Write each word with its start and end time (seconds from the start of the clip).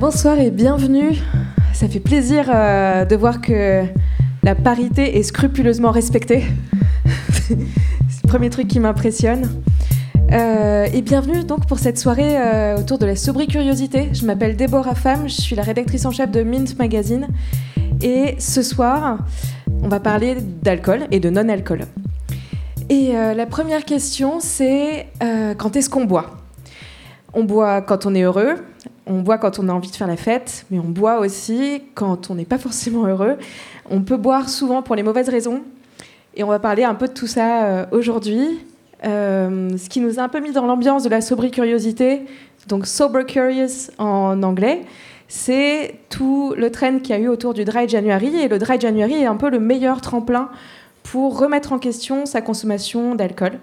Bonsoir 0.00 0.38
et 0.38 0.52
bienvenue. 0.52 1.18
Ça 1.72 1.88
fait 1.88 1.98
plaisir 1.98 2.48
euh, 2.54 3.04
de 3.04 3.16
voir 3.16 3.40
que 3.40 3.82
la 4.44 4.54
parité 4.54 5.18
est 5.18 5.24
scrupuleusement 5.24 5.90
respectée. 5.90 6.44
C'est 7.48 7.56
le 7.56 8.28
premier 8.28 8.48
truc 8.48 8.68
qui 8.68 8.78
m'impressionne. 8.78 9.60
Euh, 10.30 10.86
et 10.94 11.02
bienvenue 11.02 11.42
donc 11.42 11.66
pour 11.66 11.80
cette 11.80 11.98
soirée 11.98 12.38
euh, 12.38 12.78
autour 12.78 12.98
de 12.98 13.06
la 13.06 13.16
sobricuriosité. 13.16 14.10
Je 14.12 14.24
m'appelle 14.24 14.54
Déborah 14.54 14.94
Femme, 14.94 15.28
je 15.28 15.34
suis 15.40 15.56
la 15.56 15.64
rédactrice 15.64 16.06
en 16.06 16.12
chef 16.12 16.30
de 16.30 16.44
Mint 16.44 16.78
Magazine. 16.78 17.26
Et 18.00 18.36
ce 18.38 18.62
soir, 18.62 19.18
on 19.82 19.88
va 19.88 19.98
parler 19.98 20.36
d'alcool 20.62 21.08
et 21.10 21.18
de 21.18 21.28
non-alcool. 21.28 21.80
Et 22.88 23.14
la 23.14 23.46
première 23.46 23.84
question, 23.84 24.38
c'est 24.38 25.08
quand 25.58 25.74
est-ce 25.74 25.90
qu'on 25.90 26.04
boit? 26.04 26.36
On 27.34 27.42
boit 27.42 27.82
quand 27.82 28.06
on 28.06 28.14
est 28.14 28.22
heureux, 28.22 28.54
on 29.08 29.20
boit 29.20 29.38
quand 29.38 29.58
on 29.58 29.68
a 29.68 29.72
envie 29.72 29.90
de 29.90 29.96
faire 29.96 30.06
la 30.06 30.16
fête, 30.16 30.66
mais 30.70 30.78
on 30.78 30.88
boit 30.88 31.18
aussi 31.18 31.82
quand 31.94 32.30
on 32.30 32.34
n'est 32.34 32.44
pas 32.44 32.58
forcément 32.58 33.06
heureux. 33.06 33.36
On 33.90 34.02
peut 34.02 34.16
boire 34.16 34.48
souvent 34.48 34.82
pour 34.82 34.94
les 34.94 35.02
mauvaises 35.02 35.28
raisons. 35.28 35.62
Et 36.34 36.44
on 36.44 36.48
va 36.48 36.58
parler 36.58 36.84
un 36.84 36.94
peu 36.94 37.08
de 37.08 37.12
tout 37.12 37.26
ça 37.26 37.64
euh, 37.64 37.86
aujourd'hui. 37.90 38.60
Euh, 39.04 39.76
ce 39.76 39.88
qui 39.88 40.00
nous 40.00 40.18
a 40.18 40.22
un 40.22 40.28
peu 40.28 40.40
mis 40.40 40.52
dans 40.52 40.66
l'ambiance 40.66 41.04
de 41.04 41.08
la 41.08 41.20
sobricuriosité, 41.20 42.22
donc 42.66 42.86
sober 42.86 43.24
curious 43.24 43.90
en 43.98 44.42
anglais, 44.42 44.82
c'est 45.28 45.94
tout 46.10 46.54
le 46.56 46.70
trend 46.70 46.98
qu'il 46.98 47.10
y 47.10 47.18
a 47.18 47.20
eu 47.20 47.28
autour 47.28 47.54
du 47.54 47.64
Dry 47.64 47.88
January. 47.88 48.36
Et 48.36 48.48
le 48.48 48.58
Dry 48.58 48.80
January 48.80 49.14
est 49.14 49.26
un 49.26 49.36
peu 49.36 49.50
le 49.50 49.60
meilleur 49.60 50.00
tremplin 50.00 50.48
pour 51.02 51.38
remettre 51.38 51.72
en 51.72 51.78
question 51.78 52.26
sa 52.26 52.40
consommation 52.40 53.14
d'alcool. 53.14 53.58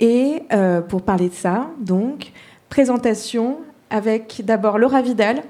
Et 0.00 0.42
euh, 0.52 0.80
pour 0.80 1.02
parler 1.02 1.28
de 1.28 1.34
ça, 1.34 1.70
donc, 1.78 2.32
présentation 2.68 3.58
avec 3.92 4.40
d'abord 4.44 4.78
Laura 4.78 5.02
Vidal, 5.02 5.42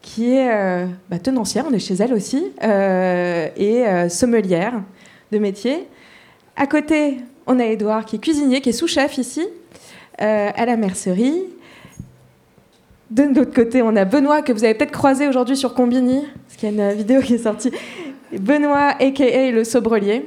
qui 0.00 0.32
est 0.32 0.50
euh, 0.50 0.86
bah, 1.10 1.18
tenancière, 1.18 1.66
on 1.70 1.72
est 1.72 1.78
chez 1.78 1.94
elle 1.94 2.14
aussi, 2.14 2.42
euh, 2.62 3.48
et 3.56 3.86
euh, 3.86 4.08
sommelière 4.08 4.72
de 5.30 5.38
métier. 5.38 5.86
À 6.56 6.66
côté, 6.66 7.18
on 7.46 7.60
a 7.60 7.64
Edouard 7.64 8.06
qui 8.06 8.16
est 8.16 8.18
cuisinier, 8.18 8.62
qui 8.62 8.70
est 8.70 8.72
sous-chef 8.72 9.18
ici, 9.18 9.46
à 10.18 10.64
la 10.64 10.76
mercerie. 10.76 11.42
De 13.10 13.24
l'autre 13.24 13.52
côté, 13.52 13.82
on 13.82 13.94
a 13.96 14.04
Benoît, 14.04 14.42
que 14.42 14.52
vous 14.52 14.64
avez 14.64 14.74
peut-être 14.74 14.92
croisé 14.92 15.28
aujourd'hui 15.28 15.56
sur 15.56 15.74
Combini, 15.74 16.22
parce 16.46 16.56
qu'il 16.56 16.72
y 16.72 16.80
a 16.80 16.92
une 16.92 16.96
vidéo 16.96 17.20
qui 17.20 17.34
est 17.34 17.38
sortie. 17.38 17.72
Benoît, 18.32 18.94
a.k.a. 19.00 19.50
le 19.50 19.64
sobrelier, 19.64 20.26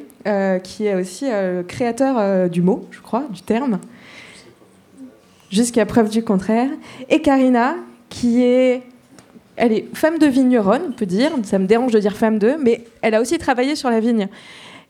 qui 0.64 0.86
est 0.86 0.96
aussi 0.96 1.26
créateur 1.70 2.50
du 2.50 2.62
mot, 2.62 2.86
je 2.92 3.00
crois, 3.00 3.24
du 3.32 3.42
terme 3.42 3.80
jusqu'à 5.52 5.86
preuve 5.86 6.10
du 6.10 6.24
contraire. 6.24 6.70
Et 7.10 7.22
Karina, 7.22 7.76
qui 8.10 8.44
est, 8.44 8.84
elle 9.56 9.74
est 9.74 9.86
femme 9.94 10.18
de 10.18 10.28
vigneronne, 10.28 10.84
on 10.90 10.92
peut 10.92 11.06
dire. 11.06 11.32
Ça 11.44 11.60
me 11.60 11.66
dérange 11.66 11.92
de 11.92 12.00
dire 12.00 12.16
femme 12.16 12.40
de, 12.40 12.56
mais 12.62 12.84
elle 13.02 13.16
a 13.16 13.22
aussi 13.22 13.38
travaillé 13.38 13.76
sur 13.76 13.90
la 13.90 14.00
vigne. 14.00 14.28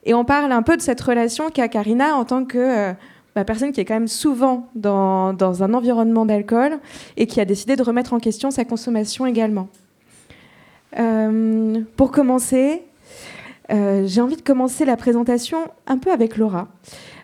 Et 0.06 0.14
on 0.14 0.26
parle 0.26 0.52
un 0.52 0.64
peu 0.64 0.78
de 0.78 0.82
cette 0.82 1.02
relation 1.02 1.50
qu'a 1.50 1.68
Karina 1.68 2.16
en 2.16 2.24
tant 2.24 2.46
que 2.46 2.58
euh, 2.58 2.94
bah, 3.36 3.44
personne 3.44 3.72
qui 3.72 3.82
est 3.82 3.86
quand 3.86 3.96
même 3.96 4.08
souvent 4.08 4.68
dans, 4.76 5.34
dans 5.34 5.64
un 5.64 5.74
environnement 5.74 6.26
d'alcool 6.26 6.80
et 7.18 7.28
qui 7.28 7.42
a 7.42 7.46
décidé 7.46 7.76
de 7.76 7.84
remettre 7.84 8.14
en 8.14 8.20
question 8.20 8.52
sa 8.52 8.64
consommation 8.64 9.26
également. 9.26 9.68
Euh, 10.98 11.82
pour 11.98 12.12
commencer, 12.12 12.84
euh, 13.70 14.06
j'ai 14.08 14.22
envie 14.22 14.38
de 14.38 14.42
commencer 14.42 14.86
la 14.86 14.96
présentation 14.96 15.60
un 15.88 15.98
peu 15.98 16.12
avec 16.12 16.38
Laura. 16.38 16.70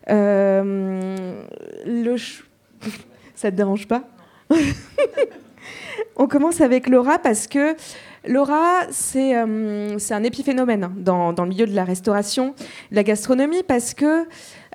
le 0.09 2.17
ça 3.43 3.51
te 3.51 3.57
dérange 3.57 3.87
pas 3.89 4.03
On 6.15 6.27
commence 6.27 6.61
avec 6.61 6.87
Laura 6.87 7.19
parce 7.19 7.47
que 7.47 7.75
Laura, 8.25 8.83
c'est 8.89 9.35
euh, 9.35 9.97
un 10.11 10.23
épiphénomène 10.23 10.89
dans, 10.95 11.33
dans, 11.33 11.43
le 11.43 11.49
milieu 11.49 11.65
de 11.65 11.75
la 11.75 11.83
restauration, 11.83 12.55
de 12.91 12.95
la 12.95 13.03
gastronomie, 13.03 13.63
parce 13.67 13.93
que 13.93 14.23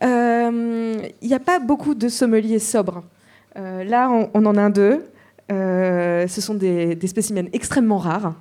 il 0.02 0.06
euh, 0.06 0.96
n'y 1.22 1.32
a 1.32 1.38
pas 1.38 1.60
beaucoup 1.60 1.94
de 1.94 2.08
sommeliers 2.08 2.58
sobres. 2.58 3.04
Euh, 3.56 3.84
là, 3.84 4.10
on, 4.34 4.44
en 4.44 4.56
a 4.56 4.60
un 4.60 4.70
deux. 4.70 5.02
ce 5.48 6.40
sont 6.40 6.54
des, 6.54 6.94
des, 6.94 7.06
spécimens 7.06 7.48
extrêmement 7.54 7.98
rares. 7.98 8.34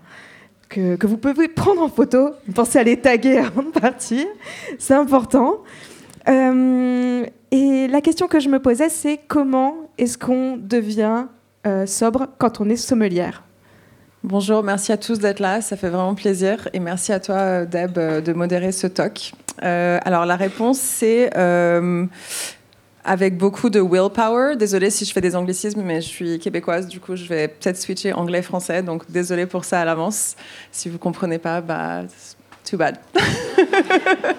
Que, 0.67 0.97
que, 0.97 1.07
vous 1.07 1.15
pouvez 1.15 1.47
prendre 1.47 1.81
en 1.81 1.87
photo, 1.87 2.31
pensez 2.53 2.79
à 2.79 2.83
les 2.83 2.97
taguer 2.99 3.37
avant 3.37 3.63
de 3.63 3.69
partir, 3.69 4.25
c'est 4.77 4.93
important. 4.93 5.63
et 6.27 7.87
la 7.87 8.01
question 8.01 8.27
que 8.27 8.41
je 8.41 8.49
me 8.49 8.59
posais, 8.59 8.89
c'est 8.89 9.21
comment 9.29 9.86
est-ce 9.97 10.17
qu'on 10.17 10.57
devient 10.57 11.25
euh, 11.65 11.85
sobre 11.85 12.27
quand 12.37 12.61
on 12.61 12.69
est 12.69 12.75
sommelière? 12.75 13.43
Bonjour, 14.23 14.63
merci 14.63 14.91
à 14.91 14.97
tous 14.97 15.19
d'être 15.19 15.39
là, 15.39 15.61
ça 15.61 15.77
fait 15.77 15.89
vraiment 15.89 16.15
plaisir. 16.15 16.67
Et 16.73 16.79
merci 16.79 17.13
à 17.13 17.19
toi, 17.19 17.35
euh, 17.35 17.65
Deb, 17.65 17.97
euh, 17.97 18.21
de 18.21 18.33
modérer 18.33 18.71
ce 18.71 18.87
talk. 18.87 19.33
alors, 19.59 20.25
la 20.25 20.35
réponse, 20.35 20.77
c'est 20.77 21.31
avec 23.03 23.37
beaucoup 23.37 23.69
de 23.69 23.79
willpower. 23.79 24.57
Désolée 24.57 24.89
si 24.89 25.05
je 25.05 25.13
fais 25.13 25.21
des 25.21 25.35
anglicismes, 25.35 25.81
mais 25.81 26.01
je 26.01 26.07
suis 26.07 26.39
québécoise, 26.39 26.87
du 26.87 26.99
coup, 26.99 27.15
je 27.15 27.23
vais 27.23 27.47
peut-être 27.47 27.77
switcher 27.77 28.11
anglais-français. 28.11 28.83
Donc, 28.83 29.09
désolée 29.09 29.45
pour 29.45 29.63
ça 29.63 29.79
à 29.79 29.85
l'avance. 29.85 30.35
Si 30.73 30.89
vous 30.89 30.95
ne 30.95 30.99
comprenez 30.99 31.37
pas, 31.37 31.61
bah, 31.61 32.03
too 32.67 32.77
bad. 32.77 32.99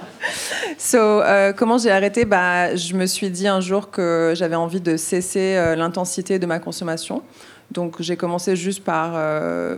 so, 0.78 0.98
euh, 0.98 1.52
comment 1.52 1.78
j'ai 1.78 1.90
arrêté? 1.90 2.24
Bah, 2.24 2.74
Je 2.76 2.94
me 2.94 3.06
suis 3.06 3.30
dit 3.30 3.48
un 3.48 3.60
jour 3.60 3.90
que 3.90 4.34
j'avais 4.36 4.56
envie 4.56 4.80
de 4.80 4.96
cesser 4.96 5.56
euh, 5.56 5.76
l'intensité 5.76 6.38
de 6.38 6.46
ma 6.46 6.58
consommation. 6.58 7.22
Donc 7.70 8.00
j'ai 8.00 8.16
commencé 8.16 8.56
juste 8.56 8.84
par 8.84 9.12
euh, 9.14 9.76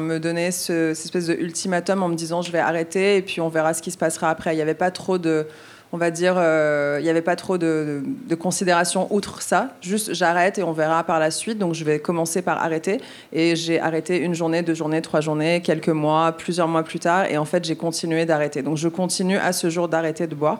me 0.00 0.18
donner 0.18 0.50
ce, 0.50 0.94
cette 0.94 1.06
espèce 1.06 1.26
de 1.26 1.34
ultimatum 1.34 2.02
en 2.02 2.08
me 2.08 2.14
disant 2.14 2.42
je 2.42 2.50
vais 2.50 2.58
arrêter 2.58 3.18
et 3.18 3.22
puis 3.22 3.40
on 3.40 3.48
verra 3.48 3.74
ce 3.74 3.82
qui 3.82 3.90
se 3.90 3.98
passera 3.98 4.30
après. 4.30 4.52
Il 4.52 4.56
n'y 4.56 4.62
avait 4.62 4.74
pas 4.74 4.90
trop 4.90 5.18
de 5.18 5.46
on 5.92 5.98
va 5.98 6.10
dire, 6.10 6.34
euh, 6.36 6.96
il 7.00 7.04
n'y 7.04 7.08
avait 7.08 7.22
pas 7.22 7.36
trop 7.36 7.58
de, 7.58 8.02
considération 8.38 9.06
outre 9.10 9.40
ça. 9.42 9.70
Juste, 9.80 10.14
j'arrête 10.14 10.58
et 10.58 10.62
on 10.62 10.72
verra 10.72 11.04
par 11.04 11.18
la 11.20 11.30
suite. 11.30 11.58
Donc, 11.58 11.74
je 11.74 11.84
vais 11.84 11.98
commencer 11.98 12.42
par 12.42 12.62
arrêter. 12.62 13.00
Et 13.32 13.56
j'ai 13.56 13.80
arrêté 13.80 14.18
une 14.18 14.34
journée, 14.34 14.62
deux 14.62 14.74
journées, 14.74 15.00
trois 15.00 15.20
journées, 15.20 15.62
quelques 15.62 15.88
mois, 15.88 16.32
plusieurs 16.32 16.68
mois 16.68 16.82
plus 16.82 16.98
tard. 16.98 17.26
Et 17.26 17.38
en 17.38 17.44
fait, 17.44 17.64
j'ai 17.64 17.76
continué 17.76 18.26
d'arrêter. 18.26 18.62
Donc, 18.62 18.76
je 18.76 18.88
continue 18.88 19.38
à 19.38 19.52
ce 19.52 19.70
jour 19.70 19.88
d'arrêter 19.88 20.26
de 20.26 20.34
boire. 20.34 20.58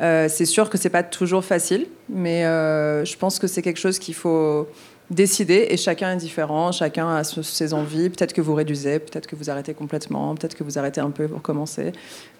Euh, 0.00 0.28
c'est 0.28 0.46
sûr 0.46 0.70
que 0.70 0.78
c'est 0.78 0.90
pas 0.90 1.04
toujours 1.04 1.44
facile, 1.44 1.86
mais 2.08 2.44
euh, 2.44 3.04
je 3.04 3.16
pense 3.16 3.38
que 3.38 3.46
c'est 3.46 3.62
quelque 3.62 3.78
chose 3.78 3.98
qu'il 3.98 4.14
faut 4.14 4.66
décider 5.10 5.66
et 5.70 5.76
chacun 5.76 6.12
est 6.12 6.16
différent, 6.16 6.72
chacun 6.72 7.08
a 7.16 7.24
ses 7.24 7.74
envies. 7.74 8.10
Peut-être 8.10 8.32
que 8.32 8.40
vous 8.40 8.54
réduisez, 8.54 8.98
peut-être 8.98 9.26
que 9.26 9.36
vous 9.36 9.50
arrêtez 9.50 9.74
complètement, 9.74 10.34
peut-être 10.34 10.54
que 10.54 10.64
vous 10.64 10.78
arrêtez 10.78 11.00
un 11.00 11.10
peu 11.10 11.28
pour 11.28 11.42
commencer. 11.42 11.92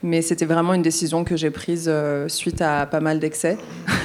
Mais 0.02 0.22
c'était 0.22 0.46
vraiment 0.46 0.74
une 0.74 0.82
décision 0.82 1.24
que 1.24 1.36
j'ai 1.36 1.50
prise 1.50 1.86
euh, 1.88 2.28
suite 2.28 2.62
à 2.62 2.86
pas 2.86 3.00
mal 3.00 3.18
d'excès. 3.18 3.58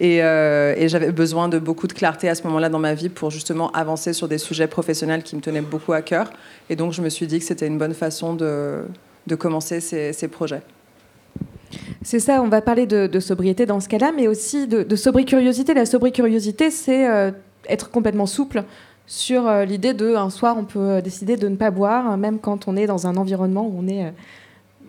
Euh, 0.00 0.74
et, 0.78 0.88
j'avais 0.88 1.12
besoin 1.12 1.48
de 1.48 1.58
beaucoup 1.58 1.86
de 1.86 1.92
clarté 1.92 2.28
à 2.28 2.34
ce 2.34 2.42
moment-là 2.44 2.70
dans 2.70 2.78
ma 2.78 2.94
vie 2.94 3.10
pour 3.10 3.30
justement 3.30 3.70
avancer 3.72 4.14
sur 4.14 4.26
des 4.26 4.38
sujets 4.38 4.66
professionnels 4.66 5.22
qui 5.22 5.36
me 5.36 5.42
tenaient 5.42 5.60
beaucoup 5.60 5.92
à 5.92 6.00
cœur. 6.00 6.32
Et 6.70 6.76
donc 6.76 6.92
je 6.92 7.02
me 7.02 7.10
suis 7.10 7.26
dit 7.26 7.38
que 7.38 7.44
c'était 7.44 7.66
une 7.66 7.76
bonne 7.76 7.92
façon 7.92 8.34
de, 8.34 8.82
de 9.26 9.34
commencer 9.34 9.80
ces, 9.80 10.28
projets. 10.28 10.62
C'est 12.02 12.18
ça, 12.18 12.42
on 12.42 12.48
va 12.48 12.62
parler 12.62 12.86
de, 12.86 13.20
sobriété 13.20 13.66
dans 13.66 13.80
ce 13.80 13.88
cas-là, 13.88 14.12
mais 14.16 14.26
aussi 14.26 14.66
de, 14.66 14.82
de 14.82 14.96
sobricuriosité. 14.96 15.74
La 15.74 15.86
sobricuriosité, 15.86 16.70
c'est 16.70 17.08
euh, 17.08 17.30
être 17.68 17.90
complètement 17.90 18.26
souple 18.26 18.64
sur 19.06 19.46
euh, 19.46 19.64
l'idée 19.64 19.94
de 19.94 20.14
un 20.14 20.30
soir 20.30 20.56
on 20.58 20.64
peut 20.64 20.78
euh, 20.78 21.00
décider 21.00 21.36
de 21.36 21.48
ne 21.48 21.56
pas 21.56 21.70
boire, 21.70 22.16
même 22.16 22.38
quand 22.38 22.68
on 22.68 22.76
est 22.76 22.86
dans 22.86 23.06
un 23.06 23.16
environnement 23.16 23.66
où 23.66 23.74
on 23.78 23.88
est 23.88 24.06
euh, 24.06 24.10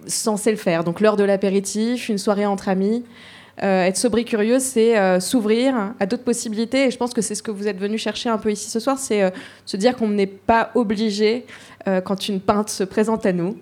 censé 0.07 0.51
le 0.51 0.57
faire. 0.57 0.83
Donc 0.83 1.01
l'heure 1.01 1.17
de 1.17 1.23
l'apéritif, 1.23 2.09
une 2.09 2.17
soirée 2.17 2.45
entre 2.45 2.69
amis. 2.69 3.03
être 3.57 3.97
sobre 3.97 4.19
curieux, 4.21 4.59
c'est 4.59 5.19
s'ouvrir 5.21 5.93
à 5.99 6.05
d'autres 6.05 6.23
possibilités. 6.23 6.87
Et 6.87 6.91
je 6.91 6.97
pense 6.97 7.13
que 7.13 7.21
c'est 7.21 7.35
ce 7.35 7.43
que 7.43 7.51
vous 7.51 7.67
êtes 7.67 7.77
venu 7.77 7.97
chercher 7.97 8.27
un 8.27 8.37
peu 8.37 8.51
ici 8.51 8.69
ce 8.69 8.81
soir, 8.81 8.97
c'est 8.97 9.31
se 9.65 9.77
dire 9.77 9.95
qu'on 9.95 10.09
n'est 10.09 10.27
pas 10.27 10.71
obligé, 10.75 11.45
quand 12.03 12.27
une 12.27 12.41
pinte 12.41 12.69
se 12.69 12.83
présente 12.83 13.25
à 13.25 13.31
nous, 13.31 13.55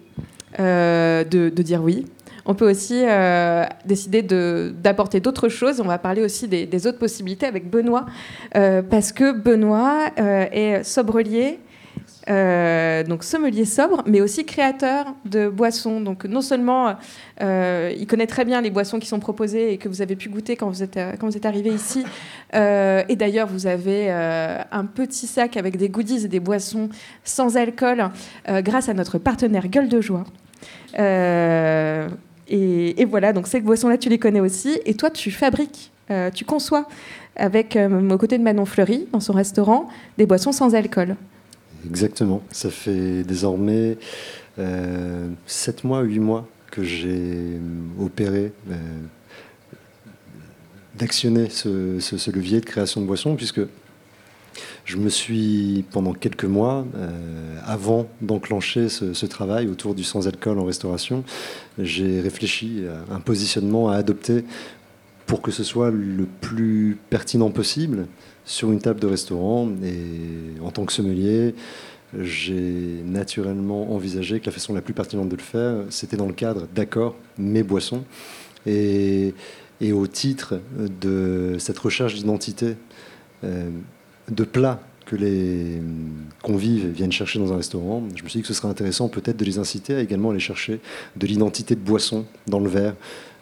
de, 0.58 1.50
dire 1.62 1.84
oui. 1.84 2.08
On 2.46 2.56
peut 2.56 2.70
aussi 2.70 3.04
euh, 3.06 3.66
décider 3.86 4.22
d'apporter 4.24 5.20
d'autres 5.20 5.50
choses. 5.50 5.80
On 5.80 5.86
va 5.86 5.98
parler 5.98 6.22
aussi 6.22 6.48
des, 6.48 6.88
autres 6.88 7.00
possibilités 7.00 7.46
avec 7.46 7.70
Benoît, 7.70 8.06
euh, 8.56 8.82
parce 8.82 9.12
que 9.12 9.32
Benoît 9.32 10.10
euh, 10.20 10.46
est 10.52 10.84
sobrelier, 10.84 11.60
donc 12.28 13.24
sommelier 13.24 13.66
sobre, 13.66 14.04
mais 14.06 14.22
aussi 14.22 14.46
créateur 14.46 15.14
de 15.26 15.50
boissons. 15.50 16.02
Donc 16.02 16.26
non 16.26 16.42
seulement 16.42 16.96
il 17.42 18.06
connaît 18.08 18.28
très 18.28 18.46
bien 18.46 18.62
les 18.62 18.70
boissons 18.70 19.00
qui 19.00 19.08
sont 19.08 19.20
proposées 19.20 19.74
et 19.74 19.78
que 19.78 19.90
vous 19.90 20.02
avez 20.02 20.16
pu 20.16 20.30
goûter 20.30 20.56
quand 20.56 20.70
vous 20.70 20.82
êtes, 20.82 21.00
quand 21.20 21.28
vous 21.28 21.36
êtes 21.36 21.46
arrivé 21.46 21.72
ici. 21.72 22.06
et 22.54 23.16
d'ailleurs, 23.16 23.48
vous 23.48 23.68
avez 23.68 24.10
un 24.10 24.86
petit 24.86 25.28
sac 25.28 25.58
avec 25.58 25.78
des 25.78 25.90
goodies 25.90 26.26
et 26.26 26.30
des 26.30 26.40
boissons 26.40 26.90
sans 27.24 27.58
alcool 27.58 28.10
grâce 28.48 28.88
à 28.88 28.94
notre 28.94 29.18
partenaire 29.18 29.68
Gueule 29.68 29.90
de 29.90 30.00
Joie. 30.00 30.24
Et, 32.54 33.06
voilà, 33.06 33.32
donc 33.32 33.48
ces 33.48 33.62
boissons-là, 33.62 33.98
tu 33.98 34.10
les 34.10 34.20
connais 34.20 34.42
aussi. 34.42 34.78
Et 34.86 34.94
toi, 34.94 35.10
tu 35.10 35.32
fabriques, 35.32 35.90
euh, 36.12 36.30
tu 36.30 36.44
conçois 36.44 36.86
avec, 37.38 37.78
euh, 37.78 38.10
aux 38.10 38.18
côtés 38.18 38.38
de 38.38 38.44
Manon 38.44 38.66
Fleury, 38.66 39.08
dans 39.14 39.22
son 39.22 39.32
restaurant, 39.32 39.88
des 40.18 40.26
boissons 40.26 40.52
sans 40.52 40.76
alcool. 40.76 41.16
exactement. 41.88 42.42
Ça 42.52 42.70
fait 42.70 43.24
désormais 43.24 43.98
euh, 44.60 45.30
7 45.46 45.86
mois, 45.86 46.02
8 46.02 46.20
mois 46.20 46.48
que 46.72 46.84
j'ai 46.84 47.58
opéré 48.00 48.52
d'actionner 50.98 51.50
ce, 51.50 52.00
ce, 52.00 52.32
levier 52.32 52.60
de 52.60 52.66
création 52.66 53.00
de 53.02 53.06
boissons, 53.06 53.36
puisque 53.36 53.62
je 54.86 54.98
me 54.98 55.10
suis, 55.10 55.86
pendant 55.92 56.14
quelques 56.14 56.46
mois, 56.46 56.86
euh, 56.96 57.58
avant 57.66 58.08
d'enclencher 58.22 58.90
ce, 58.90 59.26
travail 59.26 59.68
autour 59.68 59.96
du 59.96 60.04
sans-alcool 60.04 60.60
en 60.60 60.66
restauration, 60.66 61.24
j'ai 61.80 62.20
réfléchi 62.20 62.84
à 63.10 63.16
un 63.16 63.20
positionnement 63.20 63.90
à 63.90 63.96
adopter 63.96 64.44
pour 65.26 65.42
que 65.42 65.52
ce 65.52 65.64
soit 65.64 65.92
le 65.92 66.26
plus 66.26 66.98
pertinent 67.10 67.52
possible 67.52 68.08
sur 68.44 68.72
une 68.72 68.80
table 68.80 69.00
de 69.00 69.08
restaurant. 69.08 69.70
Et 69.84 70.60
en 70.62 70.72
tant 70.72 70.86
que 70.86 70.92
sommelier, 70.92 71.56
j'ai 72.20 73.02
naturellement 73.06 73.94
envisagé 73.94 74.42
que 74.42 74.48
la 74.48 74.52
façon 74.52 74.74
la 74.74 74.82
plus 74.82 74.94
pertinente 74.94 75.30
de 75.30 75.36
le 75.36 75.42
faire, 75.42 75.76
c'était 75.90 76.18
dans 76.18 76.26
le 76.26 76.34
cadre 76.34 76.68
d'accords 76.76 77.16
mes 77.38 77.64
boissons. 77.64 78.04
Et, 78.66 79.34
et, 79.80 79.94
au 79.94 80.06
titre 80.06 80.60
de 81.02 81.56
cette 81.58 81.80
recherche 81.80 82.14
d'identité, 82.16 82.76
euh, 83.44 83.70
de 84.32 84.44
plats 84.44 84.80
que 85.06 85.16
les 85.16 85.82
convives 86.42 86.88
viennent 86.88 87.12
chercher 87.12 87.40
dans 87.40 87.52
un 87.52 87.58
restaurant, 87.58 88.04
je 88.16 88.24
me 88.24 88.30
suis 88.30 88.40
dit 88.40 88.42
que 88.42 88.48
ce 88.48 88.54
serait 88.54 88.70
intéressant 88.70 89.10
peut-être 89.10 89.38
de 89.38 89.46
les 89.46 89.60
inciter 89.60 89.96
à 89.96 90.00
également 90.00 90.32
aller 90.32 90.40
chercher 90.40 90.80
de 91.18 91.28
l'identité 91.28 91.76
de 91.76 91.82
boisson 91.82 92.26
dans 92.48 92.60
le 92.60 92.70
verre, 92.70 92.96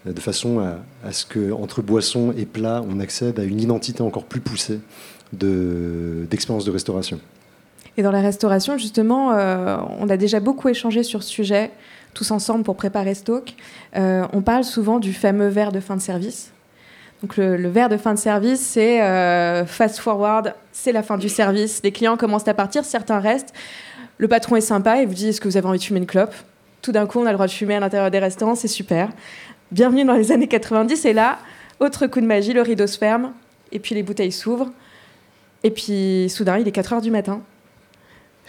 euh, 0.07 0.13
de 0.13 0.19
façon 0.19 0.59
à, 0.59 1.11
ce 1.11 1.25
qu'entre 1.25 1.81
boisson 1.81 2.33
et 2.37 2.45
plat, 2.45 2.83
on 2.89 2.99
accède 2.99 3.39
à 3.39 3.43
une 3.43 3.61
identité 3.61 4.01
encore 4.01 4.25
plus 4.25 4.41
poussée 4.41 4.79
d'expérience 5.31 6.65
de, 6.65 6.71
restauration. 6.71 7.19
Et 7.97 8.01
dans 8.01 8.11
la 8.11 8.21
restauration, 8.21 8.77
justement, 8.77 9.33
euh, 9.33 9.77
on 9.99 10.09
a 10.09 10.17
déjà 10.17 10.39
beaucoup 10.39 10.69
échangé 10.69 11.03
sur 11.03 11.21
ce 11.21 11.29
sujet, 11.29 11.71
tous 12.15 12.31
ensemble 12.31 12.63
pour 12.63 12.75
préparer 12.75 13.13
Stock. 13.13 13.53
Euh, 13.95 14.25
on 14.33 14.41
parle 14.41 14.63
souvent 14.63 14.99
du 14.99 15.13
fameux 15.13 15.49
verre 15.49 15.71
de 15.71 15.79
fin 15.79 15.95
de 15.95 16.01
service. 16.01 16.51
Donc 17.21 17.35
le, 17.35 17.67
verre 17.67 17.89
de 17.89 17.97
fin 17.97 18.13
de 18.13 18.19
service, 18.19 18.61
c'est 18.61 19.01
euh, 19.01 19.65
fast 19.65 19.99
forward, 19.99 20.53
c'est 20.71 20.93
la 20.93 21.03
fin 21.03 21.17
du 21.17 21.27
service. 21.27 21.81
Les 21.83 21.91
clients 21.91 22.15
commencent 22.15 22.47
à 22.47 22.53
partir, 22.53 22.85
certains 22.85 23.19
restent. 23.19 23.53
Le 24.17 24.27
patron 24.27 24.55
est 24.55 24.61
sympa 24.61 25.01
et 25.01 25.05
vous 25.05 25.13
dit 25.13 25.29
est-ce 25.29 25.41
que 25.41 25.47
vous 25.47 25.57
avez 25.57 25.67
envie 25.67 25.79
de 25.79 25.83
fumer 25.83 25.99
une 25.99 26.05
clope? 26.05 26.33
Tout 26.81 26.93
d'un 26.93 27.05
coup, 27.07 27.19
on 27.19 27.25
a 27.25 27.31
le 27.31 27.33
droit 27.33 27.47
de 27.47 27.51
fumer 27.51 27.75
à 27.75 27.79
l'intérieur 27.81 28.09
des 28.09 28.19
restaurants, 28.19 28.55
c'est 28.55 28.69
super. 28.69 29.09
Bienvenue 29.71 30.05
dans 30.05 30.13
les 30.13 30.31
années 30.31 30.47
90 30.47 31.05
et 31.05 31.13
là, 31.13 31.39
autre 31.79 32.07
coup 32.07 32.21
de 32.21 32.25
magie, 32.25 32.53
le 32.53 32.61
rideau 32.61 32.87
se 32.87 32.97
ferme 32.97 33.33
et 33.71 33.79
puis 33.79 33.95
les 33.95 34.03
bouteilles 34.03 34.31
s'ouvrent. 34.31 34.71
Et 35.63 35.71
puis 35.71 36.29
soudain, 36.29 36.57
il 36.57 36.67
est 36.67 36.71
4 36.71 36.93
heures 36.93 37.01
du 37.01 37.11
matin. 37.11 37.41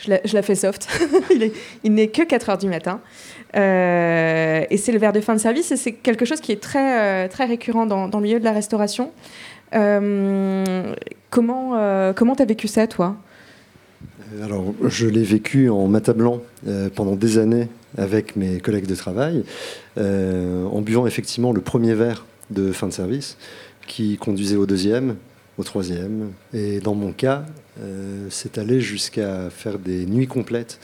Je 0.05 0.35
la, 0.35 0.43
fais 0.43 0.55
soft. 0.55 0.89
il 1.85 1.95
n'est 1.95 2.09
que 2.09 2.23
4 2.23 2.51
heures 2.51 2.59
du 2.59 2.69
matin. 2.69 3.01
Euh, 3.57 4.65
et 4.71 4.77
c'est 4.77 4.93
le 4.93 4.99
verre 4.99 5.13
de 5.13 5.21
fin 5.21 5.35
de 5.35 5.41
service, 5.41 5.73
et 5.73 5.77
c'est 5.77 5.93
quelque 5.93 6.25
chose 6.25 6.41
qui 6.41 6.53
est 6.53 6.61
très, 6.61 7.27
euh, 7.27 7.29
récurrent 7.39 7.87
dans, 7.87 8.07
le 8.07 8.21
milieu 8.21 8.39
de 8.39 8.45
la 8.45 8.53
restauration. 8.53 9.11
Euh, 9.75 10.95
comment 11.31 12.13
comment 12.15 12.35
tu 12.35 12.43
as 12.43 12.47
vécu 12.47 12.69
ça, 12.69 12.87
toi? 12.87 13.17
Alors, 14.43 14.75
je 14.87 15.09
l'ai 15.09 15.25
vécu 15.25 15.69
en 15.69 15.89
m'attablant 15.89 16.41
pendant 16.95 17.17
des 17.17 17.39
années 17.39 17.69
avec 17.99 18.37
mes 18.37 18.61
collègues 18.61 18.87
de 18.87 18.95
travail, 18.95 19.45
en 19.97 20.81
buvant 20.81 21.07
effectivement 21.07 21.53
le 21.53 21.61
premier 21.61 21.95
verre 21.95 22.27
de 22.51 22.73
fin 22.73 22.87
de 22.87 22.93
service, 22.93 23.37
qui 23.87 24.17
conduisait 24.17 24.57
au 24.57 24.67
deuxième, 24.67 25.17
au 25.59 25.65
troisième. 25.65 26.31
Et 26.53 26.81
dans 26.81 26.95
mon 26.95 27.13
cas, 27.13 27.45
c'est 28.29 28.59
allé 28.59 28.81
jusqu'à 28.81 29.51
faire 29.51 29.79
des 29.79 30.07
nuits 30.07 30.27
complètes, 30.27 30.79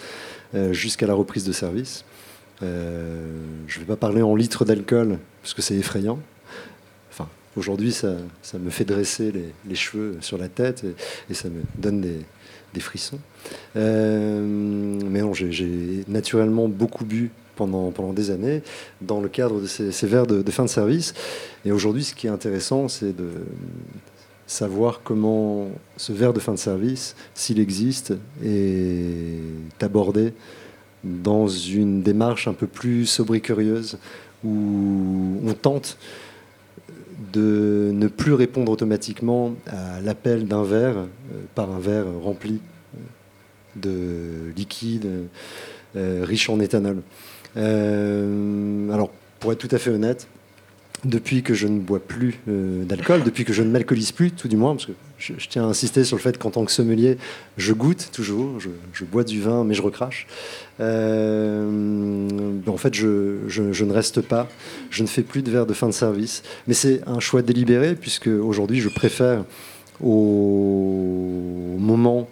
jusqu'à 0.73 1.07
la 1.07 1.15
reprise 1.15 1.45
de 1.45 1.53
service. 1.53 2.05
Euh, 2.63 3.29
je 3.67 3.79
ne 3.79 3.85
vais 3.85 3.89
pas 3.89 3.97
parler 3.97 4.23
en 4.23 4.35
litres 4.35 4.65
d'alcool, 4.65 5.19
parce 5.43 5.55
que 5.55 5.63
c'est 5.63 5.75
effrayant. 5.75 6.19
Enfin, 7.11 7.29
aujourd'hui, 7.57 7.93
ça, 7.93 8.17
me 8.59 8.71
fait 8.71 8.85
dresser 8.85 9.33
les, 9.67 9.75
cheveux 9.75 10.17
sur 10.21 10.39
la 10.39 10.49
tête 10.49 10.85
et, 11.31 11.35
ça 11.35 11.49
me 11.49 11.63
donne 11.79 12.01
des, 12.01 12.25
frissons. 12.81 13.19
Euh, 13.77 14.39
mais 14.45 15.23
non, 15.23 15.33
j'ai 15.33 16.05
naturellement 16.09 16.69
beaucoup 16.69 17.07
bu 17.07 17.31
pendant 17.55 18.13
des 18.13 18.31
années 18.31 18.63
dans 19.01 19.23
le 19.23 19.31
cadre 19.31 19.63
de 19.63 19.67
ces, 19.67 20.07
verres 20.07 20.27
de, 20.27 20.51
fin 20.51 20.65
de 20.65 20.69
service. 20.69 21.15
Et 21.65 21.73
aujourd'hui, 21.73 22.05
ce 22.05 22.15
qui 22.15 22.27
est 22.27 22.31
intéressant, 22.31 22.89
c'est 22.89 23.17
de 23.17 23.31
savoir 24.47 25.01
comment 25.03 25.69
ce 25.97 26.13
verre 26.13 26.33
de 26.33 26.41
fin 26.41 26.53
de 26.53 26.59
service, 26.59 27.17
s'il 27.35 27.59
existe, 27.59 28.15
est 28.45 29.83
abordé 29.83 30.33
dans 31.05 31.49
une 31.49 32.03
démarche 32.03 32.49
un 32.49 32.53
peu 32.53 32.67
plus 32.67 33.07
sobricurieuse 33.07 33.99
où 34.45 35.41
on 35.45 35.53
tente 35.55 35.99
de 37.33 37.91
ne 37.93 38.09
plus 38.09 38.35
répondre 38.35 38.71
automatiquement 38.73 39.55
à 39.67 40.01
l'appel 40.01 40.47
d'un 40.47 40.63
verre 40.63 40.99
euh, 40.99 41.43
par 41.55 41.71
un 41.71 41.79
verre 41.79 42.07
rempli 42.23 42.61
de 43.75 44.53
liquide 44.57 45.29
euh, 45.97 46.25
riche 46.25 46.51
en 46.51 46.61
éthanol. 46.61 47.03
Euh, 47.57 48.91
alors, 48.93 49.11
pour 49.41 49.53
être 49.53 49.59
tout 49.59 49.75
à 49.75 49.79
fait 49.79 49.91
honnête, 49.91 50.29
depuis 51.07 51.43
que 51.43 51.55
je 51.55 51.67
ne 51.67 51.79
bois 51.79 52.01
plus 52.01 52.41
euh, 52.49 52.85
d'alcool, 52.85 53.23
depuis 53.23 53.45
que 53.45 53.53
je 53.53 53.63
ne 53.63 53.71
m'alcoolise 53.71 54.13
plus, 54.13 54.31
tout 54.31 54.49
du 54.49 54.57
moins, 54.57 54.75
parce 54.75 54.87
que 54.87 54.93
je, 55.19 55.33
tiens 55.49 55.65
à 55.65 55.67
insister 55.67 56.05
sur 56.05 56.17
le 56.17 56.23
fait 56.23 56.37
qu'en 56.39 56.51
tant 56.51 56.65
que 56.65 56.73
sommelier, 56.73 57.17
je 57.57 57.73
goûte 57.73 58.11
toujours, 58.13 58.59
je, 58.61 59.05
bois 59.05 59.25
du 59.25 59.41
vin, 59.41 59.65
mais 59.65 59.75
je 59.75 59.83
recrache. 59.83 60.27
Euh, 60.81 62.59
en 62.67 62.77
fait, 62.77 62.95
je, 62.95 63.39
je, 63.49 63.85
ne 63.85 63.93
reste 63.93 64.21
pas, 64.21 64.49
je 64.91 65.03
ne 65.03 65.09
fais 65.09 65.23
plus 65.23 65.43
de 65.43 65.51
verre 65.51 65.67
de 65.67 65.75
fin 65.75 65.87
de 65.87 65.93
service, 65.93 66.43
mais 66.67 66.75
c'est 66.75 67.01
un 67.07 67.21
choix 67.21 67.43
délibéré, 67.43 67.95
puisque 67.95 68.29
aujourd'hui, 68.29 68.81
je 68.81 68.89
préfère 68.89 69.45
au 70.03 71.77
moment 71.79 72.29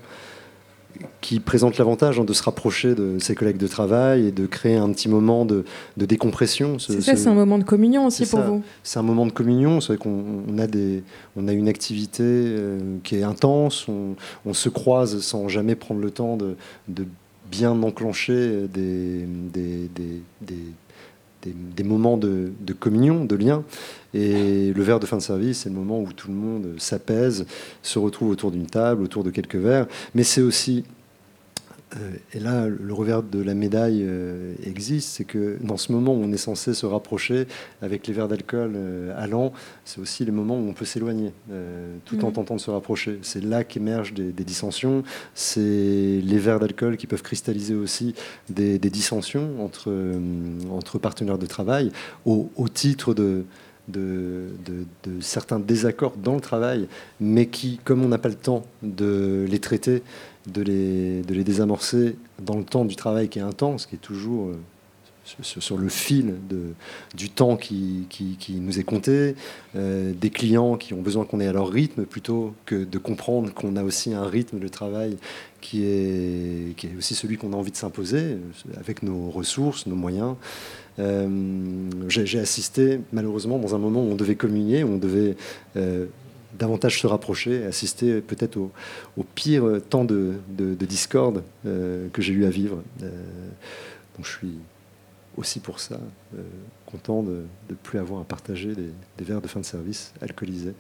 qui 1.25 1.41
présente 1.41 1.79
l'avantage 1.79 2.21
hein, 2.21 2.25
de 2.25 2.35
se 2.35 2.43
rapprocher 2.43 2.95
de 2.95 3.19
ses 3.19 3.35
collègues 3.35 3.57
de 3.57 3.67
travail 3.67 4.27
et 4.27 4.31
de 4.31 4.45
créer 4.45 4.77
un 4.77 4.93
petit 4.93 5.09
moment 5.09 5.47
de, 5.47 5.65
décompression. 5.97 6.79
C'est 6.79 7.01
ça, 7.01 7.17
c'est 7.17 7.29
un 7.29 7.35
moment 7.35 7.57
de 7.57 7.65
communion 7.65 8.07
aussi 8.07 8.27
pour 8.27 8.41
vous. 8.41 8.63
C'est 8.83 8.99
un 8.99 9.03
moment 9.03 9.25
de 9.25 9.33
communion. 9.33 9.81
C'est 9.81 9.95
vrai 9.95 9.97
qu'on 9.97 10.59
a, 10.59 10.67
des, 10.67 11.03
on 11.35 11.49
a 11.49 11.55
une 11.55 11.67
activité 11.67 12.23
euh, 12.23 12.99
qui 13.05 13.17
est 13.17 13.23
intense. 13.23 13.87
On, 13.89 14.53
se 14.53 14.69
croise 14.69 15.21
sans 15.21 15.49
jamais 15.49 15.77
prendre 15.77 16.03
le 16.03 16.11
temps 16.11 16.37
de, 16.37 16.57
bien 17.51 17.71
enclencher 17.83 18.69
des, 18.69 19.25
des, 19.51 19.89
des, 21.43 21.85
moments 21.85 22.19
de, 22.19 22.53
de, 22.61 22.73
communion, 22.75 23.25
de 23.25 23.35
lien. 23.35 23.65
Et 24.13 24.75
le 24.75 24.83
verre 24.83 25.01
de 25.01 25.07
fin 25.07 25.17
de 25.17 25.23
service, 25.23 25.61
c'est 25.61 25.71
le 25.71 25.75
moment 25.75 26.01
où 26.01 26.13
tout 26.13 26.29
le 26.29 26.35
monde 26.35 26.75
s'apaise, 26.77 27.47
se 27.83 27.99
retrouve 27.99 28.29
autour 28.29 28.51
d'une 28.51 28.67
table, 28.67 29.03
autour 29.03 29.25
de 29.25 29.31
quelques 29.31 29.57
verres. 29.57 29.87
Mais 30.15 30.23
c'est 30.23 30.43
aussi 30.43 30.85
et 32.33 32.41
là, 32.41 32.67
le 32.67 32.93
revers 32.93 33.23
de 33.23 33.41
la 33.41 33.55
médaille 33.55 34.05
euh, 34.05 34.55
existe, 34.65 35.11
c'est 35.11 35.25
que 35.25 35.59
dans 35.61 35.77
ce 35.77 35.93
moment 35.93 36.13
où 36.13 36.23
on 36.23 36.33
est 36.33 36.37
censé 36.39 36.75
se 36.75 36.87
rapprocher 36.87 37.47
avec 37.83 38.07
les 38.07 38.13
verres 38.13 38.27
d'alcool 38.27 38.73
euh, 38.75 39.15
allant, 39.17 39.53
c'est 39.85 40.01
aussi 40.01 40.25
les 40.25 40.33
moments 40.33 40.57
où 40.57 40.69
on 40.69 40.73
peut 40.73 40.85
s'éloigner, 40.85 41.33
tout 42.05 42.25
en 42.25 42.29
mhm. 42.29 42.33
tentant 42.35 42.57
de 42.57 42.61
se 42.61 42.71
rapprocher. 42.71 43.19
C'est 43.23 43.43
là 43.43 43.63
qu'émergent 43.63 44.13
des, 44.13 44.33
dissensions, 44.45 45.05
c'est 45.35 45.61
les 45.61 46.39
verres 46.39 46.59
d'alcool 46.59 46.97
qui 46.97 47.07
peuvent 47.07 47.23
cristalliser 47.23 47.75
aussi 47.75 48.15
des, 48.49 48.79
dissensions 48.79 49.65
entre, 49.65 49.93
entre 50.71 50.99
partenaires 50.99 51.39
de 51.39 51.47
travail 51.47 51.93
au, 52.25 52.49
titre 52.73 53.15
de, 53.15 53.45
de, 53.89 54.49
de, 54.67 55.21
certains 55.21 55.59
désaccords 55.59 56.17
dans 56.17 56.35
le 56.35 56.41
travail, 56.41 56.89
mais 57.21 57.47
qui, 57.47 57.79
comme 57.85 58.03
on 58.05 58.09
n'a 58.09 58.19
pas 58.19 58.29
le 58.29 58.35
temps 58.35 58.65
de 58.83 59.47
les 59.49 59.59
traiter, 59.61 60.03
de 60.47 60.63
les, 60.63 61.23
de 61.23 61.35
les 61.35 61.45
désamorcer 61.45 62.17
dans 62.41 62.57
le 62.57 62.65
temps 62.65 62.85
du 62.85 62.97
travail 62.97 63.29
qui 63.29 63.39
est 63.39 63.43
intense, 63.43 63.87
qui 63.87 63.95
est 63.95 63.99
toujours 63.99 64.49
euh, 64.49 64.57
sur, 65.41 65.79
le 65.79 65.89
fil 65.89 66.35
de, 66.51 66.75
du 67.15 67.31
temps 67.31 67.57
qui, 67.57 68.07
qui, 68.11 68.55
nous 68.61 68.79
est 68.79 68.85
compté, 68.85 69.37
euh, 69.75 70.13
des 70.13 70.29
clients 70.29 70.77
qui 70.77 70.93
ont 70.93 71.01
besoin 71.01 71.25
qu'on 71.25 71.41
ait 71.41 71.47
à 71.47 71.53
leur 71.53 71.71
rythme 71.71 72.05
plutôt 72.05 72.55
que 72.67 72.85
de 72.85 72.99
comprendre 72.99 73.53
qu'on 73.55 73.77
a 73.77 73.83
aussi 73.83 74.13
un 74.13 74.27
rythme 74.27 74.59
de 74.59 74.69
travail 74.69 75.17
qui 75.63 75.83
est, 75.85 76.77
qui 76.77 76.89
est 76.89 76.97
aussi 76.99 77.15
celui 77.15 77.39
qu'on 77.39 77.55
a 77.55 77.57
envie 77.57 77.71
de 77.71 77.77
s'imposer 77.77 78.19
euh, 78.19 78.39
avec 78.79 79.03
nos 79.03 79.31
ressources, 79.31 79.87
nos 79.87 79.97
moyens. 79.97 80.35
J'ai 82.09 82.39
assisté 82.39 83.01
malheureusement 83.13 83.59
dans 83.59 83.75
un 83.75 83.79
moment 83.79 84.01
où 84.01 84.13
on 84.13 84.15
devait 84.15 84.37
communier, 84.37 84.85
où 84.85 84.93
on 84.93 84.99
devait 84.99 85.35
davantage 86.59 87.01
se 87.01 87.07
rapprocher, 87.07 87.65
assister 87.65 88.21
peut-être 88.21 88.57
au, 88.57 88.71
pire 89.35 89.81
temps 89.89 90.05
de, 90.05 90.35
discorde 90.81 91.43
euh, 91.67 92.09
que 92.13 92.23
j'ai 92.23 92.33
eu 92.33 92.45
à 92.45 92.51
vivre. 92.51 92.83
Euh, 93.03 93.09
donc 94.17 94.27
je 94.27 94.31
suis 94.31 94.59
aussi 95.37 95.59
pour 95.61 95.81
ça 95.81 95.99
euh, 96.37 96.43
content 96.87 97.23
de 97.23 97.43
ne 97.71 97.75
plus 97.75 97.99
avoir 97.99 98.21
à 98.21 98.25
partager 98.25 98.75
des, 98.75 99.25
verres 99.25 99.41
de 99.41 99.49
fin 99.49 99.61
de 99.61 99.65
service 99.65 100.13
alcoolisés. 100.21 100.75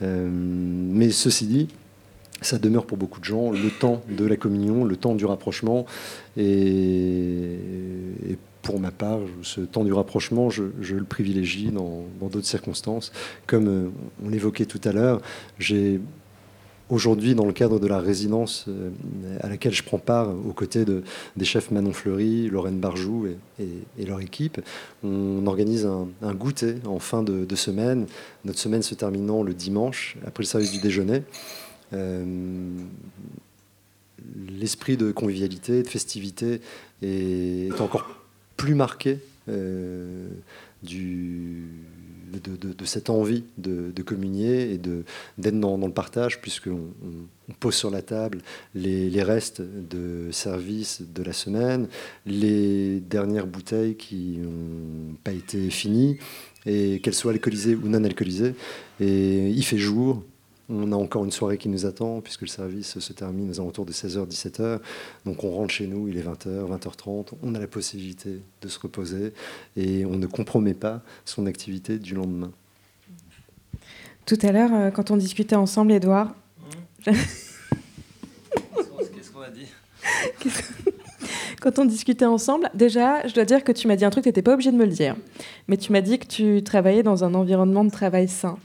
mais 0.00 1.10
ceci 1.10 1.46
dit, 1.46 1.68
ça 2.42 2.58
demeure 2.58 2.84
pour 2.84 2.98
beaucoup 2.98 3.20
de 3.20 3.24
gens 3.24 3.50
le 3.50 3.70
temps 3.70 4.02
de 4.10 4.26
la 4.26 4.36
communion, 4.36 4.84
le 4.84 4.96
temps 4.96 5.14
du 5.14 5.24
rapprochement. 5.24 5.86
Et, 6.36 7.58
pour 8.66 8.80
ma 8.80 8.90
part, 8.90 9.20
ce 9.42 9.60
temps 9.60 9.84
du 9.84 9.92
rapprochement, 9.92 10.50
je, 10.50 10.64
le 10.80 11.04
privilégie 11.04 11.70
dans 11.70 12.04
d'autres 12.20 12.46
circonstances. 12.46 13.12
Comme 13.46 13.68
euh, 13.68 13.88
on 14.24 14.28
l'évoquait 14.28 14.66
tout 14.66 14.80
à 14.84 14.92
l'heure, 14.92 15.22
j'ai 15.58 16.00
Aujourd'hui, 16.88 17.34
dans 17.34 17.46
le 17.46 17.52
cadre 17.52 17.80
de 17.80 17.88
la 17.88 17.98
résidence 17.98 18.66
euh, 18.68 18.90
à 19.40 19.48
laquelle 19.48 19.74
je 19.74 19.82
prends 19.82 19.98
part 19.98 20.28
aux 20.30 20.52
côtés 20.52 20.84
de, 20.84 21.02
des 21.36 21.44
chefs 21.44 21.72
Manon 21.72 21.92
Fleury, 21.92 22.48
Lorraine 22.48 22.78
Barjou 22.78 23.26
et, 23.58 24.04
leur 24.04 24.20
équipe, 24.20 24.60
on 25.02 25.44
organise 25.48 25.84
un, 25.84 26.34
goûter 26.34 26.76
en 26.84 27.00
fin 27.00 27.24
de, 27.24 27.56
semaine, 27.56 28.06
notre 28.44 28.60
semaine 28.60 28.82
se 28.82 28.94
terminant 28.94 29.42
le 29.42 29.52
dimanche, 29.52 30.16
après 30.24 30.44
le 30.44 30.46
service 30.46 30.70
du 30.70 30.78
déjeuner. 30.78 31.24
Euh, 31.92 32.24
l'esprit 34.48 34.96
de 34.96 35.10
convivialité, 35.10 35.82
de 35.82 35.88
festivité 35.88 36.60
est, 37.02 37.80
encore 37.80 38.06
plus 38.56 38.74
marqué 38.74 39.18
euh, 39.48 40.28
de, 40.82 42.84
cette 42.84 43.10
envie 43.10 43.44
de, 43.58 44.02
communier 44.02 44.72
et 44.72 44.78
d'être 44.78 45.58
dans, 45.58 45.76
le 45.76 45.92
partage, 45.92 46.40
puisqu'on 46.40 46.92
on, 47.48 47.52
pose 47.54 47.74
sur 47.74 47.90
la 47.90 48.02
table 48.02 48.38
les, 48.74 49.22
restes 49.22 49.62
de 49.62 50.30
service 50.32 51.02
de 51.02 51.22
la 51.22 51.32
semaine, 51.32 51.88
les 52.24 53.00
dernières 53.00 53.46
bouteilles 53.46 53.96
qui 53.96 54.38
n'ont 54.38 55.14
pas 55.24 55.32
été 55.32 55.70
finies, 55.70 56.18
et 56.66 57.00
qu'elles 57.00 57.14
soient 57.14 57.32
alcoolisées 57.32 57.74
ou 57.74 57.88
non 57.88 58.04
alcoolisées. 58.04 58.54
Et 59.00 59.48
il 59.48 59.64
fait 59.64 59.78
jour, 59.78 60.22
on 60.68 60.92
a 60.92 60.96
encore 60.96 61.24
une 61.24 61.30
soirée 61.30 61.58
qui 61.58 61.68
nous 61.68 61.86
attend, 61.86 62.20
puisque 62.20 62.42
le 62.42 62.48
service 62.48 62.98
se 62.98 63.12
termine 63.12 63.50
aux 63.50 63.60
alentours 63.60 63.86
de 63.86 63.92
16h, 63.92 64.26
17h. 64.26 64.80
Donc 65.24 65.44
on 65.44 65.50
rentre 65.50 65.72
chez 65.72 65.86
nous, 65.86 66.08
il 66.08 66.16
est 66.18 66.22
20h, 66.22 66.68
20h30. 66.68 67.32
On 67.42 67.54
a 67.54 67.58
la 67.58 67.68
possibilité 67.68 68.40
de 68.60 68.68
se 68.68 68.78
reposer 68.78 69.32
et 69.76 70.04
on 70.04 70.16
ne 70.16 70.26
compromet 70.26 70.74
pas 70.74 71.02
son 71.24 71.46
activité 71.46 71.98
du 71.98 72.14
lendemain. 72.14 72.50
Tout 74.24 74.38
à 74.42 74.50
l'heure, 74.50 74.74
euh, 74.74 74.90
quand 74.90 75.12
on 75.12 75.16
discutait 75.16 75.54
ensemble, 75.54 75.92
Edouard. 75.92 76.34
Qu'est-ce 77.04 77.52
qu'on 79.32 79.42
a 79.42 79.50
dit? 79.50 79.66
Quand 81.60 81.78
on 81.78 81.84
discutait 81.84 82.26
ensemble, 82.26 82.70
déjà, 82.74 83.26
je 83.26 83.34
dois 83.34 83.44
dire 83.44 83.64
que 83.64 83.72
tu 83.72 83.88
m'as 83.88 83.96
dit 83.96 84.04
un 84.04 84.10
truc, 84.10 84.22
tu 84.22 84.28
n'étais 84.28 84.42
pas 84.42 84.52
obligé 84.52 84.70
de 84.70 84.76
me 84.76 84.84
le 84.84 84.92
dire. 84.92 85.16
Mais 85.68 85.76
tu 85.76 85.90
m'as 85.90 86.00
dit 86.00 86.18
que 86.18 86.26
tu 86.26 86.62
travaillais 86.62 87.02
dans 87.02 87.24
un 87.24 87.34
environnement 87.34 87.84
de 87.84 87.90
travail 87.90 88.28
sain. 88.28 88.58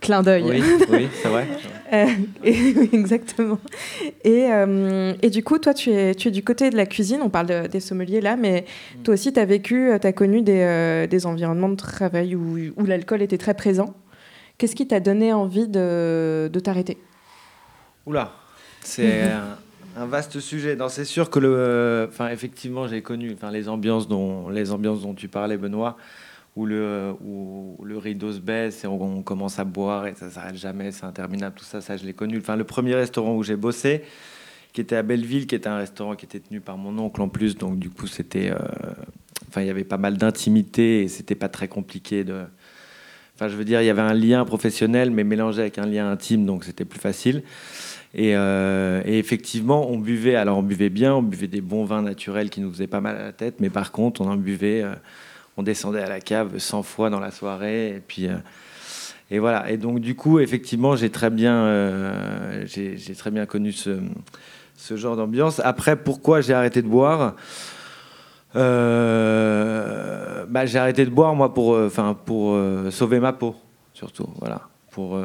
Clin 0.00 0.22
d'œil. 0.22 0.44
Oui, 0.44 0.62
oui 0.90 1.08
c'est 1.22 1.28
vrai. 1.28 1.46
Euh, 1.92 2.06
exactement. 2.92 3.58
Et, 4.24 4.48
euh, 4.50 5.12
et, 5.22 5.30
du 5.30 5.44
coup, 5.44 5.58
toi, 5.58 5.72
tu 5.72 5.90
es, 5.90 6.16
tu 6.16 6.28
es 6.28 6.30
du 6.30 6.42
côté 6.42 6.70
de 6.70 6.76
la 6.76 6.84
cuisine. 6.84 7.20
On 7.22 7.28
parle 7.28 7.68
des 7.68 7.78
sommeliers 7.80 8.20
là, 8.20 8.36
mais 8.36 8.64
mm. 8.98 9.02
toi 9.02 9.14
aussi, 9.14 9.32
tu 9.32 9.38
as 9.38 9.44
vécu, 9.44 9.90
tu 10.00 10.06
as 10.06 10.12
connu 10.12 10.42
des, 10.42 10.62
euh, 10.62 11.06
des, 11.06 11.26
environnements 11.26 11.68
de 11.68 11.76
travail 11.76 12.34
où, 12.34 12.58
où 12.76 12.86
l'alcool 12.86 13.22
était 13.22 13.38
très 13.38 13.54
présent. 13.54 13.94
Qu'est-ce 14.58 14.74
qui 14.74 14.88
t'a 14.88 15.00
donné 15.00 15.32
envie 15.32 15.68
de, 15.68 16.50
de 16.52 16.60
t'arrêter? 16.60 16.98
Oula, 18.04 18.32
c'est 18.80 19.22
un, 19.96 20.06
vaste 20.06 20.40
sujet. 20.40 20.76
C'est 20.88 21.04
sûr 21.04 21.30
que, 21.30 21.38
le, 21.38 22.08
enfin, 22.08 22.30
effectivement, 22.30 22.88
j'ai 22.88 23.02
connu 23.02 23.32
enfin, 23.32 23.52
les, 23.52 23.68
ambiances 23.68 24.08
dont, 24.08 24.48
les 24.48 24.72
ambiances 24.72 25.02
dont 25.02 25.14
tu 25.14 25.28
parlais, 25.28 25.56
Benoît 25.56 25.96
où 26.56 26.64
le, 26.64 27.98
rideau 27.98 28.32
se 28.32 28.38
baisse 28.38 28.84
et 28.84 28.86
on, 28.86 29.22
commence 29.22 29.58
à 29.58 29.64
boire 29.64 30.06
et 30.06 30.14
ça 30.14 30.30
s'arrête 30.30 30.56
jamais, 30.56 30.90
c'est 30.90 31.04
interminable, 31.04 31.54
tout 31.56 31.64
ça, 31.64 31.80
ça 31.80 31.96
je 31.96 32.04
l'ai 32.04 32.14
connu. 32.14 32.38
Enfin, 32.38 32.56
le 32.56 32.64
premier 32.64 32.94
restaurant 32.94 33.34
où 33.36 33.42
j'ai 33.42 33.56
bossé, 33.56 34.02
qui 34.72 34.80
était 34.80 34.96
à 34.96 35.02
Belleville, 35.02 35.46
qui 35.46 35.54
était 35.54 35.68
un 35.68 35.76
restaurant 35.76 36.16
qui 36.16 36.24
était 36.24 36.40
tenu 36.40 36.60
par 36.60 36.78
mon 36.78 36.98
oncle 36.98 37.20
en 37.20 37.28
plus, 37.28 37.56
donc 37.56 37.78
du 37.78 37.90
coup 37.90 38.06
c'était, 38.06 38.50
euh, 38.50 38.56
enfin 39.48 39.60
il 39.60 39.66
y 39.66 39.70
avait 39.70 39.84
pas 39.84 39.98
mal 39.98 40.16
d'intimité 40.16 41.02
et 41.02 41.08
c'était 41.08 41.34
pas 41.34 41.48
très 41.48 41.68
compliqué 41.68 42.24
de, 42.24 42.42
enfin 43.34 43.48
je 43.48 43.56
veux 43.56 43.64
dire 43.64 43.82
il 43.82 43.86
y 43.86 43.90
avait 43.90 44.02
un 44.02 44.14
lien 44.14 44.44
professionnel 44.44 45.10
mais 45.10 45.24
mélangé 45.24 45.60
avec 45.60 45.78
un 45.78 45.86
lien 45.86 46.10
intime, 46.10 46.46
donc 46.46 46.64
c'était 46.64 46.86
plus 46.86 47.00
facile. 47.00 47.42
Et, 48.14 48.34
euh, 48.34 49.02
effectivement, 49.04 49.90
on 49.90 49.98
buvait, 49.98 50.36
alors 50.36 50.58
on 50.58 50.62
buvait 50.62 50.88
bien, 50.88 51.14
on 51.14 51.22
buvait 51.22 51.48
des 51.48 51.60
bons 51.60 51.84
vins 51.84 52.00
naturels 52.00 52.48
qui 52.48 52.62
nous 52.62 52.72
faisaient 52.72 52.86
pas 52.86 53.02
mal 53.02 53.16
à 53.16 53.24
la 53.24 53.32
tête, 53.32 53.56
mais 53.60 53.68
par 53.68 53.92
contre, 53.92 54.22
on 54.22 54.30
en 54.30 54.36
buvait 54.36 54.82
euh, 54.82 54.94
on 55.56 55.62
descendait 55.62 56.02
à 56.02 56.08
la 56.08 56.20
cave 56.20 56.58
100 56.58 56.82
fois 56.82 57.10
dans 57.10 57.20
la 57.20 57.30
soirée. 57.30 57.88
Et 57.96 58.00
puis. 58.06 58.28
Euh, 58.28 58.36
et 59.30 59.38
voilà. 59.40 59.70
Et 59.70 59.76
donc, 59.76 59.98
du 60.00 60.14
coup, 60.14 60.38
effectivement, 60.38 60.94
j'ai 60.94 61.10
très 61.10 61.30
bien, 61.30 61.64
euh, 61.64 62.64
j'ai 62.66 63.14
très 63.16 63.32
bien 63.32 63.44
connu 63.44 63.72
ce, 63.72 63.98
ce 64.76 64.96
genre 64.96 65.16
d'ambiance. 65.16 65.60
Après, 65.64 65.96
pourquoi 65.96 66.40
j'ai 66.40 66.54
arrêté 66.54 66.80
de 66.80 66.86
boire? 66.86 67.34
Euh, 68.54 70.46
bah, 70.48 70.64
J'ai 70.64 70.78
arrêté 70.78 71.04
de 71.04 71.10
boire, 71.10 71.34
moi, 71.34 71.52
pour, 71.52 71.70
enfin, 71.76 72.14
pour 72.14 72.56
sauver 72.92 73.18
ma 73.18 73.32
peau, 73.32 73.56
surtout. 73.94 74.28
Voilà. 74.38 74.68
Pour 74.92 75.20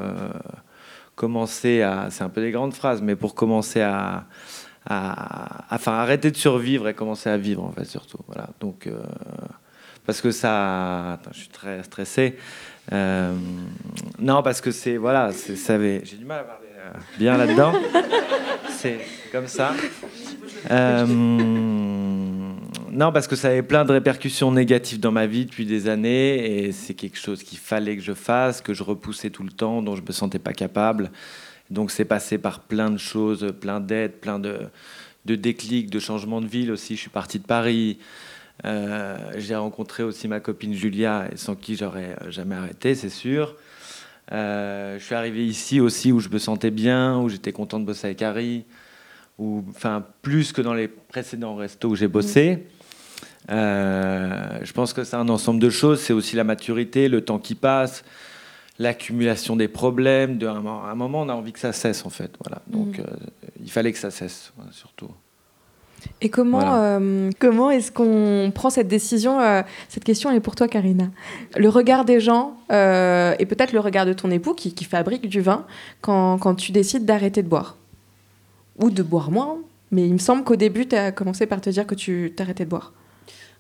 commencer 1.16 1.84
à. 1.84 2.08
C'est 2.10 2.24
un 2.24 2.30
peu 2.30 2.42
des 2.42 2.50
grandes 2.50 2.74
phrases, 2.74 3.04
mais 3.04 3.16
pour 3.16 3.36
commencer 3.36 3.82
à. 3.82 4.26
à 4.90 5.76
enfin, 5.76 5.92
arrêter 5.92 6.32
de 6.32 6.38
survivre 6.38 6.88
et 6.88 6.96
commencer 6.96 7.30
à 7.30 7.38
vivre, 7.38 7.64
en 7.64 7.72
fait, 7.72 7.86
surtout. 7.86 8.18
Voilà. 8.28 8.50
Donc 8.60 8.90
parce 10.06 10.22
que 10.22 10.32
ça. 10.32 11.14
Attends, 11.14 11.32
je 11.34 11.40
suis 11.40 11.50
très 11.50 11.84
stressé. 11.84 12.38
Euh, 12.92 13.34
non, 14.20 14.44
parce 14.44 14.62
que 14.62 14.72
c'est. 14.72 14.98
Voilà, 14.98 15.32
ça 15.32 15.80
j'ai 15.80 16.18
du 16.18 16.26
mal 16.26 16.42
à 16.42 16.44
parler 16.44 16.68
euh, 16.78 16.92
bien 17.18 17.38
là-dedans. 17.38 17.74
c'est 18.70 19.00
comme 19.32 19.48
ça. 19.48 19.74
Euh, 20.70 21.06
non, 22.92 23.12
parce 23.12 23.28
que 23.28 23.36
ça 23.36 23.50
avait 23.50 23.64
plein 23.64 23.86
de 23.86 23.94
répercussions 23.94 24.52
négatives 24.52 25.00
dans 25.00 25.12
ma 25.12 25.26
vie 25.26 25.46
depuis 25.46 25.66
des 25.66 25.88
années 25.88 26.66
et 26.66 26.72
c'est 26.72 26.94
quelque 26.94 27.18
chose 27.18 27.44
qu'il 27.44 27.58
fallait 27.58 27.96
que 27.96 28.04
je 28.04 28.14
fasse, 28.14 28.62
que 28.62 28.74
je 28.74 28.84
repoussais 28.84 29.30
tout 29.30 29.44
le 29.44 29.52
temps, 29.52 29.82
dont 29.82 29.96
je 29.96 30.02
me 30.02 30.12
sentais 30.12 30.40
pas 30.40 30.54
capable. 30.54 31.12
Donc 31.70 31.90
c'est 31.90 32.06
passé 32.06 32.38
par 32.38 32.60
plein 32.60 32.90
de 32.90 32.98
choses, 32.98 33.54
plein 33.62 33.80
d'aides, 33.80 34.20
plein 34.20 34.40
de, 34.40 34.60
de 35.26 35.36
déclics, 35.36 35.90
de 35.90 36.00
changements 36.00 36.42
de 36.42 36.48
ville 36.48 36.72
aussi. 36.72 36.96
Je 36.96 37.02
suis 37.02 37.10
parti 37.10 37.40
de 37.40 37.46
Paris. 37.46 37.98
Euh, 38.66 39.18
j'ai 39.38 39.56
rencontré 39.56 40.04
aussi 40.04 40.28
ma 40.28 40.40
copine 40.40 40.74
Julia, 40.74 41.28
sans 41.36 41.56
qui 41.56 41.76
j'aurais 41.76 42.16
jamais 42.30 42.56
arrêté, 42.56 42.96
c'est 42.96 43.10
sûr. 43.10 43.56
Euh, 44.32 44.98
je 45.00 45.04
suis 45.04 45.16
arrivé 45.16 45.46
ici 45.46 45.80
aussi 45.80 46.12
où 46.12 46.20
je 46.20 46.30
me 46.30 46.38
sentais 46.38 46.72
bien, 46.72 47.20
où 47.20 47.28
j'étais 47.28 47.52
content 47.52 47.80
de 47.80 47.86
bosser 47.86 48.08
avec 48.08 48.22
Harry, 48.22 48.66
ou 49.40 49.64
enfin 49.70 50.06
plus 50.22 50.54
que 50.54 50.62
dans 50.62 50.74
les 50.74 50.88
précédents 50.88 51.56
restos 51.56 51.90
où 51.90 51.96
j'ai 51.96 52.08
bossé. 52.08 52.68
Euh, 53.50 54.60
je 54.62 54.72
pense 54.72 54.94
que 54.94 55.04
c'est 55.04 55.16
un 55.16 55.28
ensemble 55.30 55.60
de 55.60 55.70
choses. 55.70 56.00
C'est 56.00 56.14
aussi 56.14 56.36
la 56.36 56.44
maturité, 56.44 57.10
le 57.10 57.22
temps 57.22 57.40
qui 57.40 57.56
passe, 57.56 58.04
l'accumulation 58.78 59.56
des 59.56 59.68
problèmes. 59.68 60.38
De, 60.38 60.46
à 60.46 60.52
un 60.52 60.96
moment, 60.96 61.22
on 61.22 61.30
a 61.30 61.34
envie 61.34 61.52
que 61.52 61.60
ça 61.60 61.74
cesse 61.74 62.06
en 62.06 62.12
fait. 62.12 62.32
Voilà. 62.46 62.62
Donc, 62.68 63.00
mm. 63.00 63.04
il 63.64 63.72
fallait 63.72 63.92
que 63.92 64.00
ça 64.00 64.12
cesse, 64.12 64.54
surtout. 64.72 65.10
Et 66.22 66.30
comment, 66.30 66.76
euh, 66.76 67.30
comment 67.40 67.72
est-ce 67.72 67.92
qu'on 67.92 68.52
prend 68.54 68.70
cette 68.70 68.88
décision 68.88 69.40
euh, 69.40 69.62
Cette 69.90 70.04
question 70.04 70.32
est 70.32 70.40
pour 70.40 70.56
toi, 70.56 70.68
Karina. 70.68 71.10
Le 71.56 71.70
regard 71.70 72.06
des 72.06 72.20
gens 72.20 72.58
euh, 72.72 73.36
et 73.40 73.46
peut-être 73.46 73.74
le 73.74 73.80
regard 73.80 74.06
de 74.06 74.14
ton 74.14 74.30
époux 74.32 74.54
qui, 74.54 74.84
fabrique 74.84 75.28
du 75.28 75.42
vin 75.42 75.66
quand, 76.02 76.38
quand 76.38 76.56
tu 76.56 76.72
décides 76.72 77.06
d'arrêter 77.06 77.44
de 77.44 77.48
boire. 77.48 77.78
Ou 78.80 78.90
de 78.90 79.04
boire 79.04 79.32
moins. 79.32 79.58
Mais 79.92 80.08
il 80.08 80.14
me 80.14 80.20
semble 80.20 80.44
qu'au 80.44 80.56
début, 80.56 80.88
tu 80.88 80.96
as 80.96 81.12
commencé 81.12 81.46
par 81.46 81.60
te 81.60 81.70
dire 81.70 81.86
que 81.86 81.96
tu 81.96 82.34
t'arrêtais 82.36 82.66
de 82.66 82.70
boire. 82.70 82.94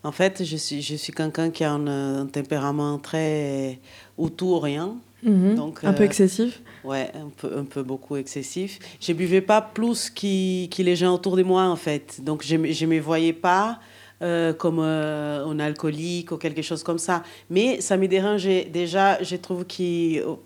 En 0.04 0.12
fait, 0.12 0.44
je 0.44 0.58
suis, 0.58 0.82
je 0.82 0.96
suis 0.96 1.14
quelqu'un 1.14 1.52
qui 1.52 1.64
a 1.64 1.74
un, 1.74 2.26
tempérament 2.26 2.98
très 2.98 3.80
ou 4.18 4.30
tout 4.30 4.48
ou 4.48 4.60
rien. 4.60 4.96
Mhm. 5.24 5.56
Donc, 5.56 5.84
un 5.84 5.94
peu 5.94 6.04
excessif 6.04 6.62
Ouais, 6.84 7.12
un 7.14 7.30
peu, 7.30 7.56
un 7.56 7.66
peu 7.66 7.84
beaucoup 7.84 8.16
excessif. 8.16 8.80
Je 9.00 9.14
buvais 9.14 9.42
pas 9.42 9.62
plus 9.62 10.10
que, 10.10 10.68
que 10.68 10.82
les 10.82 10.96
gens 10.96 11.14
autour 11.14 11.38
de 11.38 11.44
moi, 11.44 11.64
en 11.64 11.76
fait. 11.76 12.24
Donc, 12.24 12.44
je 12.44 12.56
ne 12.56 12.86
me 12.88 13.00
voyais 13.00 13.34
pas 13.34 13.80
euh, 14.22 14.54
comme 14.54 14.80
euh, 14.80 15.46
un 15.46 15.60
alcoolique 15.60 16.32
ou 16.32 16.38
quelque 16.38 16.62
chose 16.62 16.84
comme 16.84 17.00
ça. 17.00 17.24
Mais 17.50 17.82
ça 17.82 17.98
me 17.98 18.08
dérangeait. 18.08 18.66
Déjà, 18.72 19.22
je 19.24 19.36
trouve 19.36 19.66
qu'au 19.66 20.40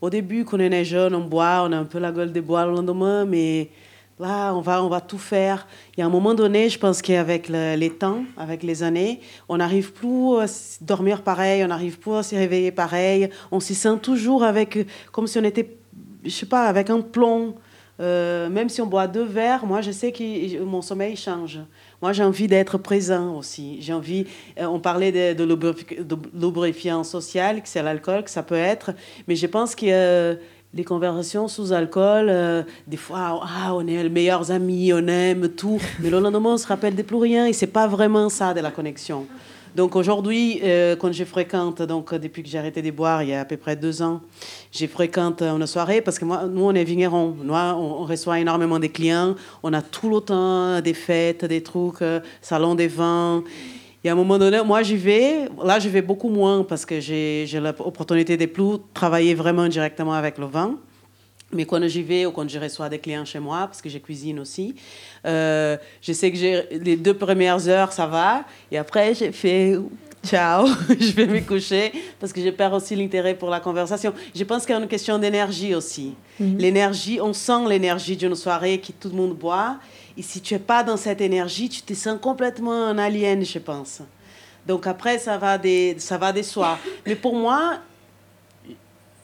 au 0.00 0.10
début, 0.10 0.44
quand 0.44 0.58
on 0.58 0.60
est 0.60 0.84
jeune, 0.84 1.14
on 1.14 1.24
boit, 1.24 1.62
on 1.66 1.72
a 1.72 1.78
un 1.78 1.84
peu 1.84 1.98
la 1.98 2.12
gueule 2.12 2.32
de 2.32 2.40
boire 2.42 2.66
le 2.66 2.74
lendemain, 2.74 3.24
mais 3.24 3.70
Là, 4.20 4.54
on 4.54 4.60
va, 4.60 4.84
on 4.84 4.88
va 4.88 5.00
tout 5.00 5.18
faire. 5.18 5.66
Il 5.96 6.00
y 6.00 6.02
a 6.02 6.06
un 6.06 6.10
moment 6.10 6.34
donné, 6.34 6.68
je 6.68 6.78
pense 6.78 7.02
qu'avec 7.02 7.48
les 7.48 7.90
temps, 7.90 8.24
avec 8.36 8.62
les 8.62 8.84
années, 8.84 9.20
on 9.48 9.56
n'arrive 9.56 9.92
plus 9.92 10.38
à 10.38 10.46
dormir 10.80 11.22
pareil, 11.22 11.64
on 11.64 11.68
n'arrive 11.68 11.98
plus 11.98 12.14
à 12.14 12.22
se 12.22 12.36
réveiller 12.36 12.70
pareil. 12.70 13.28
On 13.50 13.58
s'y 13.58 13.74
sent 13.74 13.98
toujours 14.00 14.44
avec, 14.44 14.86
comme 15.10 15.26
si 15.26 15.38
on 15.38 15.44
était, 15.44 15.76
je 16.24 16.30
sais 16.30 16.46
pas, 16.46 16.66
avec 16.66 16.90
un 16.90 17.00
plomb. 17.00 17.56
Euh, 18.00 18.48
même 18.50 18.68
si 18.68 18.80
on 18.80 18.86
boit 18.86 19.06
deux 19.06 19.24
verres, 19.24 19.66
moi, 19.66 19.80
je 19.80 19.92
sais 19.92 20.10
que 20.10 20.62
mon 20.62 20.82
sommeil 20.82 21.16
change. 21.16 21.60
Moi, 22.02 22.12
j'ai 22.12 22.24
envie 22.24 22.48
d'être 22.48 22.76
présent 22.76 23.36
aussi. 23.36 23.78
J'ai 23.80 23.92
envie. 23.92 24.26
Euh, 24.58 24.66
on 24.66 24.80
parlait 24.80 25.34
de, 25.34 25.44
de, 25.44 26.16
lubrifiant 26.34 27.04
social, 27.04 27.62
que 27.62 27.68
c'est 27.68 27.82
l'alcool, 27.82 28.24
que 28.24 28.30
ça 28.30 28.42
peut 28.42 28.56
être. 28.56 28.92
Mais 29.28 29.36
je 29.36 29.46
pense 29.46 29.76
que 29.76 30.36
les 30.74 30.84
conversations 30.84 31.48
sous 31.48 31.72
alcool, 31.72 32.26
euh, 32.28 32.62
des 32.86 32.96
fois, 32.96 33.40
ah, 33.42 33.74
on 33.74 33.86
est 33.86 34.02
les 34.02 34.08
meilleurs 34.08 34.50
amis, 34.50 34.92
on 34.92 35.06
aime 35.06 35.48
tout, 35.48 35.80
mais 36.00 36.10
le 36.10 36.18
lendemain, 36.18 36.54
on 36.54 36.56
se 36.56 36.66
rappelle 36.66 36.94
de 36.96 37.02
plus 37.02 37.16
rien, 37.16 37.46
et 37.46 37.52
c'est 37.52 37.68
pas 37.68 37.86
vraiment 37.86 38.28
ça 38.28 38.54
de 38.54 38.60
la 38.60 38.70
connexion. 38.70 39.26
Donc 39.74 39.96
aujourd'hui, 39.96 40.60
euh, 40.62 40.94
quand 40.94 41.12
je 41.12 41.24
fréquente, 41.24 41.82
donc 41.82 42.14
depuis 42.14 42.44
que 42.44 42.48
j'ai 42.48 42.58
arrêté 42.58 42.80
de 42.80 42.92
boire 42.92 43.24
il 43.24 43.30
y 43.30 43.34
a 43.34 43.40
à 43.40 43.44
peu 43.44 43.56
près 43.56 43.74
deux 43.74 44.02
ans, 44.02 44.20
je 44.70 44.86
fréquente 44.86 45.42
une 45.42 45.66
soirée 45.66 46.00
parce 46.00 46.16
que 46.16 46.24
moi, 46.24 46.44
nous, 46.48 46.62
on 46.62 46.74
est 46.74 46.84
vignerons. 46.84 47.34
Nous, 47.42 47.52
on, 47.52 48.04
reçoit 48.04 48.38
énormément 48.38 48.78
de 48.78 48.86
clients. 48.86 49.34
On 49.64 49.72
a 49.72 49.82
tout 49.82 50.08
le 50.10 50.20
temps 50.20 50.80
des 50.80 50.94
fêtes, 50.94 51.44
des 51.44 51.60
trucs, 51.60 52.02
euh, 52.02 52.20
salon 52.40 52.76
des 52.76 52.86
vins. 52.86 53.42
Et 54.04 54.10
à 54.10 54.12
un 54.12 54.16
moment 54.16 54.38
donné, 54.38 54.62
moi, 54.62 54.82
j'y 54.82 54.96
vais. 54.96 55.48
Là, 55.64 55.78
je 55.78 55.88
vais 55.88 56.02
beaucoup 56.02 56.28
moins 56.28 56.62
parce 56.62 56.84
que 56.84 57.00
j'ai 57.00 57.46
l'opportunité 57.58 58.36
de 58.36 58.44
plus 58.44 58.76
travailler 58.92 59.34
vraiment 59.34 59.66
directement 59.66 60.12
avec 60.12 60.36
le 60.36 60.44
vin. 60.44 60.76
Mais 61.52 61.64
quand 61.64 61.86
j'y 61.86 62.02
vais 62.02 62.26
ou 62.26 62.32
quand 62.32 62.48
je 62.48 62.58
reçois 62.58 62.88
des 62.90 62.98
clients 62.98 63.24
chez 63.24 63.38
moi, 63.38 63.60
parce 63.60 63.80
que 63.80 63.88
je 63.88 63.98
cuisine 63.98 64.40
aussi, 64.40 64.74
euh, 65.24 65.76
je 66.02 66.12
sais 66.12 66.30
que 66.30 66.74
les 66.84 66.96
deux 66.96 67.14
premières 67.14 67.66
heures, 67.68 67.92
ça 67.92 68.06
va. 68.06 68.44
Et 68.70 68.76
après, 68.76 69.14
j'ai 69.14 69.32
fait 69.32 69.78
ciao, 70.24 70.66
je 70.88 71.12
vais 71.12 71.26
me 71.26 71.40
coucher 71.40 71.92
parce 72.18 72.32
que 72.32 72.42
je 72.42 72.50
perds 72.50 72.72
aussi 72.72 72.96
l'intérêt 72.96 73.34
pour 73.34 73.50
la 73.50 73.60
conversation. 73.60 74.12
Je 74.34 74.44
pense 74.44 74.66
qu'il 74.66 74.74
y 74.74 74.78
a 74.78 74.80
une 74.80 74.88
question 74.88 75.18
d'énergie 75.18 75.74
aussi. 75.74 76.14
Mhm. 76.40 76.58
L'énergie, 76.58 77.20
on 77.22 77.32
sent 77.32 77.68
l'énergie 77.68 78.16
d'une 78.16 78.34
soirée 78.34 78.78
qui 78.80 78.92
tout 78.92 79.08
le 79.08 79.16
monde 79.16 79.34
boit. 79.34 79.76
Et 80.16 80.22
si 80.22 80.40
tu 80.40 80.54
n'es 80.54 80.60
pas 80.60 80.82
dans 80.82 80.96
cette 80.96 81.20
énergie, 81.20 81.68
tu 81.68 81.82
te 81.82 81.94
sens 81.94 82.18
complètement 82.20 82.86
un 82.86 82.98
alien, 82.98 83.44
je 83.44 83.58
pense. 83.58 84.00
Donc 84.66 84.86
après, 84.86 85.18
ça 85.18 85.36
va 85.38 85.58
des, 85.58 85.96
ça 85.98 86.18
va 86.18 86.32
des 86.32 86.42
soi. 86.42 86.78
Mais 87.06 87.16
pour 87.16 87.34
moi, 87.34 87.78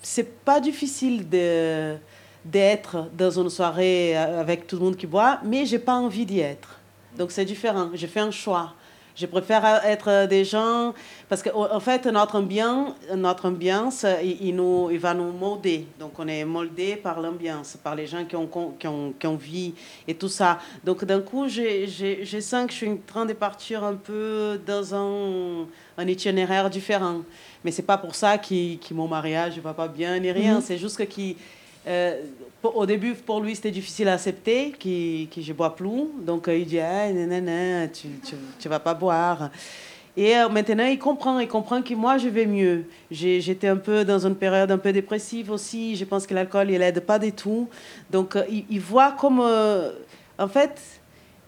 c'est 0.03 0.45
pas 0.45 0.61
difficile 0.61 1.29
de 1.29 1.97
d'être 2.43 3.11
dans 3.19 3.39
une 3.39 3.51
soirée 3.51 4.17
avec 4.17 4.67
tout 4.67 4.77
le 4.77 4.83
monde 4.83 4.97
qui 4.97 5.07
boit, 5.07 5.41
mais 5.45 5.67
j'ai 5.67 5.79
pas 5.79 5.93
envie 5.93 6.25
d'y 6.25 6.41
être. 6.41 6.79
Donc 7.19 7.33
c'est 7.33 7.45
différent. 7.45 7.91
J'ai 7.93 8.07
fait 8.07 8.21
un 8.21 8.31
choix. 8.31 8.73
Je 9.21 9.27
préfère 9.27 9.85
être 9.85 10.27
des 10.27 10.47
gens 10.47 10.95
parce 11.29 11.43
qu'en 11.43 11.71
en 11.71 11.81
fait 11.81 12.07
notre 12.07 12.37
ambiance, 12.37 12.95
notre 13.15 13.49
ambiance, 13.49 14.07
il, 14.23 14.57
nous, 14.57 14.89
il 14.91 14.99
va 14.99 15.12
nous 15.12 15.31
molder. 15.31 15.87
Donc 15.99 16.12
on 16.19 16.27
est 16.27 16.43
moldé 16.47 16.97
par 16.97 17.21
l'ambiance, 17.21 17.77
par 17.77 17.95
les 17.95 18.07
gens 18.07 18.25
qui 18.25 18.35
ont, 18.35 18.49
qui 18.79 18.87
ont, 18.87 19.12
qui 19.19 19.27
ont 19.27 19.37
vie 19.37 19.75
et 20.09 20.15
tout 20.15 20.31
ça. 20.31 20.59
Donc 20.85 21.05
d'un 21.05 21.21
coup, 21.21 21.49
je 21.49 22.41
sens 22.41 22.65
que 22.65 22.73
je 22.73 22.77
suis 22.77 22.89
en 22.89 22.99
train 23.07 23.27
de 23.27 23.35
partir 23.35 23.85
un 23.85 23.95
peu 23.95 24.59
dans 24.67 24.95
un, 24.95 25.67
un 25.99 26.07
itinéraire 26.07 26.71
différent. 26.71 27.21
Mais 27.62 27.73
c'est 27.73 27.83
pas 27.83 27.99
pour 27.99 28.15
ça 28.15 28.39
que, 28.39 28.77
que 28.77 28.95
mon 28.95 29.07
mariage 29.07 29.57
ne 29.59 29.61
va 29.61 29.75
pas 29.75 29.89
bien 29.89 30.19
ni 30.19 30.33
rien. 30.33 30.61
Mm-hmm. 30.61 30.65
C'est 30.65 30.79
juste 30.79 30.97
que 30.97 31.03
qui 31.03 31.37
euh, 31.87 32.23
au 32.62 32.87
début, 32.87 33.14
pour 33.14 33.40
lui, 33.40 33.55
c'était 33.55 33.71
difficile 33.71 34.09
à 34.09 34.14
accepter 34.14 34.73
que, 34.73 35.25
que 35.26 35.40
je 35.40 35.52
bois 35.52 35.75
plus. 35.75 36.09
Donc, 36.21 36.49
euh, 36.49 36.57
il 36.57 36.67
dit 36.67 36.81
ah, 36.81 37.09
Tu 37.93 38.09
ne 38.09 38.69
vas 38.69 38.81
pas 38.81 38.95
boire. 38.95 39.50
Et 40.17 40.37
euh, 40.37 40.49
maintenant, 40.49 40.85
il 40.85 40.99
comprend. 40.99 41.38
Il 41.38 41.49
comprend 41.49 41.81
que 41.83 41.95
moi, 41.95 42.19
je 42.19 42.29
vais 42.29 42.47
mieux. 42.47 42.85
J'étais 43.11 43.69
un 43.69 43.76
peu 43.76 44.05
dans 44.05 44.26
une 44.26 44.35
période 44.35 44.71
un 44.71 44.79
peu 44.79 44.93
dépressive 44.93 45.50
aussi. 45.50 45.97
Je 45.97 46.05
pense 46.05 46.26
que 46.26 46.35
l'alcool, 46.35 46.71
il 46.71 46.79
l'aide 46.79 47.00
pas 47.00 47.19
du 47.19 47.33
tout. 47.33 47.69
Donc, 48.11 48.37
il, 48.50 48.81
voit 48.81 49.12
comme. 49.12 49.40
en 49.40 50.49
fait, 50.49 50.81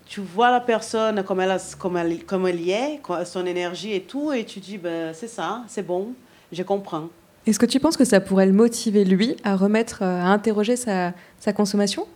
tu 0.07 0.21
vois 0.21 0.51
la 0.51 0.61
personne 0.61 1.23
comme 1.25 1.41
elle, 1.41 1.59
comme 1.79 1.97
elle, 1.97 2.25
comme 2.25 2.47
elle 2.47 2.61
y 2.61 2.71
est, 2.71 3.01
son 3.25 3.45
énergie 3.45 3.95
et 3.95 4.03
tout. 4.03 4.33
Et 4.33 4.45
tu 4.45 4.61
dis 4.61 4.79
ben, 4.79 5.13
C'est 5.13 5.29
ça, 5.29 5.63
c'est 5.69 5.87
bon, 5.87 6.15
je 6.51 6.63
comprends. 6.63 7.09
Est-ce 7.47 7.59
que 7.59 7.67
tu 7.67 7.81
penses 7.81 7.97
que 7.97 8.05
ça 8.05 8.21
pourrait 8.21 8.47
le 8.47 8.53
motiver, 8.53 9.05
lui, 9.05 9.37
à 9.43 9.57
remettre, 9.57 9.99
euh, 10.03 10.23
à 10.23 10.27
interroger 10.27 10.77
sa, 10.77 11.13
sa 11.41 11.53
consommation? 11.53 12.07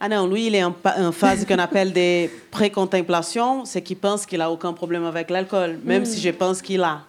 Ah 0.00 0.08
non, 0.08 0.26
lui, 0.26 0.46
il 0.46 0.54
est 0.54 0.64
en, 0.64 0.74
phase 1.12 1.44
qu'on 1.46 1.58
appelle 1.58 1.92
des 1.92 2.30
pré-contemplations, 2.50 3.64
c'est 3.64 3.82
qu'il 3.82 3.98
pense 3.98 4.26
qu'il 4.26 4.38
n'a 4.38 4.50
aucun 4.50 4.72
problème 4.72 5.04
avec 5.04 5.30
l'alcool, 5.30 5.78
même 5.84 6.04
si 6.04 6.18
hmm. 6.18 6.22
je 6.22 6.30
pense 6.30 6.62
qu'il 6.62 6.82
a. 6.82 7.02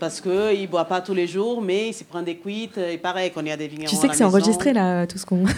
Parce 0.00 0.20
qu'il 0.20 0.32
ne 0.32 0.66
boit 0.66 0.84
pas 0.84 1.00
tous 1.00 1.14
les 1.14 1.26
jours, 1.26 1.62
mais 1.62 1.88
il 1.88 1.94
se 1.94 2.04
prend 2.04 2.22
des 2.22 2.36
cuites, 2.36 2.78
et 2.78 2.98
pareil, 2.98 3.30
qu'on 3.30 3.44
y 3.44 3.50
a 3.50 3.56
des 3.56 3.68
vignerons 3.68 3.88
Tu 3.88 3.96
sais 3.96 4.08
que 4.08 4.16
c'est 4.16 4.24
enregistré, 4.24 4.72
là, 4.72 5.06
tout 5.06 5.18
ce 5.18 5.24
qu'on... 5.26 5.44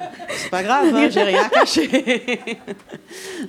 c'est 0.36 0.50
pas 0.50 0.62
grave, 0.62 0.94
hein, 0.94 1.08
j'ai 1.10 1.22
rien 1.22 1.48
caché. 1.48 1.88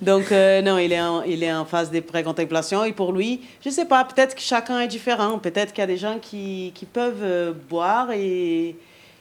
Donc, 0.01 0.31
euh, 0.31 0.61
non, 0.61 0.77
il 0.77 0.91
est, 0.91 1.01
en, 1.01 1.23
il 1.23 1.43
est 1.43 1.53
en 1.53 1.65
phase 1.65 1.91
de 1.91 1.99
pré-contemplation. 1.99 2.83
Et 2.83 2.93
pour 2.93 3.11
lui, 3.11 3.41
je 3.63 3.69
sais 3.69 3.85
pas, 3.85 4.03
peut-être 4.03 4.35
que 4.35 4.41
chacun 4.41 4.79
est 4.79 4.87
différent. 4.87 5.39
Peut-être 5.39 5.73
qu'il 5.73 5.81
y 5.81 5.83
a 5.83 5.87
des 5.87 5.97
gens 5.97 6.17
qui, 6.19 6.71
qui 6.75 6.85
peuvent 6.85 7.23
euh, 7.23 7.53
boire 7.69 8.11
et 8.11 8.75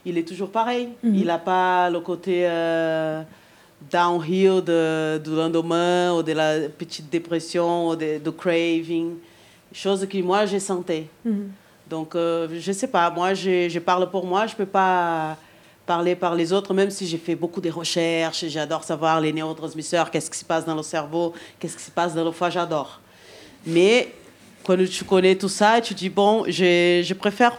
il 0.05 0.19
est 0.19 0.27
toujours 0.27 0.51
pareil. 0.51 0.89
Mhm. 1.03 1.15
Il 1.15 1.27
n'a 1.27 1.39
pas 1.39 1.91
le 1.91 2.01
côté 2.01 2.43
euh, 2.47 3.23
downhill 3.91 4.63
de, 4.65 5.19
du 5.19 5.31
lendemain 5.31 6.15
ou 6.15 6.23
de 6.23 6.33
la 6.33 6.69
petite 6.69 7.11
dépression 7.11 7.89
ou 7.89 7.97
de, 7.97 8.19
de 8.19 8.31
craving. 8.31 9.15
Chose 9.73 10.07
que 10.09 10.19
moi, 10.23 10.47
j'ai 10.47 10.61
senti. 10.61 11.05
Mhm. 11.25 11.51
Donc, 11.89 12.15
je 12.15 12.73
sais 12.73 12.87
pas. 12.87 13.11
Moi, 13.11 13.35
je, 13.35 13.69
je 13.69 13.79
parle 13.79 14.09
pour 14.11 14.25
moi. 14.25 14.47
Je 14.47 14.55
peux 14.55 14.67
pas 14.67 15.37
parler 15.91 16.15
par 16.15 16.37
les 16.37 16.53
autres, 16.53 16.73
même 16.73 16.89
si 16.89 17.05
j'ai 17.05 17.19
fait 17.19 17.35
beaucoup 17.35 17.61
de 17.61 17.69
recherches, 17.69 18.45
j'adore 18.47 18.85
savoir 18.85 19.21
les 19.21 19.33
neurotransmisseurs, 19.33 20.09
qu'est-ce 20.09 20.31
qui 20.31 20.39
se 20.39 20.45
passe 20.45 20.65
dans 20.65 20.77
le 20.77 20.85
cerveau, 20.85 21.35
qu'est-ce 21.59 21.77
qui 21.77 21.83
se 21.83 21.91
passe 21.91 22.15
dans 22.15 22.25
le 22.25 22.31
foie, 22.31 22.49
j'adore. 22.49 23.01
Mais 23.67 24.13
quand 24.63 24.77
tu 24.89 25.03
connais 25.05 25.35
tout 25.35 25.49
ça, 25.49 25.81
tu 25.81 25.93
dis, 25.95 26.09
bon, 26.09 26.45
je, 26.47 27.03
je 27.05 27.15
préfère 27.15 27.59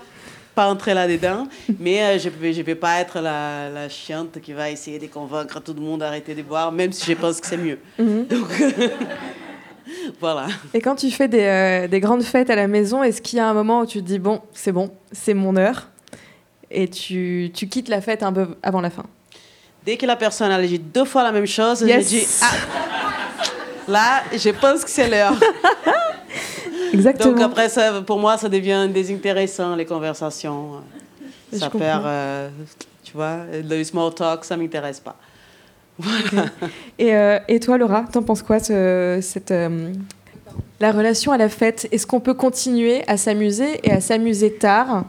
pas 0.56 0.70
entrer 0.70 0.94
là-dedans, 0.94 1.46
mais 1.80 2.02
euh, 2.02 2.20
je 2.20 2.30
ne 2.30 2.36
vais, 2.36 2.54
je 2.54 2.62
vais 2.62 2.76
pas 2.76 3.02
être 3.02 3.20
la, 3.20 3.70
la, 3.70 3.90
chiante 3.90 4.40
qui 4.40 4.54
va 4.54 4.70
essayer 4.70 4.98
de 4.98 5.08
convaincre 5.08 5.60
tout 5.60 5.74
le 5.74 5.82
monde 5.82 6.00
d'arrêter 6.00 6.34
de 6.34 6.42
boire, 6.42 6.72
même 6.72 6.94
si 6.94 7.06
je 7.12 7.18
pense 7.18 7.42
que 7.42 7.48
c'est 7.48 7.58
mieux. 7.58 7.80
Mhm. 8.00 8.28
Donc, 8.28 8.48
voilà. 10.20 10.48
Et 10.74 10.82
quand 10.82 10.96
tu 10.96 11.12
fais 11.12 11.28
des, 11.28 11.44
euh, 11.44 11.88
des, 11.88 12.00
grandes 12.00 12.24
fêtes 12.24 12.50
à 12.50 12.56
la 12.56 12.68
maison, 12.68 13.04
est-ce 13.04 13.22
qu'il 13.22 13.38
y 13.38 13.40
a 13.40 13.48
un 13.48 13.54
moment 13.54 13.82
où 13.82 13.86
tu 13.86 14.00
te 14.00 14.08
dis, 14.08 14.20
bon, 14.20 14.42
c'est 14.54 14.72
bon, 14.72 14.92
c'est 15.12 15.34
mon 15.34 15.56
heure 15.56 15.88
et 16.70 16.88
tu, 16.88 17.52
tu, 17.54 17.68
quittes 17.68 17.90
la 17.90 18.02
fête 18.02 18.24
un 18.24 18.32
peu 18.32 18.56
avant 18.64 18.82
la 18.82 18.90
fin? 18.90 19.06
Dès 19.86 19.98
que 19.98 20.06
la 20.06 20.16
personne 20.16 20.52
a 20.52 20.62
dit 20.62 20.80
deux 20.80 21.06
fois 21.06 21.24
la 21.24 21.32
même 21.32 21.48
chose, 21.48 21.82
je 21.82 22.00
dis 22.00 22.28
ah, 22.42 22.52
là, 23.88 24.24
je 24.34 24.50
pense 24.50 24.84
que 24.84 24.90
c'est 24.90 25.10
l'heure. 25.10 25.34
Exactement. 26.94 27.34
Donc 27.34 27.42
après, 27.42 27.70
ça, 27.70 28.02
pour 28.02 28.20
moi, 28.20 28.38
ça 28.38 28.48
devient 28.48 28.88
désintéressant, 28.92 29.76
les 29.76 29.86
conversations. 29.86 30.82
Ça 31.52 31.70
perd, 31.70 32.06
euh, 32.06 32.50
tu 33.04 33.14
vois, 33.14 33.40
le 33.52 33.84
small 33.84 34.14
talk, 34.14 34.46
ça 34.46 34.56
ne 34.56 34.62
m'intéresse 34.62 35.00
pas. 35.00 35.16
Et, 37.00 37.16
euh, 37.16 37.40
et, 37.48 37.60
toi, 37.60 37.78
Laura, 37.78 38.04
t'en 38.12 38.24
penses 38.24 38.44
quoi, 38.44 38.60
ce, 38.60 39.20
cette, 39.22 39.52
euh, 39.52 39.92
la 40.80 40.92
relation 40.92 41.32
à 41.32 41.38
la 41.38 41.50
fête? 41.50 41.88
Est-ce 41.92 42.08
qu'on 42.08 42.20
peut 42.20 42.34
continuer 42.34 43.04
à 43.08 43.18
s'amuser 43.18 43.80
et 43.84 43.92
à 43.92 44.02
s'amuser 44.02 44.54
tard 44.54 45.06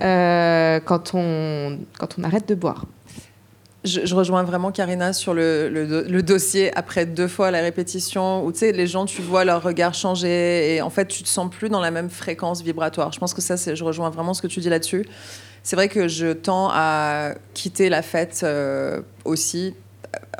euh, 0.00 0.80
quand, 0.84 1.12
on, 1.14 1.78
quand 1.98 2.16
on 2.18 2.24
arrête 2.24 2.48
de 2.48 2.54
boire? 2.54 2.86
Je, 3.84 4.14
rejoins 4.14 4.44
vraiment 4.44 4.70
Karina 4.70 5.12
sur 5.12 5.34
le, 5.34 5.68
le, 5.68 6.22
dossier 6.22 6.72
après 6.78 7.04
deux 7.04 7.26
fois 7.26 7.50
la 7.50 7.62
répétition 7.62 8.44
où 8.44 8.52
tu 8.52 8.60
sais 8.60 8.70
les 8.70 8.86
gens 8.86 9.06
tu 9.06 9.22
vois 9.22 9.44
leur 9.44 9.60
regard 9.60 9.92
changer 9.92 10.76
et 10.76 10.82
en 10.82 10.90
fait 10.90 11.08
tu 11.08 11.24
te 11.24 11.28
sens 11.28 11.50
plus 11.50 11.68
dans 11.68 11.80
la 11.80 11.90
même 11.90 12.08
fréquence 12.08 12.62
vibratoire. 12.62 13.10
Je 13.10 13.18
pense 13.18 13.34
que 13.34 13.40
ça 13.40 13.56
c'est 13.56 13.74
je 13.74 13.82
rejoins 13.82 14.10
vraiment 14.10 14.34
ce 14.34 14.42
que 14.42 14.46
tu 14.46 14.60
dis 14.60 14.68
là-dessus. 14.68 15.04
C'est 15.64 15.74
vrai 15.74 15.88
que 15.88 16.06
je 16.06 16.32
tends 16.32 16.70
à 16.72 17.32
quitter 17.54 17.88
la 17.88 18.02
fête 18.02 18.46
aussi 19.24 19.74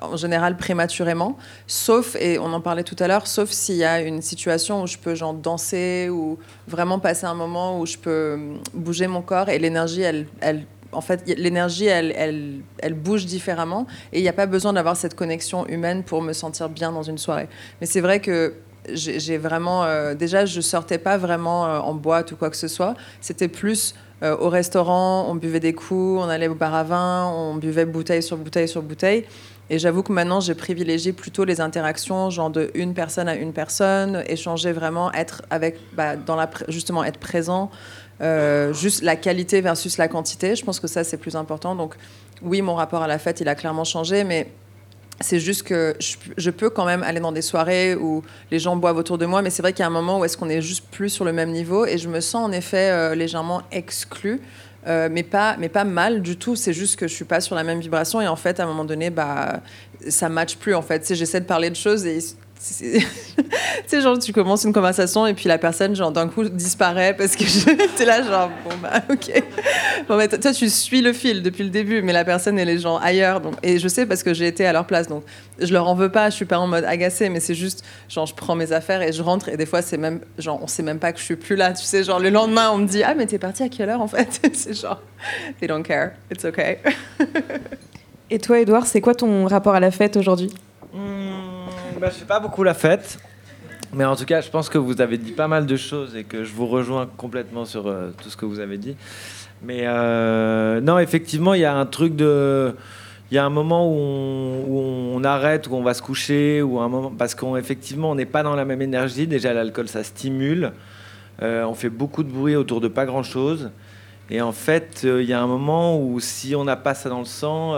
en 0.01 0.17
général 0.17 0.57
prématurément, 0.57 1.37
sauf, 1.67 2.17
et 2.17 2.39
on 2.39 2.53
en 2.53 2.61
parlait 2.61 2.83
tout 2.83 2.97
à 2.99 3.09
l'heure, 3.09 3.27
sauf 3.27 3.51
s'il 3.51 3.77
y 3.77 3.85
a 3.85 4.01
une 4.01 4.23
situation 4.23 4.83
où 4.83 4.87
je 4.87 4.99
peux 4.99 5.15
genre 5.15 5.35
danser 5.35 6.09
ou 6.11 6.39
vraiment 6.67 6.99
passer 6.99 7.27
un 7.27 7.35
moment 7.35 7.79
où 7.81 7.87
je 7.87 7.99
peux 7.99 8.35
hum, 8.35 8.59
bouger 8.75 9.07
mon 9.07 9.23
corps 9.23 9.49
et 9.49 9.59
l'énergie, 9.59 10.03
elle, 10.03 10.27
elle 10.41 10.67
en 10.95 11.01
fait, 11.01 11.27
l'énergie, 11.39 11.87
elle, 11.87 12.13
elle, 12.17 12.61
elle, 12.79 12.93
bouge 12.93 13.25
différemment 13.25 13.87
et 14.13 14.19
il 14.19 14.23
n'y 14.23 14.29
a 14.29 14.35
pas 14.35 14.45
besoin 14.45 14.75
d'avoir 14.75 14.95
cette 14.95 15.15
connexion 15.15 15.67
humaine 15.67 16.03
pour 16.03 16.21
me 16.21 16.35
sentir 16.35 16.69
bien 16.69 16.93
dans 16.93 17.03
une 17.03 17.17
soirée. 17.17 17.49
Mais 17.81 17.87
c'est 17.87 18.03
vrai 18.03 18.21
que 18.21 18.55
j'ai 18.89 19.39
vraiment. 19.39 19.85
Euh, 19.85 20.15
déjà, 20.15 20.45
je 20.45 20.61
sortais 20.61 20.99
pas 20.99 21.17
vraiment 21.17 21.67
euh, 21.67 21.79
en 21.79 21.95
boîte 21.95 22.33
ou 22.33 22.37
quoi 22.37 22.51
que 22.51 22.57
ce 22.57 22.69
soit. 22.69 22.95
C'était 23.21 23.49
plus 23.49 23.95
euh, 24.23 24.37
au 24.39 24.49
restaurant, 24.49 25.27
on 25.29 25.35
buvait 25.35 25.61
des 25.61 25.73
coups, 25.73 26.21
on 26.21 26.29
allait 26.29 26.49
au 26.49 26.55
bar 26.55 26.75
à 26.75 26.85
vin, 26.85 27.27
on 27.35 27.57
buvait 27.57 27.85
bouteille 27.85 28.23
sur 28.23 28.37
bouteille 28.37 28.69
sur 28.69 28.83
bouteille. 28.83 29.25
Et 29.73 29.79
j'avoue 29.79 30.03
que 30.03 30.13
maintenant, 30.13 30.41
j'ai 30.41 30.55
privilégié 30.55 31.15
plutôt 31.15 31.47
les 31.47 31.63
interactions, 31.63 32.29
genre 32.29 32.51
de 32.51 32.71
une 32.75 32.93
personne 32.93 33.27
à 33.27 33.35
une 33.35 33.55
personne, 33.55 34.23
échanger 34.27 34.71
vraiment, 34.71 35.11
être 35.15 35.41
avec, 35.49 35.79
bah, 35.95 36.17
justement, 36.69 37.03
être 37.03 37.19
présent, 37.19 37.71
euh, 38.21 38.75
juste 38.75 39.03
la 39.03 39.17
qualité 39.17 39.63
versus 39.63 39.97
la 39.97 40.09
quantité. 40.09 40.57
Je 40.57 40.63
pense 40.63 40.79
que 40.79 40.87
ça, 40.87 41.05
c'est 41.05 41.17
plus 41.17 41.37
important. 41.37 41.75
Donc, 41.75 41.95
oui, 42.43 42.61
mon 42.61 42.75
rapport 42.75 43.03
à 43.03 43.07
la 43.07 43.19
fête, 43.19 43.41
il 43.41 43.49
a 43.49 43.55
clairement 43.55 43.85
changé, 43.85 44.25
mais 44.25 44.51
c'est 45.21 45.41
juste 45.41 45.63
que 45.63 45.97
je, 46.37 46.51
peux 46.51 46.69
quand 46.69 46.85
même 46.85 47.03
aller 47.03 47.21
dans 47.21 47.33
des 47.33 47.41
soirées 47.41 47.95
où 47.95 48.23
les 48.51 48.59
gens 48.59 48.77
boivent 48.77 48.99
autour 48.99 49.17
de 49.17 49.25
moi, 49.25 49.41
mais 49.41 49.49
c'est 49.49 49.63
vrai 49.63 49.73
qu'il 49.73 49.81
y 49.81 49.85
a 49.85 49.87
un 49.87 49.91
moment 49.91 50.19
où 50.19 50.25
est-ce 50.27 50.37
qu'on 50.37 50.51
est 50.51 50.61
juste 50.61 50.85
plus 50.91 51.09
sur 51.09 51.25
le 51.25 51.33
même 51.33 51.51
niveau 51.51 51.87
et 51.87 51.97
je 51.97 52.11
me 52.11 52.21
sens 52.21 52.47
en 52.47 52.53
effet 52.53 52.91
euh, 52.91 53.15
légèrement 53.15 53.63
exclue 53.71 54.43
Euh, 54.87 55.09
mais, 55.11 55.23
pas, 55.23 55.57
mais 55.59 55.69
pas 55.69 55.85
mal 55.85 56.23
du 56.23 56.37
tout. 56.37 56.57
C'est 56.57 56.73
juste 56.73 56.97
que 56.97 57.07
je 57.07 57.15
suis 57.15 57.25
pas 57.25 57.41
sur 57.41 57.55
la 57.55 57.65
même 57.65 57.81
vibration. 57.81 58.21
Et 58.21 58.29
en 58.29 58.37
fait, 58.37 58.61
à 58.61 58.65
un 58.65 58.67
moment 58.67 58.85
donné, 58.85 59.11
bah, 59.11 59.61
ça 60.09 60.29
matche 60.29 60.57
plus. 60.57 60.75
En 60.75 60.83
fait, 60.83 61.15
j'essaie 61.15 61.41
de 61.41 61.47
parler 61.47 61.71
de 61.71 61.77
choses 61.77 62.05
et 62.07 62.19
tu 62.79 63.03
sais, 63.87 64.01
genre, 64.01 64.17
tu 64.19 64.33
commences 64.33 64.63
une 64.63 64.73
conversation 64.73 65.27
et 65.27 65.35
puis 65.35 65.49
la 65.49 65.59
personne, 65.59 65.97
genre, 65.97 66.13
d'un 66.13 66.29
coup, 66.29 66.45
disparaît 66.45 67.13
parce 67.17 67.35
que 67.35 67.45
j'étais 67.45 68.05
là, 68.05 68.23
genre, 68.23 68.51
bon, 68.65 68.77
bah, 68.81 69.03
ok. 69.11 69.43
Bon, 70.09 70.17
bah, 70.17 70.29
toi, 70.29 70.53
tu 70.53 70.71
suis 70.71 71.01
le 71.01 71.13
fil 71.13 71.43
depuis 71.43 71.65
le 71.65 71.71
début, 71.71 72.03
mais 72.03 72.13
la 72.13 72.25
personne, 72.25 72.59
elle 72.61 72.69
est, 72.69 72.79
genre, 72.79 73.03
ailleurs. 73.03 73.41
Donc, 73.41 73.55
et 73.65 73.79
je 73.79 73.89
sais 73.89 74.07
parce 74.07 74.23
que 74.23 74.33
j'ai 74.33 74.47
été 74.47 74.65
à 74.65 74.73
leur 74.73 74.87
place. 74.87 75.09
Donc, 75.09 75.25
je 75.59 75.73
leur 75.73 75.89
en 75.89 75.97
veux 75.97 76.11
pas, 76.11 76.31
je 76.31 76.37
suis 76.37 76.45
pas 76.45 76.59
en 76.59 76.69
mode 76.69 76.85
agacé, 76.85 77.29
mais 77.31 77.41
c'est 77.41 77.57
juste, 77.57 77.85
genre, 78.09 78.27
je 78.27 78.35
prends 78.35 78.55
mes 78.55 78.71
affaires 78.71 79.03
et 79.03 79.13
je 79.13 79.23
rentre. 79.23 79.49
Et 79.49 79.57
des 79.57 79.67
fois, 79.67 79.83
c'est 79.83 79.99
même, 79.99 80.21
genre, 80.39 80.61
on 80.63 80.69
sait 80.69 80.85
même 80.85 81.01
pas 81.01 81.13
que 81.13 81.19
je 81.19 81.25
suis 81.25 81.37
plus 81.37 81.57
là. 81.57 81.73
Tu 81.73 81.85
sais, 81.85 82.05
genre, 82.05 82.21
le 82.21 82.31
lendemain, 82.31 82.71
on 82.73 82.79
me 82.79 82.87
dit, 82.87 83.03
ah, 83.03 83.15
mais 83.17 83.27
t'es 83.27 83.39
parti 83.39 83.65
à 83.65 83.69
quelle 83.69 83.91
heure, 83.91 84.03
en 84.03 84.09
fait 84.09 84.41
C'est 84.53 84.75
genre, 84.75 85.03
they 85.59 85.69
don't 85.69 85.83
care, 85.83 86.13
it's 86.31 86.45
okay. 86.45 86.79
et 88.31 88.39
toi, 88.39 88.61
Edouard, 88.61 88.87
c'est 88.87 89.01
quoi 89.01 89.17
ton 89.17 89.47
rapport 89.47 89.75
à 89.75 89.81
la 89.81 89.91
fête 89.91 90.17
aujourd'hui? 90.17 90.53
Mmh, 90.95 91.52
bah, 92.03 92.09
Je 92.11 92.19
fais 92.19 92.25
pas 92.25 92.41
beaucoup 92.41 92.65
la 92.65 92.75
fête. 92.75 93.19
Mais 93.95 94.05
en 94.05 94.17
tout 94.17 94.25
cas, 94.25 94.41
je 94.41 94.51
pense 94.51 94.69
que 94.69 94.79
vous 94.79 95.01
avez 95.01 95.19
dit 95.19 95.31
pas 95.31 95.47
mal 95.47 95.67
de 95.67 95.77
choses 95.77 96.17
et 96.17 96.25
que 96.25 96.43
je 96.43 96.53
vous 96.53 96.67
rejoins 96.67 97.07
complètement 97.17 97.65
sur 97.65 97.87
euh, 97.87 98.11
tout 98.21 98.29
ce 98.29 98.37
que 98.37 98.45
vous 98.45 98.59
avez 98.59 98.77
dit. 98.77 98.97
Mais 99.63 99.83
euh, 99.85 100.81
non, 100.81 100.99
effectivement, 100.99 101.55
il 101.55 101.61
y 101.61 101.65
a 101.65 101.75
un 101.75 101.87
truc 101.87 102.17
de. 102.17 102.75
Il 103.31 103.37
y 103.37 103.39
a 103.39 103.45
un 103.45 103.51
moment 103.51 103.89
où 103.89 105.15
on, 105.15 105.25
arrête, 105.25 105.69
où 105.69 105.75
on 105.75 105.83
va 105.83 105.95
se 105.95 106.03
coucher, 106.03 106.61
ou 106.61 106.81
un 106.81 106.89
moment 106.89 107.13
parce 107.17 107.35
qu'effectivement, 107.35 108.11
on 108.11 108.15
n'est 108.15 108.27
pas 108.27 108.43
dans 108.43 108.57
la 108.57 108.65
même 108.65 108.83
énergie. 108.83 109.27
Déjà, 109.27 109.55
l'alcool, 109.55 109.89
ça 109.89 110.03
stimule. 110.03 110.73
Euh, 111.41 111.65
on 111.65 111.75
fait 111.75 111.89
beaucoup 111.89 112.25
de 112.25 112.31
bruit 112.31 112.57
autour 112.57 112.81
de 112.81 112.89
pas 112.89 113.07
grand-chose. 113.07 113.71
Et 114.29 114.43
en 114.43 114.53
fait, 114.53 115.03
il 115.05 115.25
y 115.25 115.33
a 115.33 115.41
un 115.41 115.47
moment 115.47 115.99
où 115.99 116.19
si 116.19 116.57
on 116.57 116.65
n'a 116.65 116.77
pas 116.77 116.95
ça 116.95 117.09
dans 117.09 117.21
le 117.21 117.27
sang, 117.27 117.75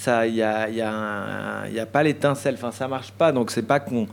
ça, 0.00 0.26
il 0.26 0.32
n'y 0.32 0.42
a, 0.42 0.66
y 0.70 0.80
a, 0.80 1.68
y 1.70 1.78
a, 1.78 1.84
pas 1.84 2.02
l'étincelle. 2.02 2.54
Enfin, 2.54 2.70
ça 2.70 2.88
marche 2.88 3.12
pas. 3.12 3.32
Donc, 3.32 3.50
c'est 3.50 3.60
pas 3.60 3.80
qu'on 3.80 4.08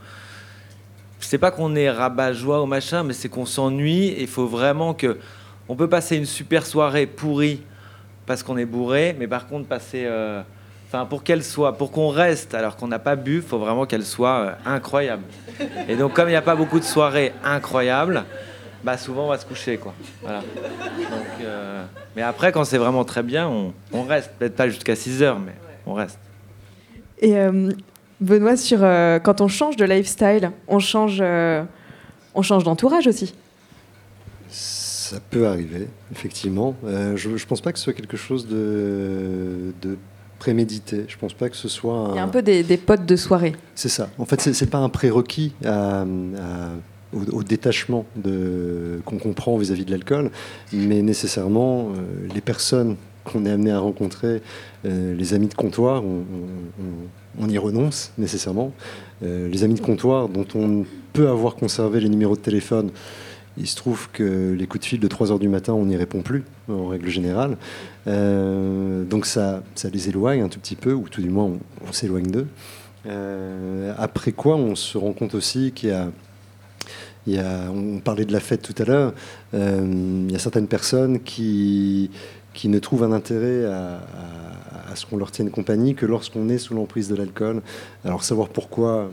c'est 1.21 1.37
pas 1.37 1.49
qu'on 1.49 1.75
est 1.75 1.89
rabat-joie 1.89 2.61
ou 2.61 2.65
machin, 2.65 3.03
mais 3.03 3.13
c'est 3.13 3.29
qu'on 3.29 3.45
s'ennuie 3.45 4.13
il 4.19 4.27
faut 4.27 4.47
vraiment 4.47 4.93
que. 4.93 5.17
On 5.69 5.75
peut 5.75 5.87
passer 5.87 6.17
une 6.17 6.25
super 6.25 6.65
soirée 6.65 7.05
pourrie 7.05 7.61
parce 8.25 8.43
qu'on 8.43 8.57
est 8.57 8.65
bourré, 8.65 9.15
mais 9.17 9.27
par 9.27 9.47
contre, 9.47 9.65
passer. 9.67 10.03
Euh, 10.05 10.41
pour 11.09 11.23
qu'elle 11.23 11.43
soit. 11.43 11.77
Pour 11.77 11.91
qu'on 11.91 12.09
reste 12.09 12.53
alors 12.53 12.75
qu'on 12.75 12.89
n'a 12.89 12.99
pas 12.99 13.15
bu, 13.15 13.41
faut 13.41 13.57
vraiment 13.57 13.85
qu'elle 13.85 14.05
soit 14.05 14.39
euh, 14.39 14.51
incroyable. 14.65 15.23
Et 15.87 15.95
donc, 15.95 16.11
comme 16.13 16.27
il 16.27 16.31
n'y 16.31 16.37
a 16.37 16.41
pas 16.41 16.55
beaucoup 16.55 16.79
de 16.79 16.85
soirées 16.85 17.31
incroyables, 17.45 18.25
bah 18.83 18.97
souvent 18.97 19.25
on 19.25 19.29
va 19.29 19.37
se 19.37 19.45
coucher, 19.45 19.77
quoi. 19.77 19.93
Voilà. 20.21 20.41
Euh, 21.41 21.85
mais 22.17 22.23
après, 22.23 22.51
quand 22.51 22.65
c'est 22.65 22.77
vraiment 22.77 23.05
très 23.05 23.23
bien, 23.23 23.47
on, 23.47 23.73
on 23.93 24.03
reste. 24.03 24.31
Peut-être 24.37 24.57
pas 24.57 24.67
jusqu'à 24.67 24.95
6 24.97 25.23
heures, 25.23 25.39
mais 25.39 25.53
on 25.87 25.93
reste. 25.93 26.19
Et 27.19 27.35
Benoît, 28.19 28.57
sur 28.57 28.79
euh, 28.81 29.19
quand 29.19 29.41
on 29.41 29.47
change 29.47 29.75
de 29.75 29.85
lifestyle, 29.85 30.51
on 30.67 30.79
change, 30.79 31.19
euh, 31.21 31.63
on 32.33 32.41
change 32.41 32.63
d'entourage 32.63 33.07
aussi. 33.07 33.33
Ça 34.49 35.19
peut 35.29 35.47
arriver, 35.47 35.87
effectivement. 36.11 36.75
Euh, 36.85 37.15
je 37.15 37.29
ne 37.29 37.37
pense 37.37 37.61
pas 37.61 37.71
que 37.71 37.77
ce 37.77 37.85
soit 37.85 37.93
quelque 37.93 38.17
chose 38.17 38.47
de, 38.47 39.73
de 39.81 39.97
prémédité. 40.39 41.05
Je 41.07 41.17
pense 41.17 41.33
pas 41.33 41.49
que 41.49 41.55
ce 41.55 41.67
soit. 41.67 41.93
Un... 41.93 42.11
Il 42.13 42.15
y 42.15 42.19
a 42.19 42.23
un 42.23 42.27
peu 42.27 42.41
des, 42.41 42.63
des 42.63 42.77
potes 42.77 43.05
de 43.05 43.15
soirée. 43.15 43.55
C'est 43.75 43.89
ça. 43.89 44.09
En 44.17 44.25
fait, 44.25 44.41
c'est 44.41 44.69
pas 44.69 44.79
un 44.79 44.89
prérequis 44.89 45.53
au, 47.13 47.43
détachement 47.43 48.05
qu'on 49.05 49.17
comprend 49.17 49.57
vis-à-vis 49.57 49.85
de 49.85 49.91
l'alcool, 49.91 50.31
mais 50.73 51.01
nécessairement 51.01 51.91
les 52.33 52.41
personnes 52.41 52.97
qu'on 53.27 53.45
est 53.45 53.51
amené 53.51 53.71
à 53.71 53.79
rencontrer, 53.79 54.41
les 54.83 55.33
amis 55.33 55.47
de 55.47 55.53
comptoir, 55.53 56.03
on, 57.39 57.49
y 57.49 57.57
renonce 57.57 58.11
nécessairement. 58.17 58.73
Euh, 59.23 59.47
les 59.49 59.63
amis 59.63 59.75
de 59.75 59.81
comptoir 59.81 60.29
dont 60.29 60.45
on 60.55 60.85
peut 61.13 61.29
avoir 61.29 61.55
conservé 61.55 61.99
les 61.99 62.09
numéros 62.09 62.35
de 62.35 62.41
téléphone, 62.41 62.91
il 63.57 63.67
se 63.67 63.75
trouve 63.75 64.09
que 64.11 64.53
les 64.53 64.67
coups 64.67 64.83
de 64.83 64.87
fil 64.87 64.99
de 64.99 65.07
3 65.07 65.31
heures 65.31 65.39
du 65.39 65.49
matin, 65.49 65.73
on 65.73 65.85
n'y 65.85 65.95
répond 65.95 66.21
plus, 66.21 66.43
en 66.69 66.87
règle 66.87 67.09
générale. 67.09 67.57
Euh, 68.07 69.03
donc 69.03 69.25
ça, 69.25 69.63
les 69.91 70.09
éloigne 70.09 70.41
un 70.41 70.49
tout 70.49 70.59
petit 70.59 70.75
peu, 70.75 70.93
ou 70.93 71.09
tout 71.09 71.21
du 71.21 71.29
moins 71.29 71.51
on, 71.87 71.91
s'éloigne 71.91 72.29
d'eux. 72.29 72.47
Euh, 73.07 73.93
après 73.97 74.31
quoi, 74.31 74.55
on 74.55 74.75
se 74.75 74.97
rend 74.97 75.13
compte 75.13 75.33
aussi 75.33 75.71
qu'il 75.71 75.89
y 77.25 77.39
a, 77.39 77.71
on 77.71 77.99
parlait 77.99 78.25
de 78.25 78.33
la 78.33 78.39
fête 78.39 78.61
tout 78.61 78.75
à 78.79 78.85
l'heure. 78.85 79.13
il 79.53 80.31
y 80.31 80.35
a 80.35 80.39
certaines 80.39 80.67
personnes 80.67 81.19
qui, 81.21 82.11
qui 82.57 82.67
ne 82.67 82.79
trouvent 82.79 83.03
un 83.03 83.11
intérêt 83.11 83.65
à 83.65 84.01
à 84.91 84.95
ce 84.95 85.05
qu'on 85.05 85.17
leur 85.17 85.31
tienne 85.31 85.49
compagnie 85.49 85.95
que 85.95 86.05
lorsqu'on 86.05 86.49
est 86.49 86.57
sous 86.57 86.73
l'emprise 86.73 87.07
de 87.09 87.15
l'alcool. 87.15 87.61
Alors 88.05 88.23
savoir 88.23 88.49
pourquoi, 88.49 89.09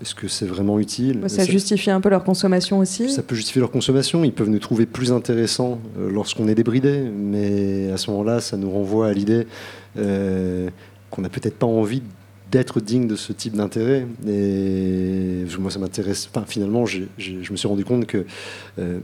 est-ce 0.00 0.14
que 0.14 0.28
c'est 0.28 0.46
vraiment 0.46 0.78
utile? 0.78 1.22
Ça, 1.28 1.44
justifie 1.44 1.90
un 1.90 2.00
peu 2.00 2.08
leur 2.08 2.24
consommation 2.24 2.78
aussi 2.78 3.10
Ça 3.10 3.22
peut 3.22 3.34
justifier 3.34 3.60
leur 3.60 3.70
consommation. 3.70 4.24
Ils 4.24 4.32
peuvent 4.32 4.48
nous 4.48 4.58
trouver 4.58 4.86
plus 4.86 5.12
intéressants 5.12 5.78
euh, 5.98 6.10
lorsqu'on 6.10 6.48
est 6.48 6.54
débridé, 6.54 7.02
mais 7.02 7.90
à 7.90 7.96
ce 7.96 8.10
moment-là, 8.10 8.40
ça 8.40 8.56
nous 8.56 8.70
renvoie 8.70 9.08
à 9.08 9.12
l'idée 9.12 9.46
euh, 9.98 10.68
qu'on 11.10 11.22
n'a 11.22 11.28
peut-être 11.28 11.56
pas 11.56 11.66
envie 11.66 12.02
d'être 12.50 12.80
digne 12.80 13.06
de 13.06 13.16
ce 13.16 13.32
type 13.32 13.54
d'intérêt. 13.54 14.06
Et 14.26 15.44
moi, 15.58 15.70
ça 15.70 15.78
m'intéresse. 15.78 16.28
Enfin, 16.32 16.44
finalement, 16.46 16.84
je 16.84 17.02
me 17.50 17.56
suis 17.56 17.68
rendu 17.68 17.84
compte 17.84 18.06
que 18.06 18.26
euh, 18.78 18.98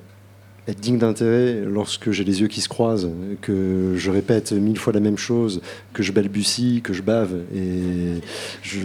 être 0.68 0.80
digne 0.80 0.98
d'intérêt 0.98 1.62
lorsque 1.66 2.10
j'ai 2.10 2.24
les 2.24 2.42
yeux 2.42 2.48
qui 2.48 2.60
se 2.60 2.68
croisent, 2.68 3.10
que 3.40 3.94
je 3.96 4.10
répète 4.10 4.52
mille 4.52 4.78
fois 4.78 4.92
la 4.92 5.00
même 5.00 5.16
chose, 5.16 5.62
que 5.94 6.02
je 6.02 6.12
balbutie, 6.12 6.82
que 6.82 6.92
je 6.92 7.02
bave. 7.02 7.34
Et 7.54 8.20
je, 8.62 8.78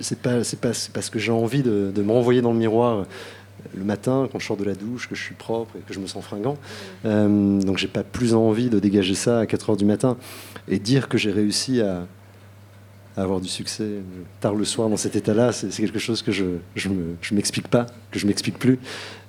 c'est 0.00 0.18
pas, 0.18 0.42
c'est 0.42 0.60
pas, 0.60 0.72
parce 0.92 1.08
que 1.08 1.18
j'ai 1.18 1.32
envie 1.32 1.62
de, 1.62 1.92
me 1.96 2.12
renvoyer 2.12 2.42
dans 2.42 2.52
le 2.52 2.58
miroir 2.58 3.06
le 3.76 3.84
matin 3.84 4.28
quand 4.30 4.40
je 4.40 4.46
sors 4.46 4.56
de 4.56 4.64
la 4.64 4.74
douche, 4.74 5.08
que 5.08 5.14
je 5.14 5.22
suis 5.22 5.36
propre 5.36 5.76
et 5.76 5.80
que 5.86 5.94
je 5.94 6.00
me 6.00 6.06
sens 6.06 6.24
fringant. 6.24 6.56
Euh, 7.04 7.60
donc 7.60 7.78
j'ai 7.78 7.88
pas 7.88 8.02
plus 8.02 8.34
envie 8.34 8.68
de 8.68 8.80
dégager 8.80 9.14
ça 9.14 9.38
à 9.38 9.46
4 9.46 9.70
heures 9.70 9.76
du 9.76 9.84
matin 9.84 10.16
et 10.68 10.80
dire 10.80 11.08
que 11.08 11.16
j'ai 11.16 11.30
réussi 11.30 11.80
à, 11.80 12.06
avoir 13.16 13.40
du 13.40 13.48
succès 13.48 13.88
tard 14.40 14.54
le 14.54 14.64
soir 14.64 14.88
dans 14.88 14.96
cet 14.96 15.16
état-là, 15.16 15.52
c'est 15.52 15.68
quelque 15.68 15.98
chose 15.98 16.22
que 16.22 16.32
je 16.32 16.44
ne 16.88 17.34
m'explique 17.34 17.68
pas, 17.68 17.86
que 18.10 18.18
je 18.18 18.26
m'explique 18.26 18.58
plus. 18.58 18.78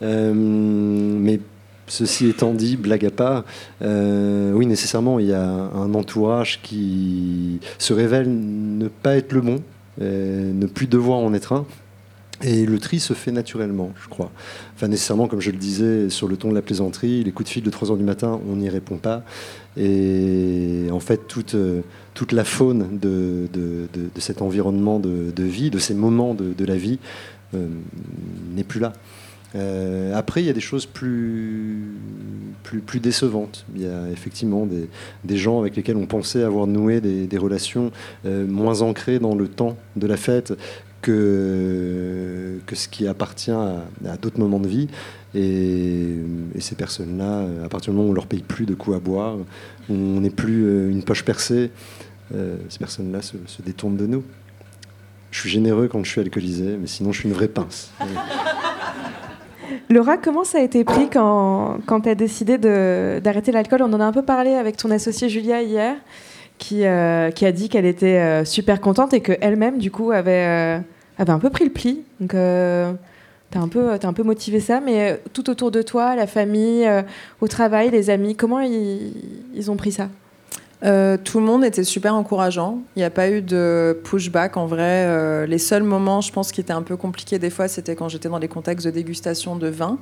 Euh, 0.02 0.34
mais 0.34 1.40
ceci 1.88 2.28
étant 2.28 2.54
dit, 2.54 2.78
blague 2.78 3.06
à 3.06 3.12
part, 3.12 3.44
euh, 3.82 4.54
oui, 4.54 4.66
nécessairement, 4.66 5.20
il 5.20 5.28
y 5.28 5.34
a 5.34 5.46
un 5.46 5.94
entourage 5.94 6.62
qui 6.62 7.60
se 7.78 7.94
révèle 7.94 8.28
ne 8.30 8.88
pas 8.88 9.18
être 9.18 9.34
le 9.34 9.42
bon, 9.42 9.64
euh, 10.02 10.52
ne 10.54 10.66
plus 10.66 10.88
devoir 10.88 11.20
en 11.20 11.34
être 11.34 11.54
un. 11.54 11.66
Et 12.42 12.66
le 12.66 12.80
tri 12.80 13.00
se 13.00 13.14
fait 13.14 13.32
naturellement, 13.32 13.92
je 14.02 14.10
crois. 14.10 14.32
Enfin, 14.76 14.88
nécessairement, 14.88 15.28
comme 15.28 15.40
je 15.40 15.52
le 15.52 15.58
disais, 15.58 16.10
sur 16.10 16.28
le 16.28 16.36
ton 16.36 16.50
de 16.50 16.56
la 16.56 16.62
plaisanterie, 16.62 17.24
les 17.24 17.32
coups 17.32 17.48
de 17.48 17.54
fil 17.54 17.64
de 17.64 17.70
3 17.70 17.92
heures 17.92 17.98
du 17.98 18.04
matin, 18.04 18.42
on 18.50 18.56
n'y 18.58 18.70
répond 18.70 18.98
pas. 18.98 19.24
Et 19.78 20.88
en 20.92 21.00
fait, 21.00 21.28
toute, 21.28 21.56
toute 22.14 22.32
la 22.32 22.44
faune 22.44 23.00
de, 23.00 23.48
de, 23.52 23.88
cet 24.20 24.42
environnement 24.42 25.00
de, 25.00 25.44
vie, 25.44 25.70
de 25.70 25.80
ces 25.80 25.94
moments 25.94 26.34
de, 26.34 26.66
la 26.66 26.76
vie, 26.76 27.00
euh, 27.54 27.68
n'est 28.56 28.64
plus 28.64 28.80
là. 28.80 28.94
Euh, 29.56 30.14
après, 30.16 30.42
il 30.42 30.48
y 30.48 30.50
a 30.50 30.54
des 30.54 30.60
choses 30.60 30.86
plus, 30.86 32.00
décevantes. 32.96 33.66
Il 33.76 33.82
y 33.82 33.88
a 33.88 34.10
effectivement 34.12 34.68
des, 34.68 35.38
gens 35.38 35.60
avec 35.60 35.76
lesquels 35.76 35.98
on 35.98 36.06
pensait 36.06 36.44
avoir 36.44 36.68
noué 36.68 37.02
des, 37.02 37.38
relations 37.38 37.92
euh, 38.26 38.48
moins 38.48 38.82
ancrées 38.82 39.20
dans 39.20 39.36
le 39.36 39.48
temps 39.48 39.78
de 39.96 40.08
la 40.08 40.18
fête 40.18 40.54
que, 41.02 42.60
ce 42.72 42.88
qui 42.88 43.08
appartient 43.08 43.52
à, 43.52 43.86
d'autres 44.22 44.40
moments 44.40 44.60
de 44.60 44.68
vie. 44.68 44.88
Et, 45.36 46.16
ces 46.60 46.76
personnes-là, 46.76 47.46
à 47.66 47.70
partir 47.70 47.92
du 47.92 47.98
moment 47.98 48.10
où 48.10 48.12
on 48.12 48.16
leur 48.16 48.28
paye 48.28 48.42
plus 48.42 48.66
de 48.66 48.74
coups 48.74 48.96
à 48.96 49.00
boire, 49.00 49.36
on 49.90 50.22
n'est 50.22 50.30
plus 50.30 50.90
une 50.90 51.04
poche 51.04 51.26
percée, 51.26 51.72
euh, 52.34 52.58
ces 52.70 52.80
personnes-là 52.80 53.22
se, 53.22 53.62
détournent 53.64 53.98
de 53.98 54.08
nous. 54.08 54.24
Je 55.32 55.40
suis 55.40 55.50
généreux 55.50 55.88
quand 55.88 56.04
je 56.04 56.10
suis 56.10 56.22
alcoolisé, 56.22 56.78
mais 56.80 56.88
sinon 56.88 57.12
je 57.12 57.20
suis 57.20 57.30
une 57.30 57.36
vraie 57.36 57.48
pince. 57.48 57.92
Laura, 59.90 60.18
comment 60.18 60.44
ça 60.44 60.60
a 60.60 60.62
été 60.62 60.84
pris 60.84 61.10
quand, 61.10 61.80
tu 62.04 62.10
as 62.10 62.16
décidé 62.16 62.58
d'arrêter 62.58 63.52
l'alcool? 63.52 63.82
On 63.82 63.94
en 63.94 64.00
a 64.00 64.06
un 64.06 64.12
peu 64.12 64.24
parlé 64.24 64.54
avec 64.54 64.78
ton 64.78 64.92
associée 64.92 65.30
Julia 65.30 65.62
hier, 65.62 65.96
qui, 66.58 66.86
euh, 66.86 67.32
qui 67.32 67.46
a 67.46 67.52
dit 67.52 67.70
qu'elle 67.70 67.86
était 67.86 68.46
super 68.46 68.80
contente 68.82 69.14
et 69.14 69.22
qu'elle-même, 69.22 69.80
du 69.80 69.92
coup, 69.92 70.12
avait, 70.12 70.82
un 71.18 71.40
peu 71.40 71.50
pris 71.50 71.66
le 71.66 71.72
pli. 71.72 72.04
Donc, 72.20 72.32
tu 72.32 72.38
as, 72.38 73.62
un 73.62 73.68
peu, 73.68 73.92
as 73.92 74.06
un 74.06 74.14
peu 74.14 74.24
motivé 74.24 74.60
ça, 74.60 74.80
mais 74.80 75.20
tout 75.34 75.50
autour 75.50 75.70
de 75.72 75.82
toi, 75.82 76.16
la 76.16 76.28
famille, 76.28 76.88
au 77.42 77.48
travail, 77.48 77.90
les 77.92 78.10
amis, 78.10 78.36
comment 78.36 78.62
ils 78.62 79.70
ont 79.70 79.76
pris 79.76 79.92
ça? 79.92 80.08
Euh, 80.84 81.18
tout 81.18 81.40
le 81.40 81.46
monde 81.46 81.64
était 81.64 81.84
super 81.84 82.14
encourageant. 82.14 82.80
Il 82.96 83.00
n'y 83.00 83.06
a 83.06 83.10
pas 83.10 83.30
eu 83.30 83.42
de 83.42 84.00
pushback 84.04 84.58
en 84.58 84.66
vrai. 84.66 85.06
Euh, 85.08 85.46
les 85.46 85.58
seuls 85.58 85.84
moments, 85.84 86.20
je 86.20 86.32
pense, 86.32 86.52
qui 86.52 86.60
étaient 86.60 86.74
un 86.74 86.82
peu 86.82 86.98
compliqués 86.98 87.40
des 87.40 87.50
fois, 87.50 87.68
c'était 87.68 87.96
quand 87.96 88.10
j'étais 88.10 88.28
dans 88.28 88.38
les 88.38 88.50
contextes 88.50 88.86
de 88.86 88.92
dégustation 88.92 89.56
de 89.56 89.68
vin 89.68 89.98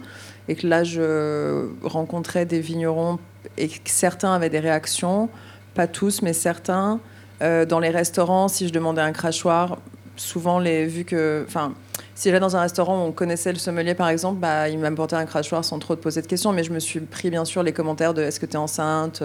et 0.47 0.55
que 0.55 0.65
là, 0.65 0.83
je 0.83 1.67
rencontrais 1.83 2.45
des 2.45 2.59
vignerons 2.59 3.19
et 3.57 3.67
que 3.67 3.75
certains 3.85 4.33
avaient 4.33 4.49
des 4.49 4.59
réactions, 4.59 5.29
pas 5.75 5.87
tous, 5.87 6.21
mais 6.21 6.33
certains. 6.33 6.99
Euh, 7.41 7.65
dans 7.65 7.79
les 7.79 7.89
restaurants, 7.89 8.47
si 8.47 8.67
je 8.67 8.73
demandais 8.73 9.01
un 9.01 9.11
crachoir, 9.11 9.77
souvent, 10.15 10.59
les, 10.59 10.85
vu 10.85 11.05
que. 11.05 11.43
Enfin, 11.47 11.73
si 12.13 12.29
j'allais 12.29 12.39
dans 12.39 12.55
un 12.55 12.61
restaurant 12.61 13.03
où 13.03 13.07
on 13.07 13.11
connaissait 13.11 13.51
le 13.51 13.57
sommelier, 13.57 13.95
par 13.95 14.09
exemple, 14.09 14.39
bah, 14.39 14.69
il 14.69 14.77
m'apportait 14.77 15.15
un 15.15 15.25
crachoir 15.25 15.65
sans 15.65 15.79
trop 15.79 15.95
te 15.95 16.01
poser 16.01 16.21
de 16.21 16.27
questions. 16.27 16.53
Mais 16.53 16.63
je 16.63 16.71
me 16.71 16.79
suis 16.79 16.99
pris, 16.99 17.29
bien 17.29 17.45
sûr, 17.45 17.63
les 17.63 17.73
commentaires 17.73 18.13
de 18.13 18.21
est-ce 18.21 18.39
que 18.39 18.45
tu 18.45 18.53
es 18.53 18.57
enceinte 18.57 19.23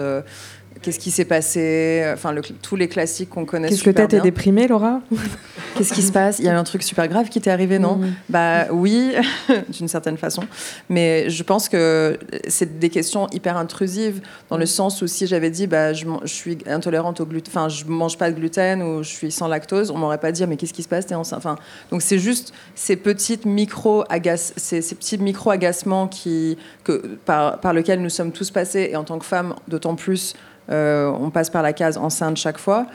Qu'est-ce 0.81 0.99
qui 0.99 1.11
s'est 1.11 1.25
passé 1.25 2.03
Enfin, 2.13 2.31
le- 2.31 2.41
tous 2.61 2.75
les 2.75 2.87
classiques 2.87 3.29
qu'on 3.29 3.45
connaît 3.45 3.69
Qu'est-ce 3.69 3.83
que 3.83 3.89
t'as 3.89 4.07
T'es 4.07 4.21
déprimée, 4.21 4.67
Laura? 4.67 5.01
Qu'est-ce 5.75 5.93
qui 5.93 6.01
se 6.01 6.11
passe? 6.11 6.39
Il 6.39 6.45
y 6.45 6.49
a 6.49 6.57
un 6.57 6.63
truc 6.63 6.81
super 6.83 7.07
grave 7.07 7.29
qui 7.29 7.39
t'est 7.41 7.51
arrivé, 7.51 7.77
non? 7.79 7.97
Mhm. 7.97 8.13
Bah 8.29 8.65
oui, 8.71 9.11
d'une 9.69 9.87
certaine 9.87 10.17
façon. 10.17 10.43
Mais 10.89 11.29
je 11.29 11.43
pense 11.43 11.69
que 11.69 12.17
c'est 12.47 12.79
des 12.79 12.89
questions 12.89 13.27
hyper 13.31 13.57
intrusives 13.57 14.21
dans 14.49 14.57
le 14.57 14.65
sens 14.65 15.01
où 15.01 15.07
si 15.07 15.27
j'avais 15.27 15.49
dit 15.49 15.67
bah 15.67 15.93
je, 15.93 16.05
je 16.23 16.27
suis 16.33 16.57
intolérante 16.67 17.19
au 17.21 17.25
gluten, 17.25 17.51
enfin 17.51 17.69
je 17.69 17.85
mange 17.85 18.17
pas 18.17 18.31
de 18.31 18.35
gluten 18.35 18.81
ou 18.81 19.03
je 19.03 19.09
suis 19.09 19.31
sans 19.31 19.47
lactose, 19.47 19.91
on 19.91 19.97
m'aurait 19.97 20.17
pas 20.17 20.31
dit 20.31 20.45
mais 20.47 20.57
qu'est-ce 20.57 20.73
qui 20.73 20.83
se 20.83 20.87
passe? 20.89 21.05
T'es 21.05 21.15
enceinte. 21.15 21.37
Enfin 21.39 21.57
donc 21.91 22.01
c'est 22.01 22.19
juste 22.19 22.53
ces 22.75 22.95
petites 22.95 23.45
micro 23.45 24.03
ces, 24.35 24.81
ces 24.81 24.95
petits 24.95 25.17
micro 25.17 25.51
agacements 25.51 26.07
qui 26.07 26.57
que 26.83 27.17
par 27.25 27.59
par 27.59 27.73
lesquels 27.73 28.01
nous 28.01 28.09
sommes 28.09 28.31
tous 28.31 28.49
passés 28.51 28.89
et 28.91 28.95
en 28.95 29.03
tant 29.03 29.19
que 29.19 29.25
femme 29.25 29.53
d'autant 29.67 29.95
plus 29.95 30.33
on 30.69 31.29
passe 31.29 31.49
par 31.49 31.61
la 31.61 31.73
case 31.73 31.97
enceinte 31.97 32.37
chaque 32.37 32.57
fois. 32.57 32.87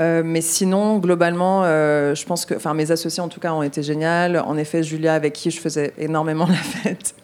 Euh, 0.00 0.22
mais 0.24 0.40
sinon, 0.40 0.98
globalement, 0.98 1.62
euh, 1.64 2.14
je 2.14 2.24
pense 2.24 2.46
que, 2.46 2.54
enfin, 2.54 2.74
mes 2.74 2.90
associés 2.90 3.22
en 3.22 3.28
tout 3.28 3.40
cas 3.40 3.52
ont 3.52 3.62
été 3.62 3.82
géniales. 3.82 4.42
En 4.46 4.56
effet, 4.56 4.82
Julia, 4.82 5.14
avec 5.14 5.34
qui 5.34 5.50
je 5.50 5.60
faisais 5.60 5.92
énormément 5.98 6.46
la 6.46 6.54
fête, 6.54 7.14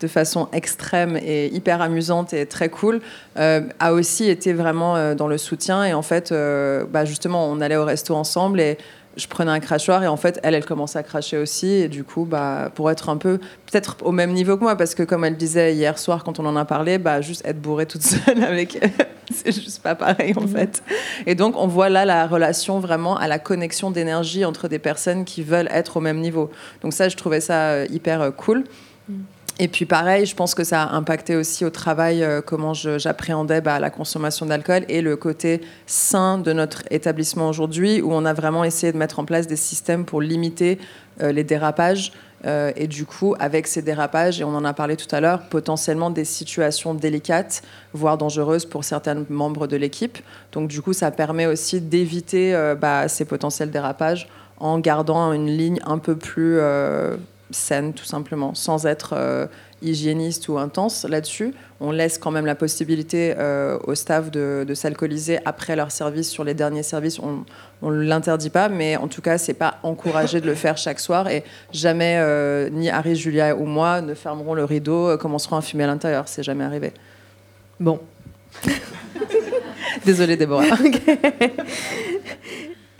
de 0.00 0.06
façon 0.06 0.48
extrême 0.52 1.16
et 1.16 1.46
hyper 1.48 1.82
amusante 1.82 2.32
et 2.32 2.46
très 2.46 2.68
cool, 2.68 3.00
euh, 3.36 3.62
a 3.80 3.92
aussi 3.92 4.28
été 4.28 4.52
vraiment 4.52 4.96
euh, 4.96 5.14
dans 5.14 5.26
le 5.26 5.38
soutien. 5.38 5.84
Et 5.84 5.92
en 5.92 6.02
fait, 6.02 6.30
euh, 6.30 6.84
bah, 6.88 7.04
justement, 7.04 7.46
on 7.48 7.60
allait 7.60 7.76
au 7.76 7.84
resto 7.84 8.14
ensemble 8.14 8.60
et 8.60 8.78
je 9.16 9.26
prenais 9.26 9.50
un 9.50 9.60
crachoir 9.60 10.02
et 10.02 10.06
en 10.06 10.16
fait, 10.16 10.38
elle, 10.42 10.54
elle 10.54 10.64
commençait 10.64 10.98
à 10.98 11.02
cracher 11.02 11.36
aussi. 11.36 11.68
Et 11.68 11.88
du 11.88 12.04
coup, 12.04 12.24
bah, 12.24 12.70
pour 12.74 12.90
être 12.90 13.08
un 13.08 13.16
peu, 13.16 13.38
peut-être 13.38 13.96
au 14.02 14.12
même 14.12 14.32
niveau 14.32 14.56
que 14.56 14.62
moi, 14.62 14.76
parce 14.76 14.94
que 14.94 15.02
comme 15.02 15.24
elle 15.24 15.36
disait 15.36 15.74
hier 15.74 15.98
soir 15.98 16.24
quand 16.24 16.38
on 16.38 16.46
en 16.46 16.56
a 16.56 16.64
parlé, 16.64 16.98
bah, 16.98 17.20
juste 17.20 17.44
être 17.44 17.60
bourrée 17.60 17.86
toute 17.86 18.02
seule 18.02 18.42
avec 18.44 18.78
elle, 18.80 18.92
c'est 19.32 19.52
juste 19.52 19.82
pas 19.82 19.94
pareil 19.94 20.34
en 20.36 20.46
fait. 20.46 20.82
Et 21.26 21.34
donc, 21.34 21.56
on 21.56 21.66
voit 21.66 21.88
là 21.88 22.04
la 22.04 22.26
relation 22.26 22.78
vraiment 22.78 23.16
à 23.16 23.28
la 23.28 23.38
connexion 23.38 23.90
d'énergie 23.90 24.44
entre 24.44 24.68
des 24.68 24.78
personnes 24.78 25.24
qui 25.24 25.42
veulent 25.42 25.68
être 25.70 25.96
au 25.96 26.00
même 26.00 26.20
niveau. 26.20 26.50
Donc 26.82 26.92
ça, 26.92 27.08
je 27.08 27.16
trouvais 27.16 27.40
ça 27.40 27.70
euh, 27.70 27.86
hyper 27.90 28.22
euh, 28.22 28.30
cool. 28.30 28.64
Et 29.62 29.68
puis 29.68 29.84
pareil, 29.84 30.24
je 30.24 30.34
pense 30.34 30.54
que 30.54 30.64
ça 30.64 30.84
a 30.84 30.94
impacté 30.94 31.36
aussi 31.36 31.66
au 31.66 31.70
travail 31.70 32.24
euh, 32.24 32.40
comment 32.40 32.72
j'appréhendais 32.72 33.60
bah, 33.60 33.78
la 33.78 33.90
consommation 33.90 34.46
d'alcool 34.46 34.86
et 34.88 35.02
le 35.02 35.16
côté 35.16 35.60
sain 35.84 36.38
de 36.38 36.54
notre 36.54 36.82
établissement 36.90 37.46
aujourd'hui, 37.46 38.00
où 38.00 38.10
on 38.10 38.24
a 38.24 38.32
vraiment 38.32 38.64
essayé 38.64 38.90
de 38.90 38.96
mettre 38.96 39.18
en 39.18 39.26
place 39.26 39.46
des 39.46 39.56
systèmes 39.56 40.06
pour 40.06 40.22
limiter 40.22 40.78
euh, 41.20 41.30
les 41.30 41.44
dérapages. 41.44 42.12
Euh, 42.46 42.72
et 42.74 42.86
du 42.86 43.04
coup, 43.04 43.34
avec 43.38 43.66
ces 43.66 43.82
dérapages, 43.82 44.40
et 44.40 44.44
on 44.44 44.56
en 44.56 44.64
a 44.64 44.72
parlé 44.72 44.96
tout 44.96 45.14
à 45.14 45.20
l'heure, 45.20 45.42
potentiellement 45.50 46.08
des 46.08 46.24
situations 46.24 46.94
délicates, 46.94 47.60
voire 47.92 48.16
dangereuses 48.16 48.64
pour 48.64 48.84
certains 48.84 49.26
membres 49.28 49.66
de 49.66 49.76
l'équipe. 49.76 50.16
Donc 50.52 50.68
du 50.68 50.80
coup, 50.80 50.94
ça 50.94 51.10
permet 51.10 51.44
aussi 51.44 51.82
d'éviter 51.82 52.74
bah, 52.80 53.08
ces 53.08 53.26
potentiels 53.26 53.70
dérapages 53.70 54.26
en 54.56 54.78
gardant 54.78 55.34
une 55.34 55.48
ligne 55.48 55.80
un 55.84 55.98
peu 55.98 56.16
plus 56.16 56.58
saine, 57.50 57.92
tout 57.92 58.04
simplement, 58.04 58.54
sans 58.54 58.86
être 58.86 59.14
euh, 59.16 59.46
hygiéniste 59.82 60.48
ou 60.48 60.58
intense 60.58 61.04
là-dessus. 61.04 61.54
On 61.80 61.90
laisse 61.90 62.18
quand 62.18 62.30
même 62.30 62.46
la 62.46 62.54
possibilité 62.54 63.34
euh, 63.38 63.78
au 63.84 63.94
staff 63.94 64.30
de, 64.30 64.64
de 64.66 64.74
s'alcooliser 64.74 65.38
après 65.44 65.76
leur 65.76 65.90
service 65.90 66.28
sur 66.28 66.44
les 66.44 66.54
derniers 66.54 66.82
services. 66.82 67.18
On 67.18 67.44
ne 67.90 68.02
l'interdit 68.02 68.50
pas, 68.50 68.68
mais 68.68 68.96
en 68.96 69.08
tout 69.08 69.22
cas, 69.22 69.38
c'est 69.38 69.54
pas 69.54 69.78
encouragé 69.82 70.40
de 70.40 70.46
le 70.46 70.54
faire 70.54 70.76
chaque 70.76 71.00
soir. 71.00 71.28
Et 71.28 71.44
jamais, 71.72 72.16
euh, 72.18 72.68
ni 72.70 72.90
Harry, 72.90 73.16
Julia 73.16 73.56
ou 73.56 73.64
moi 73.64 74.00
ne 74.00 74.14
fermeront 74.14 74.54
le 74.54 74.64
rideau, 74.64 75.10
euh, 75.10 75.16
commenceront 75.16 75.56
à 75.56 75.62
fumer 75.62 75.84
à 75.84 75.88
l'intérieur. 75.88 76.28
C'est 76.28 76.42
jamais 76.42 76.64
arrivé. 76.64 76.92
Bon. 77.78 78.00
Désolée, 80.04 80.36
Déborah. 80.36 80.64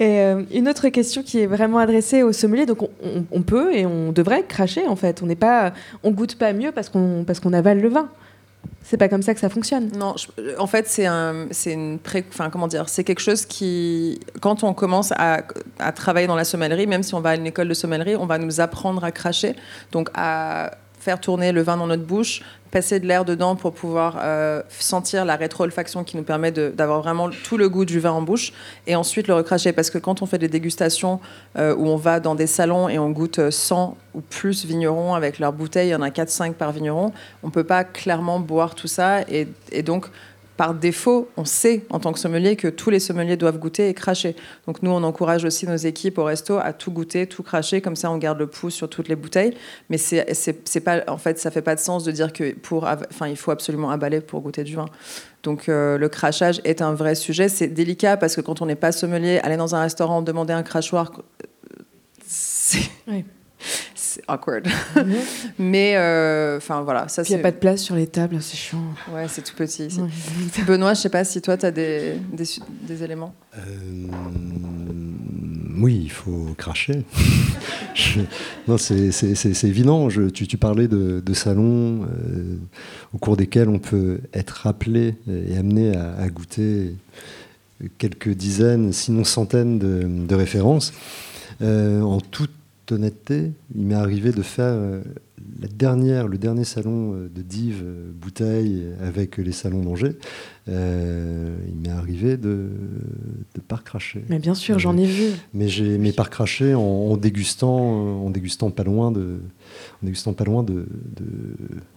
Et 0.00 0.20
euh, 0.20 0.42
une 0.50 0.66
autre 0.68 0.88
question 0.88 1.22
qui 1.22 1.40
est 1.40 1.46
vraiment 1.46 1.78
adressée 1.78 2.22
aux 2.22 2.32
sommeliers, 2.32 2.64
donc 2.66 2.78
on, 3.30 3.42
peut 3.42 3.74
et 3.74 3.84
on 3.84 4.12
devrait 4.12 4.42
cracher 4.44 4.86
en 4.88 4.96
fait. 4.96 5.22
On 5.22 5.26
n'est 5.26 5.36
pas, 5.36 5.72
on 6.02 6.10
goûte 6.10 6.36
pas 6.36 6.54
mieux 6.54 6.72
parce 6.72 6.88
qu'on 6.88 7.22
parce 7.26 7.38
qu'on 7.38 7.52
avale 7.52 7.80
le 7.80 7.88
vin. 7.90 8.08
C'est 8.82 8.96
pas 8.96 9.08
comme 9.10 9.22
ça 9.22 9.34
que 9.34 9.40
ça 9.40 9.50
fonctionne. 9.50 9.90
Non, 9.98 10.14
je- 10.16 10.58
en 10.58 10.66
fait, 10.66 10.86
c'est 10.88 11.04
un, 11.06 11.46
c'est 11.50 11.72
une 11.74 11.98
pré, 11.98 12.24
enfin 12.30 12.48
comment 12.50 12.66
dire, 12.66 12.88
c'est 12.88 13.04
quelque 13.04 13.20
chose 13.20 13.44
qui, 13.44 14.18
quand 14.40 14.64
on 14.64 14.72
commence 14.72 15.12
à, 15.12 15.42
à 15.78 15.92
travailler 15.92 16.26
dans 16.26 16.34
la 16.34 16.44
sommellerie, 16.44 16.86
même 16.86 17.02
si 17.02 17.14
on 17.14 17.20
va 17.20 17.30
à 17.30 17.36
une 17.36 17.46
école 17.46 17.68
de 17.68 17.74
sommellerie, 17.74 18.16
on 18.16 18.26
va 18.26 18.38
nous 18.38 18.60
apprendre 18.60 19.04
à 19.04 19.12
cracher, 19.12 19.54
donc 19.92 20.08
à 20.14 20.72
faire 20.98 21.20
tourner 21.20 21.52
le 21.52 21.62
vin 21.62 21.76
dans 21.76 21.86
notre 21.86 22.04
bouche, 22.04 22.42
passer 22.70 23.00
de 23.00 23.06
l'air 23.06 23.24
dedans 23.24 23.56
pour 23.56 23.72
pouvoir 23.72 24.18
euh, 24.20 24.62
sentir 24.68 25.24
la 25.24 25.36
rétro-olfaction 25.36 26.04
qui 26.04 26.16
nous 26.16 26.22
permet 26.22 26.52
d'avoir 26.52 27.02
vraiment 27.02 27.30
tout 27.30 27.56
le 27.56 27.68
goût 27.68 27.84
du 27.84 28.00
vin 28.00 28.12
en 28.12 28.22
bouche 28.22 28.52
et 28.86 28.96
ensuite 28.96 29.28
le 29.28 29.34
recracher. 29.34 29.72
Parce 29.72 29.90
que 29.90 29.98
quand 29.98 30.22
on 30.22 30.26
fait 30.26 30.38
des 30.38 30.48
dégustations 30.48 31.20
euh, 31.58 31.74
où 31.74 31.86
on 31.86 31.96
va 31.96 32.20
dans 32.20 32.34
des 32.34 32.46
salons 32.46 32.88
et 32.88 32.98
on 32.98 33.10
goûte 33.10 33.50
100 33.50 33.96
ou 34.14 34.20
plus 34.20 34.64
vignerons 34.64 35.14
avec 35.14 35.38
leurs 35.38 35.52
bouteilles, 35.52 35.88
il 35.88 35.92
y 35.92 35.94
en 35.94 36.02
a 36.02 36.10
4-5 36.10 36.54
par 36.54 36.72
vigneron, 36.72 37.12
on 37.42 37.48
ne 37.48 37.52
peut 37.52 37.64
pas 37.64 37.84
clairement 37.84 38.40
boire 38.40 38.74
tout 38.74 38.88
ça 38.88 39.22
et, 39.22 39.48
et 39.72 39.82
donc 39.82 40.06
par 40.60 40.74
défaut, 40.74 41.30
on 41.38 41.46
sait 41.46 41.86
en 41.88 42.00
tant 42.00 42.12
que 42.12 42.18
sommelier 42.18 42.54
que 42.54 42.68
tous 42.68 42.90
les 42.90 43.00
sommeliers 43.00 43.38
doivent 43.38 43.56
goûter 43.56 43.88
et 43.88 43.94
cracher. 43.94 44.36
Donc 44.66 44.82
nous, 44.82 44.90
on 44.90 45.02
encourage 45.04 45.46
aussi 45.46 45.66
nos 45.66 45.76
équipes 45.76 46.18
au 46.18 46.24
resto 46.24 46.58
à 46.58 46.74
tout 46.74 46.90
goûter, 46.90 47.26
tout 47.26 47.42
cracher, 47.42 47.80
comme 47.80 47.96
ça 47.96 48.10
on 48.10 48.18
garde 48.18 48.38
le 48.38 48.46
pouls 48.46 48.68
sur 48.68 48.90
toutes 48.90 49.08
les 49.08 49.16
bouteilles. 49.16 49.54
Mais 49.88 49.96
c'est, 49.96 50.34
c'est, 50.34 50.80
pas, 50.80 51.02
en 51.08 51.16
fait, 51.16 51.38
ça 51.38 51.50
fait 51.50 51.62
pas 51.62 51.76
de 51.76 51.80
sens 51.80 52.04
de 52.04 52.12
dire 52.12 52.30
que 52.30 52.52
pour, 52.52 52.84
enfin, 52.84 53.28
il 53.28 53.38
faut 53.38 53.52
absolument 53.52 53.88
avaler 53.88 54.20
pour 54.20 54.42
goûter 54.42 54.62
du 54.62 54.76
vin. 54.76 54.84
Donc 55.44 55.70
euh, 55.70 55.96
le 55.96 56.10
crachage 56.10 56.60
est 56.64 56.82
un 56.82 56.92
vrai 56.92 57.14
sujet. 57.14 57.48
C'est 57.48 57.68
délicat 57.68 58.18
parce 58.18 58.36
que 58.36 58.42
quand 58.42 58.60
on 58.60 58.66
n'est 58.66 58.74
pas 58.74 58.92
sommelier, 58.92 59.38
aller 59.38 59.56
dans 59.56 59.74
un 59.74 59.80
restaurant, 59.80 60.20
demander 60.20 60.52
un 60.52 60.62
crachoir, 60.62 61.10
euh, 61.42 61.82
c'est, 62.26 62.90
Oui. 63.08 63.24
C'est 64.20 64.32
awkward. 64.32 64.66
Mais 65.58 65.94
euh, 65.96 66.56
enfin 66.58 66.82
voilà, 66.82 67.08
ça 67.08 67.22
il 67.22 67.28
n'y 67.34 67.40
a 67.40 67.42
pas 67.42 67.50
de 67.50 67.56
place 67.56 67.80
sur 67.80 67.94
les 67.94 68.06
tables, 68.06 68.38
c'est 68.40 68.56
chiant. 68.56 68.82
ouais, 69.12 69.26
c'est 69.28 69.42
tout 69.42 69.54
petit. 69.54 69.86
ici. 69.86 70.00
Benoît, 70.66 70.94
je 70.94 71.00
sais 71.00 71.08
pas 71.08 71.24
si 71.24 71.40
toi, 71.40 71.56
tu 71.56 71.66
as 71.66 71.70
des, 71.70 72.14
des, 72.32 73.02
éléments. 73.02 73.34
Euh, 73.56 73.60
oui, 75.78 76.00
il 76.04 76.10
faut 76.10 76.54
cracher. 76.56 77.04
Je- 77.94 78.20
non, 78.68 78.78
c'est 78.78 79.10
c'est- 79.10 79.34
c'est- 79.34 79.54
c'est 79.54 79.68
évident. 79.68 80.08
Je- 80.10 80.28
tu, 80.28 80.46
tu 80.46 80.56
parlais 80.56 80.88
de, 80.88 81.20
de 81.24 81.34
salons 81.34 82.02
euh, 82.04 82.56
au 83.12 83.18
cours 83.18 83.36
desquels 83.36 83.68
on 83.68 83.78
peut 83.78 84.20
être 84.32 84.50
rappelé 84.50 85.16
et 85.28 85.56
amené 85.56 85.96
à, 85.96 86.14
à 86.16 86.28
goûter 86.28 86.94
quelques 87.98 88.30
dizaines, 88.30 88.92
sinon 88.92 89.24
centaines 89.24 89.78
de, 89.78 90.02
de 90.04 90.34
références. 90.34 90.92
Euh, 91.62 92.00
en 92.02 92.20
toute 92.20 92.52
honnêteté, 92.92 93.52
il 93.74 93.82
m'est 93.82 93.94
arrivé 93.94 94.32
de 94.32 94.42
faire 94.42 94.64
euh, 94.66 95.02
la 95.60 95.68
dernière, 95.68 96.28
le 96.28 96.38
dernier 96.38 96.64
salon 96.64 97.14
euh, 97.14 97.28
de 97.28 97.42
Dive 97.42 97.82
euh, 97.84 98.10
bouteille 98.12 98.86
avec 99.02 99.36
les 99.36 99.52
salons 99.52 99.82
d'Angers. 99.82 100.16
Euh, 100.68 101.56
il 101.68 101.76
m'est 101.76 101.94
arrivé 101.94 102.36
de 102.36 102.70
ne 103.56 103.60
pas 103.60 103.76
recracher. 103.76 104.24
Mais 104.28 104.38
bien 104.38 104.54
sûr, 104.54 104.78
j'en 104.78 104.96
ai 104.96 105.06
vu. 105.06 105.30
Mais 105.54 105.68
j'ai 105.68 105.98
mais 105.98 106.12
par 106.12 106.30
cracher 106.30 106.74
en, 106.74 106.80
en 106.80 107.16
dégustant, 107.16 108.24
en 108.24 108.30
dégustant 108.30 108.70
pas 108.70 108.84
loin 108.84 109.10
de, 109.10 109.40
en 110.02 110.06
dégustant 110.06 110.32
pas 110.32 110.44
loin 110.44 110.62
de, 110.62 110.86
de, 111.16 111.26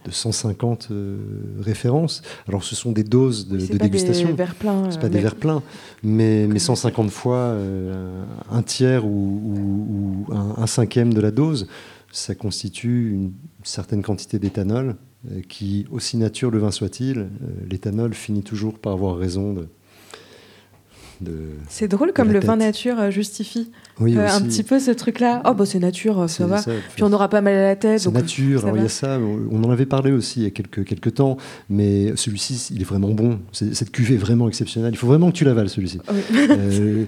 de 0.04 0.10
150 0.10 0.88
euh, 0.90 1.16
références. 1.60 2.22
Alors 2.48 2.62
ce 2.64 2.74
sont 2.74 2.92
des 2.92 3.04
doses 3.04 3.48
de, 3.48 3.58
C'est 3.58 3.72
de 3.72 3.78
pas 3.78 3.84
dégustation. 3.84 4.28
des 4.28 4.34
verres 4.34 4.54
pleins. 4.54 4.90
C'est 4.90 4.98
euh, 4.98 5.00
pas 5.00 5.08
des 5.08 5.20
verres 5.20 5.36
pleins, 5.36 5.62
mais, 6.02 6.46
mais 6.46 6.58
150 6.58 7.10
fois 7.10 7.36
euh, 7.36 8.24
un 8.50 8.62
tiers 8.62 9.06
ou, 9.06 10.26
un, 10.30 10.62
un 10.62 10.66
cinquième 10.66 11.14
de 11.14 11.20
la 11.20 11.30
dose, 11.30 11.66
ça 12.12 12.34
constitue 12.34 13.12
une 13.12 13.32
certaine 13.62 14.02
quantité 14.02 14.38
d'éthanol 14.38 14.96
euh, 15.30 15.40
qui, 15.48 15.86
aussi 15.90 16.16
nature 16.16 16.50
le 16.50 16.58
vin 16.58 16.70
soit-il, 16.70 17.18
euh, 17.18 17.28
l'éthanol 17.68 18.14
finit 18.14 18.42
toujours 18.42 18.78
par 18.78 18.92
avoir 18.92 19.16
raison 19.16 19.52
de. 19.54 19.68
C'est 21.68 21.88
drôle 21.88 22.12
comme 22.12 22.32
le 22.32 22.40
vin 22.40 22.56
nature 22.56 22.98
euh, 22.98 23.10
justifie 23.10 23.70
oui, 24.00 24.16
euh, 24.16 24.26
un 24.28 24.40
petit 24.40 24.62
peu 24.62 24.80
ce 24.80 24.90
truc-là. 24.90 25.42
Oh, 25.44 25.54
bah 25.54 25.66
c'est 25.66 25.78
nature, 25.78 26.28
ça 26.28 26.46
va. 26.46 26.58
ça. 26.58 26.72
Puis 26.94 27.02
on 27.04 27.08
n'aura 27.08 27.28
pas 27.28 27.40
mal 27.40 27.54
à 27.54 27.62
la 27.62 27.76
tête. 27.76 28.00
C'est 28.00 28.10
nature, 28.10 28.64
il 28.74 28.82
y 28.82 28.84
a 28.84 28.88
ça, 28.88 29.18
on 29.50 29.62
en 29.62 29.70
avait 29.70 29.86
parlé 29.86 30.10
aussi 30.10 30.40
il 30.40 30.42
y 30.44 30.46
a 30.46 30.50
quelques, 30.50 30.84
quelques 30.84 31.14
temps, 31.14 31.36
mais 31.68 32.12
celui-ci, 32.16 32.70
il 32.72 32.80
est 32.80 32.84
vraiment 32.84 33.10
bon. 33.10 33.38
Cette 33.52 33.90
cuvée 33.90 34.14
est 34.14 34.18
vraiment 34.18 34.48
exceptionnelle. 34.48 34.92
Il 34.92 34.96
faut 34.96 35.06
vraiment 35.06 35.30
que 35.30 35.36
tu 35.36 35.44
l'avales, 35.44 35.68
celui-ci. 35.68 36.00
Oui. 36.12 36.20
Euh, 36.50 37.04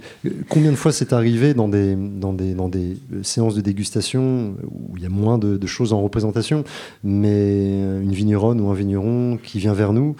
combien 0.48 0.70
de 0.70 0.76
fois 0.76 0.92
c'est 0.92 1.12
arrivé 1.12 1.54
dans 1.54 1.68
des, 1.68 1.96
dans, 1.96 2.32
des, 2.32 2.54
dans 2.54 2.68
des 2.68 2.96
séances 3.22 3.54
de 3.54 3.60
dégustation 3.60 4.54
où 4.70 4.96
il 4.96 5.02
y 5.02 5.06
a 5.06 5.10
moins 5.10 5.38
de, 5.38 5.56
de 5.56 5.66
choses 5.66 5.92
en 5.92 6.00
représentation, 6.02 6.64
mais 7.02 7.70
une 8.02 8.12
vigneronne 8.12 8.60
ou 8.60 8.70
un 8.70 8.74
vigneron 8.74 9.38
qui 9.42 9.58
vient 9.58 9.74
vers 9.74 9.92
nous 9.92 10.16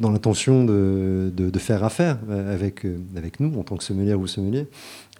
dans 0.00 0.10
l'intention 0.10 0.64
de, 0.64 1.32
de, 1.34 1.58
faire 1.58 1.84
affaire 1.84 2.18
avec, 2.30 2.86
avec 3.16 3.40
nous 3.40 3.58
en 3.58 3.64
tant 3.64 3.76
que 3.76 3.84
sommelier 3.84 4.14
ou 4.14 4.26
sommelier. 4.26 4.66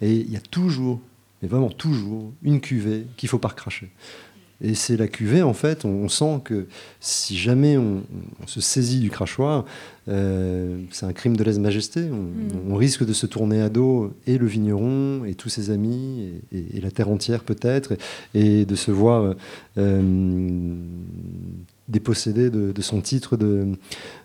Et 0.01 0.13
il 0.13 0.31
y 0.31 0.37
a 0.37 0.41
toujours, 0.41 1.01
mais 1.41 1.47
vraiment 1.47 1.69
toujours, 1.69 2.31
une 2.43 2.61
cuvée 2.61 3.05
qu'il 3.17 3.27
faut 3.27 3.39
pas 3.39 3.49
recracher. 3.49 3.89
Et 4.61 4.75
c'est 4.75 4.97
la 4.97 5.07
cuvée, 5.07 5.41
en 5.41 5.53
fait, 5.53 5.85
on, 5.85 6.09
sent 6.09 6.41
que 6.43 6.67
si 6.99 7.37
jamais 7.37 7.77
on, 7.77 8.03
se 8.45 8.59
saisit 8.59 8.99
du 8.99 9.09
crachoir, 9.09 9.63
euh, 10.09 10.81
c'est 10.91 11.05
un 11.05 11.13
crime 11.13 11.37
de 11.37 11.43
lèse-majesté. 11.45 12.09
On, 12.11 12.73
mm. 12.73 12.73
risque 12.73 13.05
de 13.05 13.13
se 13.13 13.25
tourner 13.25 13.61
à 13.61 13.69
dos 13.69 14.13
et 14.27 14.37
le 14.37 14.45
vigneron 14.45 15.23
et 15.23 15.33
tous 15.33 15.47
ses 15.47 15.69
amis 15.69 16.33
et, 16.51 16.81
la 16.81 16.91
terre 16.91 17.09
entière 17.09 17.43
peut-être, 17.43 17.93
et, 18.33 18.65
de 18.65 18.75
se 18.75 18.91
voir 18.91 19.33
euh, 19.77 20.75
dépossédé 21.89 22.49
de, 22.49 22.81
son 22.81 23.01
titre 23.01 23.35
de, 23.35 23.75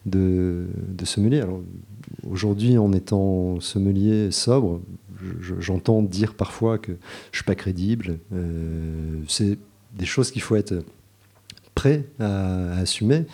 de, 0.06 1.04
sommelier. 1.04 1.44
Aujourd'hui, 2.28 2.78
en 2.78 2.92
étant 2.92 3.58
sommelier 3.60 4.30
sobre, 4.30 4.80
j'entends 5.58 6.02
dire 6.02 6.34
parfois 6.34 6.78
que 6.78 6.92
je 7.32 7.38
suis 7.38 7.44
pas 7.44 7.54
crédible. 7.54 8.18
Euh, 8.32 9.20
c'est 9.28 9.58
des 9.96 10.06
choses 10.06 10.30
qu'il 10.30 10.42
faut 10.42 10.56
être 10.56 10.84
prêt 11.74 12.04
à, 12.18 12.72
assumer, 12.78 13.24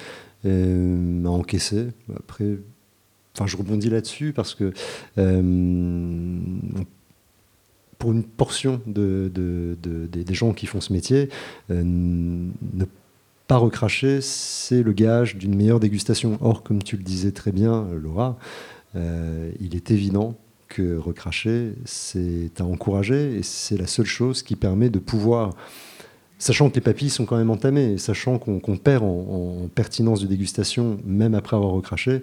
euh, 0.47 1.25
à 1.25 1.29
encaisser. 1.29 1.89
Après, 2.17 2.59
enfin, 3.35 3.47
je 3.47 3.57
rebondis 3.57 3.91
là-dessus 3.91 4.33
parce 4.33 4.55
que 4.55 4.73
euh, 5.19 6.39
pour 7.99 8.13
une 8.13 8.25
portion 8.25 8.81
de, 8.87 9.31
des 9.83 10.35
gens 10.35 10.53
qui 10.53 10.67
font 10.67 10.81
ce 10.81 10.93
métier, 10.93 11.29
ne 11.69 12.85
pas 13.51 13.57
recracher, 13.57 14.21
c'est 14.21 14.81
le 14.81 14.93
gage 14.93 15.35
d'une 15.35 15.57
meilleure 15.57 15.81
dégustation. 15.81 16.39
Or, 16.41 16.63
comme 16.63 16.85
tu 16.85 16.97
le 16.97 17.03
disais 17.03 17.33
très 17.33 17.51
bien, 17.51 17.89
Laura, 18.01 18.39
il 18.95 19.75
est 19.75 19.91
évident 19.91 20.37
que 20.69 20.97
recracher, 20.97 21.73
c'est 21.85 22.61
à 22.61 22.65
encourager 22.65 23.39
et 23.39 23.43
c'est 23.43 23.77
la 23.77 23.89
seule 23.89 24.07
chose 24.07 24.45
qui 24.45 24.55
permet 24.55 24.89
de 24.89 25.01
pouvoir 25.01 25.57
Sachant 26.41 26.71
que 26.71 26.77
les 26.77 26.81
papilles 26.81 27.11
sont 27.11 27.27
quand 27.27 27.37
même 27.37 27.51
entamées, 27.51 27.99
sachant 27.99 28.39
qu'on 28.39 28.79
perd 28.79 29.05
en, 29.05 29.69
pertinence 29.75 30.23
de 30.23 30.27
dégustation, 30.27 30.99
même 31.05 31.35
après 31.35 31.55
avoir 31.55 31.73
recraché, 31.73 32.23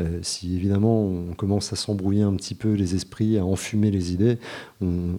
euh, 0.00 0.20
si 0.22 0.56
évidemment 0.56 1.04
on 1.04 1.34
commence 1.34 1.70
à 1.74 1.76
s'embrouiller 1.76 2.22
un 2.22 2.32
petit 2.32 2.54
peu 2.54 2.72
les 2.72 2.94
esprits, 2.94 3.36
à 3.36 3.44
enfumer 3.44 3.90
les 3.90 4.14
idées, 4.14 4.38
on, 4.80 5.18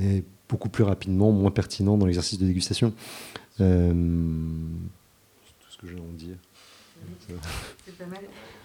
est 0.00 0.22
beaucoup 0.48 0.68
plus 0.68 0.84
rapidement 0.84 1.32
moins 1.32 1.50
pertinent 1.50 1.98
dans 1.98 2.06
l'exercice 2.06 2.38
de 2.38 2.46
dégustation. 2.46 2.92
Euh, 3.60 3.92
c'est 5.46 5.64
tout 5.64 5.70
ce 5.70 5.78
que 5.78 5.86
j'ai 5.88 5.96
à 5.96 6.00
en 6.00 6.12
dire. 6.16 6.36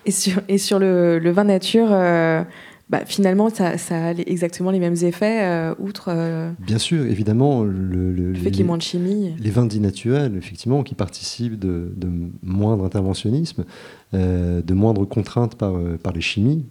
Et 0.06 0.12
sur, 0.12 0.42
et 0.48 0.58
sur 0.58 0.80
le, 0.80 1.32
vin 1.32 1.44
nature, 1.44 1.90
euh, 1.92 2.44
bah, 2.90 3.06
finalement, 3.06 3.50
ça, 3.50 3.76
a 3.92 4.12
exactement 4.12 4.72
les 4.72 4.80
mêmes 4.80 4.96
effets, 5.02 5.44
euh, 5.44 5.76
outre. 5.80 6.10
Euh, 6.10 6.52
Bien 6.60 6.80
sûr, 6.80 7.06
évidemment. 7.06 7.64
Le, 7.64 8.12
le, 8.12 8.34
fait 8.34 8.52
qu'il 8.52 8.60
y 8.60 8.62
ait 8.62 8.66
moins 8.66 8.78
de 8.78 8.82
chimie. 8.82 9.36
Les 9.40 9.52
vins 9.52 9.66
dits 9.66 9.80
naturels, 9.80 10.36
effectivement, 10.38 10.84
qui 10.84 10.96
participent 10.96 11.60
de, 11.60 11.94
moindre 12.42 12.84
interventionnisme, 12.84 13.66
euh, 14.14 14.62
de 14.62 14.74
moindres 14.74 15.08
contraintes 15.08 15.56
par, 15.56 15.74
par 16.04 16.14
les 16.14 16.22
chimies, 16.22 16.66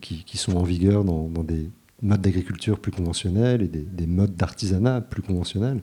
qui, 0.00 0.24
qui, 0.24 0.36
sont 0.38 0.56
en 0.56 0.62
vigueur 0.62 1.04
dans, 1.04 1.28
dans 1.28 1.44
des 1.44 1.68
modes 2.02 2.20
d'agriculture 2.20 2.78
plus 2.78 2.92
conventionnels 2.92 3.62
et 3.62 3.68
des, 3.68 4.06
modes 4.06 4.36
d'artisanat 4.36 5.00
plus 5.00 5.22
conventionnels, 5.22 5.80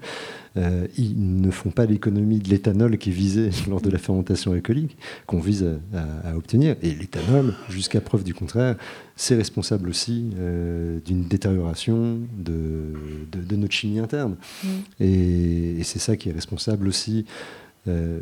euh, 0.58 0.88
ils 0.98 1.42
ne 1.42 1.50
font 1.50 1.72
pas 1.72 1.86
l'économie 1.86 2.40
de 2.40 2.50
l'éthanol 2.50 2.98
qui 2.98 3.10
est 3.10 3.14
visé 3.14 3.50
lors 3.68 3.82
de 3.82 3.90
la 3.90 3.98
fermentation 3.98 4.52
alcoolique, 4.52 4.98
qu'on 5.26 5.40
vise 5.40 5.68
à, 5.94 6.36
obtenir. 6.36 6.76
Et 6.84 6.94
l'éthanol, 6.94 7.56
jusqu'à 7.70 8.02
preuve 8.02 8.24
du 8.24 8.34
contraire, 8.34 8.76
c'est 9.16 9.36
responsable 9.36 9.90
aussi 9.90 10.32
euh, 10.38 11.00
d'une 11.06 11.24
détérioration 11.26 12.20
de, 12.38 12.94
de, 13.32 13.56
notre 13.56 13.74
chimie 13.74 14.00
interne. 14.00 14.36
Mm. 14.64 14.68
Et, 15.00 15.84
c'est 15.84 16.00
ça 16.00 16.16
qui 16.16 16.30
est 16.30 16.34
responsable 16.34 16.88
aussi 16.88 17.26
euh, 17.88 18.20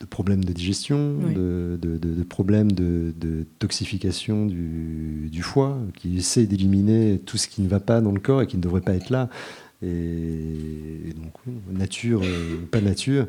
de 0.00 0.04
problèmes 0.04 0.44
de 0.44 0.52
digestion, 0.52 1.14
de, 1.34 1.78
de, 1.80 2.22
problèmes 2.22 2.72
de, 2.72 3.46
toxification 3.58 4.46
du, 4.46 5.28
du, 5.30 5.42
foie, 5.42 5.78
qui 5.94 6.18
essaie 6.18 6.46
d'éliminer 6.46 7.18
tout 7.24 7.36
ce 7.36 7.48
qui 7.48 7.62
ne 7.62 7.68
va 7.68 7.80
pas 7.80 8.00
dans 8.00 8.12
le 8.12 8.20
corps 8.20 8.42
et 8.42 8.46
qui 8.46 8.56
ne 8.56 8.62
devrait 8.62 8.82
pas 8.82 8.94
être 8.94 9.10
là. 9.10 9.30
Et, 9.82 11.12
donc, 11.16 11.32
nature 11.70 12.20
ou 12.22 12.66
pas 12.66 12.80
nature, 12.80 13.26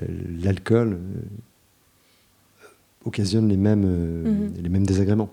euh, 0.00 0.06
l'alcool 0.42 0.94
euh, 0.94 2.66
occasionne 3.04 3.48
les 3.48 3.56
mêmes, 3.56 3.84
euh, 3.84 4.24
mhm. 4.24 4.52
les 4.62 4.68
mêmes 4.68 4.86
désagréments. 4.86 5.30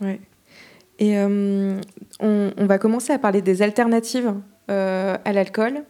Ouais. 0.00 0.20
Et 0.98 1.18
on, 1.18 1.80
on, 2.20 2.66
va 2.66 2.78
commencer 2.78 3.12
à 3.12 3.18
parler 3.18 3.42
des 3.42 3.60
alternatives 3.60 4.32
euh, 4.68 5.16
à 5.24 5.32
l'alcool, 5.32 5.84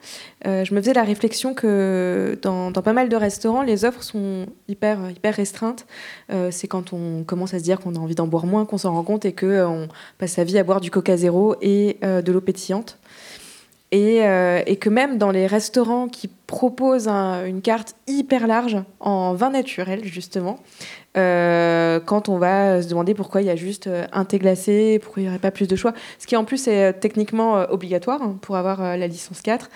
euh, 0.46 0.62
je 0.64 0.74
me 0.74 0.80
faisais 0.80 0.92
la 0.92 1.02
réflexion 1.02 1.54
que 1.54 2.38
dans, 2.42 2.72
pas 2.72 2.92
mal 2.92 3.08
de 3.08 3.16
restaurants, 3.16 3.62
les 3.62 3.86
offres 3.86 4.02
sont 4.02 4.46
hyper, 4.68 5.10
hyper 5.10 5.34
restreintes. 5.34 5.86
Euh, 6.30 6.50
c'est 6.50 6.68
quand 6.68 6.92
on 6.92 7.24
commence 7.24 7.54
à 7.54 7.58
se 7.58 7.64
dire 7.64 7.80
qu'on 7.80 7.94
a 7.94 7.98
envie 7.98 8.14
d'en 8.14 8.26
boire 8.26 8.44
moins 8.44 8.66
qu'on 8.66 8.76
s'en 8.76 8.92
rend 8.92 9.02
compte 9.02 9.24
et 9.24 9.32
qu'on 9.32 9.88
passe 10.18 10.32
sa 10.32 10.44
vie 10.44 10.58
à 10.58 10.64
boire 10.64 10.82
du 10.82 10.90
coca 10.90 11.16
zéro 11.16 11.56
et 11.62 11.98
de 12.02 12.32
l'eau 12.32 12.42
pétillante. 12.42 12.98
Et, 13.92 14.16
et, 14.66 14.76
que 14.76 14.90
même 14.90 15.16
dans 15.16 15.30
les 15.30 15.46
restaurants 15.46 16.08
qui 16.08 16.28
proposent 16.46 17.08
une 17.08 17.62
carte 17.62 17.94
hyper 18.08 18.46
large 18.46 18.78
en 19.00 19.34
vin 19.34 19.50
naturel, 19.50 20.04
justement, 20.04 20.58
euh, 21.16 21.98
quand 22.04 22.28
on 22.28 22.36
va 22.36 22.82
se 22.82 22.88
demander 22.88 23.14
pourquoi 23.14 23.40
il 23.40 23.46
y 23.46 23.50
a 23.50 23.56
juste 23.56 23.86
euh, 23.86 24.06
un 24.12 24.26
thé 24.26 24.38
glacé, 24.38 24.98
pourquoi 24.98 25.22
il 25.22 25.24
n'y 25.24 25.30
aurait 25.30 25.38
pas 25.38 25.50
plus 25.50 25.66
de 25.66 25.74
choix. 25.74 25.94
Ce 26.18 26.26
qui 26.26 26.36
en 26.36 26.44
plus 26.44 26.68
est 26.68 26.90
euh, 26.90 26.92
techniquement 26.92 27.64
obligatoire 27.70 28.20
hein, 28.22 28.36
pour 28.42 28.56
avoir 28.56 28.80
la 28.82 29.06
licence 29.06 29.40
4. 29.40 29.70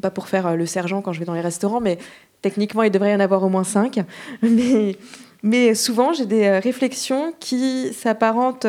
Pas 0.00 0.10
pour 0.10 0.28
faire 0.28 0.56
le 0.56 0.66
sergent 0.66 1.02
quand 1.02 1.12
je 1.12 1.20
vais 1.20 1.26
dans 1.26 1.34
les 1.34 1.40
restaurants, 1.40 1.80
mais 1.80 1.98
techniquement 2.42 2.82
il 2.82 2.90
devrait 2.90 3.12
y 3.12 3.14
en 3.14 3.20
avoir 3.20 3.42
au 3.42 3.48
moins 3.48 3.64
5. 3.64 4.00
Mais, 4.42 4.96
mais 5.42 5.74
souvent 5.74 6.12
j'ai 6.12 6.26
des 6.26 6.58
réflexions 6.58 7.34
qui 7.38 7.92
s'apparentent 7.92 8.66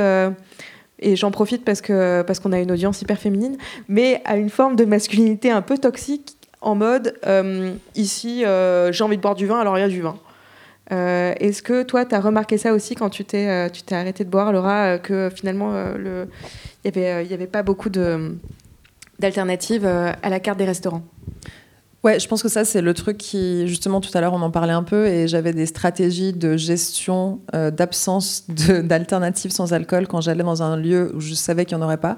et 1.00 1.16
j'en 1.16 1.32
profite 1.32 1.64
parce 1.64 1.82
que 1.82 2.22
parce 2.24 2.40
qu'on 2.40 2.52
a 2.52 2.60
une 2.60 2.72
audience 2.72 3.02
hyper 3.02 3.18
féminine, 3.18 3.58
mais 3.88 4.22
à 4.26 4.38
une 4.38 4.50
forme 4.50 4.76
de 4.76 4.86
masculinité 4.86 5.52
un 5.52 5.62
peu 5.62 5.78
toxique 5.78 6.38
en 6.62 6.76
mode 6.76 7.14
ici 7.96 8.44
j'ai 8.92 9.04
envie 9.04 9.18
de 9.18 9.22
boire 9.22 9.36
du 9.36 9.46
vin 9.46 9.60
alors 9.60 9.78
il 9.78 9.82
y 9.82 9.84
a 9.84 9.90
du 9.90 10.02
vin. 10.02 10.18
Euh, 10.92 11.34
est-ce 11.40 11.62
que 11.62 11.84
toi, 11.84 12.06
tu 12.06 12.16
as 12.16 12.20
remarqué 12.20 12.58
ça 12.58 12.74
aussi 12.74 12.96
quand 12.96 13.10
tu 13.10 13.26
t'es, 13.26 13.48
euh, 13.48 13.70
tu 13.70 13.82
t'es 13.82 13.96
arrêté 13.96 14.24
de 14.24 14.30
boire, 14.30 14.52
Laura, 14.52 14.94
euh, 14.94 14.98
que 14.98 15.30
finalement, 15.34 15.74
il 15.98 16.28
n'y 16.86 16.90
avait, 16.90 17.26
y 17.26 17.34
avait 17.34 17.48
pas 17.48 17.64
beaucoup 17.64 17.90
de, 17.90 18.36
d'alternatives 19.20 19.86
à 19.86 20.30
la 20.30 20.40
carte 20.40 20.58
des 20.58 20.66
restaurants? 20.66 21.04
Ouais, 22.04 22.20
je 22.20 22.28
pense 22.28 22.44
que 22.44 22.50
ça, 22.50 22.64
c'est 22.64 22.82
le 22.82 22.94
truc 22.94 23.18
qui, 23.18 23.68
justement, 23.68 24.02
tout 24.02 24.12
à 24.14 24.22
l'heure, 24.22 24.34
on 24.34 24.42
en 24.42 24.52
parlait 24.52 24.74
un 24.74 24.84
peu, 24.84 25.08
et 25.08 25.28
j'avais 25.28 25.52
des 25.52 25.66
stratégies 25.66 26.32
de 26.32 26.56
gestion 26.56 27.40
d'absence 27.54 28.46
d'alternatives 28.50 29.52
sans 29.52 29.74
alcool 29.74 30.08
quand 30.08 30.22
j'allais 30.22 30.44
dans 30.44 30.64
un 30.64 30.78
lieu 30.78 31.12
où 31.16 31.20
je 31.20 31.34
savais 31.34 31.66
qu'il 31.66 31.78
n'y 31.78 31.84
en 31.84 31.86
aurait 31.86 31.98
pas. 31.98 32.18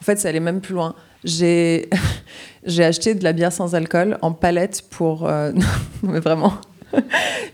En 0.00 0.04
fait, 0.04 0.16
ça 0.18 0.28
allait 0.28 0.40
même 0.40 0.60
plus 0.60 0.74
loin. 0.74 0.94
J'ai, 1.24 1.90
acheté 2.78 3.14
de 3.14 3.24
la 3.24 3.32
bière 3.32 3.52
sans 3.52 3.74
alcool 3.74 4.16
en 4.22 4.32
palette 4.32 4.84
pour. 4.90 5.22
non, 5.28 5.52
mais 6.02 6.20
vraiment 6.20 6.54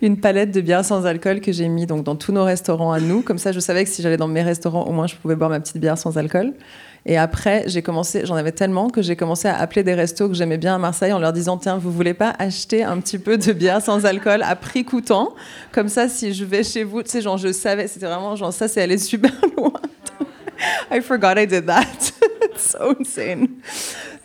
une 0.02 0.18
palette 0.18 0.50
de 0.50 0.60
bières 0.60 0.84
sans 0.84 1.06
alcool 1.06 1.40
que 1.40 1.52
j'ai 1.52 1.68
mis 1.68 1.86
donc 1.86 2.04
dans 2.04 2.16
tous 2.16 2.32
nos 2.32 2.44
restaurants 2.44 2.92
à 2.92 3.00
nous. 3.00 3.22
Comme 3.22 3.38
ça, 3.38 3.52
je 3.52 3.60
savais 3.60 3.84
que 3.84 3.90
si 3.90 4.02
j'allais 4.02 4.16
dans 4.16 4.28
mes 4.28 4.42
restaurants, 4.42 4.84
au 4.84 4.92
moins 4.92 5.06
je 5.06 5.16
pouvais 5.16 5.36
boire 5.36 5.50
ma 5.50 5.60
petite 5.60 5.78
bière 5.78 5.98
sans 5.98 6.18
alcool. 6.18 6.54
Et 7.08 7.16
après, 7.16 7.62
j'ai 7.66 7.82
commencé, 7.82 8.26
j'en 8.26 8.34
avais 8.34 8.50
tellement 8.50 8.90
que 8.90 9.00
j'ai 9.00 9.14
commencé 9.14 9.46
à 9.46 9.56
appeler 9.56 9.84
des 9.84 9.94
restos 9.94 10.28
que 10.28 10.34
j'aimais 10.34 10.58
bien 10.58 10.74
à 10.74 10.78
Marseille 10.78 11.12
en 11.12 11.20
leur 11.20 11.32
disant 11.32 11.56
tiens, 11.56 11.78
vous 11.78 11.92
voulez 11.92 12.14
pas 12.14 12.34
acheter 12.40 12.82
un 12.82 12.98
petit 12.98 13.18
peu 13.18 13.38
de 13.38 13.52
bière 13.52 13.80
sans 13.80 14.04
alcool 14.04 14.42
à 14.42 14.56
prix 14.56 14.84
coûtant? 14.84 15.32
Comme 15.70 15.88
ça, 15.88 16.08
si 16.08 16.34
je 16.34 16.44
vais 16.44 16.64
chez 16.64 16.82
vous, 16.82 17.04
tu 17.04 17.10
sais, 17.10 17.20
genre 17.22 17.38
je 17.38 17.52
savais, 17.52 17.86
c'était 17.86 18.06
vraiment 18.06 18.34
genre 18.34 18.52
ça, 18.52 18.66
c'est 18.66 18.82
aller 18.82 18.98
super 18.98 19.30
loin. 19.56 19.72
I 20.90 21.00
forgot 21.00 21.34
I 21.36 21.46
did 21.46 21.66
that. 21.66 21.86
It's 22.42 22.72
so 22.72 22.96
insane. 22.98 23.50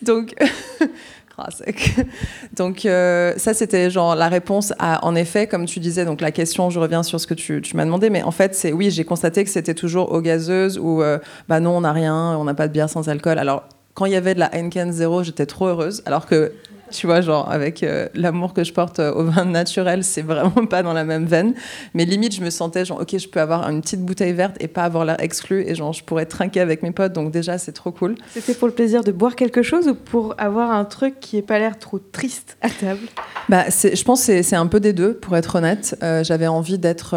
Donc 0.02 0.34
Donc 2.56 2.86
euh, 2.86 3.34
ça, 3.38 3.54
c'était 3.54 3.90
genre 3.90 4.16
la 4.16 4.28
réponse 4.28 4.74
à, 4.80 5.06
en 5.06 5.16
effet, 5.16 5.48
comme 5.48 5.66
tu 5.66 5.80
disais, 5.80 6.06
donc 6.06 6.22
la 6.22 6.32
question, 6.32 6.70
je 6.70 6.80
reviens 6.80 7.04
sur 7.04 7.20
ce 7.20 7.28
que 7.28 7.34
tu, 7.34 7.62
m'as 7.74 7.86
demandé, 7.86 8.10
mais 8.10 8.24
en 8.24 8.32
fait, 8.32 8.56
c'est 8.56 8.74
oui, 8.74 8.92
j'ai 8.92 9.04
constaté 9.04 9.44
que 9.44 9.50
c'était 9.50 9.74
toujours 9.74 10.12
aux 10.12 10.22
gazeuses 10.22 10.78
ou 10.78 11.02
euh, 11.02 11.20
bah 11.48 11.60
non, 11.60 11.78
on 11.78 11.82
n'a 11.82 11.94
rien, 11.94 12.38
on 12.38 12.44
n'a 12.44 12.54
pas 12.54 12.68
de 12.68 12.74
bière 12.74 12.90
sans 12.90 13.10
alcool. 13.10 13.38
Alors, 13.38 13.64
quand 13.94 14.06
il 14.06 14.14
y 14.14 14.16
avait 14.16 14.34
de 14.34 14.40
la 14.40 14.54
Heineken 14.56 14.92
zéro, 14.92 15.24
j'étais 15.24 15.46
trop 15.46 15.68
heureuse, 15.68 16.02
alors 16.06 16.26
que 16.26 16.54
tu 16.92 17.08
vois, 17.08 17.22
genre 17.22 17.50
avec 17.50 17.84
euh, 17.84 18.08
l'amour 18.14 18.54
que 18.54 18.64
je 18.64 18.74
porte 18.74 19.00
euh, 19.00 19.14
au 19.14 19.24
vin 19.24 19.46
naturel, 19.46 20.04
c'est 20.04 20.22
vraiment 20.22 20.66
pas 20.70 20.84
dans 20.84 20.94
la 20.94 21.04
même 21.04 21.26
veine. 21.26 21.54
Mais 21.94 22.06
limite, 22.06 22.36
je 22.36 22.42
me 22.42 22.50
sentais 22.50 22.86
genre, 22.86 23.02
ok, 23.02 23.18
je 23.18 23.28
peux 23.28 23.39
avoir 23.39 23.68
une 23.70 23.82
petite 23.82 24.02
bouteille 24.02 24.34
verte 24.34 24.58
et 24.60 24.68
pas 24.68 24.84
avoir 24.84 25.06
l'air 25.06 25.20
exclu 25.20 25.64
et 25.68 25.76
genre, 25.76 25.94
je 25.94 26.04
pourrais 26.04 26.26
trinquer 26.26 26.60
avec 26.60 26.84
mes 26.84 26.92
potes. 26.92 27.14
Donc 27.14 27.32
déjà, 27.32 27.58
c'est 27.58 27.72
trop 27.72 27.92
cool. 27.92 28.16
C'était 28.32 28.54
pour 28.54 28.68
le 28.68 28.74
plaisir 28.74 29.04
de 29.04 29.12
boire 29.12 29.36
quelque 29.36 29.64
chose 29.64 29.88
ou 29.88 29.96
pour 29.96 30.36
avoir 30.38 30.72
un 30.72 30.86
truc 30.86 31.20
qui 31.20 31.38
n'ait 31.38 31.42
pas 31.42 31.60
l'air 31.60 31.80
trop 31.80 32.00
triste 32.00 32.58
à 32.62 32.70
table? 32.70 33.02
Bah, 33.50 33.66
je 33.70 34.04
pense 34.04 34.26
que 34.26 34.42
c'est 34.42 34.56
un 34.56 34.68
peu 34.68 34.80
des 34.80 34.94
deux, 34.94 35.14
pour 35.14 35.36
être 35.36 35.56
honnête. 35.56 35.98
Euh, 36.04 36.24
j'avais 36.24 36.48
envie 36.48 36.78
d'être. 36.78 37.16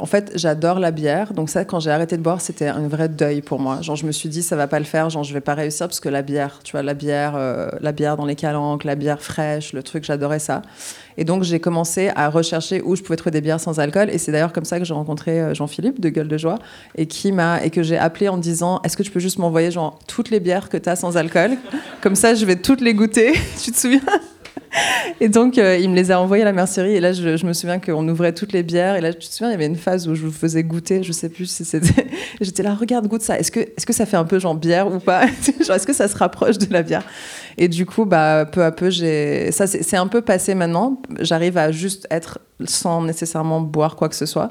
en 0.00 0.06
fait, 0.06 0.32
j'adore 0.34 0.78
la 0.78 0.90
bière. 0.90 1.32
Donc 1.34 1.50
ça, 1.50 1.64
quand 1.64 1.80
j'ai 1.80 1.90
arrêté 1.90 2.16
de 2.16 2.22
boire, 2.22 2.40
c'était 2.40 2.68
un 2.68 2.88
vrai 2.88 3.08
deuil 3.08 3.42
pour 3.42 3.60
moi. 3.60 3.80
Genre, 3.82 3.96
je 3.96 4.06
me 4.06 4.12
suis 4.12 4.28
dit, 4.28 4.42
ça 4.42 4.56
va 4.56 4.66
pas 4.66 4.78
le 4.78 4.84
faire. 4.84 5.10
Genre, 5.10 5.24
je 5.24 5.34
vais 5.34 5.40
pas 5.40 5.54
réussir 5.54 5.86
parce 5.86 6.00
que 6.00 6.08
la 6.08 6.22
bière, 6.22 6.60
tu 6.64 6.72
vois, 6.72 6.82
la 6.82 6.94
bière, 6.94 7.38
la 7.80 7.92
bière 7.92 8.16
dans 8.16 8.26
les 8.26 8.36
calanques, 8.36 8.84
la 8.84 8.94
bière 8.94 9.01
fraîche, 9.20 9.72
le 9.72 9.82
truc, 9.82 10.04
j'adorais 10.04 10.38
ça. 10.38 10.62
Et 11.16 11.24
donc 11.24 11.42
j'ai 11.42 11.60
commencé 11.60 12.10
à 12.16 12.28
rechercher 12.28 12.80
où 12.82 12.96
je 12.96 13.02
pouvais 13.02 13.16
trouver 13.16 13.32
des 13.32 13.40
bières 13.40 13.60
sans 13.60 13.80
alcool. 13.80 14.08
Et 14.10 14.18
c'est 14.18 14.32
d'ailleurs 14.32 14.52
comme 14.52 14.64
ça 14.64 14.78
que 14.78 14.84
j'ai 14.84 14.94
rencontré 14.94 15.40
euh, 15.40 15.54
Jean-Philippe 15.54 16.00
de 16.00 16.08
Gueule 16.08 16.28
de 16.28 16.38
Joie 16.38 16.58
et 16.96 17.06
qui 17.06 17.32
m'a 17.32 17.62
et 17.64 17.70
que 17.70 17.82
j'ai 17.82 17.98
appelé 17.98 18.28
en 18.28 18.38
disant 18.38 18.80
Est-ce 18.84 18.96
que 18.96 19.02
tu 19.02 19.10
peux 19.10 19.20
juste 19.20 19.38
m'envoyer 19.38 19.70
genre 19.70 19.98
toutes 20.06 20.30
les 20.30 20.40
bières 20.40 20.68
que 20.68 20.76
tu 20.76 20.88
as 20.88 20.96
sans 20.96 21.16
alcool? 21.16 21.52
Comme 22.00 22.14
ça, 22.14 22.34
je 22.34 22.44
vais 22.46 22.56
toutes 22.56 22.80
les 22.80 22.94
goûter. 22.94 23.32
tu 23.62 23.72
te 23.72 23.78
souviens? 23.78 24.00
Et 25.20 25.28
donc, 25.28 25.58
euh, 25.58 25.76
il 25.76 25.90
me 25.90 25.94
les 25.94 26.10
a 26.10 26.20
envoyés 26.20 26.42
à 26.42 26.46
la 26.46 26.52
mercerie. 26.52 26.94
Et 26.94 27.00
là, 27.00 27.12
je, 27.12 27.46
me 27.46 27.52
souviens 27.52 27.78
qu'on 27.78 28.06
ouvrait 28.08 28.32
toutes 28.32 28.52
les 28.52 28.62
bières. 28.62 28.96
Et 28.96 29.00
là, 29.00 29.12
tu 29.12 29.28
te 29.28 29.32
souviens, 29.32 29.50
il 29.50 29.52
y 29.52 29.54
avait 29.54 29.66
une 29.66 29.76
phase 29.76 30.08
où 30.08 30.14
je 30.14 30.22
vous 30.22 30.32
faisais 30.32 30.62
goûter. 30.62 31.02
Je 31.02 31.12
sais 31.12 31.28
plus 31.28 31.46
si 31.46 31.64
c'était. 31.64 32.06
J'étais 32.40 32.62
là, 32.62 32.74
regarde, 32.74 33.06
goûte 33.06 33.22
ça. 33.22 33.38
Est-ce 33.38 33.50
que, 33.50 33.60
est 33.60 33.84
que 33.84 33.92
ça 33.92 34.06
fait 34.06 34.16
un 34.16 34.24
peu 34.24 34.38
genre 34.38 34.54
bière 34.54 34.92
ou 34.92 34.98
pas? 34.98 35.24
Est-ce 35.60 35.86
que 35.86 35.92
ça 35.92 36.08
se 36.08 36.16
rapproche 36.16 36.58
de 36.58 36.72
la 36.72 36.82
bière? 36.82 37.04
Et 37.58 37.68
du 37.68 37.86
coup, 37.86 38.04
bah, 38.04 38.46
peu 38.50 38.64
à 38.64 38.72
peu, 38.72 38.90
j'ai. 38.90 39.50
Ça, 39.52 39.66
c'est 39.66 39.96
un 39.96 40.06
peu 40.06 40.22
passé 40.22 40.54
maintenant. 40.54 41.00
J'arrive 41.20 41.56
à 41.58 41.72
juste 41.72 42.06
être 42.10 42.38
sans 42.64 43.02
nécessairement 43.02 43.60
boire 43.60 43.96
quoi 43.96 44.08
que 44.08 44.14
ce 44.14 44.26
soit. 44.26 44.48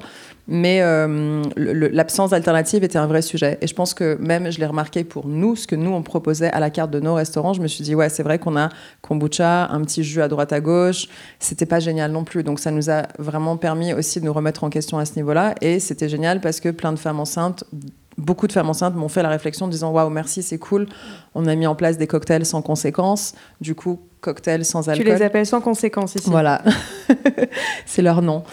Mais 0.48 0.80
euh, 0.82 1.42
l'absence 1.56 2.30
d'alternative 2.30 2.82
était 2.82 2.98
un 2.98 3.06
vrai 3.06 3.22
sujet. 3.22 3.58
Et 3.60 3.66
je 3.66 3.74
pense 3.74 3.94
que 3.94 4.16
même, 4.20 4.50
je 4.50 4.58
l'ai 4.58 4.66
remarqué 4.66 5.04
pour 5.04 5.28
nous, 5.28 5.54
ce 5.54 5.66
que 5.66 5.76
nous, 5.76 5.90
on 5.92 6.02
proposait 6.02 6.50
à 6.50 6.58
la 6.58 6.70
carte 6.70 6.90
de 6.90 6.98
nos 6.98 7.14
restaurants, 7.14 7.52
je 7.52 7.62
me 7.62 7.68
suis 7.68 7.84
dit, 7.84 7.94
ouais, 7.94 8.08
c'est 8.08 8.24
vrai 8.24 8.38
qu'on 8.38 8.56
a 8.56 8.68
kombucha, 9.02 9.68
un 9.68 9.80
petit 9.82 10.02
jus 10.02 10.20
à 10.20 10.28
droite 10.28 10.52
à 10.52 10.60
gauche. 10.60 11.06
C'était 11.38 11.66
pas 11.66 11.78
génial 11.80 12.10
non 12.10 12.24
plus. 12.24 12.42
Donc 12.42 12.58
ça 12.58 12.70
nous 12.70 12.90
a 12.90 13.04
vraiment 13.18 13.56
permis 13.56 13.94
aussi 13.94 14.20
de 14.20 14.26
nous 14.26 14.32
remettre 14.32 14.64
en 14.64 14.70
question 14.70 14.98
à 14.98 15.04
ce 15.04 15.14
niveau-là. 15.16 15.54
Et 15.60 15.78
c'était 15.78 16.08
génial 16.08 16.40
parce 16.40 16.60
que 16.60 16.70
plein 16.70 16.92
de 16.92 16.98
femmes 16.98 17.20
enceintes 17.20 17.64
beaucoup 18.18 18.46
de 18.46 18.52
femmes 18.52 18.68
enceintes 18.68 18.94
m'ont 18.94 19.08
fait 19.08 19.22
la 19.22 19.28
réflexion 19.28 19.66
en 19.66 19.68
disant 19.68 19.90
waouh 19.90 20.10
merci 20.10 20.42
c'est 20.42 20.58
cool. 20.58 20.86
On 21.34 21.46
a 21.46 21.54
mis 21.54 21.66
en 21.66 21.74
place 21.74 21.98
des 21.98 22.06
cocktails 22.06 22.46
sans 22.46 22.62
conséquences. 22.62 23.34
Du 23.60 23.74
coup 23.74 24.00
cocktails 24.20 24.64
sans 24.64 24.88
alcool. 24.88 25.04
tu 25.04 25.12
les 25.12 25.22
appelles 25.22 25.46
sans 25.46 25.60
conséquences 25.60 26.14
ici. 26.14 26.30
Voilà. 26.30 26.62
C'est 27.86 28.02
leur 28.02 28.22
nom. 28.22 28.44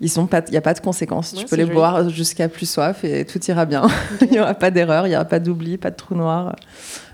Ils 0.00 0.10
sont 0.10 0.26
pas 0.26 0.42
il 0.46 0.50
n'y 0.50 0.56
a 0.56 0.60
pas 0.60 0.74
de 0.74 0.80
conséquences. 0.80 1.34
Tu 1.34 1.46
peux 1.46 1.56
les 1.56 1.64
boire 1.64 2.08
jusqu'à 2.10 2.48
plus 2.48 2.68
soif 2.68 3.04
et 3.04 3.24
tout 3.24 3.42
ira 3.46 3.64
bien. 3.64 3.86
Il 4.20 4.30
n'y 4.30 4.40
aura 4.40 4.54
pas 4.54 4.70
d'erreur 4.70 5.06
il 5.06 5.10
n'y 5.10 5.16
aura 5.16 5.24
pas 5.24 5.38
d'oubli 5.38 5.78
pas 5.78 5.90
de 5.90 5.96
trou 5.96 6.14
noir 6.14 6.56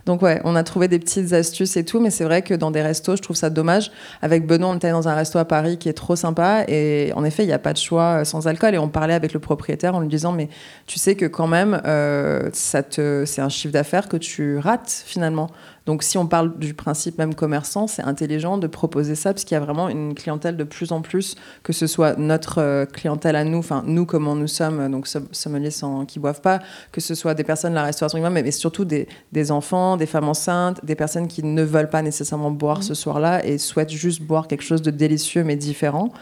donc 0.06 0.22
ouais, 0.22 0.40
on 0.44 0.56
a 0.56 0.62
trouvé 0.62 0.88
des 0.88 0.98
petites 0.98 1.32
astuces 1.32 1.76
et 1.76 1.84
tout, 1.84 2.00
mais 2.00 2.10
c'est 2.10 2.24
vrai 2.24 2.42
que 2.42 2.54
dans 2.54 2.70
des 2.70 2.82
restos, 2.82 3.16
je 3.16 3.22
trouve 3.22 3.36
ça 3.36 3.50
dommage. 3.50 3.90
Avec 4.22 4.46
Benoît, 4.46 4.68
on 4.70 4.76
était 4.76 4.90
dans 4.90 5.08
un 5.08 5.14
resto 5.14 5.38
à 5.38 5.44
Paris 5.44 5.78
qui 5.78 5.88
est 5.88 5.94
trop 5.94 6.16
sympa 6.16 6.64
et 6.68 7.12
en 7.14 7.24
effet, 7.24 7.44
il 7.44 7.46
n'y 7.46 7.52
a 7.52 7.58
pas 7.58 7.72
de 7.72 7.78
choix 7.78 8.20
euh, 8.20 8.24
sans 8.24 8.46
alcool. 8.46 8.74
Et 8.74 8.78
on 8.78 8.88
parlait 8.88 9.14
avec 9.14 9.32
le 9.32 9.40
propriétaire 9.40 9.94
en 9.94 10.00
lui 10.00 10.08
disant, 10.08 10.32
mais 10.32 10.48
tu 10.86 10.98
sais 10.98 11.14
que 11.14 11.26
quand 11.26 11.46
même, 11.46 11.80
euh, 11.84 12.50
c'est 12.52 13.38
un 13.38 13.48
chiffre 13.48 13.72
d'affaires 13.72 14.08
que 14.08 14.16
tu 14.16 14.58
rates 14.58 15.02
finalement. 15.06 15.50
Donc 15.86 16.02
si 16.02 16.18
on 16.18 16.26
parle 16.26 16.58
du 16.58 16.74
principe 16.74 17.18
même 17.18 17.34
commerçant, 17.34 17.86
c'est 17.86 18.02
intelligent 18.02 18.58
de 18.58 18.66
proposer 18.66 19.14
ça 19.14 19.32
parce 19.32 19.44
qu'il 19.44 19.54
y 19.54 19.58
a 19.58 19.64
vraiment 19.64 19.88
une 19.88 20.14
clientèle 20.14 20.56
de 20.56 20.64
plus 20.64 20.92
en 20.92 21.00
plus, 21.00 21.36
que 21.62 21.72
ce 21.72 21.86
soit 21.86 22.16
notre 22.18 22.58
euh, 22.58 22.86
clientèle 22.86 23.36
à 23.36 23.44
nous, 23.44 23.58
enfin 23.58 23.82
nous 23.86 24.06
comment 24.06 24.36
nous 24.36 24.46
sommes, 24.46 24.90
donc 24.90 25.08
sommeliers 25.32 25.70
sans, 25.70 26.04
qui 26.04 26.18
boivent 26.18 26.40
pas, 26.40 26.60
que 26.92 27.00
ce 27.00 27.14
soit 27.14 27.34
des 27.34 27.44
personnes 27.44 27.72
de 27.72 27.76
la 27.76 27.84
restauration 27.84 28.18
mais, 28.30 28.42
mais 28.42 28.50
surtout 28.50 28.84
des, 28.84 29.08
des, 29.32 29.50
enfants, 29.50 29.96
des 29.96 30.06
femmes 30.06 30.28
enceintes, 30.28 30.84
des 30.84 30.94
personnes 30.94 31.28
qui 31.28 31.42
ne 31.42 31.62
veulent 31.62 31.90
pas 31.90 32.02
nécessairement 32.02 32.50
boire 32.50 32.80
mmh. 32.80 32.82
ce 32.82 32.94
soir-là 32.94 33.44
et 33.44 33.58
souhaitent 33.58 33.90
juste 33.90 34.22
boire 34.22 34.48
quelque 34.48 34.62
chose 34.62 34.82
de 34.82 34.90
délicieux 34.90 35.44
mais 35.44 35.56
différent 35.56 36.12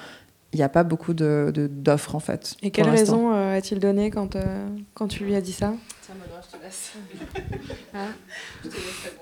il 0.53 0.57
n'y 0.57 0.63
a 0.63 0.69
pas 0.69 0.83
beaucoup 0.83 1.13
d'offres 1.13 2.11
de, 2.11 2.17
en 2.17 2.21
fait. 2.21 2.57
Et 2.63 2.71
quelle 2.71 2.89
raison 2.89 3.33
euh, 3.33 3.57
a-t-il 3.57 3.81
donné 3.81 4.11
quand, 4.11 4.35
euh, 4.35 4.67
quand 4.95 5.09
tu 5.09 5.25
lui 5.25 5.35
as 5.35 5.41
dit 5.41 5.53
ça? 5.53 5.75
Tiens, 6.61 8.01
je 8.63 8.69
te 8.69 8.75
laisse. 8.75 9.13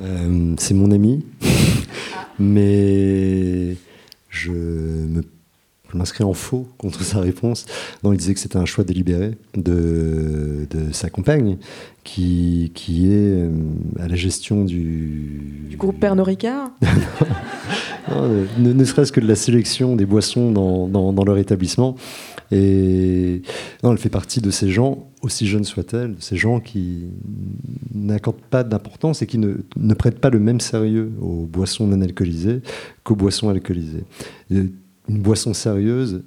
Euh, 0.00 0.54
c'est 0.58 0.74
mon 0.74 0.90
ami, 0.90 1.24
ah. 2.14 2.26
mais 2.38 3.76
je 4.28 4.52
me 4.52 5.22
m'inscris 5.94 6.24
en 6.24 6.32
faux 6.32 6.66
contre 6.78 7.02
sa 7.02 7.20
réponse. 7.20 7.66
Non, 8.02 8.12
il 8.12 8.16
disait 8.16 8.32
que 8.34 8.40
c'était 8.40 8.56
un 8.56 8.64
choix 8.64 8.82
délibéré 8.82 9.36
de, 9.54 10.66
de 10.70 10.92
sa 10.92 11.10
compagne, 11.10 11.58
qui, 12.04 12.72
qui 12.74 13.12
est 13.12 13.48
à 14.00 14.08
la 14.08 14.16
gestion 14.16 14.64
du... 14.64 15.66
Du 15.68 15.76
groupe 15.76 16.00
Pernod 16.00 16.26
Ricard 16.26 16.70
ne, 18.58 18.84
serait-ce 18.84 19.12
que 19.12 19.20
de 19.20 19.28
la 19.28 19.36
sélection 19.36 19.96
des 19.96 20.06
boissons 20.06 20.50
dans, 20.50 20.88
dans, 20.88 21.24
leur 21.24 21.38
établissement. 21.38 21.96
Et 22.52 23.42
non, 23.82 23.92
elle 23.92 23.98
fait 23.98 24.10
partie 24.10 24.40
de 24.40 24.50
ces 24.50 24.70
gens, 24.70 25.10
aussi 25.22 25.46
jeunes 25.46 25.64
soient-elles, 25.64 26.14
ces 26.18 26.36
gens 26.36 26.60
qui 26.60 27.04
n'accordent 27.94 28.42
pas 28.50 28.62
d'importance 28.62 29.22
et 29.22 29.26
qui 29.26 29.38
ne, 29.38 29.94
prêtent 29.94 30.20
pas 30.20 30.30
le 30.30 30.38
même 30.38 30.60
sérieux 30.60 31.12
aux 31.20 31.46
boissons 31.46 31.86
non 31.86 32.00
alcoolisées 32.02 32.60
qu'aux 33.04 33.16
boissons 33.16 33.48
alcoolisées. 33.48 34.04
une 34.50 34.70
boisson 35.08 35.54
sérieuse, 35.54 36.22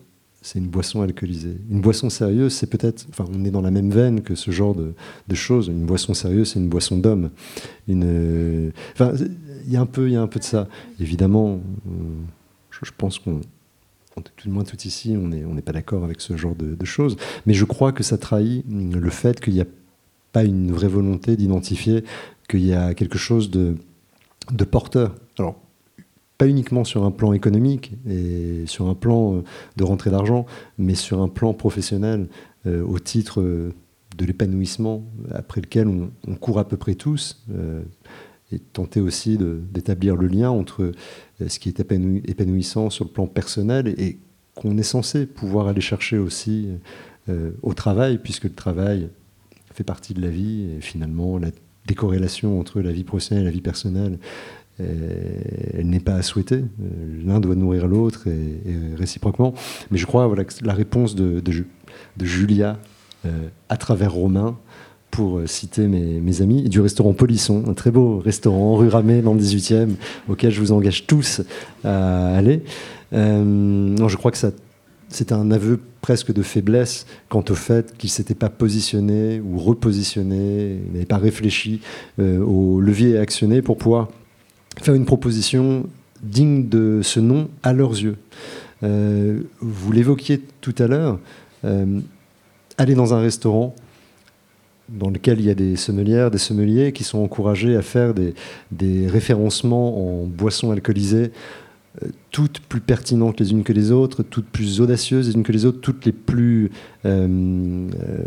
c'est 0.45 0.59
une 0.59 0.67
boisson 0.67 1.01
alcoolisée. 1.01 1.57
Une 1.71 1.81
boisson 1.81 2.11
sérieuse, 2.11 2.53
c'est 2.53 2.69
peut-être, 2.69 3.07
enfin, 3.09 3.25
on 3.33 3.43
est 3.45 3.49
dans 3.49 3.61
la 3.61 3.71
même 3.71 3.89
veine 3.89 4.21
que 4.21 4.35
ce 4.35 4.51
genre 4.51 4.75
de, 4.75 4.93
choses. 5.33 5.69
Une 5.69 5.85
boisson 5.85 6.13
sérieuse, 6.13 6.51
c'est 6.51 6.59
une 6.59 6.69
boisson 6.69 6.97
d'homme. 6.97 7.31
Une, 7.87 8.71
enfin, 8.93 9.13
il 9.65 9.73
y 9.73 9.75
a 9.75 9.81
un 9.81 9.87
peu, 9.87 10.07
y 10.07 10.15
a 10.15 10.21
un 10.21 10.27
peu 10.27 10.39
de 10.39 10.43
ça. 10.43 10.67
Évidemment, 10.99 11.61
euh, 11.87 11.91
je, 12.69 12.91
pense 12.95 13.17
qu'on 13.17 13.41
tout 14.23 14.47
le 14.47 14.51
moins 14.51 14.63
tout 14.63 14.77
ici, 14.85 15.15
on 15.17 15.27
n'est 15.27 15.61
pas 15.61 15.73
d'accord 15.73 16.03
avec 16.03 16.21
ce 16.21 16.37
genre 16.37 16.55
de, 16.55 16.85
choses. 16.85 17.17
Mais 17.45 17.53
je 17.53 17.65
crois 17.65 17.91
que 17.91 18.03
ça 18.03 18.17
trahit 18.17 18.65
le 18.69 19.09
fait 19.09 19.39
qu'il 19.39 19.53
n'y 19.53 19.61
a 19.61 19.67
pas 20.31 20.43
une 20.43 20.71
vraie 20.71 20.87
volonté 20.87 21.35
d'identifier 21.35 22.03
qu'il 22.49 22.65
y 22.65 22.73
a 22.73 22.93
quelque 22.93 23.17
chose 23.17 23.49
de, 23.49 23.75
de 24.51 24.63
porteur. 24.63 25.15
Alors, 25.37 25.55
pas 26.37 26.47
uniquement 26.47 26.83
sur 26.83 27.05
un 27.05 27.11
plan 27.11 27.33
économique 27.33 27.93
et 28.09 28.63
sur 28.67 28.87
un 28.87 28.95
plan 28.95 29.43
de 29.77 29.83
rentrée 29.83 30.11
d'argent, 30.11 30.45
mais 30.77 30.95
sur 30.95 31.21
un 31.21 31.29
plan 31.29 31.53
professionnel 31.53 32.27
euh, 32.67 32.83
au 32.83 32.99
titre 32.99 33.41
de 34.17 34.25
l'épanouissement 34.25 35.03
après 35.33 35.61
lequel 35.61 35.87
on, 35.87 36.35
court 36.35 36.59
à 36.59 36.67
peu 36.67 36.77
près 36.77 36.95
tous. 36.95 37.43
Euh, 37.51 37.83
et 38.51 38.59
tenter 38.59 39.01
aussi 39.01 39.37
d'établir 39.37 40.15
le 40.15 40.27
lien 40.27 40.49
entre 40.49 40.83
euh, 41.41 41.47
ce 41.47 41.59
qui 41.59 41.69
est 41.69 41.79
épanouissant 41.79 42.89
sur 42.89 43.05
le 43.05 43.11
plan 43.11 43.27
personnel 43.27 43.87
et, 43.97 44.19
qu'on 44.53 44.77
est 44.77 44.83
censé 44.83 45.25
pouvoir 45.25 45.67
aller 45.67 45.81
chercher 45.81 46.17
aussi 46.17 46.69
euh, 47.27 47.51
au 47.61 47.73
travail, 47.73 48.19
puisque 48.19 48.45
le 48.45 48.53
travail 48.53 49.09
fait 49.73 49.83
partie 49.83 50.13
de 50.13 50.21
la 50.21 50.29
vie 50.29 50.69
et 50.77 50.79
finalement 50.79 51.37
la 51.37 51.49
décorrélation 51.87 52.57
entre 52.57 52.79
la 52.79 52.93
vie 52.93 53.03
professionnelle 53.03 53.43
et 53.43 53.47
la 53.47 53.51
vie 53.51 53.59
personnelle, 53.59 54.17
euh, 54.79 55.41
elle 55.73 55.89
n'est 55.89 55.99
pas 55.99 56.15
à 56.15 56.21
souhaiter. 56.21 56.63
L'un 57.25 57.41
doit 57.41 57.55
nourrir 57.55 57.85
l'autre 57.85 58.29
et, 58.29 58.95
réciproquement. 58.95 59.53
Mais 59.91 59.97
je 59.97 60.05
crois 60.05 60.25
voilà, 60.27 60.45
que 60.45 60.53
la 60.63 60.73
réponse 60.73 61.15
de, 61.15 61.41
de, 61.41 62.25
Julia 62.25 62.79
à 63.67 63.75
travers 63.75 64.13
Romain 64.13 64.57
pour 65.15 65.37
euh, 65.37 65.47
citer 65.47 65.87
mes, 65.87 66.41
amis, 66.41 66.63
du 66.63 66.81
restaurant 66.81 67.13
Polisson, 67.13 67.63
un 67.69 67.73
très 67.73 67.89
beau 67.89 68.19
restaurant 68.19 68.75
rue 68.75 68.89
Ramée 68.89 69.21
dans 69.21 69.33
le 69.33 69.39
18e, 69.39 69.91
auquel 70.27 70.51
je 70.51 70.59
vous 70.59 70.73
engage 70.73 71.07
tous 71.07 71.41
à 71.85 72.35
aller. 72.35 72.63
Euh, 73.13 73.41
non, 73.41 74.09
je 74.09 74.17
crois 74.17 74.31
que 74.31 74.37
c'était 75.07 75.31
un 75.31 75.51
aveu 75.51 75.79
presque 76.01 76.33
de 76.33 76.41
faiblesse 76.41 77.05
quant 77.29 77.45
au 77.49 77.55
fait 77.55 77.95
qu'il 77.97 78.09
ne 78.09 78.11
s'était 78.11 78.35
pas 78.35 78.49
positionné 78.49 79.39
ou 79.39 79.57
repositionné, 79.57 80.81
n'avait 80.91 81.05
pas 81.05 81.17
réfléchi 81.17 81.79
euh, 82.19 82.39
au 82.43 82.81
levier 82.81 83.17
actionné 83.17 83.61
pour 83.61 83.77
pouvoir 83.77 84.09
faire 84.81 84.95
une 84.95 85.05
proposition 85.05 85.85
digne 86.23 86.67
de 86.67 86.99
ce 87.01 87.21
nom 87.21 87.47
à 87.63 87.71
leurs 87.71 87.93
yeux. 87.93 88.17
vous 88.81 89.91
l'évoquiez 89.93 90.41
tout 90.59 90.75
à 90.77 90.87
l'heure, 90.87 91.19
aller 92.77 92.95
dans 92.95 93.13
un 93.13 93.19
restaurant, 93.19 93.73
dans 94.89 95.09
lequel 95.09 95.39
il 95.39 95.45
y 95.45 95.49
a 95.49 95.55
des 95.55 95.75
sommelières, 95.75 96.31
des 96.31 96.37
sommeliers 96.37 96.91
qui 96.91 97.03
sont 97.03 97.19
encouragés 97.19 97.75
à 97.75 97.81
faire 97.81 98.13
des, 98.13 99.07
référencements 99.07 100.21
en 100.21 100.25
boissons 100.25 100.71
alcoolisées, 100.71 101.31
euh, 102.03 102.07
toutes 102.31 102.59
plus 102.59 102.81
pertinentes 102.81 103.39
les 103.39 103.51
unes 103.51 103.63
que 103.63 103.73
les 103.73 103.91
autres, 103.91 104.21
toutes 104.21 104.47
plus 104.47 104.81
audacieuses 104.81 105.27
les 105.29 105.35
unes 105.35 105.43
que 105.43 105.51
les 105.51 105.65
autres, 105.65 105.79
toutes 105.79 106.05
les 106.05 106.11
plus 106.11 106.71
euh, 107.05 107.27
euh, 107.27 108.23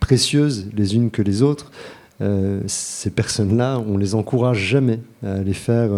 précieuses 0.00 0.68
les 0.74 0.96
unes 0.96 1.10
que 1.10 1.22
les 1.22 1.42
autres. 1.42 1.70
ces 2.66 3.10
personnes-là, 3.10 3.78
on 3.78 3.96
les 3.96 4.14
encourage 4.16 4.58
jamais 4.58 5.00
à 5.24 5.34
aller 5.34 5.54
faire 5.54 5.90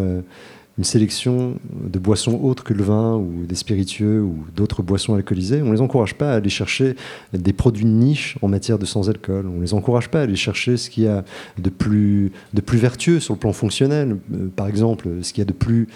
une 0.81 0.85
sélection 0.85 1.57
de 1.75 1.99
boissons 1.99 2.41
autres 2.43 2.65
que 2.65 2.73
le 2.73 2.83
vin 2.83 3.15
ou 3.15 3.45
des 3.47 3.55
spiritueux 3.55 4.23
ou 4.23 4.47
d'autres 4.57 4.83
boissons 4.83 5.15
alcoolisées. 5.15 5.61
On 5.61 5.73
les 5.73 5.83
encourage 5.83 6.15
pas 6.15 6.33
à 6.33 6.37
aller 6.37 6.49
chercher 6.49 6.97
des 7.35 7.53
produits 7.53 7.85
niche 7.85 8.39
en 8.41 8.49
matière 8.49 8.79
de 8.79 8.87
sans-alcool. 8.87 9.47
On 9.47 9.61
les 9.61 9.75
encourage 9.75 10.09
pas 10.09 10.21
à 10.21 10.23
aller 10.23 10.37
chercher 10.37 10.79
ce 10.79 10.89
qu'il 10.89 11.03
y 11.03 11.07
a 11.07 11.23
de 11.59 11.69
plus, 11.69 12.33
de 12.55 12.63
plus 12.63 12.79
vertueux 12.79 13.21
sur 13.21 13.35
le 13.35 13.39
plan 13.39 13.53
fonctionnel, 13.53 14.17
euh, 14.33 14.49
par 14.57 14.69
exemple, 14.69 15.07
ce 15.21 15.35
qu'il 15.35 15.43
y 15.43 15.45
a 15.45 15.45
de 15.45 15.53
plus 15.53 15.87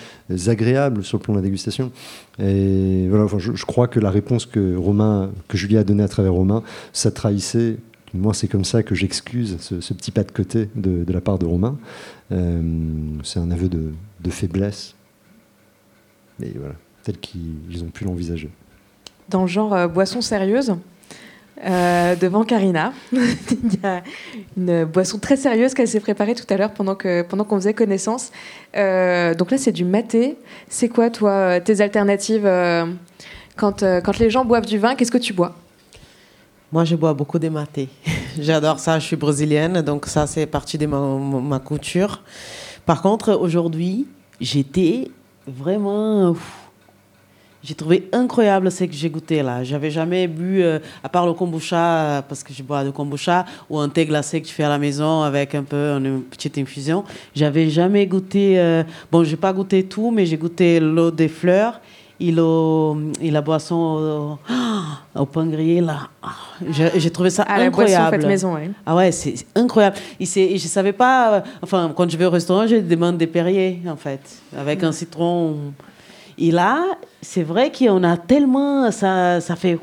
agréable 0.48 1.02
sur 1.02 1.16
le 1.16 1.22
plan 1.22 1.32
de 1.32 1.38
la 1.38 1.44
dégustation. 1.44 1.90
Et 2.38 3.08
voilà, 3.08 3.26
je, 3.38 3.54
je 3.54 3.64
crois 3.64 3.88
que 3.88 4.00
la 4.00 4.10
réponse 4.10 4.44
que 4.44 4.76
Romain, 4.76 5.30
que 5.48 5.56
Julia 5.56 5.80
a 5.80 5.84
donnée 5.84 6.02
à 6.02 6.08
travers 6.08 6.34
Romain, 6.34 6.62
ça 6.92 7.10
trahissait 7.10 7.78
moi, 8.14 8.32
c'est 8.32 8.46
comme 8.46 8.64
ça 8.64 8.82
que 8.82 8.94
j'excuse 8.94 9.56
ce, 9.60 9.92
petit 9.92 10.12
pas 10.12 10.22
de 10.22 10.30
côté 10.30 10.68
de, 10.76 11.04
la 11.12 11.20
part 11.20 11.38
de 11.38 11.46
Romain. 11.46 11.76
Euh, 12.30 12.62
c'est 13.24 13.40
un 13.40 13.50
aveu 13.50 13.68
de, 13.68 14.30
faiblesse. 14.30 14.94
Mais 16.38 16.52
voilà, 16.56 16.74
tel 17.02 17.18
qu'ils 17.18 17.82
ont 17.82 17.90
pu 17.90 18.04
l'envisager. 18.04 18.50
Dans 19.28 19.42
le 19.42 19.48
genre 19.48 19.74
euh, 19.74 19.88
boisson 19.88 20.20
sérieuse, 20.20 20.76
euh, 21.64 22.14
devant 22.16 22.44
Karina, 22.44 22.92
il 23.12 23.18
y 23.82 23.86
a 23.86 24.02
une 24.56 24.84
boisson 24.84 25.18
très 25.18 25.36
sérieuse 25.36 25.74
qu'elle 25.74 25.88
s'est 25.88 26.00
préparée 26.00 26.34
tout 26.34 26.46
à 26.52 26.56
l'heure 26.56 26.72
pendant 26.72 26.94
qu'on 26.94 27.24
pendant 27.28 27.44
qu'on 27.44 27.56
faisait 27.56 27.74
connaissance. 27.74 28.30
donc 28.74 29.50
là, 29.50 29.58
c'est 29.58 29.72
du 29.72 29.84
maté. 29.84 30.36
C'est 30.68 30.88
quoi, 30.88 31.10
toi, 31.10 31.60
tes 31.60 31.80
alternatives 31.80 32.48
quand, 33.56 33.80
quand 33.80 34.18
les 34.18 34.30
gens 34.30 34.44
boivent 34.44 34.66
du 34.66 34.78
vin 34.78 34.94
Qu'est-ce 34.94 35.12
que 35.12 35.18
tu 35.18 35.32
bois? 35.32 35.56
Moi, 36.74 36.84
je 36.84 36.96
bois 36.96 37.14
beaucoup 37.14 37.38
de 37.38 37.48
maté. 37.48 37.88
J'adore 38.40 38.80
ça. 38.80 38.98
Je 38.98 39.06
suis 39.06 39.14
brésilienne, 39.14 39.80
donc 39.80 40.06
ça, 40.06 40.26
c'est 40.26 40.44
partie 40.44 40.76
de 40.76 40.86
ma, 40.86 40.98
ma 40.98 41.60
couture. 41.60 42.20
Par 42.84 43.00
contre, 43.00 43.32
aujourd'hui, 43.34 44.08
j'étais 44.40 45.08
vraiment. 45.46 46.34
J'ai 47.62 47.76
trouvé 47.76 48.08
incroyable 48.12 48.72
ce 48.72 48.82
que 48.82 48.92
j'ai 48.92 49.08
goûté 49.08 49.40
là. 49.40 49.62
J'avais 49.62 49.92
jamais 49.92 50.26
bu, 50.26 50.64
euh, 50.64 50.80
à 51.04 51.08
part 51.08 51.28
le 51.28 51.32
kombucha, 51.32 52.24
parce 52.28 52.42
que 52.42 52.52
je 52.52 52.64
bois 52.64 52.82
de 52.82 52.90
kombucha, 52.90 53.44
ou 53.70 53.78
un 53.78 53.88
thé 53.88 54.04
glacé 54.04 54.42
que 54.42 54.48
tu 54.48 54.52
fais 54.52 54.64
à 54.64 54.68
la 54.68 54.78
maison 54.78 55.22
avec 55.22 55.54
un 55.54 55.62
peu 55.62 55.92
une 55.92 56.22
petite 56.22 56.58
infusion. 56.58 57.04
J'avais 57.36 57.70
jamais 57.70 58.04
goûté. 58.04 58.58
Euh, 58.58 58.82
bon, 59.12 59.22
j'ai 59.22 59.36
pas 59.36 59.52
goûté 59.52 59.84
tout, 59.84 60.10
mais 60.10 60.26
j'ai 60.26 60.36
goûté 60.36 60.80
l'eau 60.80 61.12
des 61.12 61.28
fleurs 61.28 61.80
il 62.20 62.38
a, 62.38 62.94
la 63.22 63.40
boisson 63.40 64.38
au, 65.14 65.26
pain 65.26 65.46
grillé 65.46 65.80
là. 65.80 66.08
J'ai 66.70 67.10
trouvé 67.10 67.30
ça 67.30 67.42
à 67.42 67.60
incroyable. 67.60 68.04
La 68.04 68.10
boisson 68.10 68.10
faite 68.10 68.26
maison. 68.26 68.74
Ah 68.86 68.94
ouais, 68.94 69.12
c'est 69.12 69.34
incroyable. 69.54 69.96
Il 70.20 70.26
je 70.26 70.68
savais 70.68 70.92
pas. 70.92 71.34
Euh, 71.34 71.40
enfin, 71.62 71.92
quand 71.94 72.08
je 72.08 72.16
vais 72.16 72.24
au 72.24 72.30
restaurant, 72.30 72.66
je 72.66 72.76
demande 72.76 73.18
des 73.18 73.26
Perrier 73.26 73.80
en 73.88 73.96
fait, 73.96 74.20
avec 74.56 74.82
un 74.84 74.92
citron. 74.92 75.56
Et 76.38 76.50
là, 76.50 76.84
c'est 77.20 77.42
vrai 77.42 77.70
qu'on 77.70 78.02
a 78.02 78.16
tellement, 78.16 78.90
ça, 78.90 79.40
ça 79.40 79.56
fait. 79.56 79.78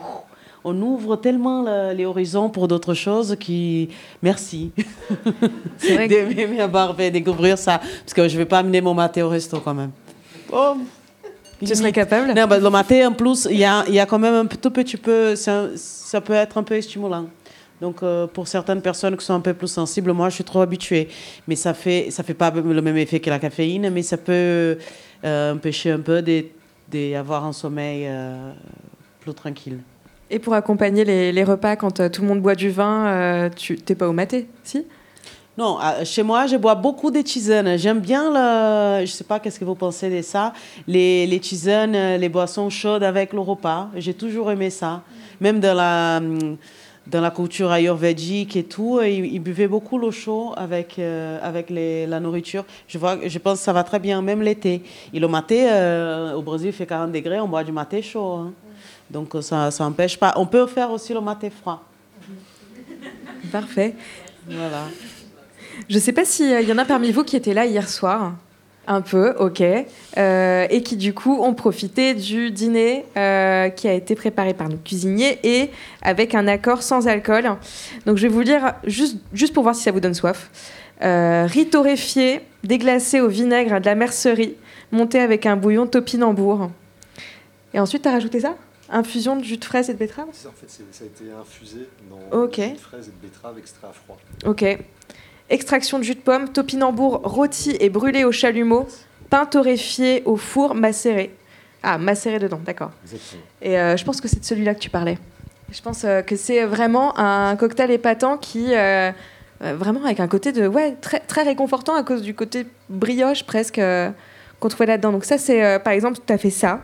On 0.63 0.79
ouvre 0.79 1.15
tellement 1.15 1.65
les 1.91 2.05
horizons 2.05 2.49
pour 2.49 2.67
d'autres 2.67 2.93
choses 2.93 3.35
qui. 3.39 3.89
Merci. 4.21 4.71
C'est 5.77 5.95
vrai 5.95 6.07
que... 6.07 6.93
fait 6.95 7.11
découvrir 7.11 7.57
ça. 7.57 7.79
Parce 7.79 8.13
que 8.13 8.27
je 8.27 8.33
ne 8.35 8.39
vais 8.39 8.45
pas 8.45 8.59
amener 8.59 8.79
mon 8.79 8.93
maté 8.93 9.23
au 9.23 9.29
resto 9.29 9.59
quand 9.59 9.73
même. 9.73 9.91
Oh. 10.53 10.75
Tu 11.65 11.75
serais 11.75 11.91
capable? 11.91 12.33
Non, 12.33 12.47
bah, 12.47 12.59
le 12.59 12.69
matin, 12.69 13.09
en 13.09 13.13
plus, 13.13 13.47
il 13.49 13.57
y 13.57 13.65
a, 13.65 13.87
y 13.87 13.99
a, 13.99 14.05
quand 14.05 14.19
même 14.19 14.33
un 14.33 14.45
tout 14.45 14.71
petit 14.71 14.97
peu. 14.97 15.35
Ça, 15.35 15.67
ça 15.75 16.19
peut 16.19 16.33
être 16.33 16.57
un 16.57 16.63
peu 16.63 16.79
stimulant. 16.81 17.27
Donc, 17.79 18.03
euh, 18.03 18.27
pour 18.27 18.47
certaines 18.47 18.81
personnes 18.81 19.15
qui 19.17 19.25
sont 19.25 19.33
un 19.33 19.39
peu 19.39 19.53
plus 19.53 19.67
sensibles, 19.67 20.11
moi, 20.13 20.29
je 20.29 20.35
suis 20.35 20.43
trop 20.43 20.61
habituée. 20.61 21.07
Mais 21.47 21.55
ça 21.55 21.73
fait, 21.73 22.09
ça 22.09 22.23
fait 22.23 22.33
pas 22.33 22.51
le 22.51 22.81
même 22.81 22.97
effet 22.97 23.19
que 23.19 23.29
la 23.29 23.39
caféine, 23.39 23.89
mais 23.91 24.01
ça 24.01 24.17
peut 24.17 24.77
euh, 25.23 25.53
empêcher 25.53 25.91
un 25.91 25.99
peu 25.99 26.23
d'avoir 26.91 27.45
un 27.45 27.53
sommeil 27.53 28.05
euh, 28.07 28.51
plus 29.19 29.33
tranquille. 29.33 29.79
Et 30.29 30.39
pour 30.39 30.53
accompagner 30.53 31.03
les, 31.03 31.31
les 31.31 31.43
repas, 31.43 31.75
quand 31.75 32.09
tout 32.09 32.21
le 32.21 32.27
monde 32.27 32.41
boit 32.41 32.55
du 32.55 32.69
vin, 32.69 33.49
tu 33.55 33.77
n'es 33.87 33.95
pas 33.95 34.07
au 34.07 34.13
maté, 34.13 34.47
si? 34.63 34.85
Non, 35.61 35.77
chez 36.05 36.23
moi, 36.23 36.47
je 36.47 36.55
bois 36.55 36.73
beaucoup 36.73 37.11
de 37.11 37.21
tisanes. 37.21 37.77
J'aime 37.77 37.99
bien, 37.99 38.31
le, 38.31 39.05
je 39.05 39.11
ne 39.11 39.15
sais 39.15 39.23
pas 39.23 39.39
qu'est-ce 39.39 39.59
que 39.59 39.65
vous 39.65 39.75
pensez 39.75 40.09
de 40.09 40.23
ça, 40.23 40.53
les, 40.87 41.27
les 41.27 41.39
tisanes, 41.39 42.17
les 42.17 42.29
boissons 42.29 42.71
chaudes 42.71 43.03
avec 43.03 43.31
le 43.31 43.41
repas. 43.41 43.89
J'ai 43.95 44.15
toujours 44.15 44.49
aimé 44.49 44.71
ça. 44.71 45.03
Même 45.39 45.59
dans 45.59 45.75
la, 45.75 46.19
dans 47.05 47.21
la 47.21 47.29
culture 47.29 47.69
ayurvédique 47.71 48.55
et 48.55 48.63
tout, 48.63 49.01
ils, 49.03 49.37
buvaient 49.37 49.67
beaucoup 49.67 49.99
l'eau 49.99 50.09
chaude 50.09 50.53
avec, 50.57 50.97
euh, 50.97 51.37
avec 51.43 51.69
les, 51.69 52.07
la 52.07 52.19
nourriture. 52.19 52.65
Je, 52.87 52.97
vois, 52.97 53.19
je 53.23 53.37
pense 53.37 53.59
que 53.59 53.63
ça 53.63 53.71
va 53.71 53.83
très 53.83 53.99
bien, 53.99 54.19
même 54.23 54.41
l'été. 54.41 54.81
Et 55.13 55.19
le 55.19 55.27
maté, 55.27 55.67
euh, 55.69 56.33
au 56.33 56.41
Brésil, 56.41 56.69
il 56.69 56.73
fait 56.73 56.87
40 56.87 57.11
degrés, 57.11 57.39
on 57.39 57.47
boit 57.47 57.63
du 57.63 57.71
maté 57.71 58.01
chaud. 58.01 58.33
Hein. 58.33 58.53
Donc 59.11 59.35
ça 59.41 59.69
n'empêche 59.79 60.17
pas. 60.17 60.33
On 60.37 60.47
peut 60.47 60.65
faire 60.65 60.89
aussi 60.89 61.13
le 61.13 61.21
maté 61.21 61.51
froid. 61.51 61.83
Parfait. 63.51 63.93
Voilà. 64.47 64.85
Je 65.89 65.95
ne 65.95 65.99
sais 65.99 66.13
pas 66.13 66.25
s'il 66.25 66.67
y 66.67 66.71
en 66.71 66.77
a 66.77 66.85
parmi 66.85 67.11
vous 67.11 67.23
qui 67.23 67.35
étaient 67.35 67.53
là 67.53 67.65
hier 67.65 67.87
soir. 67.89 68.33
Un 68.87 69.01
peu, 69.01 69.35
ok. 69.37 69.61
Euh, 70.17 70.67
et 70.69 70.81
qui 70.81 70.97
du 70.97 71.13
coup 71.13 71.39
ont 71.41 71.53
profité 71.53 72.15
du 72.15 72.49
dîner 72.49 73.05
euh, 73.15 73.69
qui 73.69 73.87
a 73.87 73.93
été 73.93 74.15
préparé 74.15 74.53
par 74.53 74.69
nos 74.69 74.77
cuisiniers 74.77 75.39
et 75.43 75.69
avec 76.01 76.33
un 76.33 76.47
accord 76.47 76.81
sans 76.81 77.07
alcool. 77.07 77.57
Donc 78.05 78.17
je 78.17 78.23
vais 78.23 78.33
vous 78.33 78.41
lire 78.41 78.73
juste, 78.85 79.17
juste 79.33 79.53
pour 79.53 79.63
voir 79.63 79.75
si 79.75 79.83
ça 79.83 79.91
vous 79.91 79.99
donne 79.99 80.15
soif. 80.15 80.49
Euh, 81.03 81.45
riz 81.47 81.67
torréfié, 81.67 82.41
déglacé 82.63 83.21
au 83.21 83.27
vinaigre 83.27 83.79
de 83.79 83.85
la 83.85 83.95
mercerie, 83.95 84.55
monté 84.91 85.19
avec 85.19 85.45
un 85.45 85.55
bouillon 85.55 85.85
topinambour. 85.85 86.69
Et 87.73 87.79
ensuite, 87.79 88.01
tu 88.01 88.09
as 88.09 88.11
rajouté 88.11 88.39
ça? 88.41 88.55
Infusion 88.89 89.37
de 89.37 89.43
jus 89.43 89.57
de 89.57 89.63
fraise 89.63 89.89
et 89.89 89.93
de 89.93 89.99
betterave? 89.99 90.27
En 90.27 90.31
fait, 90.31 90.69
ça 90.91 91.03
a 91.03 91.05
été 91.05 91.31
infusé 91.39 91.87
dans 92.09 92.51
jus 92.51 92.73
de 92.73 92.77
fraise 92.77 93.07
et 93.07 93.11
de 93.11 93.27
betterave 93.27 93.57
extrait 93.59 93.87
à 93.87 93.93
froid. 93.93 94.17
Ok 94.45 94.79
extraction 95.51 95.99
de 95.99 96.03
jus 96.03 96.15
de 96.15 96.19
pomme, 96.19 96.49
topinambour 96.49 97.21
rôti 97.23 97.75
et 97.79 97.89
brûlé 97.89 98.23
au 98.23 98.31
chalumeau, 98.31 98.87
pain 99.29 99.45
torréfié 99.45 100.23
au 100.25 100.37
four 100.37 100.73
macéré. 100.73 101.35
Ah, 101.83 101.97
macéré 101.97 102.39
dedans, 102.39 102.59
d'accord. 102.63 102.91
Et 103.61 103.77
euh, 103.77 103.97
je 103.97 104.05
pense 104.05 104.21
que 104.21 104.27
c'est 104.27 104.39
de 104.39 104.45
celui-là 104.45 104.75
que 104.75 104.79
tu 104.79 104.89
parlais. 104.89 105.17
Je 105.71 105.81
pense 105.81 106.03
euh, 106.03 106.21
que 106.21 106.35
c'est 106.35 106.63
vraiment 106.65 107.17
un 107.17 107.55
cocktail 107.55 107.91
épatant 107.91 108.37
qui, 108.37 108.75
euh, 108.75 109.11
vraiment 109.59 110.03
avec 110.05 110.19
un 110.19 110.27
côté 110.27 110.51
de, 110.51 110.67
ouais, 110.67 110.95
très, 111.01 111.19
très 111.19 111.43
réconfortant 111.43 111.95
à 111.95 112.03
cause 112.03 112.21
du 112.21 112.33
côté 112.33 112.65
brioche 112.89 113.43
presque 113.43 113.81
qu'on 114.59 114.67
trouvait 114.69 114.85
là-dedans. 114.85 115.11
Donc 115.11 115.25
ça, 115.25 115.37
c'est, 115.37 115.79
par 115.79 115.93
exemple, 115.93 116.19
tu 116.25 116.31
as 116.31 116.37
fait 116.37 116.49
ça. 116.49 116.81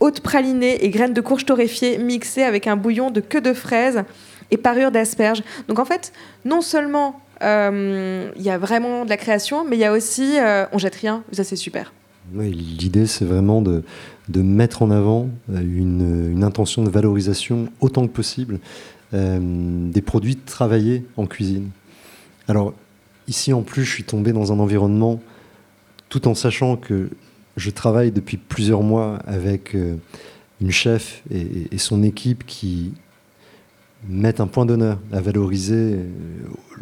Haute 0.00 0.20
pralinée 0.20 0.84
et 0.84 0.90
graines 0.90 1.14
de 1.14 1.20
courge 1.20 1.46
torréfiées 1.46 1.98
mixées 1.98 2.42
avec 2.42 2.66
un 2.66 2.76
bouillon 2.76 3.10
de 3.10 3.20
queue 3.20 3.40
de 3.40 3.54
fraise 3.54 4.04
et 4.50 4.56
parure 4.56 4.90
d'asperges. 4.90 5.42
Donc 5.68 5.78
en 5.78 5.84
fait, 5.84 6.12
non 6.44 6.60
seulement 6.60 7.20
il 7.44 8.42
y 8.42 8.50
a 8.50 8.58
vraiment 8.58 9.04
de 9.04 9.10
la 9.10 9.16
création, 9.16 9.64
mais 9.64 9.76
il 9.76 9.80
y 9.80 9.84
a 9.84 9.92
aussi 9.92 10.38
euh, 10.38 10.66
on 10.72 10.78
jette 10.78 10.94
rien, 10.94 11.22
ça 11.32 11.44
c'est 11.44 11.56
super. 11.56 11.92
L'idée, 12.34 13.06
c'est 13.06 13.26
vraiment 13.26 13.60
de, 13.60 13.82
mettre 14.34 14.82
en 14.82 14.90
avant 14.90 15.28
euh, 15.52 15.60
une, 15.60 16.42
intention 16.42 16.82
de 16.82 16.88
valorisation 16.88 17.68
autant 17.80 18.06
que 18.06 18.12
possible 18.12 18.58
des 19.12 20.02
produits 20.02 20.34
travaillés 20.34 21.04
en 21.16 21.26
cuisine. 21.26 21.68
Alors, 22.48 22.74
ici 23.28 23.52
en 23.52 23.62
plus, 23.62 23.84
je 23.84 23.90
suis 23.92 24.02
tombé 24.02 24.32
dans 24.32 24.52
un 24.52 24.58
environnement, 24.58 25.20
tout 26.08 26.26
en 26.26 26.34
sachant 26.34 26.76
que 26.76 27.10
je 27.56 27.70
travaille 27.70 28.10
depuis 28.10 28.38
plusieurs 28.38 28.82
mois 28.82 29.20
avec 29.24 29.76
une 30.60 30.70
chef 30.72 31.22
et 31.30 31.78
son 31.78 32.02
équipe 32.02 32.44
qui 32.44 32.94
mettent 34.08 34.40
un 34.40 34.46
point 34.46 34.66
d'honneur 34.66 34.98
à 35.12 35.20
valoriser 35.20 35.94
euh, 35.94 36.04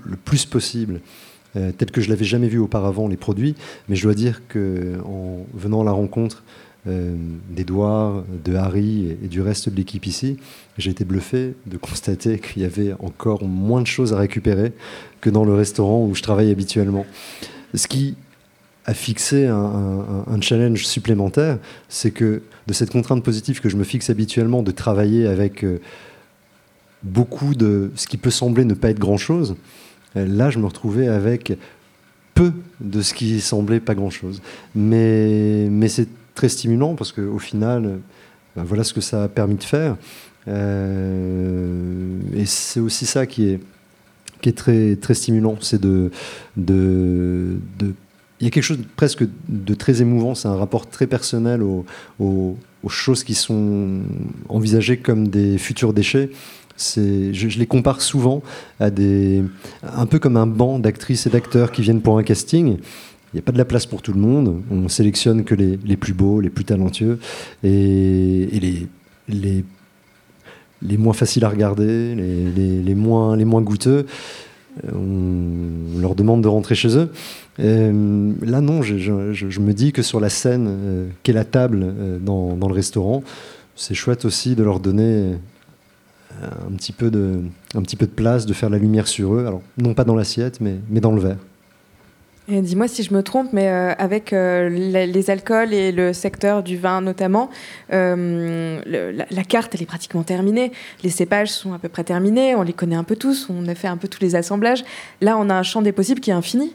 le 0.05 0.17
plus 0.17 0.47
possible, 0.47 1.01
euh, 1.57 1.73
tel 1.77 1.91
que 1.91 2.01
je 2.01 2.09
l'avais 2.09 2.25
jamais 2.25 2.49
vu 2.49 2.59
auparavant, 2.59 3.09
les 3.09 3.17
produits. 3.17 3.55
Mais 3.89 3.97
je 3.97 4.03
dois 4.03 4.15
dire 4.15 4.43
qu'en 4.49 5.47
venant 5.55 5.83
à 5.83 5.85
la 5.85 5.93
rencontre 5.93 6.43
euh, 6.89 7.15
d'Edouard, 7.51 8.25
de 8.45 8.55
Harry 8.55 9.17
et, 9.23 9.29
du 9.29 9.41
reste 9.41 9.69
de 9.69 9.77
l'équipe 9.77 10.07
ici, 10.07 10.39
j'ai 10.79 10.91
été 10.91 11.05
bluffé 11.05 11.55
de 11.67 11.77
constater 11.77 12.39
qu'il 12.39 12.63
y 12.63 12.65
avait 12.65 12.95
encore 12.99 13.45
moins 13.45 13.83
de 13.83 13.87
choses 13.87 14.13
à 14.13 14.19
récupérer 14.19 14.73
que 15.21 15.31
dans 15.31 15.45
le 15.45 15.55
restaurant 15.55 16.05
où 16.05 16.15
je 16.15 16.23
travaille 16.23 16.51
habituellement. 16.51 17.07
Ce 17.75 17.87
qui 17.87 18.17
a 18.85 18.95
fixé 18.95 19.47
un 19.47 20.41
challenge 20.41 20.85
supplémentaire, 20.85 21.59
c'est 21.89 22.11
que 22.11 22.43
de 22.67 22.73
cette 22.73 22.91
contrainte 22.91 23.23
positive 23.23 23.61
que 23.61 23.69
je 23.69 23.77
me 23.77 23.85
fixe 23.85 24.11
habituellement 24.11 24.65
de 24.65 24.73
travailler 24.73 25.29
avec 25.29 25.65
beaucoup 27.03 27.55
de 27.55 27.91
ce 27.95 28.07
qui 28.07 28.17
peut 28.17 28.31
sembler 28.31 28.65
ne 28.65 28.75
pas 28.75 28.91
être 28.91 28.99
grand-chose. 28.99 29.57
Euh, 30.17 30.27
là, 30.27 30.51
je 30.51 30.59
me 30.59 30.67
retrouvais 30.67 31.09
avec 31.09 31.57
peu 32.35 32.53
de 32.81 33.03
ce 33.03 33.15
qui 33.15 33.41
semblait 33.41 33.81
pas 33.81 33.95
grand-chose. 33.95 34.43
Mais, 34.75 35.69
mais 35.71 35.89
c'est 35.89 36.09
très 36.35 36.49
stimulant 36.49 36.95
parce 36.95 37.13
qu'au 37.13 37.39
final, 37.39 38.01
ben 38.57 38.65
voilà 38.65 38.85
ce 38.85 38.93
que 38.93 39.01
ça 39.01 39.25
a 39.25 39.29
permis 39.29 39.57
de 39.57 39.65
faire. 39.65 39.97
Euh, 40.49 42.19
et 42.35 42.47
c'est 42.47 42.81
aussi 42.81 43.07
ça 43.07 43.27
qui 43.27 43.51
est, 43.51 43.61
qui 44.41 44.49
est 44.49 44.57
très, 44.57 44.97
très 44.97 45.15
stimulant, 45.15 45.57
c'est 45.61 45.81
de, 45.81 46.11
de, 46.57 47.59
de 47.79 47.95
il 48.43 48.47
y 48.47 48.49
a 48.49 48.51
quelque 48.51 48.65
chose 48.65 48.81
presque 48.97 49.25
de 49.49 49.75
très 49.75 50.03
émouvant. 50.03 50.35
C'est 50.35 50.49
un 50.49 50.57
rapport 50.57 50.91
très 50.91 51.07
personnel 51.07 51.63
aux, 51.63 52.57
choses 52.89 53.23
qui 53.23 53.35
sont 53.35 54.01
envisagées 54.49 54.97
comme 54.97 55.29
des 55.29 55.59
futurs 55.59 55.93
déchets. 55.93 56.29
Je, 56.79 57.33
je, 57.33 57.59
les 57.59 57.67
compare 57.67 58.01
souvent 58.01 58.43
à 58.81 58.91
des, 58.91 59.43
un 59.83 60.07
peu 60.07 60.19
comme 60.19 60.37
un 60.37 60.47
banc 60.47 60.79
d'actrices 60.79 61.27
et 61.27 61.31
d'acteurs 61.31 61.71
qui 61.71 61.83
viennent 61.83 62.01
pour 62.01 62.19
un 62.19 62.23
casting. 62.23 62.79
Il 63.33 63.37
n'y 63.37 63.39
a 63.39 63.43
pas 63.43 63.53
de 63.53 63.59
la 63.59 63.65
place 63.65 63.87
pour 63.87 64.03
tout 64.03 64.13
le 64.13 64.21
monde. 64.21 64.63
On 64.71 64.89
sélectionne 64.89 65.45
que 65.45 65.55
les, 65.55 65.79
les 65.85 65.97
plus 65.97 66.13
beaux, 66.13 66.41
les 66.41 66.51
plus 66.51 66.65
talentueux 66.65 67.19
et, 67.65 68.49
les, 68.53 68.87
les, 69.29 69.65
les, 70.83 70.97
moins 70.99 71.15
faciles 71.15 71.45
à 71.45 71.49
regarder, 71.49 72.15
les, 72.15 72.83
les, 72.83 72.95
moins, 72.95 73.37
les 73.37 73.45
moins 73.45 73.63
goûteux. 73.63 74.07
On 74.93 76.01
leur 76.01 76.15
demande 76.15 76.43
de 76.43 76.49
rentrer 76.49 76.75
chez 76.75 76.97
eux. 76.97 77.11
Euh, 77.61 78.33
là, 78.43 78.61
non, 78.61 78.83
je, 78.83 78.97
je, 78.97 79.61
me 79.61 79.73
dis 79.73 79.93
que 79.93 80.03
sur 80.03 80.21
la 80.21 80.31
scène 80.31 80.67
euh, 80.69 81.09
qu'est 81.23 81.35
la 81.35 81.45
table 81.45 81.81
euh, 81.83 82.19
dans, 82.19 82.57
dans, 82.57 82.69
le 82.69 82.75
restaurant, 82.75 83.23
c'est 83.77 83.95
chouette 83.95 84.25
aussi 84.25 84.55
de 84.55 84.63
leur 84.63 84.81
donner 84.81 85.35
un 86.43 86.73
petit, 86.77 86.93
peu 86.93 87.11
de, 87.11 87.41
un 87.75 87.83
petit 87.83 87.97
peu 87.97 88.07
de 88.07 88.13
place, 88.13 88.47
de 88.47 88.53
faire 88.53 88.71
la 88.71 88.79
lumière 88.79 89.09
sur 89.09 89.35
eux. 89.35 89.47
Alors, 89.47 89.63
non 89.79 89.95
pas 89.95 90.05
dans 90.05 90.15
l'assiette, 90.15 90.61
mais, 90.61 90.77
mais 90.89 91.01
dans 91.01 91.13
le 91.13 91.21
verre. 91.21 91.39
Dis-moi 92.49 92.89
si 92.89 93.05
je 93.05 93.15
me 93.15 93.23
trompe, 93.23 93.53
mais 93.53 93.69
avec 93.69 94.33
les, 94.33 95.31
alcools 95.31 95.73
et 95.73 95.93
le 95.93 96.13
secteur 96.13 96.65
du 96.65 96.77
vin 96.77 97.01
notamment, 97.01 97.51
la, 97.89 98.81
la, 98.85 99.45
carte 99.45 99.75
elle 99.77 99.83
est 99.83 99.87
pratiquement 99.87 100.25
terminée. 100.25 100.73
Les 101.05 101.11
cépages 101.11 101.51
sont 101.51 101.73
à 101.73 101.79
peu 101.79 101.89
près 101.89 102.03
terminés, 102.03 102.57
on 102.57 102.63
les 102.63 102.73
connaît 102.73 102.97
un 102.97 103.05
peu 103.05 103.15
tous, 103.15 103.49
on 103.49 103.69
a 103.69 103.77
fait 103.77 103.87
un 103.87 103.97
peu 103.97 104.09
tous 104.09 104.21
les 104.21 104.35
assemblages. 104.35 104.85
Là, 105.21 105.39
on 105.39 105.49
a 105.51 105.55
un 105.55 105.63
champ 105.63 105.83
des 105.83 105.93
possibles 105.93 106.21
qui 106.21 106.31
est 106.31 106.35
infini 106.35 106.75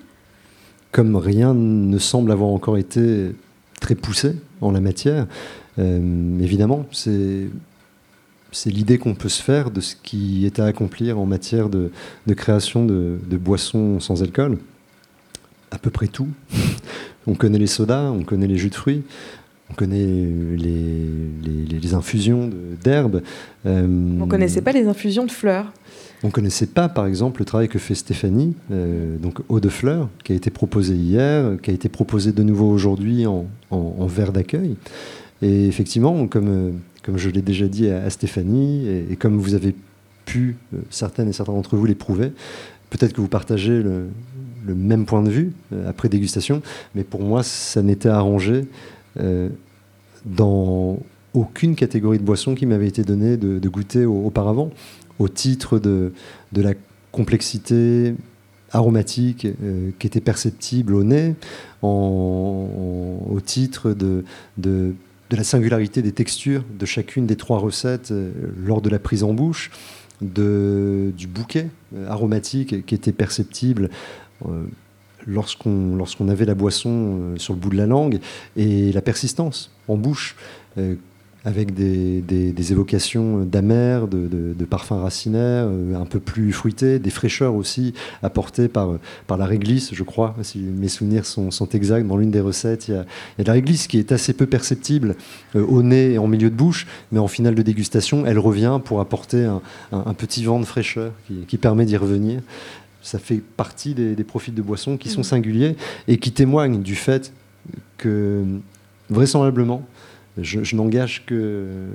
comme 0.92 1.16
rien 1.16 1.54
ne 1.54 1.98
semble 2.00 2.32
avoir 2.32 2.50
encore 2.50 2.78
été 2.78 3.36
très 3.80 3.96
poussé 3.96 4.36
en 4.62 4.72
la 4.72 4.80
matière, 4.80 5.28
euh, 5.78 6.40
évidemment, 6.40 6.86
c'est 6.92 7.50
c'est 8.52 8.70
l'idée 8.70 8.98
qu'on 8.98 9.16
peut 9.16 9.30
se 9.30 9.42
faire 9.42 9.72
de 9.72 9.82
ce 9.82 9.96
qui 9.96 10.46
est 10.46 10.60
à 10.60 10.66
accomplir 10.66 11.20
en 11.20 11.26
matière 11.26 11.70
de, 11.70 11.92
création 12.36 12.86
de, 12.86 13.38
boissons 13.38 14.00
sans 14.00 14.24
alcool. 14.24 14.58
À 15.72 15.78
peu 15.78 15.90
près 15.90 16.08
tout. 16.08 16.30
on 17.28 17.36
connaît 17.36 17.60
les 17.60 17.68
sodas, 17.68 18.10
on 18.12 18.24
connaît 18.24 18.48
les 18.48 18.58
jus 18.58 18.70
de 18.70 18.76
fruits, 18.76 19.04
on 19.70 19.74
connaît 19.74 19.98
les, 19.98 21.80
les, 21.82 21.94
infusions 21.94 22.50
d'herbes. 22.84 23.22
Euh, 23.66 23.86
on 23.86 24.26
ne 24.26 24.30
connaissait 24.30 24.62
pas 24.62 24.72
les 24.72 24.88
infusions 24.88 25.26
de 25.26 25.32
fleurs. 25.32 25.72
On 26.24 26.28
ne 26.28 26.32
connaissait 26.32 26.68
pas, 26.68 26.90
par 26.90 27.06
exemple, 27.06 27.42
le 27.42 27.46
travail 27.46 27.68
que 27.68 27.78
fait 27.78 27.96
Stéphanie, 27.96 28.56
euh, 28.72 29.18
donc 29.18 29.40
Eau 29.50 29.60
de 29.60 29.70
fleurs, 29.70 30.10
qui 30.24 30.32
a 30.32 30.36
été 30.36 30.50
proposé 30.50 30.96
hier, 30.96 31.58
qui 31.62 31.70
a 31.70 31.74
été 31.74 31.90
proposé 31.90 32.32
de 32.32 32.44
nouveau 32.44 32.70
aujourd'hui 32.72 33.26
en, 33.28 33.46
verre 34.08 34.32
d'accueil. 34.32 34.76
Et 35.42 35.68
effectivement, 35.68 36.28
comme, 36.28 36.50
euh, 36.50 36.72
comme 37.08 37.18
je 37.18 37.30
l'ai 37.30 37.42
déjà 37.42 37.70
dit 37.70 37.90
à, 37.90 38.10
Stéphanie, 38.10 38.86
et, 39.10 39.16
comme 39.16 39.38
vous 39.38 39.54
avez 39.54 39.74
pu, 40.26 40.58
euh, 40.74 40.80
certaines 40.90 41.30
et 41.30 41.34
certains 41.34 41.54
d'entre 41.54 41.78
vous, 41.78 41.86
l'éprouver, 41.86 42.34
peut-être 42.90 43.14
que 43.14 43.22
vous 43.22 43.30
partagez 43.30 43.82
le, 43.82 44.10
même 44.76 45.06
point 45.06 45.24
de 45.24 45.30
vue 45.30 45.54
après 45.88 46.10
dégustation, 46.10 46.62
mais 46.94 47.06
pour 47.06 47.24
moi, 47.24 47.42
ça 47.42 47.82
n'était 47.82 48.10
arrangé 48.10 48.66
dans 50.26 51.00
aucune 51.34 51.76
catégorie 51.76 52.18
de 52.18 52.24
boisson 52.24 52.54
qui 52.56 52.66
m'avait 52.66 52.88
été 52.88 53.04
donnée 53.04 53.38
de, 53.38 53.70
goûter 53.70 54.06
auparavant 54.06 54.72
au 55.18 55.30
titre 55.30 55.80
de, 55.80 56.12
la 56.54 56.74
complexité 57.14 58.14
aromatique 58.74 59.46
euh, 59.46 59.92
qui 59.98 60.08
était 60.08 60.20
perceptible 60.20 60.94
au 60.94 61.06
nez, 61.06 61.36
au 61.82 63.40
titre 63.46 63.94
de, 63.94 64.26
la 65.36 65.44
singularité 65.44 66.02
des 66.02 66.12
textures 66.12 66.64
de 66.78 66.86
chacune 66.86 67.26
des 67.26 67.36
trois 67.36 67.60
recettes 67.60 68.12
euh, 68.12 68.32
lors 68.64 68.82
de 68.82 68.90
la 68.90 69.00
prise 69.00 69.24
en 69.24 69.34
bouche, 69.34 69.72
de, 70.22 71.12
du 71.18 71.28
bouquet 71.28 71.68
euh, 71.96 72.10
aromatique 72.10 72.86
qui 72.86 72.96
était 72.96 73.12
perceptible 73.12 73.90
lorsqu'on 75.26 75.96
lorsqu'on 75.96 76.30
avait 76.30 76.46
la 76.46 76.54
boisson 76.54 77.34
sur 77.38 77.54
le 77.54 77.60
bout 77.60 77.70
de 77.70 77.76
la 77.76 77.88
langue, 77.88 78.20
et 78.56 78.92
la 78.94 79.02
persistance 79.02 79.72
en 79.88 79.98
bouche 79.98 80.36
avec 81.48 81.74
des, 81.74 82.20
des, 82.20 82.72
évocations 82.74 83.46
d'amer, 83.46 84.10
de, 84.10 84.28
de, 84.28 84.66
parfums 84.66 85.00
racinaires, 85.02 85.68
euh, 85.70 85.96
un 85.96 86.06
peu 86.06 86.20
plus 86.20 86.52
fruités, 86.52 87.00
des 87.00 87.10
fraîcheurs 87.10 87.56
aussi 87.56 87.94
apportées 88.22 88.68
par, 88.68 88.98
par 89.28 89.38
la 89.38 89.46
réglisse, 89.46 89.94
je 89.94 90.04
crois, 90.04 90.36
si 90.42 90.60
mes 90.60 90.90
souvenirs 90.90 91.26
sont, 91.26 91.50
sont 91.50 91.70
exacts. 91.70 92.06
Dans 92.06 92.18
l'une 92.18 92.32
des 92.32 92.42
recettes, 92.42 92.90
il 92.90 92.96
y, 92.96 92.98
a, 92.98 93.06
il 93.38 93.42
y, 93.42 93.42
a, 93.44 93.48
la 93.48 93.54
réglisse 93.54 93.88
qui 93.88 93.98
est 93.98 94.12
assez 94.12 94.34
peu 94.34 94.46
perceptible 94.46 95.16
euh, 95.56 95.66
au 95.66 95.84
nez 95.84 96.16
et 96.16 96.18
en 96.18 96.28
milieu 96.28 96.50
de 96.50 96.56
bouche, 96.56 96.86
mais 97.14 97.20
en 97.20 97.30
finale 97.30 97.56
de 97.56 97.62
dégustation, 97.62 98.26
elle 98.26 98.40
revient 98.40 98.82
pour 98.84 99.00
apporter 99.00 99.46
un, 99.46 99.62
un, 99.94 100.14
petit 100.14 100.44
vent 100.44 100.60
de 100.60 100.66
fraîcheur 100.66 101.14
qui, 101.28 101.46
qui 101.48 101.58
permet 101.58 101.86
d'y 101.86 101.96
revenir. 101.96 102.42
Ça 103.02 103.20
fait 103.20 103.42
partie 103.56 103.94
des, 103.94 104.16
des 104.16 104.24
profils 104.26 104.54
de 104.54 104.62
boissons 104.62 104.98
qui 104.98 105.08
sont 105.08 105.22
mmh. 105.22 105.32
singuliers 105.32 105.76
et 106.10 106.18
qui 106.18 106.34
témoignent 106.34 106.82
du 106.82 106.96
fait 106.96 107.32
que, 107.98 108.44
vraisemblablement, 109.10 109.88
je, 110.42 110.76
n'engage 110.76 111.26
que, 111.26 111.88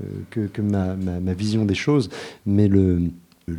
ma, 0.61 1.35
vision 1.35 1.65
des 1.65 1.75
choses, 1.75 2.11
mais 2.47 2.69
le, 2.69 3.11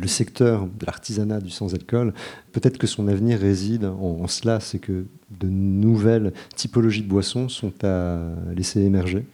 secteur 0.06 0.66
de 0.66 0.86
l'artisanat 0.86 1.40
du 1.40 1.50
sans-alcool, 1.50 2.14
peut-être 2.52 2.78
que 2.78 2.86
son 2.86 3.08
avenir 3.08 3.38
réside 3.38 3.84
en, 3.84 4.26
cela, 4.26 4.60
c'est 4.60 4.78
que 4.78 5.06
de 5.40 5.48
nouvelles 5.48 6.32
typologies 6.56 7.02
de 7.02 7.08
boissons 7.08 7.48
sont 7.48 7.72
à 7.82 8.18
laisser 8.54 8.80
émerger. 8.80 9.24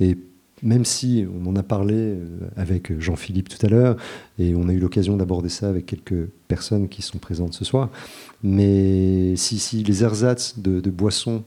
Et 0.00 0.16
même 0.62 0.84
si 0.84 1.26
on 1.42 1.48
en 1.48 1.56
a 1.56 1.62
parlé 1.62 1.94
euh, 1.96 2.26
avec 2.56 2.98
Jean-Philippe 3.00 3.48
tout 3.48 3.66
à 3.66 3.68
l'heure, 3.68 3.96
et 4.38 4.54
on 4.54 4.68
a 4.68 4.72
eu 4.72 4.78
l'occasion 4.78 5.16
d'aborder 5.16 5.48
ça 5.48 5.68
avec 5.68 5.86
quelques 5.86 6.28
personnes 6.46 6.88
qui 6.88 7.02
sont 7.02 7.18
présentes 7.18 7.54
ce 7.54 7.64
soir, 7.64 7.90
mais 8.42 9.34
si, 9.36 9.82
les 9.82 10.04
ersatz 10.04 10.58
de 10.58 10.90
boissons 10.90 11.42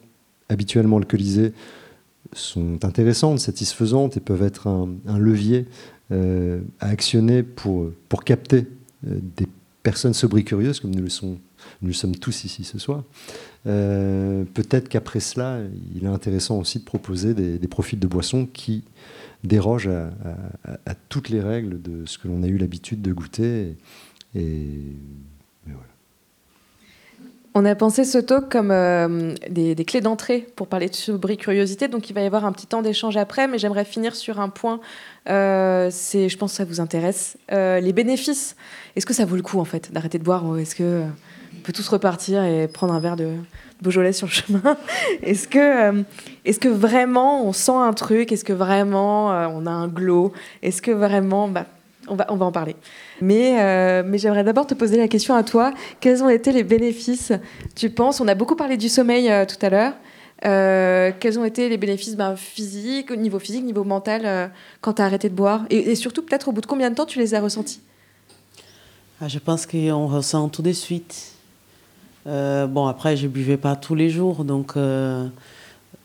habituellement 0.50 0.98
alcoolisées 0.98 1.54
sont 2.36 2.84
intéressantes, 2.84 3.40
satisfaisantes 3.40 4.18
et 4.18 4.20
peuvent 4.20 4.44
être 4.44 4.68
un, 4.68 5.18
levier 5.18 5.66
euh, 6.12 6.62
à 6.80 6.90
actionner 6.90 7.44
pour, 7.44 7.92
pour 8.10 8.24
capter 8.24 8.68
euh, 9.08 9.20
des 9.38 9.48
personnes 9.84 10.14
sobres 10.14 10.40
curieuses, 10.42 10.80
comme 10.80 10.94
nous 10.94 11.04
le, 11.04 11.38
nous 11.82 11.94
sommes 11.94 12.16
tous 12.16 12.44
ici 12.44 12.64
ce 12.64 12.78
soir. 12.78 13.04
Euh, 13.68 14.44
peut-être 14.54 14.90
qu'après 14.90 15.20
cela, 15.20 15.60
il 15.96 16.04
est 16.04 16.08
intéressant 16.08 16.60
aussi 16.60 16.80
de 16.80 16.84
proposer 16.84 17.34
des, 17.34 17.68
profils 17.68 18.00
de 18.00 18.08
boissons 18.08 18.46
qui 18.46 18.84
dérogent 19.44 19.90
à, 19.90 20.96
toutes 21.10 21.30
les 21.30 21.42
règles 21.42 21.82
de 21.82 22.06
ce 22.06 22.18
que 22.18 22.28
l'on 22.28 22.44
a 22.44 22.48
eu 22.48 22.58
l'habitude 22.58 23.02
de 23.02 23.14
goûter. 23.14 23.78
et 24.36 24.82
voilà. 25.66 25.95
On 27.58 27.64
a 27.64 27.74
pensé 27.74 28.04
ce 28.04 28.18
talk 28.18 28.52
comme 28.52 28.70
euh, 28.70 29.34
des, 29.50 29.76
clés 29.86 30.02
d'entrée 30.02 30.46
pour 30.58 30.68
parler 30.68 30.90
de 30.90 30.94
sobriété 30.94 31.42
curiosité. 31.42 31.88
Donc 31.88 32.10
il 32.10 32.14
va 32.14 32.20
y 32.20 32.26
avoir 32.26 32.44
un 32.44 32.52
petit 32.52 32.68
temps 32.68 32.82
d'échange 32.82 33.16
après, 33.16 33.48
mais 33.48 33.58
j'aimerais 33.58 33.86
finir 33.86 34.14
sur 34.14 34.42
un 34.42 34.50
point. 34.50 34.82
Euh, 35.30 35.88
c'est, 35.90 36.28
je 36.28 36.38
pense 36.38 36.52
que 36.52 36.58
ça 36.58 36.66
vous 36.66 36.82
intéresse. 36.82 37.38
Euh, 37.54 37.80
les 37.80 37.94
bénéfices. 37.94 38.58
Est-ce 38.98 39.06
que 39.06 39.14
ça 39.14 39.24
vaut 39.24 39.38
le 39.38 39.42
coup 39.42 39.62
en 39.62 39.66
fait 39.66 39.94
d'arrêter 39.94 40.20
de 40.20 40.24
boire 40.26 40.44
est-ce 40.58 40.76
que 40.76 41.04
on 41.04 41.62
peut 41.64 41.72
tous 41.72 41.88
repartir 41.88 42.44
et 42.44 42.68
prendre 42.68 42.94
un 42.94 43.00
verre 43.00 43.16
de 43.16 43.36
Beaujolais 43.82 44.12
sur 44.12 44.28
le 44.28 44.34
chemin? 44.34 44.78
Est-ce 45.24 45.48
que, 45.48 46.04
est-ce 46.44 46.60
que 46.60 46.68
vraiment 46.68 47.48
on 47.48 47.54
sent 47.54 47.72
un 47.72 47.94
truc? 47.94 48.34
Est-ce 48.34 48.44
que 48.44 48.54
vraiment 48.54 49.28
on 49.28 49.66
a 49.66 49.72
un 49.72 49.88
glow? 49.88 50.34
Est-ce 50.62 50.82
que 50.82 50.92
vraiment, 50.92 51.48
bah, 51.48 51.66
on 52.08 52.16
va, 52.16 52.26
on 52.30 52.36
va 52.36 52.46
en 52.46 52.52
parler. 52.52 52.76
Mais, 53.22 53.62
euh, 53.62 54.04
mais 54.06 54.18
j'aimerais 54.18 54.44
d'abord 54.44 54.68
te 54.68 54.74
poser 54.74 54.98
la 54.98 55.08
question 55.08 55.36
à 55.36 55.44
toi. 55.44 55.74
Quels 56.00 56.24
ont 56.24 56.30
été 56.30 56.52
les 56.52 56.64
bénéfices, 56.64 57.32
tu 57.76 57.90
penses? 57.90 58.22
On 58.22 58.28
a 58.28 58.36
beaucoup 58.36 58.56
parlé 58.56 58.78
du 58.78 58.90
sommeil 58.90 59.30
euh, 59.30 59.46
tout 59.46 59.64
à 59.66 59.70
l'heure. 59.70 59.94
Euh, 60.46 61.12
quels 61.20 61.40
ont 61.40 61.46
été 61.46 61.70
les 61.70 61.78
bénéfices 61.78 62.16
ben, 62.16 62.36
physiques, 62.36 63.10
au 63.12 63.16
niveau 63.16 63.40
physique, 63.40 63.64
niveau 63.64 63.84
mental, 63.84 64.52
quand 64.82 64.94
tu 64.94 65.02
as 65.02 65.06
arrêté 65.06 65.30
de 65.30 65.34
boire? 65.34 65.66
Et, 65.70 65.96
surtout, 65.96 66.22
peut-être 66.22 66.50
au 66.50 66.52
bout 66.52 66.62
de 66.62 66.66
combien 66.66 66.90
de 66.90 66.96
temps 66.96 67.06
tu 67.06 67.20
les 67.20 67.34
as 67.34 67.42
ressentis? 67.42 67.80
Ah, 69.22 69.28
Je 69.28 69.40
pense 69.40 69.66
qu'on 69.66 70.08
ressent 70.08 70.50
tout 70.50 70.62
de 70.62 70.74
suite. 70.74 71.32
bon, 72.26 72.88
après, 72.88 73.16
je 73.16 73.24
ne 73.24 73.32
buvais 73.32 73.58
pas 73.58 73.76
tous 73.76 73.96
les 73.96 74.10
jours, 74.10 74.44
donc... 74.44 74.74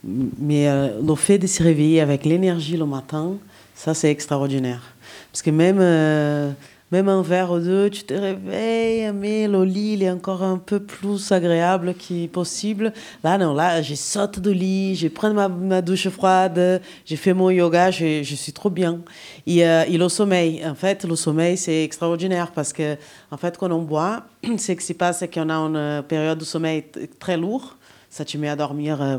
mais 0.05 0.69
le 1.03 1.15
fait 1.17 1.39
de 1.39 1.49
se 1.49 1.63
réveiller 1.63 2.01
avec 2.01 2.25
l'énergie 2.25 2.77
le 2.77 2.87
matin, 2.87 3.33
ça, 3.75 3.95
c'est 3.95 4.11
extraordinaire. 4.11 4.95
Parce 5.33 5.43
que 5.43 5.51
même, 5.51 5.79
euh, 5.81 6.51
même 6.91 7.09
un 7.09 7.23
verre 7.23 7.53
ou 7.53 7.59
deux, 7.59 7.91
tu 7.91 8.03
te 8.03 8.15
réveilles, 8.15 9.13
mais 9.13 9.47
le 9.47 9.65
lit, 9.65 9.93
il 9.95 10.03
est 10.03 10.11
encore 10.11 10.43
un 10.43 10.59
peu 10.59 10.81
plus 10.81 11.31
agréable 11.33 11.95
que 11.95 12.27
possible. 12.27 12.93
Là, 13.23 13.39
non, 13.39 13.55
là, 13.55 13.81
je 13.83 13.95
saute 13.95 14.41
du 14.41 14.53
lit, 14.53 14.97
je 14.97 15.09
prends 15.09 15.33
ma, 15.33 15.49
ma 15.49 15.83
douche 15.83 16.09
froide, 16.09 16.83
j'ai 17.05 17.17
fait 17.17 17.33
mon 17.33 17.51
yoga, 17.51 17.91
je, 17.91 18.23
je, 18.23 18.35
suis 18.35 18.53
trop 18.53 18.71
bien. 18.71 19.01
Et, 19.47 19.67
euh, 19.67 19.85
et, 19.89 19.99
le 19.99 20.09
sommeil, 20.09 20.67
en 20.67 20.75
fait, 20.75 21.05
le 21.05 21.17
sommeil, 21.17 21.57
c'est 21.57 21.85
extraordinaire 21.85 22.51
parce 22.51 22.73
que, 22.73 22.97
en 23.31 23.37
fait, 23.37 23.57
quand 23.57 23.71
on 23.71 23.83
boit, 23.83 24.25
ce 24.59 24.73
qui 24.73 24.85
se 24.85 24.93
passe, 24.93 25.21
c'est 25.21 25.33
qu'on 25.33 25.49
a 25.49 25.55
une 25.55 26.03
période 26.03 26.39
de 26.39 26.45
sommeil 26.45 26.85
très 27.19 27.37
lourde 27.37 27.71
ça 28.11 28.25
te 28.25 28.37
met 28.37 28.49
à 28.49 28.57
dormir 28.57 29.01
euh, 29.01 29.17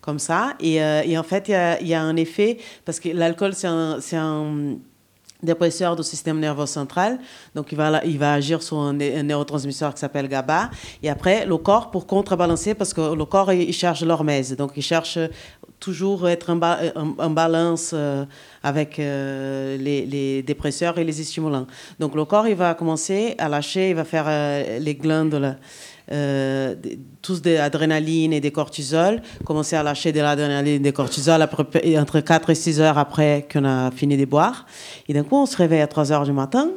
comme 0.00 0.18
ça. 0.18 0.54
Et, 0.60 0.82
euh, 0.82 1.02
et 1.04 1.18
en 1.18 1.22
fait, 1.22 1.48
il 1.48 1.86
y 1.86 1.90
y 1.90 1.94
a 1.94 2.00
un 2.00 2.16
effet, 2.16 2.58
parce 2.84 3.00
que 3.00 3.10
l'alcool, 3.10 3.52
c'est 3.54 3.66
un 4.16 4.78
dépresseur 5.42 5.96
du 5.96 6.02
système 6.02 6.38
nerveux 6.38 6.66
central. 6.66 7.18
Donc, 7.54 7.72
il 7.72 7.76
va, 7.76 8.04
il 8.04 8.18
va 8.18 8.34
agir 8.34 8.62
sur 8.62 8.78
un, 8.78 8.98
un 9.00 9.22
neurotransmetteur 9.22 9.94
qui 9.94 10.00
s'appelle 10.00 10.28
GABA. 10.28 10.70
Et 11.02 11.10
après, 11.10 11.46
le 11.46 11.56
corps, 11.56 11.90
pour 11.90 12.06
contrebalancer, 12.06 12.74
parce 12.74 12.94
que 12.94 13.14
le 13.14 13.24
corps, 13.24 13.52
il, 13.52 13.68
il 13.68 13.72
cherche 13.72 14.02
l'hormèse. 14.02 14.56
Donc, 14.56 14.72
il 14.76 14.82
cherche 14.82 15.18
toujours 15.82 16.28
être 16.28 16.50
en, 16.50 16.56
ba 16.56 16.78
en, 16.94 17.14
en 17.18 17.30
balance 17.30 17.90
euh, 17.92 18.24
avec 18.62 18.98
euh, 18.98 19.76
les, 19.76 20.42
dépresseurs 20.42 20.96
et 20.98 21.04
les 21.04 21.12
stimulants. 21.12 21.66
Donc, 21.98 22.14
le 22.14 22.24
corps, 22.24 22.46
il 22.46 22.54
va 22.54 22.74
commencer 22.74 23.34
à 23.38 23.48
lâcher, 23.48 23.90
il 23.90 23.96
va 23.96 24.04
faire 24.04 24.26
euh, 24.28 24.78
les 24.78 24.94
glandes, 24.94 25.56
euh, 26.10 26.74
tous 27.22 27.40
des 27.40 27.58
adrénaline 27.58 28.32
et 28.32 28.40
des 28.40 28.50
cortisol, 28.50 29.22
commencer 29.44 29.76
à 29.76 29.82
lâcher 29.82 30.10
de 30.10 30.20
l'adrénaline 30.20 30.74
et 30.74 30.78
des 30.80 30.92
cortisol 30.92 31.40
entre 31.42 32.20
4 32.20 32.50
et 32.50 32.54
6 32.54 32.80
heures 32.80 32.98
après 32.98 33.46
qu'on 33.50 33.64
a 33.64 33.90
fini 33.92 34.16
de 34.16 34.24
boire. 34.24 34.66
Et 35.08 35.14
d'un 35.14 35.22
coup, 35.22 35.36
on 35.36 35.46
se 35.46 35.56
réveille 35.56 35.80
à 35.80 35.86
3 35.86 36.10
heures 36.12 36.24
du 36.24 36.32
matin, 36.32 36.70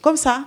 comme 0.00 0.16
ça. 0.16 0.44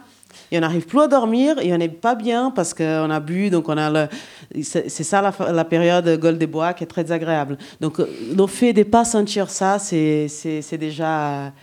Et 0.51 0.57
on 0.57 0.61
n'arrive 0.61 0.85
plus 0.85 0.99
à 0.99 1.07
dormir 1.07 1.57
et 1.61 1.73
on 1.73 1.77
n'est 1.77 1.87
pas 1.87 2.15
bien 2.15 2.51
parce 2.51 2.73
qu'on 2.73 3.09
a 3.09 3.19
bu, 3.19 3.49
donc 3.49 3.69
on 3.69 3.77
a 3.77 3.89
le... 3.89 4.61
C'est 4.63 4.89
ça 4.89 5.21
la, 5.21 5.63
période 5.63 6.19
Gold 6.19 6.37
des 6.37 6.47
Bois 6.47 6.73
qui 6.73 6.83
est 6.83 6.87
très 6.87 7.09
agréable. 7.11 7.57
Donc 7.79 7.99
le 7.99 8.47
fait 8.47 8.73
de 8.73 8.79
ne 8.79 8.83
pas 8.83 9.05
sentir 9.05 9.49
ça, 9.49 9.79
c'est 9.79 10.77
déjà 10.77 11.53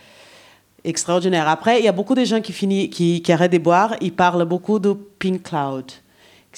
extraordinaire. 0.83 1.47
Après, 1.47 1.79
il 1.79 1.85
y 1.85 1.87
a 1.87 1.91
beaucoup 1.91 2.15
de 2.15 2.23
gens 2.23 2.41
qui, 2.41 2.51
finissent, 2.51 2.89
qui 2.89 3.31
arrêtent 3.31 3.51
de 3.51 3.59
boire, 3.59 3.95
ils 4.01 4.13
parlent 4.13 4.45
beaucoup 4.45 4.79
de 4.79 4.93
pink 5.19 5.43
cloud. 5.43 5.85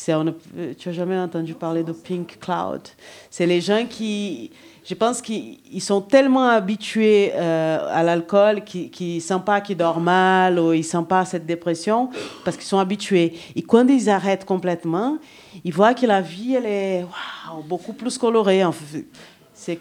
On, 0.09 0.33
tu 0.77 0.89
n'as 0.89 0.93
jamais 0.93 1.17
entendu 1.17 1.53
parler 1.53 1.83
de 1.83 1.91
Pink 1.91 2.39
Cloud? 2.39 2.81
C'est 3.29 3.45
les 3.45 3.59
gens 3.59 3.85
qui, 3.89 4.51
je 4.85 4.95
pense 4.95 5.21
qu'ils 5.21 5.81
sont 5.81 6.01
tellement 6.01 6.47
habitués 6.47 7.31
euh, 7.35 7.87
à 7.91 8.01
l'alcool 8.01 8.63
qu'ils 8.63 9.15
ne 9.15 9.19
sentent 9.19 9.45
pas 9.45 9.59
qu'ils 9.61 9.77
dorment 9.77 10.05
mal 10.05 10.59
ou 10.59 10.73
ils 10.73 10.79
ne 10.79 10.83
sentent 10.83 11.09
pas 11.09 11.25
cette 11.25 11.45
dépression 11.45 12.09
parce 12.45 12.55
qu'ils 12.55 12.65
sont 12.65 12.79
habitués. 12.79 13.33
Et 13.55 13.61
quand 13.61 13.87
ils 13.87 14.09
arrêtent 14.09 14.45
complètement, 14.45 15.17
ils 15.63 15.73
voient 15.73 15.93
que 15.93 16.05
la 16.05 16.21
vie, 16.21 16.55
elle 16.55 16.65
est 16.65 17.05
beaucoup 17.67 17.93
plus 17.93 18.17
colorée. 18.17 18.63
En 18.63 18.71
fait. 18.71 19.05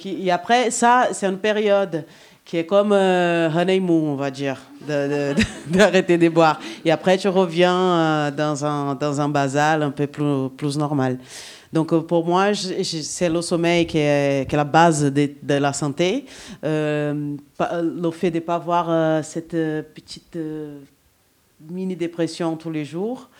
Et 0.05 0.31
après, 0.31 0.71
ça, 0.71 1.09
c'est 1.13 1.27
une 1.27 1.39
période 1.39 2.05
qui 2.51 2.57
est 2.57 2.67
comme 2.67 2.91
euh, 2.91 3.49
honeymoon, 3.49 4.11
on 4.11 4.17
va 4.17 4.29
dire, 4.29 4.57
d'arrêter 4.85 6.17
de, 6.17 6.23
de, 6.23 6.27
de, 6.29 6.29
boire. 6.29 6.59
Et 6.85 6.91
après, 6.91 7.17
tu 7.17 7.29
reviens 7.29 7.77
euh, 7.77 8.31
dans, 8.33 8.65
un, 8.65 8.97
dans 8.97 9.21
un 9.21 9.29
basal 9.29 9.85
un 9.85 9.93
peu 9.93 10.09
plus, 10.09 10.49
plus 10.57 10.77
normal. 10.77 11.21
Donc, 11.73 11.93
euh, 11.93 12.01
pour 12.01 12.27
moi, 12.27 12.53
c'est 12.53 13.29
le 13.29 13.41
sommeil 13.41 13.87
qui 13.87 13.99
est, 13.99 14.49
qui 14.49 14.55
est, 14.57 14.59
la 14.59 14.65
base 14.65 15.05
de, 15.05 15.31
la 15.47 15.73
santé. 15.73 16.25
Euh, 16.65 17.37
le 17.61 18.11
fait 18.11 18.33
de 18.33 18.39
ne 18.39 18.41
pas 18.41 18.57
avoir 18.57 18.91
euh, 18.91 19.23
cette 19.23 19.57
petite 19.95 20.37
mini-dépression 21.71 22.57
tous 22.57 22.73
les 22.73 22.85
jours. 22.85 23.31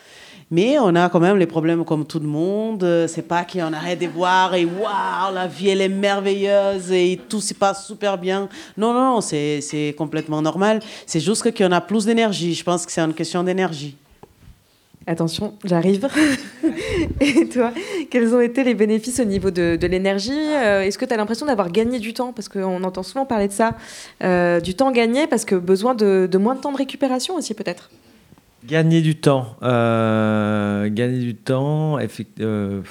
Mais 0.51 0.77
on 0.79 0.93
a 0.95 1.07
quand 1.07 1.21
même 1.21 1.37
les 1.37 1.45
problèmes 1.45 1.85
comme 1.85 2.05
tout 2.05 2.19
le 2.19 2.27
monde. 2.27 2.85
C'est 3.07 3.21
pas 3.21 3.45
qu'on 3.45 3.71
arrête 3.71 3.99
de 3.99 4.07
boire 4.07 4.53
et 4.53 4.65
waouh, 4.65 5.33
la 5.33 5.47
vie 5.47 5.69
elle 5.69 5.79
est 5.79 5.89
merveilleuse 5.89 6.91
et 6.91 7.19
tout 7.29 7.39
se 7.39 7.53
passe 7.53 7.87
super 7.87 8.17
bien. 8.17 8.49
Non, 8.77 8.93
non, 8.93 9.13
non 9.13 9.21
c'est 9.21 9.95
complètement 9.97 10.41
normal. 10.41 10.81
C'est 11.05 11.21
juste 11.21 11.57
qu'on 11.57 11.71
a 11.71 11.79
plus 11.79 12.05
d'énergie. 12.05 12.53
Je 12.53 12.65
pense 12.65 12.85
que 12.85 12.91
c'est 12.91 12.99
une 12.99 13.13
question 13.13 13.43
d'énergie. 13.43 13.95
Attention, 15.07 15.53
j'arrive. 15.63 16.07
et 17.21 17.47
toi, 17.47 17.71
quels 18.11 18.35
ont 18.35 18.41
été 18.41 18.63
les 18.63 18.75
bénéfices 18.75 19.19
au 19.19 19.25
niveau 19.25 19.49
de, 19.49 19.77
de 19.79 19.87
l'énergie? 19.87 20.31
Est-ce 20.31 20.97
que 20.97 21.05
tu 21.05 21.13
as 21.13 21.17
l'impression 21.17 21.45
d'avoir 21.45 21.71
gagné 21.71 21.97
du 21.97 22.13
temps? 22.13 22.33
Parce 22.33 22.49
qu'on 22.49 22.83
entend 22.83 23.01
souvent 23.03 23.25
parler 23.25 23.47
de 23.47 23.53
ça. 23.53 23.71
Euh, 24.23 24.59
du 24.59 24.75
temps 24.75 24.91
gagné 24.91 25.25
parce 25.27 25.45
que 25.45 25.55
besoin 25.55 25.95
de, 25.95 26.27
de 26.29 26.37
moins 26.37 26.55
de 26.55 26.59
temps 26.59 26.71
de 26.71 26.77
récupération 26.77 27.35
aussi 27.35 27.53
peut-être 27.53 27.89
Gagner 28.65 29.01
du 29.01 29.15
temps. 29.15 29.55
Euh, 29.63 30.89
gagner 30.89 31.19
du 31.19 31.35
temps, 31.35 31.99
effectivement. 31.99 32.49
Euh, 32.49 32.81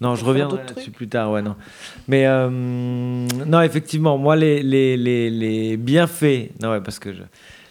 non, 0.00 0.14
je 0.14 0.24
reviendrai 0.24 0.58
là-dessus 0.58 0.90
plus 0.90 1.08
tard, 1.08 1.32
ouais, 1.32 1.42
non. 1.42 1.56
Mais 2.06 2.26
euh, 2.26 2.48
non, 2.48 3.60
effectivement, 3.62 4.16
moi, 4.16 4.36
les, 4.36 4.62
les, 4.62 4.96
les, 4.96 5.28
les 5.28 5.76
bienfaits, 5.76 6.50
non, 6.62 6.70
ouais, 6.70 6.80
parce 6.80 6.98
que 6.98 7.12
je, 7.12 7.22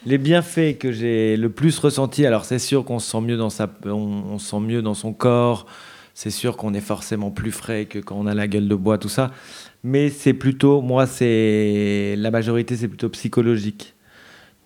les 0.05 0.17
bienfaits 0.17 0.77
que 0.77 0.91
j'ai 0.91 1.37
le 1.37 1.49
plus 1.49 1.79
ressentis, 1.79 2.25
alors 2.25 2.45
c'est 2.45 2.59
sûr 2.59 2.83
qu'on 2.83 2.99
se 2.99 3.09
sent 3.09 3.21
mieux 3.21 3.37
dans 3.37 3.49
sa, 3.49 3.69
on, 3.85 4.23
on 4.31 4.39
se 4.39 4.49
sent 4.49 4.59
mieux 4.59 4.81
dans 4.81 4.93
son 4.93 5.13
corps, 5.13 5.67
c'est 6.13 6.29
sûr 6.29 6.57
qu'on 6.57 6.73
est 6.73 6.81
forcément 6.81 7.31
plus 7.31 7.51
frais 7.51 7.85
que 7.85 7.99
quand 7.99 8.17
on 8.17 8.27
a 8.27 8.33
la 8.33 8.47
gueule 8.47 8.67
de 8.67 8.75
bois, 8.75 8.97
tout 8.97 9.09
ça. 9.09 9.31
Mais 9.83 10.09
c'est 10.09 10.33
plutôt, 10.33 10.81
moi, 10.81 11.05
c'est 11.07 12.15
la 12.17 12.29
majorité, 12.31 12.75
c'est 12.75 12.87
plutôt 12.87 13.09
psychologique. 13.09 13.93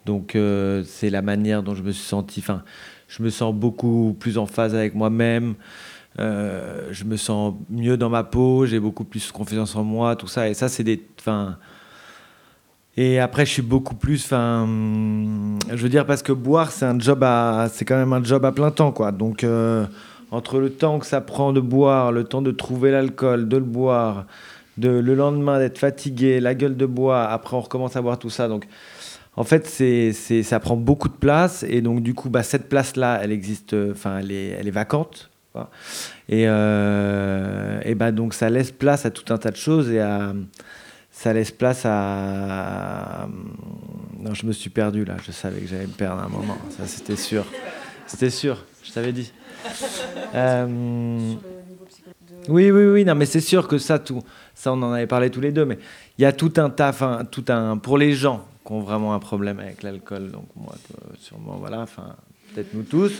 Donc 0.06 0.36
euh, 0.36 0.84
c'est 0.86 1.10
la 1.10 1.22
manière 1.22 1.64
dont 1.64 1.76
je 1.76 1.84
me 1.84 1.92
suis 1.92 2.06
senti. 2.06 2.40
Enfin, 2.40 2.64
je 3.08 3.22
me 3.24 3.30
sens 3.30 3.54
beaucoup 3.54 4.16
plus 4.20 4.38
en 4.38 4.46
phase 4.46 4.74
avec 4.76 4.96
moi-même. 4.96 5.56
Euh, 6.20 6.90
je 6.92 7.04
me 7.06 7.16
sens 7.18 7.56
mieux 7.70 7.98
dans 7.98 8.10
ma 8.10 8.24
peau. 8.24 8.66
J'ai 8.66 8.80
beaucoup 8.80 9.04
plus 9.04 9.32
confiance 9.32 9.76
en 9.76 9.84
moi, 9.84 10.16
tout 10.16 10.28
ça. 10.28 10.50
Et 10.50 10.54
ça, 10.54 10.70
c'est 10.70 10.84
des. 10.84 11.02
Enfin. 11.20 11.58
Et 12.98 13.20
après, 13.20 13.46
je 13.46 13.52
suis 13.52 13.62
beaucoup 13.62 13.96
plus. 13.96 14.26
Enfin, 14.26 14.68
je 15.70 15.78
veux 15.78 15.90
dire 15.90 16.06
parce 16.06 16.24
que 16.24 16.34
boire, 16.34 16.72
c'est 16.72 16.86
un 16.86 17.00
job 17.00 17.24
à. 17.24 17.68
C'est 17.72 17.86
quand 17.86 17.98
même 17.98 18.14
un 18.14 18.24
job 18.24 18.44
à 18.46 18.52
plein 18.52 18.72
temps, 18.72 18.92
quoi. 18.92 19.12
Donc 19.12 19.44
euh, 19.44 19.86
entre 20.32 20.60
le 20.60 20.72
temps 20.72 21.00
que 21.00 21.06
ça 21.06 21.22
prend 21.22 21.54
de 21.54 21.62
boire, 21.62 22.12
le 22.12 22.24
temps 22.26 22.42
de 22.42 22.52
trouver 22.52 22.92
l'alcool, 22.92 23.48
de 23.48 23.58
le 23.58 23.64
boire, 23.64 24.26
de 24.78 24.90
le 24.90 25.16
lendemain 25.16 25.60
d'être 25.60 25.78
fatigué, 25.78 26.42
la 26.42 26.54
gueule 26.56 26.76
de 26.76 26.86
bois. 26.86 27.24
Après, 27.24 27.56
on 27.56 27.62
recommence 27.62 27.96
à 27.96 28.02
boire 28.02 28.20
tout 28.20 28.30
ça. 28.30 28.50
Donc 28.50 28.68
en 29.38 29.44
fait, 29.44 29.66
c'est, 29.68 30.44
ça 30.44 30.60
prend 30.60 30.76
beaucoup 30.76 31.08
de 31.08 31.14
place 31.14 31.64
et 31.68 31.82
donc 31.82 32.04
du 32.04 32.14
coup, 32.14 32.30
bah, 32.30 32.44
cette 32.44 32.68
place-là, 32.68 33.20
elle 33.24 33.32
existe, 33.32 33.76
enfin, 33.92 34.20
elle 34.20 34.32
est, 34.32 34.50
elle 34.50 34.68
est 34.68 34.72
vacante. 34.72 35.30
Et, 36.30 36.46
euh, 36.48 37.82
et 37.84 37.94
bah, 37.96 38.12
donc 38.12 38.34
ça 38.34 38.50
laisse 38.50 38.72
place 38.72 39.06
à 39.06 39.12
tout 39.12 39.34
un 39.34 39.38
tas 39.38 39.52
de 39.52 39.58
choses 39.58 39.90
et 39.90 40.02
ça 41.12 41.34
laisse 41.34 41.52
place 41.52 41.84
à. 41.86 43.28
Non, 44.20 44.34
je 44.34 44.46
me 44.46 44.52
suis 44.52 44.70
perdu 44.70 45.06
là. 45.06 45.16
Je 45.26 45.32
savais 45.32 45.62
que 45.62 45.68
j'allais 45.68 45.88
me 45.88 45.94
perdre 45.94 46.22
à 46.22 46.26
un 46.26 46.30
moment. 46.30 46.58
Ça, 46.70 46.86
c'était 46.86 47.16
sûr. 47.16 47.46
C'était 48.08 48.30
sûr. 48.30 48.66
Je 48.84 48.92
t'avais 48.92 49.12
dit. 49.12 49.32
Euh... 50.34 51.34
Oui, 52.48 52.72
oui, 52.72 52.86
oui. 52.86 53.06
Non, 53.06 53.16
mais 53.16 53.26
c'est 53.26 53.42
sûr 53.42 53.68
que 53.68 53.78
ça, 53.78 54.00
tout, 54.00 54.22
ça, 54.56 54.74
on 54.74 54.82
en 54.82 54.94
avait 54.94 55.08
parlé 55.08 55.30
tous 55.30 55.42
les 55.42 55.52
deux. 55.52 55.66
Mais 55.66 55.78
il 56.18 56.22
y 56.22 56.26
a 56.26 56.32
tout 56.32 56.54
un 56.58 56.70
tas, 56.70 56.94
tout 57.30 57.46
un 57.50 57.78
pour 57.78 57.98
les 57.98 58.14
gens 58.14 58.48
qui 58.66 58.72
ont 58.72 58.82
vraiment 58.82 59.14
un 59.14 59.20
problème 59.20 59.60
avec 59.60 59.84
l'alcool. 59.84 60.32
Donc 60.32 60.46
moi, 60.56 60.76
sûrement, 61.20 61.58
voilà, 61.60 61.82
enfin, 61.82 62.16
peut-être 62.54 62.74
nous 62.74 62.84
tous, 62.84 63.12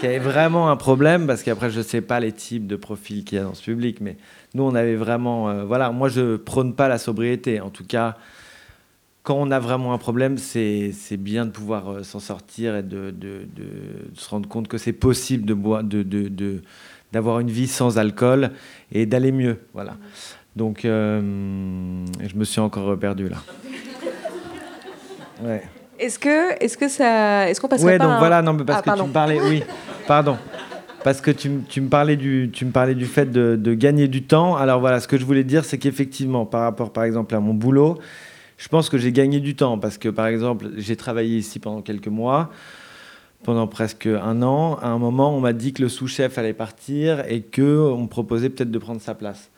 qui 0.00 0.06
avaient 0.06 0.18
vraiment 0.18 0.70
un 0.70 0.76
problème, 0.76 1.26
parce 1.26 1.42
qu'après, 1.42 1.70
je 1.70 1.78
ne 1.78 1.84
sais 1.84 2.00
pas 2.00 2.20
les 2.20 2.32
types 2.32 2.66
de 2.66 2.76
profils 2.76 3.24
qu'il 3.24 3.38
y 3.38 3.40
a 3.40 3.44
dans 3.44 3.54
ce 3.54 3.62
public, 3.62 4.00
mais 4.00 4.16
nous, 4.54 4.62
on 4.62 4.74
avait 4.74 4.96
vraiment... 4.96 5.48
Euh, 5.48 5.64
voilà, 5.64 5.90
moi, 5.90 6.08
je 6.08 6.36
prône 6.36 6.74
pas 6.74 6.88
la 6.88 6.98
sobriété. 6.98 7.60
En 7.60 7.70
tout 7.70 7.84
cas, 7.84 8.16
quand 9.22 9.36
on 9.36 9.50
a 9.50 9.58
vraiment 9.58 9.92
un 9.92 9.98
problème, 9.98 10.38
c'est 10.38 10.92
bien 11.18 11.46
de 11.46 11.50
pouvoir 11.50 11.88
euh, 11.88 12.02
s'en 12.02 12.20
sortir 12.20 12.76
et 12.76 12.82
de, 12.82 13.10
de, 13.10 13.46
se 14.14 14.28
rendre 14.30 14.48
compte 14.48 14.68
que 14.68 14.78
c'est 14.78 14.92
possible 14.92 15.44
de 15.44 15.54
boire, 15.54 15.84
de, 15.84 16.62
d'avoir 17.12 17.40
une 17.40 17.50
vie 17.50 17.66
sans 17.66 17.98
alcool 17.98 18.52
et 18.92 19.06
d'aller 19.06 19.32
mieux. 19.32 19.58
Voilà. 19.74 19.96
Donc, 20.56 20.84
euh, 20.84 21.20
je 22.26 22.36
me 22.36 22.44
suis 22.44 22.60
encore 22.60 22.98
perdu 22.98 23.28
là. 23.28 23.36
Ouais. 25.42 25.62
Est-ce 25.98 26.18
que, 26.18 26.62
est-ce 26.62 26.76
que 26.78 26.88
ça, 26.88 27.48
est-ce 27.48 27.60
qu'on 27.60 27.68
passerait 27.68 27.92
ouais, 27.92 27.98
pas 27.98 28.04
donc 28.04 28.12
un... 28.14 28.18
voilà, 28.18 28.40
non, 28.42 28.52
mais 28.52 28.64
parce 28.64 28.78
Ah, 28.78 28.82
que 28.82 28.86
pardon. 28.86 29.02
tu 29.04 29.08
me 29.08 29.12
parlais, 29.14 29.40
oui, 29.40 29.62
pardon, 30.06 30.36
parce 31.02 31.20
que 31.20 31.30
tu, 31.32 31.50
tu 31.68 31.80
me 31.80 31.88
parlais 31.88 32.16
du, 32.16 32.50
tu 32.52 32.64
me 32.64 32.70
parlais 32.70 32.94
du 32.94 33.06
fait 33.06 33.26
de, 33.26 33.56
de 33.56 33.74
gagner 33.74 34.06
du 34.06 34.22
temps. 34.22 34.54
Alors 34.56 34.78
voilà, 34.80 35.00
ce 35.00 35.08
que 35.08 35.16
je 35.18 35.24
voulais 35.24 35.42
dire, 35.44 35.64
c'est 35.64 35.78
qu'effectivement, 35.78 36.46
par 36.46 36.60
rapport, 36.62 36.92
par 36.92 37.02
exemple, 37.04 37.34
à 37.34 37.40
mon 37.40 37.52
boulot, 37.54 37.98
je 38.58 38.68
pense 38.68 38.88
que 38.90 38.98
j'ai 38.98 39.10
gagné 39.12 39.40
du 39.40 39.56
temps 39.56 39.78
parce 39.78 39.98
que, 39.98 40.08
par 40.08 40.26
exemple, 40.28 40.68
j'ai 40.76 40.94
travaillé 40.96 41.36
ici 41.38 41.58
pendant 41.58 41.82
quelques 41.82 42.08
mois, 42.08 42.50
pendant 43.44 43.66
presque 43.66 44.06
un 44.06 44.42
an. 44.42 44.78
À 44.82 44.88
un 44.88 44.98
moment, 44.98 45.36
on 45.36 45.40
m'a 45.40 45.52
dit 45.52 45.72
que 45.72 45.82
le 45.82 45.88
sous-chef 45.88 46.38
allait 46.38 46.52
partir 46.52 47.24
et 47.28 47.40
que 47.42 47.78
on 47.92 48.02
me 48.02 48.08
proposait 48.08 48.50
peut-être 48.50 48.70
de 48.70 48.78
prendre 48.78 49.00
sa 49.00 49.14
place. 49.14 49.50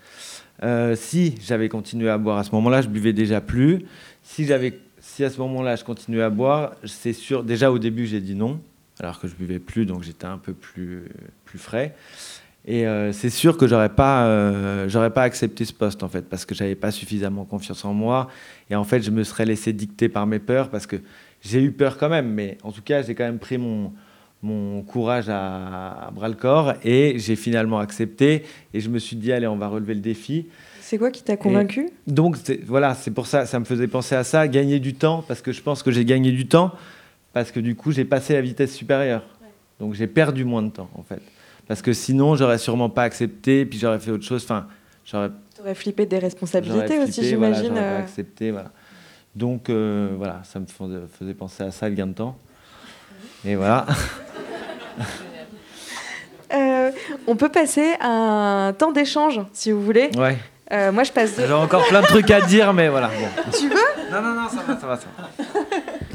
Euh, 0.62 0.94
si 0.96 1.34
j'avais 1.46 1.68
continué 1.70 2.10
à 2.10 2.18
boire 2.18 2.36
à 2.38 2.44
ce 2.44 2.50
moment-là, 2.54 2.82
je 2.82 2.88
buvais 2.88 3.14
déjà 3.14 3.40
plus. 3.40 3.86
Si 4.22 4.44
j'avais 4.44 4.78
à 5.24 5.30
ce 5.30 5.38
moment-là 5.38 5.76
je 5.76 5.84
continuais 5.84 6.22
à 6.22 6.30
boire, 6.30 6.72
c'est 6.84 7.12
sûr. 7.12 7.42
Déjà 7.44 7.70
au 7.70 7.78
début 7.78 8.06
j'ai 8.06 8.20
dit 8.20 8.34
non, 8.34 8.60
alors 9.00 9.20
que 9.20 9.28
je 9.28 9.34
buvais 9.34 9.58
plus, 9.58 9.86
donc 9.86 10.02
j'étais 10.02 10.26
un 10.26 10.38
peu 10.38 10.52
plus 10.52 11.04
plus 11.44 11.58
frais. 11.58 11.94
Et 12.66 12.86
euh, 12.86 13.12
c'est 13.12 13.30
sûr 13.30 13.56
que 13.56 13.66
j'aurais 13.66 13.88
pas 13.88 14.26
euh, 14.26 15.10
pas 15.10 15.22
accepté 15.22 15.64
ce 15.64 15.72
poste 15.72 16.02
en 16.02 16.08
fait 16.08 16.28
parce 16.28 16.44
que 16.44 16.54
j'avais 16.54 16.74
pas 16.74 16.90
suffisamment 16.90 17.44
confiance 17.44 17.84
en 17.86 17.94
moi 17.94 18.28
et 18.68 18.76
en 18.76 18.84
fait 18.84 19.00
je 19.00 19.10
me 19.10 19.24
serais 19.24 19.46
laissé 19.46 19.72
dicter 19.72 20.10
par 20.10 20.26
mes 20.26 20.38
peurs 20.38 20.68
parce 20.68 20.86
que 20.86 20.96
j'ai 21.40 21.62
eu 21.62 21.72
peur 21.72 21.96
quand 21.96 22.10
même, 22.10 22.28
mais 22.28 22.58
en 22.62 22.70
tout 22.70 22.82
cas 22.82 23.00
j'ai 23.00 23.14
quand 23.14 23.24
même 23.24 23.38
pris 23.38 23.56
mon 23.56 23.92
mon 24.42 24.82
courage 24.82 25.28
à, 25.28 26.10
bras 26.14 26.28
le 26.28 26.34
corps 26.34 26.74
et 26.82 27.18
j'ai 27.18 27.36
finalement 27.36 27.78
accepté 27.78 28.44
et 28.72 28.80
je 28.80 28.88
me 28.88 28.98
suis 28.98 29.16
dit 29.16 29.32
allez 29.32 29.46
on 29.46 29.56
va 29.56 29.68
relever 29.68 29.94
le 29.94 30.00
défi. 30.00 30.46
C'est 30.90 30.98
quoi 30.98 31.12
qui 31.12 31.22
t'a 31.22 31.36
convaincu? 31.36 31.88
Donc 32.08 32.36
voilà, 32.66 32.94
c'est 32.94 33.12
pour 33.12 33.28
ça, 33.28 33.46
ça 33.46 33.60
me 33.60 33.64
faisait 33.64 33.86
penser 33.86 34.16
à 34.16 34.24
ça, 34.24 34.48
gagner 34.48 34.80
du 34.80 34.94
temps 34.94 35.22
parce 35.28 35.40
que 35.40 35.52
je 35.52 35.62
pense 35.62 35.84
que 35.84 35.92
j'ai 35.92 36.04
gagné 36.04 36.32
du 36.32 36.48
temps 36.48 36.72
parce 37.32 37.52
que 37.52 37.60
du 37.60 37.76
coup 37.76 37.92
j'ai 37.92 38.04
passé 38.04 38.32
la 38.32 38.40
vitesse 38.40 38.74
supérieure. 38.74 39.22
Donc 39.78 39.94
j'ai 39.94 40.08
perdu 40.08 40.44
moins 40.44 40.62
de 40.62 40.70
temps 40.70 40.90
en 40.96 41.04
fait. 41.04 41.20
Parce 41.68 41.80
que 41.80 41.92
sinon 41.92 42.34
j'aurais 42.34 42.58
sûrement 42.58 42.90
pas 42.90 43.04
accepté 43.04 43.64
puis 43.66 43.78
j'aurais 43.78 44.00
fait 44.00 44.10
autre 44.10 44.24
chose. 44.24 44.42
Enfin, 44.42 44.66
j'aurais. 45.04 45.30
T'aurais 45.56 45.76
flippé 45.76 46.06
des 46.06 46.18
responsabilités 46.18 46.98
aussi, 46.98 47.22
j'imagine. 47.22 47.70
Voilà, 47.70 47.86
euh. 47.86 47.98
accepté, 48.00 48.50
voilà. 48.50 48.72
Donc 49.36 49.70
euh, 49.70 50.14
voilà, 50.18 50.42
ça 50.42 50.58
me 50.58 50.66
faisait 50.66 51.34
penser 51.34 51.62
à 51.62 51.70
ça 51.70 51.88
le 51.88 51.94
gain 51.94 52.08
de 52.08 52.14
temps. 52.14 52.36
Et 53.44 53.54
voilà. 53.54 53.86
Euh, 56.52 56.90
on 57.28 57.36
peut 57.36 57.48
passer 57.48 57.94
à 58.00 58.08
un 58.08 58.72
temps 58.72 58.90
d'échange, 58.90 59.40
si 59.52 59.70
vous 59.70 59.84
voulez. 59.84 60.10
Ouais. 60.16 60.36
Euh, 60.72 60.92
moi, 60.92 61.02
je 61.02 61.10
passe. 61.10 61.32
J'ai 61.36 61.52
encore 61.52 61.86
plein 61.88 62.00
de 62.00 62.06
trucs 62.06 62.30
à 62.30 62.40
dire, 62.40 62.72
mais 62.72 62.88
voilà. 62.88 63.10
Tu 63.58 63.68
veux 63.68 63.74
Non, 64.12 64.22
non, 64.22 64.34
non, 64.34 64.48
ça 64.48 64.62
va, 64.66 64.80
ça 64.80 64.86
va, 64.86 64.96
ça 64.96 65.06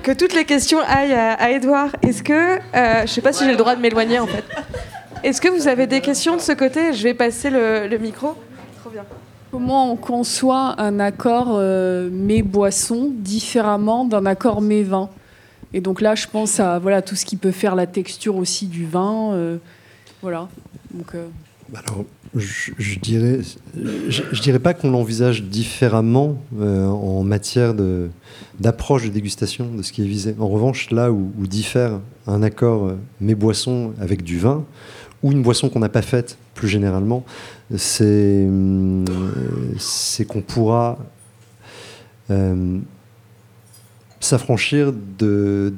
Que 0.01 0.11
toutes 0.13 0.33
les 0.33 0.45
questions 0.45 0.79
aillent 0.79 1.13
à, 1.13 1.51
Edouard. 1.51 1.89
Est-ce 2.01 2.23
que. 2.23 2.57
Euh, 2.57 3.01
je 3.01 3.07
sais 3.07 3.21
pas 3.21 3.33
si 3.33 3.43
j'ai 3.43 3.51
le 3.51 3.57
droit 3.57 3.75
de 3.75 3.81
m'éloigner, 3.81 4.19
en 4.19 4.27
fait. 4.27 4.45
Est-ce 5.23 5.41
que 5.41 5.49
vous 5.49 5.67
avez 5.67 5.87
des 5.87 5.99
questions 5.99 6.37
de 6.37 6.41
ce 6.41 6.53
côté? 6.53 6.93
Je 6.93 7.03
vais 7.03 7.13
passer 7.13 7.49
le, 7.49 7.97
micro. 7.97 8.35
Trop 8.79 8.89
bien. 8.91 9.03
Comment 9.51 9.91
on 9.91 9.95
conçoit 9.97 10.75
un 10.79 10.99
accord 10.99 11.49
euh, 11.53 12.09
mes-boissons 12.11 13.11
différemment 13.11 14.05
d'un 14.05 14.25
accord 14.25 14.61
mes-vins 14.61 15.09
Et 15.73 15.81
donc 15.81 15.99
là, 15.99 16.15
je 16.15 16.27
pense 16.27 16.59
à 16.59 16.79
voilà, 16.79 17.01
tout 17.01 17.15
ce 17.15 17.25
qui 17.25 17.35
peut 17.35 17.51
faire 17.51 17.75
la 17.75 17.87
texture 17.87 18.37
aussi 18.37 18.67
du 18.67 18.85
vin. 18.85 19.33
Euh, 19.33 19.57
voilà. 20.21 20.47
Donc, 20.91 21.13
bah 21.69 21.79
Alors, 21.85 22.05
je, 22.35 22.99
dirais, 22.99 23.39
je, 23.75 24.41
dirais 24.41 24.59
pas 24.59 24.73
qu'on 24.73 24.91
l'envisage 24.91 25.43
différemment 25.43 26.37
euh, 26.59 26.85
en 26.85 27.23
matière 27.23 27.73
d'approche 28.59 29.05
de, 29.05 29.09
dégustation 29.09 29.73
de 29.73 29.81
ce 29.81 29.91
qui 29.91 30.01
est 30.01 30.07
visé. 30.07 30.35
En 30.39 30.49
revanche, 30.49 30.91
là 30.91 31.11
où, 31.11 31.31
diffère 31.47 31.99
un 32.27 32.43
accord 32.43 32.87
euh, 32.87 32.97
mes 33.21 33.35
boissons 33.35 33.93
avec 33.99 34.23
du 34.23 34.37
vin 34.37 34.65
ou 35.23 35.31
une 35.31 35.41
boisson 35.41 35.69
qu'on 35.69 35.79
n'a 35.79 35.89
pas 35.89 36.01
faite 36.01 36.37
plus 36.53 36.67
généralement, 36.67 37.23
c'est 37.75 38.47
euh, 38.49 39.05
qu'on 40.27 40.41
pourra 40.41 40.99
s'affranchir 44.19 44.93
de, 45.19 45.71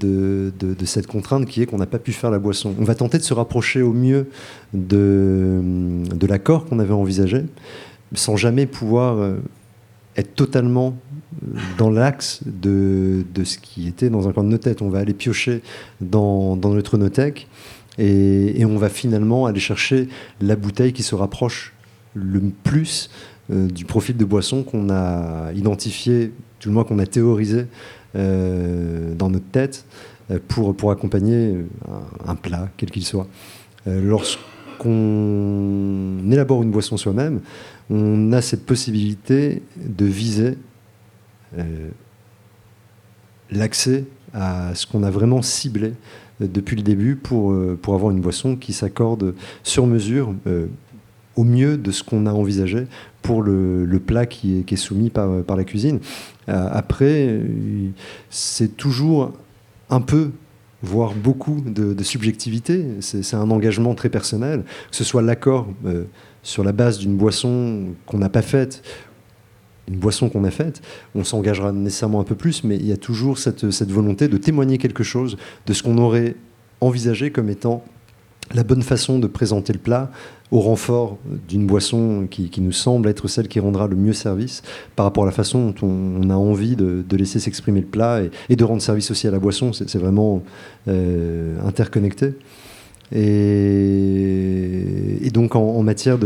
cette 0.85 1.07
contrainte 1.07 1.45
qui 1.45 1.61
est 1.61 1.65
qu'on 1.65 1.77
n'a 1.77 1.85
pas 1.85 1.99
pu 1.99 2.13
faire 2.13 2.31
la 2.31 2.39
boisson. 2.39 2.73
On 2.79 2.83
va 2.83 2.95
tenter 2.95 3.17
de 3.17 3.23
se 3.23 3.33
rapprocher 3.33 3.81
au 3.81 3.93
mieux 3.93 4.27
de, 4.73 5.61
l'accord 6.27 6.65
qu'on 6.65 6.79
avait 6.79 6.93
envisagé, 6.93 7.43
sans 8.13 8.37
jamais 8.37 8.65
pouvoir 8.65 9.17
euh, 9.17 9.37
être 10.15 10.33
totalement 10.35 10.95
dans 11.77 11.89
l'axe 11.89 12.41
de, 12.45 13.23
ce 13.43 13.57
qui 13.57 13.87
était 13.87 14.09
dans 14.09 14.27
un 14.27 14.33
coin 14.33 14.43
de 14.43 14.49
nos 14.49 14.57
têtes. 14.57 14.81
On 14.81 14.89
va 14.89 14.99
aller 14.99 15.13
piocher 15.13 15.61
dans, 16.01 16.55
notre 16.55 16.97
nothèque 16.97 17.47
et, 17.97 18.63
on 18.65 18.77
va 18.77 18.89
finalement 18.89 19.45
aller 19.45 19.59
chercher 19.59 20.07
la 20.41 20.55
bouteille 20.55 20.93
qui 20.93 21.03
se 21.03 21.15
rapproche 21.15 21.73
le 22.13 22.41
plus 22.63 23.09
euh, 23.51 23.67
du 23.67 23.85
profil 23.85 24.17
de 24.17 24.25
boisson 24.25 24.63
qu'on 24.63 24.89
a 24.89 25.51
identifié, 25.53 26.31
tout 26.59 26.69
le 26.69 26.73
moins 26.73 26.83
qu'on 26.83 26.99
a 26.99 27.05
théorisé 27.05 27.67
dans 28.15 29.29
notre 29.29 29.49
tête 29.51 29.85
euh, 30.29 30.39
pour, 30.47 30.75
pour 30.75 30.91
accompagner 30.91 31.55
un, 32.25 32.35
plat, 32.35 32.69
quel 32.75 32.91
qu'il 32.91 33.05
soit. 33.05 33.27
Euh, 33.87 34.01
lorsqu'on 34.01 34.43
élabore 36.29 36.63
une 36.63 36.71
boisson 36.71 36.97
soi-même, 36.97 37.39
on 37.89 38.33
a 38.33 38.41
cette 38.41 38.65
possibilité 38.65 39.61
de 39.77 40.05
viser 40.05 40.57
l'accès 43.49 44.03
à 44.33 44.75
ce 44.75 44.85
qu'on 44.85 45.03
a 45.03 45.09
vraiment 45.09 45.41
ciblé 45.41 45.93
depuis 46.41 46.75
le 46.75 46.81
début 46.81 47.15
pour, 47.15 47.55
pour 47.81 47.93
avoir 47.93 48.11
une 48.11 48.19
boisson 48.19 48.57
qui 48.57 48.73
s'accorde 48.73 49.33
sur 49.63 49.87
mesure 49.87 50.35
au 51.37 51.45
mieux 51.45 51.77
de 51.77 51.91
ce 51.91 52.03
qu'on 52.03 52.25
a 52.25 52.33
envisagé 52.33 52.87
pour 53.27 53.43
le, 53.43 53.99
plat 53.99 54.25
qui 54.25 54.63
est, 54.65 54.75
soumis 54.77 55.09
par, 55.09 55.57
la 55.57 55.63
cuisine. 55.65 55.99
Euh, 56.47 56.69
après, 56.71 57.41
c'est 58.29 58.77
toujours 58.77 59.33
un 59.89 59.99
peu 59.99 60.31
voire 60.81 61.13
beaucoup 61.13 61.61
de, 61.65 62.01
subjectivité. 62.03 62.85
C'est 63.01 63.35
un 63.35 63.51
engagement 63.51 63.95
très 63.95 64.07
personnel, 64.07 64.63
que 64.89 64.95
ce 64.95 65.03
soit 65.03 65.21
l'accord 65.21 65.67
euh, 65.85 66.05
sur 66.41 66.63
la 66.63 66.71
base 66.71 66.99
d'une 66.99 67.17
boisson 67.17 67.87
qu'on 68.05 68.17
n'a 68.17 68.29
pas 68.29 68.41
faite, 68.41 68.81
une 69.89 69.97
boisson 69.97 70.29
qu'on 70.29 70.45
a 70.45 70.51
faite, 70.51 70.81
on 71.13 71.25
s'engagera 71.25 71.73
nécessairement 71.73 72.21
un 72.21 72.25
peu 72.25 72.35
plus, 72.35 72.63
mais 72.63 72.77
il 72.77 72.87
y 72.87 72.93
a 72.93 72.97
toujours 72.97 73.39
cette 73.39 73.91
volonté 73.91 74.29
de 74.29 74.37
témoigner 74.37 74.77
quelque 74.77 75.03
chose 75.03 75.35
de 75.65 75.73
ce 75.73 75.83
qu'on 75.83 75.97
aurait 75.97 76.35
envisagé 76.79 77.31
comme 77.31 77.49
étant 77.49 77.83
la 78.53 78.63
bonne 78.63 78.81
façon 78.81 79.19
de 79.19 79.27
présenter 79.27 79.73
le 79.73 79.79
plat 79.79 80.11
au 80.51 80.61
renfort 80.61 81.17
d'une 81.49 81.67
boisson 81.67 82.27
qui, 82.29 82.49
nous 82.61 82.71
semble 82.71 83.09
être 83.09 83.27
celle 83.27 83.47
qui 83.47 83.59
rendra 83.59 83.87
le 83.87 83.95
mieux 83.95 84.13
service 84.13 84.63
par 84.95 85.05
rapport 85.05 85.23
à 85.23 85.25
la 85.25 85.33
façon 85.33 85.71
dont 85.71 85.87
on, 85.87 86.29
a 86.29 86.35
envie 86.35 86.75
de, 86.75 87.03
laisser 87.17 87.39
s'exprimer 87.39 87.81
le 87.81 87.87
plat 87.87 88.21
et, 88.49 88.55
de 88.55 88.63
rendre 88.63 88.81
service 88.81 89.11
aussi 89.11 89.27
à 89.27 89.31
la 89.31 89.39
boisson. 89.39 89.73
C'est 89.73 89.97
vraiment 89.97 90.43
euh, 90.87 91.55
interconnecté. 91.65 92.35
Et, 93.11 93.59
donc 95.33 95.55
en, 95.55 95.83
matière 95.83 96.17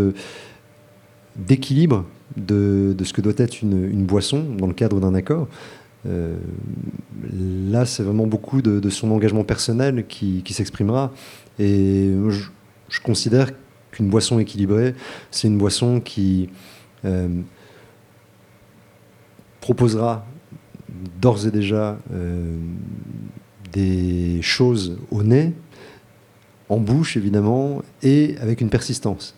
d'équilibre 1.36 2.06
de, 2.38 2.96
ce 3.04 3.14
que 3.14 3.22
doit 3.22 3.34
être 3.38 3.62
une, 3.62 4.06
boisson 4.06 4.46
dans 4.58 4.68
le 4.68 4.74
cadre 4.74 5.00
d'un 5.00 5.16
accord, 5.16 5.48
euh, 6.08 6.36
là, 7.70 7.86
c'est 7.86 8.04
vraiment 8.04 8.28
beaucoup 8.28 8.62
de, 8.62 8.90
son 8.90 9.12
engagement 9.12 9.44
personnel 9.44 10.06
qui, 10.08 10.44
s'exprimera. 10.50 11.12
Et 11.62 12.12
je 12.90 13.00
considère 13.02 13.52
qu'une 13.92 14.10
boisson 14.10 14.40
équilibrée, 14.40 14.96
c'est 15.30 15.48
une 15.48 15.60
boisson 15.60 16.00
qui 16.00 16.50
euh, 17.06 17.28
proposera 19.60 20.26
d'ores 21.22 21.46
et 21.46 21.52
déjà 21.52 22.00
euh, 22.12 22.56
des 23.72 24.42
choses 24.42 24.98
au 25.12 25.22
nez, 25.22 25.54
en 26.68 26.78
bouche 26.78 27.16
évidemment, 27.16 27.84
et 28.02 28.38
avec 28.42 28.62
une 28.62 28.70
persistance. 28.70 29.36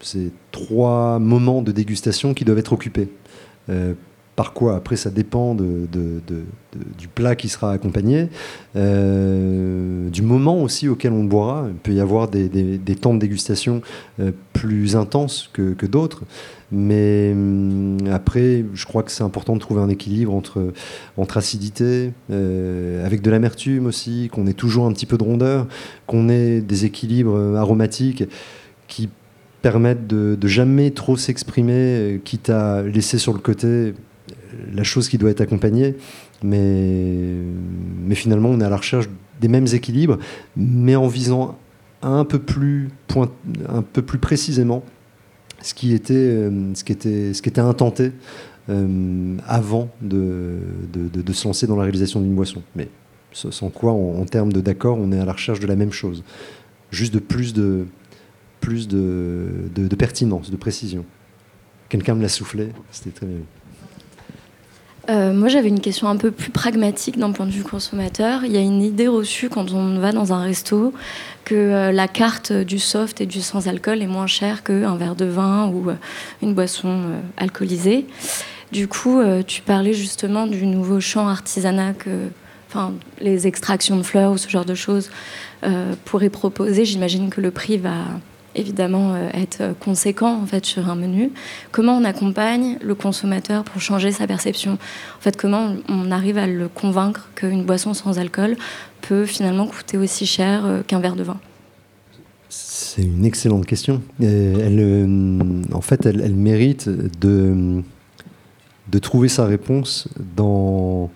C'est 0.00 0.32
trois 0.50 1.20
moments 1.20 1.62
de 1.62 1.70
dégustation 1.70 2.34
qui 2.34 2.44
doivent 2.44 2.58
être 2.58 2.72
occupés. 2.72 3.08
Euh, 3.68 3.94
par 4.36 4.52
quoi 4.52 4.76
Après, 4.76 4.96
ça 4.96 5.08
dépend 5.08 5.54
du 5.54 7.08
plat 7.08 7.34
qui 7.34 7.48
sera 7.48 7.72
accompagné, 7.72 8.28
euh, 8.76 10.10
du 10.10 10.20
moment 10.20 10.62
aussi 10.62 10.88
auquel 10.88 11.12
on 11.12 11.24
boira. 11.24 11.64
Il 11.68 11.76
peut 11.76 11.92
y 11.92 12.00
avoir 12.00 12.28
des, 12.28 12.78
temps 13.00 13.14
de 13.14 13.18
dégustation 13.18 13.80
euh, 14.20 14.32
plus 14.52 14.94
intenses 14.94 15.48
que, 15.54 15.86
d'autres. 15.86 16.24
Mais 16.70 17.32
hum, 17.32 17.96
après, 18.12 18.66
je 18.74 18.84
crois 18.84 19.02
que 19.02 19.10
c'est 19.10 19.24
important 19.24 19.54
de 19.54 19.60
trouver 19.60 19.80
un 19.80 19.88
équilibre 19.88 20.34
entre, 20.34 20.72
entre 21.16 21.38
acidité, 21.38 22.12
euh, 22.30 23.06
avec 23.06 23.22
de 23.22 23.30
l'amertume 23.30 23.86
aussi, 23.86 24.28
qu'on 24.30 24.46
ait 24.46 24.52
toujours 24.52 24.84
un 24.84 24.92
petit 24.92 25.06
peu 25.06 25.16
de 25.16 25.24
rondeur, 25.24 25.66
qu'on 26.06 26.28
ait 26.28 26.60
des 26.60 26.84
équilibres 26.84 27.56
aromatiques 27.56 28.24
qui 28.86 29.08
permettent 29.62 30.06
de, 30.06 30.36
de 30.38 30.46
jamais 30.46 30.90
trop 30.90 31.16
s'exprimer, 31.16 32.20
quitte 32.22 32.50
à 32.50 32.82
laisser 32.82 33.16
sur 33.16 33.32
le 33.32 33.38
côté 33.38 33.94
la 34.72 34.84
chose 34.84 35.08
qui 35.08 35.18
doit 35.18 35.30
être 35.30 35.40
accompagnée. 35.40 35.96
Mais, 36.42 37.34
mais 38.04 38.14
finalement, 38.14 38.50
on 38.50 38.60
est 38.60 38.64
à 38.64 38.70
la 38.70 38.76
recherche 38.76 39.08
des 39.40 39.48
mêmes 39.48 39.66
équilibres, 39.72 40.18
mais 40.56 40.96
en 40.96 41.08
visant 41.08 41.58
un 42.02 42.24
peu 42.24 42.38
plus, 42.38 42.88
point, 43.08 43.30
un 43.68 43.82
peu 43.82 44.02
plus 44.02 44.18
précisément 44.18 44.82
ce 45.62 45.74
qui 45.74 45.94
était, 45.94 46.14
euh, 46.14 46.74
ce 46.74 46.84
qui 46.84 46.92
était, 46.92 47.34
ce 47.34 47.42
qui 47.42 47.48
était 47.48 47.60
intenté 47.60 48.12
euh, 48.68 49.36
avant 49.46 49.90
de, 50.02 50.58
de, 50.92 51.08
de, 51.08 51.32
se 51.32 51.46
lancer 51.46 51.66
dans 51.66 51.76
la 51.76 51.82
réalisation 51.82 52.20
d'une 52.20 52.34
boisson. 52.34 52.62
Mais 52.74 52.88
sans 53.32 53.70
quoi, 53.70 53.92
en, 53.92 54.24
termes 54.24 54.52
de 54.52 54.60
d'accord, 54.60 54.98
on 54.98 55.12
est 55.12 55.18
à 55.18 55.24
la 55.24 55.32
recherche 55.32 55.60
de 55.60 55.66
la 55.66 55.76
même 55.76 55.92
chose. 55.92 56.24
Juste 56.90 57.12
de 57.12 57.18
plus 57.18 57.52
de, 57.52 57.86
plus 58.60 58.88
de, 58.88 59.48
de, 59.74 59.88
de 59.88 59.96
pertinence, 59.96 60.50
de 60.50 60.56
précision. 60.56 61.04
Quelqu'un 61.88 62.14
me 62.14 62.22
l'a 62.22 62.28
soufflé, 62.28 62.68
c'était 62.90 63.10
très 63.10 63.26
bien. 63.26 63.36
Euh, 65.08 65.32
moi, 65.32 65.48
j'avais 65.48 65.68
une 65.68 65.80
question 65.80 66.08
un 66.08 66.16
peu 66.16 66.30
plus 66.30 66.50
pragmatique 66.50 67.18
d'un 67.18 67.30
point 67.30 67.46
de 67.46 67.50
vue 67.50 67.62
consommateur. 67.62 68.44
Il 68.44 68.52
y 68.52 68.56
a 68.56 68.60
une 68.60 68.82
idée 68.82 69.06
reçue 69.06 69.48
quand 69.48 69.72
on 69.72 69.98
va 69.98 70.12
dans 70.12 70.32
un 70.32 70.42
resto 70.42 70.92
que 71.44 71.54
euh, 71.54 71.92
la 71.92 72.08
carte 72.08 72.52
du 72.52 72.78
soft 72.78 73.20
et 73.20 73.26
du 73.26 73.40
sans 73.40 73.68
alcool 73.68 74.02
est 74.02 74.08
moins 74.08 74.26
chère 74.26 74.64
qu'un 74.64 74.96
verre 74.96 75.14
de 75.14 75.26
vin 75.26 75.68
ou 75.68 75.90
euh, 75.90 75.94
une 76.42 76.54
boisson 76.54 77.02
alcoolisée. 77.36 78.06
Du 78.72 78.88
coup, 78.88 79.20
tu 79.46 79.62
parlais 79.62 79.92
justement 79.92 80.48
du 80.48 80.66
nouveau 80.66 80.98
champ 80.98 81.28
artisanat 81.28 81.92
que, 81.92 82.10
enfin, 82.68 82.94
les 83.20 83.46
extractions 83.46 83.96
de 83.96 84.02
fleurs 84.02 84.32
ou 84.32 84.38
ce 84.38 84.48
genre 84.48 84.64
de 84.64 84.74
choses 84.74 85.08
pourrait 86.04 86.30
proposer. 86.30 86.84
J'imagine 86.84 87.30
que 87.30 87.40
le 87.40 87.52
prix 87.52 87.78
va 87.78 88.02
évidemment 88.56 89.14
être 89.32 89.74
conséquent 89.78 90.40
en 90.42 90.46
fait 90.46 90.64
sur 90.64 90.88
un 90.88 90.96
menu. 90.96 91.30
Comment 91.70 91.96
on 91.96 92.04
accompagne 92.04 92.78
le 92.82 92.94
consommateur 92.94 93.64
pour 93.64 93.80
changer 93.80 94.10
sa 94.10 94.26
perception? 94.26 94.72
En 94.72 95.20
fait, 95.20 95.36
comment 95.36 95.74
on 95.88 96.10
arrive 96.10 96.38
à 96.38 96.46
le 96.46 96.68
convaincre 96.68 97.28
qu'une 97.34 97.64
boisson 97.64 97.94
sans 97.94 98.18
alcool 98.18 98.56
peut 99.02 99.26
finalement 99.26 99.66
coûter 99.66 99.98
aussi 99.98 100.26
cher 100.26 100.82
qu'un 100.86 101.00
verre 101.00 101.16
de 101.16 101.22
vin? 101.22 101.38
C'est 102.48 103.02
une 103.02 103.24
excellente 103.24 103.66
question. 103.66 104.02
Elle, 104.20 104.78
euh, 104.80 105.62
en 105.72 105.80
fait, 105.80 106.06
elle, 106.06 106.34
mérite 106.34 106.88
de, 106.88 107.82
de 108.88 108.98
trouver 108.98 109.28
sa 109.28 109.44
réponse 109.44 110.08
dans, 110.36 111.10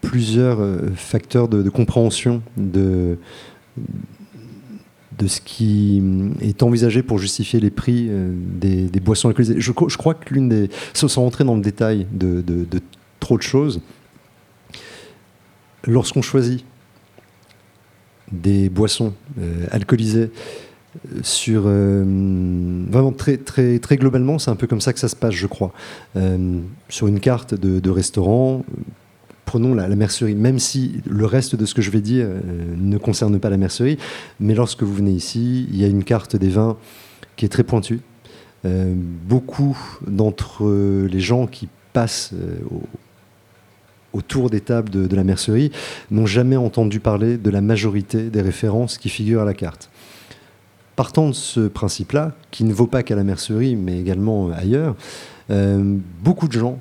plusieurs 0.00 0.60
euh, 0.60 0.78
facteurs 0.94 1.48
de, 1.48 1.68
compréhension 1.68 2.40
de, 2.56 3.18
de 5.18 5.26
ce 5.26 5.40
qui 5.40 6.02
est 6.40 6.62
envisagé 6.62 7.02
pour 7.02 7.18
justifier 7.18 7.60
les 7.60 7.70
prix 7.70 8.06
euh, 8.10 8.32
des, 8.34 9.00
boissons 9.00 9.28
alcoolisées. 9.28 9.56
Je, 9.58 9.72
crois 9.72 10.14
que 10.14 10.34
l'une 10.34 10.48
des... 10.48 10.70
Sans 10.92 11.22
rentrer 11.22 11.44
dans 11.44 11.56
le 11.56 11.62
détail 11.62 12.06
de, 12.12 12.42
trop 13.20 13.36
de 13.36 13.42
choses, 13.42 13.80
lorsqu'on 15.84 16.22
choisit 16.22 16.64
des 18.32 18.68
boissons 18.68 19.14
alcoolisées 19.70 20.30
sur 21.22 21.64
euh, 21.66 22.84
vraiment 22.88 23.12
très 23.12 23.36
très 23.36 23.78
très 23.78 23.96
globalement, 23.96 24.38
c'est 24.38 24.50
un 24.50 24.56
peu 24.56 24.66
comme 24.66 24.80
ça 24.80 24.92
que 24.92 24.98
ça 24.98 25.08
se 25.08 25.16
passe, 25.16 25.34
je 25.34 25.46
crois. 25.46 25.72
Euh, 26.16 26.60
sur 26.88 27.06
une 27.06 27.20
carte 27.20 27.54
de, 27.54 27.90
restaurant, 27.90 28.64
prenons 29.46 29.72
la, 29.72 29.88
mercerie, 29.88 30.34
même 30.34 30.58
si 30.58 31.00
le 31.08 31.24
reste 31.24 31.56
de 31.56 31.64
ce 31.64 31.72
que 31.72 31.80
je 31.80 31.90
vais 31.90 32.02
dire 32.02 32.26
euh, 32.28 32.40
ne 32.76 32.98
concerne 32.98 33.38
pas 33.40 33.48
la 33.48 33.56
mercerie, 33.56 33.96
mais 34.40 34.54
lorsque 34.54 34.82
vous 34.82 34.92
venez 34.94 35.12
ici, 35.12 35.66
il 35.70 35.80
y 35.80 35.84
a 35.84 35.88
une 35.88 36.04
carte 36.04 36.36
des 36.36 36.50
vins 36.50 36.76
qui 37.36 37.46
est 37.46 37.48
très 37.48 37.64
pointue. 37.64 38.00
beaucoup 38.64 39.78
d'entre 40.06 40.66
les 41.06 41.20
gens 41.20 41.46
qui 41.46 41.68
passent 41.92 42.34
autour 44.16 44.50
des 44.50 44.60
tables 44.60 44.90
de 44.90 45.16
la 45.16 45.24
mercerie 45.24 45.70
n'ont 46.10 46.26
jamais 46.26 46.56
entendu 46.56 47.00
parler 47.00 47.36
de 47.36 47.50
la 47.50 47.60
majorité 47.60 48.30
des 48.30 48.40
références 48.40 48.98
qui 48.98 49.08
figurent 49.08 49.42
à 49.42 49.44
la 49.44 49.54
carte. 49.54 49.90
Partant 50.96 51.28
de 51.28 51.34
ce 51.34 51.68
principe-là, 51.68 52.32
qui 52.50 52.64
ne 52.64 52.72
vaut 52.72 52.86
pas 52.86 53.02
qu'à 53.02 53.14
la 53.14 53.24
mercerie, 53.24 53.76
mais 53.76 54.00
également 54.00 54.50
ailleurs, 54.50 54.96
euh, 55.50 55.98
beaucoup 56.22 56.48
de 56.48 56.54
gens 56.54 56.78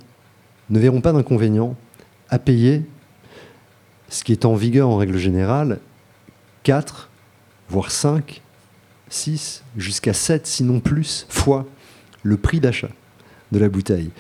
ne 0.70 0.80
verront 0.80 1.02
pas 1.02 1.12
d'inconvénient 1.12 1.76
à 2.30 2.40
payer 2.40 2.84
ce 4.10 4.24
qui 4.24 4.32
est 4.32 4.46
en 4.46 4.56
vigueur 4.56 4.90
en 4.90 4.98
règle 4.98 5.18
générale, 5.18 5.80
4, 6.64 7.10
voire 7.70 7.92
5, 7.92 8.42
6, 9.10 9.64
jusqu'à 9.78 10.14
7, 10.14 10.48
sinon 10.48 10.80
plus, 10.80 11.26
fois 11.30 11.66
le 12.24 12.38
prix 12.38 12.60
d'achat 12.60 12.90
de 13.52 13.60
la 13.60 13.70
bouteille 13.70 14.12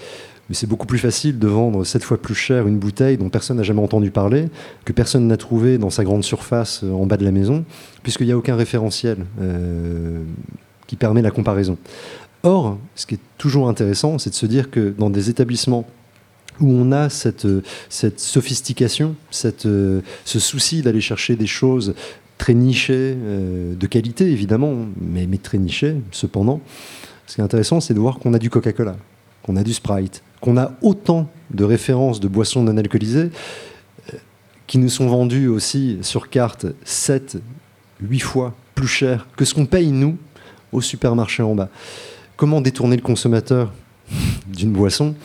mais 0.49 0.55
c'est 0.55 0.67
beaucoup 0.67 0.85
plus 0.85 0.99
facile 0.99 1.39
de 1.39 1.47
vendre 1.47 1.83
sept 1.83 2.03
fois 2.03 2.17
plus 2.21 2.35
cher 2.35 2.67
une 2.67 2.77
bouteille 2.77 3.17
dont 3.17 3.29
personne 3.29 3.57
n'a 3.57 3.63
jamais 3.63 3.81
entendu 3.81 4.11
parler, 4.11 4.45
que 4.83 4.93
personne 4.93 5.27
n'a 5.27 5.37
trouvé 5.37 5.77
dans 5.77 5.89
sa 5.89 6.03
grande 6.03 6.23
surface 6.23 6.81
euh, 6.83 6.91
en 6.91 7.05
bas 7.05 7.17
de 7.17 7.25
la 7.25 7.31
maison, 7.31 7.65
puisqu'il 8.03 8.27
n'y 8.27 8.31
a 8.31 8.37
aucun 8.37 8.55
référentiel 8.55 9.25
euh, 9.41 10.23
qui 10.87 10.95
permet 10.95 11.21
la 11.21 11.31
comparaison. 11.31 11.77
Or, 12.43 12.77
ce 12.93 13.07
qui 13.07 13.15
est 13.15 13.19
toujours 13.39 13.69
intéressant, 13.69 14.19
c'est 14.19 14.29
de 14.29 14.35
se 14.35 14.45
dire 14.45 14.69
que 14.69 14.93
dans 14.95 15.09
des 15.09 15.31
établissements 15.31 15.87
où 16.59 16.71
on 16.71 16.91
a 16.91 17.09
cette, 17.09 17.47
cette 17.89 18.19
sophistication, 18.19 19.15
cette, 19.31 19.65
euh, 19.65 20.01
ce 20.23 20.39
souci 20.39 20.81
d'aller 20.81 21.01
chercher 21.01 21.35
des 21.35 21.47
choses 21.47 21.95
très 22.37 22.53
nichées, 22.53 23.15
de 23.15 23.87
qualité 23.87 24.29
évidemment, 24.29 24.73
mais, 24.99 25.25
très 25.37 25.57
nichées 25.57 25.95
cependant, 26.11 26.59
ce 27.27 27.35
qui 27.35 27.41
est 27.41 27.43
intéressant, 27.43 27.79
c'est 27.79 27.93
de 27.93 27.99
voir 27.99 28.19
qu'on 28.19 28.33
a 28.33 28.39
du 28.39 28.49
Coca-Cola, 28.49 28.97
qu'on 29.41 29.55
a 29.55 29.63
du 29.63 29.73
Sprite, 29.73 30.21
qu'on 30.41 30.57
a 30.57 30.73
autant 30.81 31.29
de 31.51 31.63
références 31.63 32.19
de 32.19 32.27
boissons 32.27 32.63
non 32.63 32.77
alcoolisées 32.77 33.29
euh, 34.13 34.17
qui 34.67 34.77
nous 34.77 34.89
sont 34.89 35.07
vendues 35.07 35.47
aussi 35.47 35.97
sur 36.01 36.29
carte 36.29 36.67
7, 36.83 37.37
8 38.01 38.19
fois 38.19 38.53
plus 38.75 38.87
cher 38.87 39.27
que 39.37 39.45
ce 39.45 39.53
qu'on 39.53 39.65
paye 39.65 39.91
nous 39.91 40.17
au 40.71 40.81
supermarché 40.81 41.41
en 41.41 41.55
bas. 41.55 41.69
Comment 42.35 42.61
détourner 42.61 42.95
le 42.95 43.01
consommateur 43.01 43.73
d'une 44.47 44.71
boisson 44.71 45.15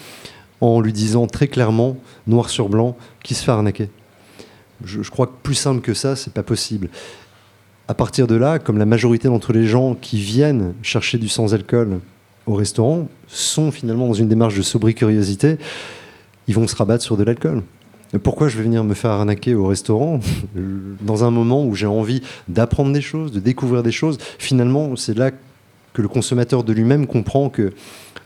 en 0.60 0.80
lui 0.80 0.92
disant 0.92 1.26
très 1.26 1.48
clairement, 1.48 1.96
noir 2.26 2.50
sur 2.50 2.68
blanc, 2.68 2.96
qui 3.22 3.34
se 3.34 3.44
fait 3.44 3.52
arnaquer 3.52 3.88
je, 4.84 5.10
crois 5.10 5.26
que 5.26 5.32
plus 5.42 5.54
simple 5.54 5.80
que 5.80 5.94
ça, 5.94 6.16
c'est 6.16 6.32
pas 6.32 6.42
possible. 6.42 6.88
À 7.88 7.94
partir 7.94 8.26
de 8.26 8.34
là, 8.34 8.58
comme 8.58 8.78
la 8.78 8.86
majorité 8.86 9.28
d'entre 9.28 9.52
les 9.52 9.66
gens 9.66 9.94
qui 9.94 10.18
viennent 10.18 10.74
chercher 10.82 11.18
du 11.18 11.28
sans-alcool 11.28 12.00
au 12.46 12.54
restaurant 12.54 13.08
sont 13.26 13.70
finalement 13.70 14.06
dans 14.06 14.14
une 14.14 14.28
démarche 14.28 14.56
de 14.56 14.62
sobri 14.62 14.94
curiosité, 14.94 15.58
ils 16.46 16.54
vont 16.54 16.66
se 16.66 16.76
rabattre 16.76 17.04
sur 17.04 17.16
de 17.16 17.24
l'alcool. 17.24 17.62
Pourquoi 18.22 18.48
je 18.48 18.56
vais 18.56 18.64
venir 18.64 18.82
me 18.82 18.94
faire 18.94 19.10
arnaquer 19.10 19.54
au 19.54 19.66
restaurant? 19.66 20.20
Dans 21.00 21.24
un 21.24 21.30
moment 21.30 21.64
où 21.64 21.74
j'ai 21.74 21.86
envie 21.86 22.22
d'apprendre 22.48 22.92
des 22.92 23.00
choses, 23.00 23.30
de 23.30 23.40
découvrir 23.40 23.82
des 23.82 23.92
choses 23.92 24.18
Finalement, 24.38 24.96
c'est 24.96 25.16
là 25.16 25.30
que 25.92 26.02
le 26.02 26.08
consommateur 26.08 26.64
de 26.64 26.72
lui-même 26.72 27.06
comprend 27.06 27.50
que 27.50 27.72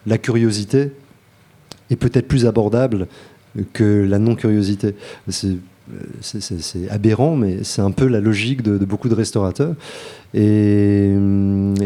la 0.06 0.16
curiosité 0.16 0.92
est 1.90 1.96
peut-être 1.96 2.28
plus 2.28 2.46
abordable 2.46 3.06
que 3.72 4.04
la 4.04 4.18
non-curiosité. 4.18 4.94
C'est 5.30 6.90
aberrant, 6.90 7.36
mais 7.36 7.62
c'est 7.62 7.82
un 7.82 7.90
peu 7.90 8.06
la 8.06 8.20
logique 8.20 8.62
de, 8.62 8.78
beaucoup 8.84 9.08
de 9.08 9.14
restaurateurs. 9.14 9.74
Et, 10.32 11.14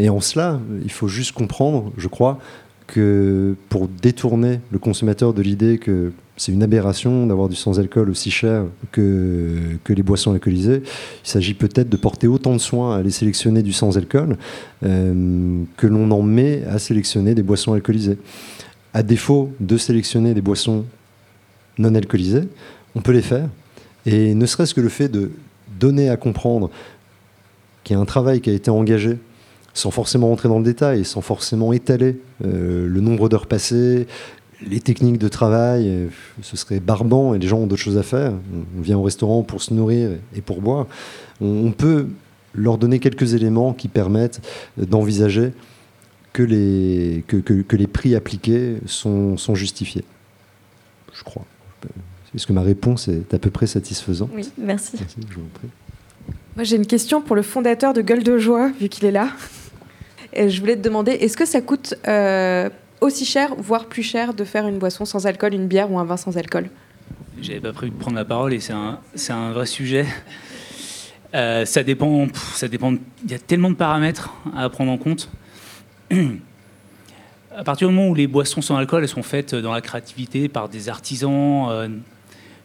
en 0.09 0.21
cela, 0.21 0.61
il 0.83 0.93
faut 0.93 1.09
juste 1.09 1.33
comprendre, 1.33 1.93
je 1.97 2.09
crois, 2.09 2.39
que 2.87 3.55
pour 3.69 3.87
détourner 3.89 4.61
le 4.71 4.79
consommateur 4.79 5.35
de 5.35 5.43
l'idée 5.43 5.77
que 5.77 6.13
c'est 6.39 6.53
une 6.53 6.63
aberration 6.63 7.27
d'avoir 7.27 7.49
du 7.49 7.57
sans-alcool 7.57 8.09
aussi 8.09 8.31
cher 8.31 8.65
que, 8.93 9.77
que 9.85 9.93
les 9.93 10.03
boissons 10.03 10.33
alcoolisées, 10.33 10.83
il 10.85 11.29
s'agit 11.29 11.53
peut-être 11.53 11.89
de 11.89 11.97
porter 11.97 12.29
autant 12.29 12.55
de 12.55 12.59
soins 12.59 12.95
à 12.95 13.01
aller 13.01 13.11
sélectionner 13.11 13.63
du 13.63 13.73
sans-alcool 13.73 14.39
euh, 14.85 15.63
que 15.77 15.87
l'on 15.87 16.11
en 16.13 16.23
met 16.23 16.65
à 16.65 16.79
sélectionner 16.79 17.35
des 17.35 17.43
boissons 17.43 17.75
alcoolisées. 17.75 18.19
À 18.95 19.03
défaut 19.03 19.53
de 19.61 19.77
sélectionner 19.77 20.35
des 20.35 20.41
boissons 20.41 20.85
non 21.79 21.95
alcoolisées, 21.95 22.49
on 22.95 23.01
peut 23.01 23.13
les 23.13 23.23
faire, 23.23 23.49
et 24.07 24.35
ne 24.35 24.47
serait-ce 24.47 24.75
que 24.75 24.81
le 24.81 24.89
fait 24.89 25.09
de 25.09 25.31
donner 25.79 26.09
à 26.09 26.17
comprendre 26.17 26.71
qu'il 27.85 27.95
y 27.95 27.99
a 27.99 28.03
un 28.03 28.07
travail 28.07 28.41
qui 28.41 28.51
a 28.51 28.53
été 28.53 28.71
engagé, 28.71 29.19
sans 29.75 29.91
forcément 29.91 30.33
entrer 30.33 30.49
dans 30.49 30.59
le 30.59 30.65
détail, 30.65 31.05
sans 31.05 31.21
forcément 31.21 31.73
étaler 31.73 32.19
euh, 32.45 32.87
le 32.89 33.01
nombre 33.01 33.29
d'heures 33.29 33.47
passées, 33.47 34.07
les 34.67 34.81
techniques 34.81 35.19
de 35.19 35.29
travail, 35.29 35.89
euh, 35.89 36.09
ce 36.43 36.57
serait 36.57 36.81
barbant 36.81 37.35
et 37.35 37.39
les 37.39 37.47
gens 37.47 37.59
ont 37.59 37.67
d'autres 37.67 37.83
choses 37.83 37.99
à 37.99 38.03
faire. 38.03 38.33
On 38.77 38.81
vient 38.81 38.99
au 38.99 39.03
restaurant 39.03 39.43
pour 39.43 39.63
se 39.63 39.73
nourrir 39.73 40.11
et 40.35 40.41
pour 40.41 40.61
boire. 40.61 40.87
On, 41.41 41.71
peut 41.71 42.09
leur 42.55 42.79
donner 42.79 42.99
quelques 42.99 43.35
éléments 43.35 43.73
qui 43.73 43.87
permettent 43.87 44.41
d'envisager 44.77 45.53
que 46.39 46.45
les, 46.45 47.25
que, 47.27 47.37
que, 47.37 47.77
les 47.77 47.89
prix 47.89 48.15
appliqués 48.15 48.77
sont, 48.87 49.37
sont 49.37 49.57
justifiés. 49.57 50.05
Je 51.13 51.25
crois. 51.25 51.45
Est-ce 52.33 52.47
que 52.47 52.53
ma 52.53 52.63
réponse 52.63 53.09
est 53.09 53.35
à 53.35 53.41
peu 53.41 53.51
près 53.51 53.67
satisfaisante 53.67 54.31
Oui, 54.33 54.49
merci. 54.57 54.99
Moi, 56.55 56.63
j'ai 56.63 56.77
une 56.77 56.87
question 56.87 57.23
pour 57.23 57.35
le 57.35 57.43
fondateur 57.43 57.93
de 57.93 58.03
Gueule 58.03 58.23
de 58.23 58.39
Joie, 58.39 58.71
vu 58.81 58.89
qu'il 58.89 59.05
est 59.07 59.11
là. 59.11 59.31
Et 60.33 60.49
je 60.49 60.61
voulais 60.61 60.77
te 60.77 60.81
demander, 60.81 61.11
est-ce 61.11 61.37
que 61.37 61.45
ça 61.45 61.61
coûte 61.61 61.95
euh, 62.07 62.71
aussi 63.01 63.25
cher, 63.25 63.57
voire 63.57 63.87
plus 63.87 64.05
cher, 64.05 64.33
de 64.33 64.45
faire 64.45 64.69
une 64.69 64.79
boisson 64.79 65.05
sans 65.05 65.27
alcool, 65.27 65.55
une 65.55 65.67
bière 65.67 65.91
ou 65.91 65.99
un 65.99 66.05
vin 66.05 66.17
sans 66.17 66.37
alcool? 66.37 66.71
J'avais 67.43 67.59
pas 67.59 67.73
prévu 67.73 67.91
de 67.91 67.99
prendre 67.99 68.17
la 68.17 68.25
parole 68.25 68.55
et 68.55 68.61
c'est 68.61 68.75
un, 68.75 69.01
c'est 69.17 69.33
un 69.33 69.51
vrai 69.51 69.67
sujet. 69.67 70.07
Euh, 71.35 71.65
ça 71.65 71.83
dépend, 71.83 72.29
ça 72.55 72.69
dépend. 72.69 72.95
Il 73.25 73.31
y 73.33 73.35
a 73.35 73.41
tellement 73.41 73.71
de 73.71 73.77
paramètres 73.77 74.33
à 74.57 74.69
prendre 74.69 74.93
en 74.93 74.99
compte. 74.99 75.29
À 76.11 77.65
partir 77.65 77.89
du 77.89 77.95
moment 77.95 78.09
où 78.09 78.15
les 78.15 78.27
boissons 78.27 78.63
sans 78.63 78.77
alcool 78.77 79.03
elles 79.03 79.09
sont 79.09 79.23
faites 79.23 79.55
dans 79.55 79.73
la 79.73 79.81
créativité 79.81 80.49
par 80.49 80.69
des 80.69 80.89
artisans, 80.89 81.69
euh, 81.71 81.89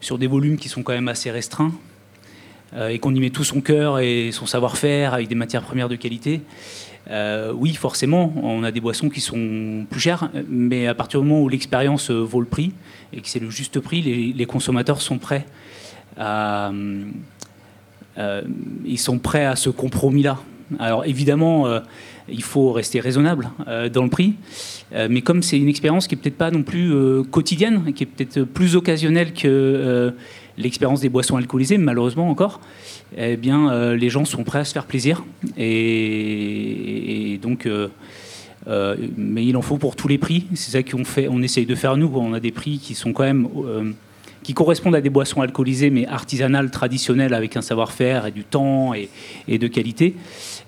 sur 0.01 0.17
des 0.17 0.27
volumes 0.27 0.57
qui 0.57 0.69
sont 0.69 0.83
quand 0.83 0.93
même 0.93 1.07
assez 1.07 1.31
restreints 1.31 1.73
euh, 2.73 2.89
et 2.89 2.99
qu'on 2.99 3.13
y 3.13 3.19
met 3.19 3.29
tout 3.29 3.43
son 3.43 3.61
cœur 3.61 3.99
et 3.99 4.31
son 4.31 4.45
savoir-faire 4.45 5.13
avec 5.13 5.27
des 5.27 5.35
matières 5.35 5.63
premières 5.63 5.89
de 5.89 5.95
qualité, 5.95 6.41
euh, 7.09 7.51
oui, 7.53 7.73
forcément, 7.73 8.33
on 8.41 8.63
a 8.63 8.71
des 8.71 8.79
boissons 8.79 9.09
qui 9.09 9.19
sont 9.19 9.85
plus 9.89 9.99
chères, 9.99 10.29
mais 10.47 10.87
à 10.87 10.93
partir 10.93 11.21
du 11.21 11.27
moment 11.27 11.41
où 11.41 11.49
l'expérience 11.49 12.09
vaut 12.11 12.39
le 12.39 12.47
prix 12.47 12.71
et 13.11 13.19
que 13.19 13.27
c'est 13.27 13.39
le 13.39 13.49
juste 13.49 13.79
prix, 13.81 14.01
les, 14.33 14.45
consommateurs 14.45 15.01
sont 15.01 15.17
prêts 15.17 15.45
à, 16.17 16.71
euh, 18.17 18.41
ils 18.85 18.99
sont 18.99 19.19
prêts 19.19 19.45
à 19.45 19.55
ce 19.55 19.69
compromis-là. 19.69 20.37
Alors 20.79 21.05
évidemment, 21.05 21.67
euh, 21.67 21.79
il 22.29 22.43
faut 22.43 22.71
rester 22.71 22.99
raisonnable 22.99 23.49
euh, 23.67 23.89
dans 23.89 24.03
le 24.03 24.09
prix, 24.09 24.35
euh, 24.93 25.07
mais 25.09 25.21
comme 25.21 25.43
c'est 25.43 25.57
une 25.57 25.67
expérience 25.67 26.07
qui 26.07 26.15
est 26.15 26.17
peut-être 26.17 26.37
pas 26.37 26.51
non 26.51 26.63
plus 26.63 26.93
euh, 26.93 27.23
quotidienne, 27.23 27.93
qui 27.93 28.03
est 28.03 28.07
peut-être 28.07 28.43
plus 28.43 28.75
occasionnelle 28.75 29.33
que 29.33 30.13
l'expérience 30.57 31.01
des 31.01 31.09
boissons 31.09 31.35
alcoolisées, 31.35 31.77
malheureusement 31.77 32.29
encore, 32.29 32.61
eh 33.17 33.37
bien 33.37 33.93
les 33.93 34.09
gens 34.09 34.25
sont 34.25 34.43
prêts 34.43 34.59
à 34.59 34.65
se 34.65 34.73
faire 34.73 34.85
plaisir 34.85 35.23
et, 35.57 37.39
donc. 37.41 37.67
mais 39.17 39.45
il 39.45 39.57
en 39.57 39.61
faut 39.61 39.77
pour 39.77 39.95
tous 39.95 40.07
les 40.07 40.17
prix. 40.17 40.45
C'est 40.53 40.71
ça 40.71 40.83
qu'on 40.83 41.03
fait, 41.03 41.27
on 41.27 41.41
essaye 41.41 41.65
de 41.65 41.75
faire 41.75 41.97
nous. 41.97 42.11
On 42.13 42.33
a 42.33 42.39
des 42.39 42.51
prix 42.51 42.77
qui 42.77 42.93
sont 42.93 43.13
quand 43.13 43.23
même 43.23 43.47
qui 44.43 44.53
correspondent 44.53 44.95
à 44.95 45.01
des 45.01 45.09
boissons 45.09 45.41
alcoolisées, 45.41 45.89
mais 45.89 46.05
artisanales, 46.05 46.69
traditionnelles, 46.69 47.33
avec 47.33 47.55
un 47.57 47.61
savoir-faire 47.61 48.27
et 48.27 48.31
du 48.31 48.43
temps 48.43 48.93
et, 48.93 49.09
de 49.47 49.67
qualité. 49.67 50.15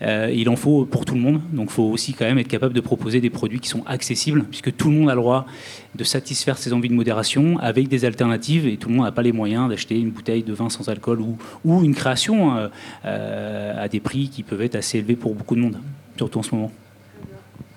Euh, 0.02 0.32
il 0.34 0.50
en 0.50 0.56
faut 0.56 0.86
pour 0.86 1.06
tout 1.06 1.16
le 1.16 1.22
monde. 1.22 1.42
Donc, 1.52 1.68
il 1.70 1.74
faut 1.74 1.84
aussi 1.84 2.14
quand 2.14 2.26
même 2.26 2.38
être 2.38 2.48
capable 2.48 2.74
de 2.74 2.82
proposer 2.82 3.22
des 3.22 3.30
produits 3.30 3.60
qui 3.60 3.70
sont 3.70 3.84
accessibles, 3.86 4.46
puisque 4.46 4.76
tout 4.76 4.90
le 4.90 4.96
monde 4.96 5.10
a 5.10 5.16
le 5.16 5.22
droit 5.22 5.46
de 5.94 6.04
satisfaire 6.04 6.58
ses 6.58 6.74
envies 6.74 6.90
de 6.90 6.94
modération 6.94 7.60
avec 7.60 7.88
des 7.88 8.06
alternatives, 8.06 8.68
et 8.68 8.78
tout 8.78 8.90
le 8.90 8.96
monde 8.96 9.06
n'a 9.06 9.12
pas 9.12 9.22
les 9.22 9.34
moyens 9.34 9.70
d'acheter 9.70 10.00
une 10.00 10.12
bouteille 10.12 10.44
de 10.44 10.54
vin 10.54 10.70
sans 10.70 10.90
alcool 10.90 11.22
ou, 11.22 11.38
ou 11.64 11.84
une 11.84 11.96
création 11.96 12.58
euh, 12.58 12.68
euh, 13.06 13.84
à 13.84 13.88
des 13.88 14.00
prix 14.00 14.30
qui 14.30 14.44
peuvent 14.44 14.62
être 14.62 14.76
assez 14.76 15.00
élevés 15.00 15.16
pour 15.16 15.36
beaucoup 15.36 15.56
de 15.56 15.62
monde, 15.62 15.80
surtout 16.18 16.40
en 16.40 16.44
ce 16.44 16.56
moment. 16.56 16.72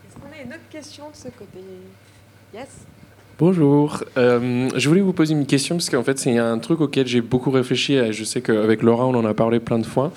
Est-ce 0.06 0.16
qu'on 0.16 0.32
a 0.32 0.42
une 0.44 0.52
autre 0.52 0.68
question 0.70 1.04
de 1.10 1.16
ce 1.16 1.28
côté? 1.28 1.58
Yes? 2.54 2.86
Bonjour, 3.38 4.02
Euh, 4.16 4.68
je 4.74 4.88
voulais 4.88 5.00
vous 5.00 5.12
poser 5.12 5.32
une 5.32 5.46
question 5.46 5.76
parce 5.76 5.88
qu'en 5.90 6.02
fait 6.02 6.18
c'est 6.18 6.38
un 6.38 6.58
truc 6.58 6.80
auquel 6.80 7.06
j'ai 7.06 7.20
beaucoup 7.20 7.50
réfléchi. 7.52 7.94
et 7.94 8.12
Je 8.12 8.24
sais 8.24 8.40
qu'avec 8.40 8.82
Laura 8.82 9.06
on 9.06 9.14
en 9.14 9.24
a 9.24 9.32
parlé 9.34 9.60
plein 9.60 9.78
de 9.78 9.86
fois. 9.86 10.12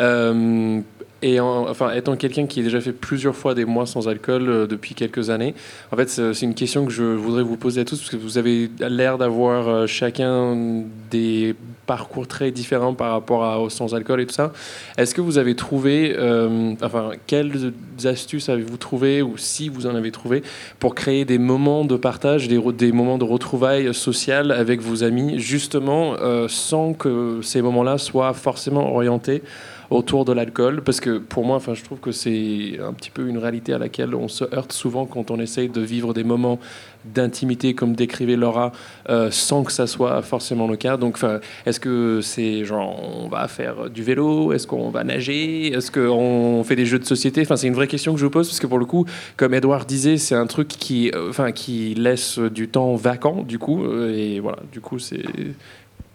Euh, 0.00 0.80
et 1.22 1.38
en- 1.40 1.68
enfin, 1.70 1.92
étant 1.92 2.16
quelqu'un 2.16 2.46
qui 2.46 2.60
a 2.60 2.62
déjà 2.64 2.80
fait 2.80 2.92
plusieurs 2.92 3.34
fois 3.36 3.54
des 3.54 3.64
mois 3.64 3.86
sans 3.86 4.08
alcool 4.08 4.48
euh, 4.48 4.66
depuis 4.66 4.94
quelques 4.94 5.30
années, 5.30 5.54
en 5.92 5.96
fait, 5.96 6.08
c'est 6.10 6.42
une 6.42 6.54
question 6.54 6.84
que 6.84 6.90
je 6.92 7.04
voudrais 7.04 7.42
vous 7.44 7.56
poser 7.56 7.80
à 7.82 7.84
tous 7.84 7.98
parce 7.98 8.10
que 8.10 8.16
vous 8.16 8.38
avez 8.38 8.68
l'air 8.80 9.18
d'avoir 9.18 9.86
chacun 9.88 10.82
des 11.10 11.54
parcours 11.86 12.26
très 12.26 12.50
différents 12.50 12.94
par 12.94 13.12
rapport 13.12 13.44
à, 13.44 13.60
au 13.60 13.68
sans 13.68 13.94
alcool 13.94 14.20
et 14.20 14.26
tout 14.26 14.34
ça. 14.34 14.52
Est-ce 14.96 15.14
que 15.14 15.20
vous 15.20 15.38
avez 15.38 15.54
trouvé, 15.54 16.14
euh, 16.16 16.74
enfin, 16.82 17.10
quelles 17.26 17.72
astuces 18.04 18.48
avez-vous 18.48 18.76
trouvé 18.76 19.22
ou 19.22 19.36
si 19.36 19.68
vous 19.68 19.86
en 19.86 19.94
avez 19.94 20.10
trouvé 20.10 20.42
pour 20.78 20.94
créer 20.94 21.24
des 21.24 21.38
moments 21.38 21.84
de 21.84 21.96
partage, 21.96 22.48
des 22.48 22.92
moments 22.92 23.18
de 23.18 23.24
retrouvailles 23.24 23.94
sociales 23.94 24.50
avec 24.50 24.80
vos 24.80 25.04
amis, 25.04 25.38
justement, 25.38 26.14
euh, 26.20 26.46
sans 26.48 26.92
que 26.92 27.40
ces 27.42 27.62
moments-là 27.62 27.98
soient 27.98 28.34
forcément 28.34 28.94
orientés 28.94 29.42
autour 29.90 30.24
de 30.24 30.32
l'alcool 30.32 30.82
parce 30.82 31.00
que 31.00 31.18
pour 31.18 31.44
moi 31.44 31.56
enfin 31.56 31.74
je 31.74 31.82
trouve 31.84 31.98
que 31.98 32.12
c'est 32.12 32.78
un 32.82 32.92
petit 32.92 33.10
peu 33.10 33.28
une 33.28 33.38
réalité 33.38 33.72
à 33.72 33.78
laquelle 33.78 34.14
on 34.14 34.28
se 34.28 34.44
heurte 34.54 34.72
souvent 34.72 35.06
quand 35.06 35.30
on 35.30 35.38
essaye 35.38 35.68
de 35.68 35.80
vivre 35.80 36.14
des 36.14 36.24
moments 36.24 36.58
d'intimité 37.04 37.74
comme 37.74 37.94
décrivait 37.94 38.36
Laura 38.36 38.72
euh, 39.08 39.30
sans 39.30 39.62
que 39.62 39.72
ça 39.72 39.86
soit 39.86 40.22
forcément 40.22 40.66
le 40.66 40.76
cas. 40.76 40.96
Donc 40.96 41.18
est-ce 41.66 41.80
que 41.80 42.20
c'est 42.22 42.64
genre 42.64 42.98
on 43.22 43.28
va 43.28 43.46
faire 43.48 43.90
du 43.90 44.02
vélo? 44.02 44.52
Est-ce 44.52 44.66
qu'on 44.66 44.90
va 44.90 45.04
nager? 45.04 45.68
Est-ce 45.68 45.90
qu'on 45.90 46.64
fait 46.64 46.76
des 46.76 46.86
jeux 46.86 46.98
de 46.98 47.04
société? 47.04 47.42
Enfin 47.42 47.56
c'est 47.56 47.66
une 47.66 47.74
vraie 47.74 47.88
question 47.88 48.14
que 48.14 48.20
je 48.20 48.24
vous 48.24 48.30
pose 48.30 48.48
parce 48.48 48.60
que 48.60 48.66
pour 48.66 48.78
le 48.78 48.86
coup 48.86 49.04
comme 49.36 49.54
Edouard 49.54 49.84
disait 49.84 50.16
c'est 50.16 50.34
un 50.34 50.46
truc 50.46 50.68
qui 50.68 51.10
euh, 51.14 51.28
enfin 51.28 51.52
qui 51.52 51.94
laisse 51.94 52.38
du 52.38 52.68
temps 52.68 52.94
vacant 52.94 53.42
du 53.42 53.58
coup 53.58 53.84
euh, 53.84 54.16
et 54.16 54.40
voilà. 54.40 54.58
Du 54.72 54.80
coup 54.80 54.98
c'est 54.98 55.24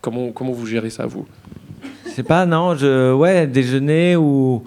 comment 0.01 0.31
comment 0.31 0.51
vous 0.51 0.65
gérez 0.65 0.89
ça 0.89 1.05
vous? 1.05 1.25
C'est 2.05 2.23
pas, 2.23 2.45
non, 2.45 2.75
je, 2.75 3.13
ouais, 3.13 3.47
déjeuner 3.47 4.15
ou. 4.15 4.63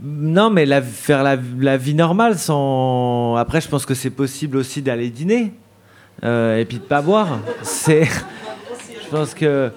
Non, 0.00 0.48
mais 0.50 0.64
faire 0.82 1.22
la, 1.22 1.36
la 1.58 1.76
vie 1.76 1.94
normale 1.94 2.38
sans. 2.38 3.34
Après, 3.36 3.60
je 3.60 3.68
pense 3.68 3.84
que 3.84 3.94
c'est 3.94 4.10
possible 4.10 4.56
aussi 4.56 4.80
d'aller 4.80 5.10
dîner 5.10 5.52
euh, 6.24 6.58
et 6.58 6.64
puis 6.64 6.78
de 6.78 6.82
pas 6.84 7.02
boire. 7.02 7.38
C'est. 7.62 8.04
Je 8.04 9.08
pense 9.10 9.34
que. 9.34 9.70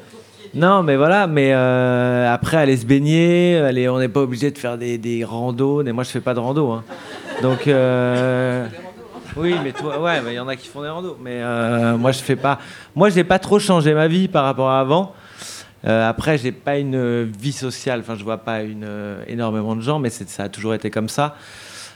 Non, 0.54 0.84
mais 0.84 0.98
voilà, 0.98 1.28
mais 1.28 1.52
euh, 1.54 2.32
après, 2.32 2.58
aller 2.58 2.76
se 2.78 2.86
baigner, 2.86 3.58
aller, 3.58 3.88
on 3.88 4.00
n'est 4.00 4.10
pas 4.10 4.20
obligé 4.20 4.52
de 4.52 4.58
faire 4.58 4.78
des, 4.78 4.98
des 4.98 5.24
randos. 5.24 5.82
Mais 5.84 5.94
moi, 5.94 6.04
je 6.04 6.10
fais 6.10 6.20
pas 6.22 6.34
de 6.34 6.40
rando. 6.40 6.72
hein. 6.72 6.84
Donc. 7.42 7.68
euh, 7.68 8.68
Oui, 9.38 9.56
mais 9.64 9.72
toi, 9.72 10.00
ouais, 10.02 10.20
il 10.28 10.34
y 10.34 10.40
en 10.40 10.48
a 10.50 10.56
qui 10.58 10.68
font 10.68 10.82
des 10.84 10.90
randos. 10.90 11.18
Mais 11.24 11.40
euh, 11.42 11.98
moi, 11.98 12.12
je 12.12 12.20
fais 12.20 12.36
pas. 12.36 12.60
Moi, 12.96 13.10
j'ai 13.10 13.24
pas 13.24 13.40
trop 13.40 13.60
changé 13.60 13.94
ma 13.94 14.08
vie 14.08 14.28
par 14.28 14.44
rapport 14.44 14.70
à 14.70 14.82
avant. 14.82 15.14
Euh, 15.86 16.08
après, 16.08 16.38
j'ai 16.38 16.52
pas 16.52 16.78
une 16.78 16.96
euh, 16.96 17.28
vie 17.40 17.52
sociale. 17.52 18.02
Enfin, 18.02 18.16
je 18.16 18.24
vois 18.24 18.38
pas 18.40 18.62
une, 18.62 18.84
euh, 18.86 19.24
énormément 19.28 19.76
de 19.76 19.82
gens, 19.82 20.00
mais 20.00 20.10
ça 20.10 20.44
a 20.44 20.50
toujours 20.50 20.74
été 20.74 20.90
comme 20.90 21.10
ça. 21.10 21.36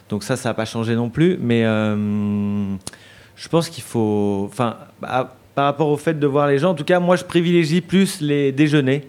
Donc 0.09 0.23
ça, 0.23 0.35
ça 0.35 0.49
n'a 0.49 0.53
pas 0.53 0.65
changé 0.65 0.95
non 0.95 1.09
plus. 1.09 1.37
Mais 1.39 1.65
euh, 1.65 2.75
je 3.35 3.47
pense 3.49 3.69
qu'il 3.69 3.83
faut. 3.83 4.47
Enfin, 4.51 4.77
bah, 5.01 5.35
par 5.53 5.65
rapport 5.65 5.87
au 5.87 5.97
fait 5.97 6.19
de 6.19 6.27
voir 6.27 6.47
les 6.47 6.59
gens, 6.59 6.71
en 6.71 6.75
tout 6.75 6.83
cas, 6.83 6.99
moi, 6.99 7.15
je 7.15 7.23
privilégie 7.23 7.81
plus 7.81 8.19
les 8.21 8.51
déjeuners, 8.51 9.07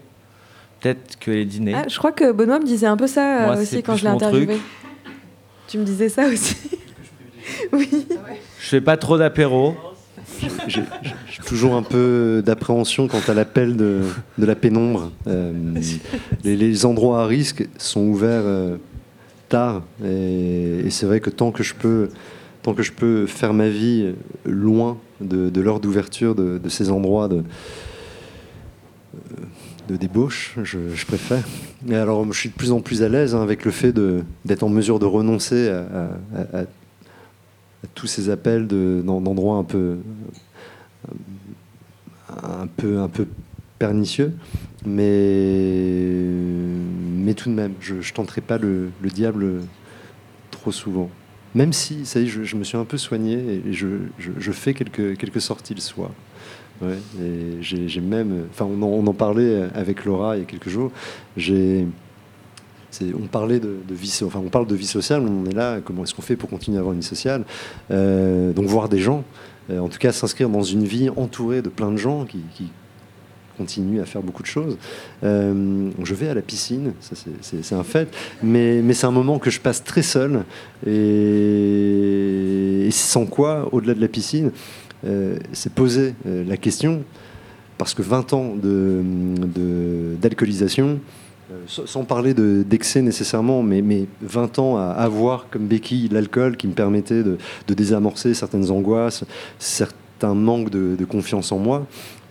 peut-être 0.80 1.18
que 1.18 1.30
les 1.30 1.44
dîners. 1.44 1.74
Ah, 1.74 1.88
je 1.88 1.98
crois 1.98 2.12
que 2.12 2.30
Benoît 2.30 2.60
me 2.60 2.64
disait 2.64 2.86
un 2.86 2.96
peu 2.96 3.08
ça 3.08 3.46
Moi, 3.46 3.56
aussi 3.56 3.82
quand 3.82 3.96
je 3.96 4.04
l'ai 4.04 4.10
interviewé. 4.10 4.46
truc. 4.46 4.60
Tu 5.66 5.78
me 5.78 5.84
disais 5.84 6.08
ça 6.08 6.26
aussi 6.26 6.56
Oui. 7.72 8.06
Je 8.60 8.68
fais 8.68 8.80
pas 8.80 8.96
trop 8.96 9.18
d'apéro. 9.18 9.74
J'ai 10.68 10.82
toujours 11.46 11.74
un 11.74 11.82
peu 11.82 12.42
d'appréhension 12.44 13.08
quant 13.08 13.20
à 13.28 13.34
l'appel 13.34 13.76
de, 13.76 14.00
la 14.38 14.54
pénombre. 14.54 15.12
Euh, 15.26 15.52
les, 16.44 16.86
endroits 16.86 17.22
à 17.22 17.26
risque 17.26 17.66
sont 17.78 18.02
ouverts 18.02 18.42
euh, 18.44 18.76
tard 19.48 19.82
et, 20.04 20.86
c'est 20.90 21.06
vrai 21.06 21.20
que 21.20 21.30
tant 21.30 21.52
que 21.52 21.62
je 21.62 21.74
peux, 21.74 22.08
tant 22.62 22.74
que 22.74 22.82
je 22.82 22.92
peux 22.92 23.26
faire 23.26 23.54
ma 23.54 23.68
vie 23.68 24.12
loin 24.44 24.98
de, 25.20 25.48
de 25.48 25.60
l'heure 25.60 25.80
d'ouverture 25.80 26.34
de, 26.34 26.60
ces 26.68 26.90
endroits 26.90 27.28
de, 27.28 27.42
débauche, 29.88 30.56
je, 30.64 31.06
préfère. 31.06 31.44
Et 31.88 31.94
alors, 31.94 32.26
je 32.32 32.38
suis 32.38 32.48
de 32.48 32.54
plus 32.54 32.72
en 32.72 32.80
plus 32.80 33.02
à 33.02 33.08
l'aise 33.08 33.34
hein, 33.34 33.42
avec 33.42 33.64
le 33.64 33.70
fait 33.70 33.94
d'être 34.44 34.62
en 34.62 34.68
mesure 34.68 34.98
de 34.98 35.06
renoncer 35.06 35.68
à 35.68 36.64
tous 37.94 38.06
ces 38.06 38.30
appels 38.30 38.66
de- 38.66 39.02
d'en- 39.04 39.20
d'endroits 39.20 39.56
un 39.56 39.64
peu, 39.64 39.96
un 42.42 42.66
peu, 42.66 42.98
un 42.98 43.08
peu 43.08 43.26
pernicieux, 43.78 44.32
mais, 44.84 46.24
mais 47.18 47.34
tout 47.34 47.48
de 47.50 47.54
même, 47.54 47.72
je 47.80 47.94
ne 47.94 48.02
tenterai 48.14 48.40
pas 48.40 48.58
le, 48.58 48.90
le 49.02 49.08
diable 49.10 49.62
trop 50.50 50.72
souvent. 50.72 51.10
Même 51.54 51.72
si, 51.72 52.04
ça 52.04 52.20
y 52.20 52.24
est, 52.24 52.26
je, 52.26 52.42
je 52.44 52.56
me 52.56 52.64
suis 52.64 52.76
un 52.76 52.84
peu 52.84 52.98
soigné 52.98 53.62
et 53.66 53.72
je, 53.72 53.86
je- 54.18 54.32
je 54.38 54.52
fais 54.52 54.74
quelques, 54.74 55.16
quelques 55.16 55.40
sorties 55.40 55.74
le 55.74 55.80
soir. 55.80 56.10
J'ai 57.62 58.00
même, 58.02 58.44
enfin, 58.50 58.66
on 58.66 58.82
en, 58.82 58.86
on 58.86 59.06
en 59.06 59.14
parlait 59.14 59.62
avec 59.74 60.04
Laura 60.04 60.36
il 60.36 60.40
y 60.40 60.42
a 60.42 60.46
quelques 60.46 60.68
jours. 60.68 60.90
J'ai, 61.36 61.86
on 63.14 63.26
parlait 63.26 63.60
de, 63.60 63.76
vie, 63.90 64.20
enfin, 64.24 64.40
on 64.44 64.48
parle 64.48 64.66
de 64.66 64.74
vie 64.74 64.86
sociale. 64.86 65.22
On 65.22 65.48
est 65.48 65.54
là. 65.54 65.80
Comment 65.84 66.04
est-ce 66.04 66.14
qu'on 66.14 66.22
fait 66.22 66.36
pour 66.36 66.48
continuer 66.48 66.78
à 66.78 66.80
avoir 66.80 66.94
une 66.94 67.00
vie 67.00 67.06
sociale 67.06 67.44
Euh, 67.90 68.52
Donc 68.52 68.66
voir 68.66 68.88
des 68.88 68.98
gens, 68.98 69.24
euh, 69.70 69.78
en 69.78 69.88
tout 69.88 69.98
cas 69.98 70.12
s'inscrire 70.12 70.48
dans 70.48 70.62
une 70.62 70.84
vie 70.84 71.10
entourée 71.16 71.62
de 71.62 71.68
plein 71.68 71.90
de 71.90 71.96
gens 71.96 72.24
qui, 72.24 72.40
continuent 73.58 74.02
à 74.02 74.04
faire 74.04 74.20
beaucoup 74.20 74.42
de 74.42 74.46
choses. 74.48 74.76
Euh, 75.24 75.88
je 76.04 76.14
vais 76.14 76.28
à 76.28 76.34
la 76.34 76.42
piscine, 76.42 76.92
c'est- 77.00 77.74
un 77.74 77.84
fait, 77.84 78.06
mais, 78.42 78.82
c'est 78.92 79.06
un 79.06 79.10
moment 79.10 79.38
que 79.38 79.48
je 79.48 79.60
passe 79.60 79.82
très 79.82 80.02
seul 80.02 80.44
et, 80.86 82.90
sans 82.92 83.24
quoi, 83.24 83.66
au-delà 83.72 83.94
de 83.94 84.00
la 84.02 84.08
piscine, 84.08 84.50
c'est 85.54 85.72
poser 85.72 86.12
la 86.26 86.58
question, 86.58 87.02
parce 87.78 87.94
que 87.94 88.02
20 88.02 88.34
ans 88.34 88.54
d'alcoolisation, 90.20 91.00
sans 91.66 91.86
sans 91.86 92.04
parler 92.04 92.34
de- 92.34 92.64
d'excès 92.68 93.02
nécessairement, 93.02 93.62
mais, 93.62 93.82
mais 93.82 94.06
20 94.22 94.58
ans 94.58 94.78
à 94.78 94.86
avoir 94.90 95.48
comme 95.50 95.66
béquille 95.66 96.08
l'alcool 96.08 96.56
qui 96.56 96.66
me 96.66 96.72
permettait 96.72 97.22
de, 97.22 97.38
désamorcer 97.68 98.34
certaines 98.34 98.70
angoisses, 98.70 99.24
certains 99.58 100.34
manques 100.34 100.70
de, 100.70 101.04
confiance 101.04 101.52
en 101.52 101.58
moi, 101.58 101.86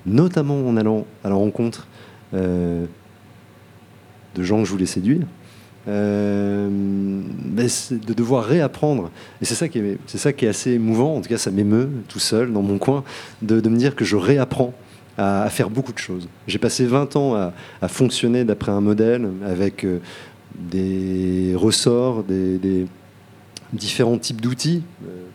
notamment 0.05 0.67
en 0.67 0.77
allant 0.77 1.05
à 1.23 1.29
la 1.29 1.35
rencontre 1.35 1.87
euh, 2.33 2.85
de 4.35 4.43
gens 4.43 4.59
que 4.59 4.65
je 4.65 4.71
voulais 4.71 4.85
séduire. 4.85 5.25
Euh, 5.87 6.67
de 6.67 8.13
devoir 8.13 8.43
réapprendre. 8.43 9.11
Et 9.39 9.45
c'est 9.45 9.53
ça, 9.53 9.67
qui 9.69 9.77
est, 9.77 9.99
c'est 10.07 10.17
ça 10.17 10.33
qui 10.33 10.45
est 10.45 10.47
assez 10.47 10.71
émouvant, 10.71 11.15
en 11.15 11.21
tout 11.21 11.29
cas 11.29 11.37
ça 11.37 11.51
m'émeut 11.51 11.89
tout 12.07 12.17
seul 12.17 12.51
dans 12.51 12.63
mon 12.63 12.79
coin, 12.79 13.03
de, 13.43 13.59
de 13.59 13.69
me 13.69 13.77
dire 13.77 13.95
que 13.95 14.03
je 14.03 14.15
réapprends 14.15 14.73
à, 15.17 15.49
faire 15.49 15.69
beaucoup 15.69 15.93
de 15.93 15.97
choses. 15.97 16.27
J'ai 16.47 16.57
passé 16.57 16.85
20 16.85 17.15
ans 17.15 17.35
à, 17.81 17.87
fonctionner 17.87 18.43
d'après 18.43 18.71
un 18.71 18.81
modèle 18.81 19.29
avec 19.45 19.83
euh, 19.83 19.99
des 20.57 21.53
ressorts, 21.55 22.23
des, 22.23 22.87
différents 23.73 24.17
types 24.17 24.41
d'outils 24.41 24.83
euh, 25.03 25.25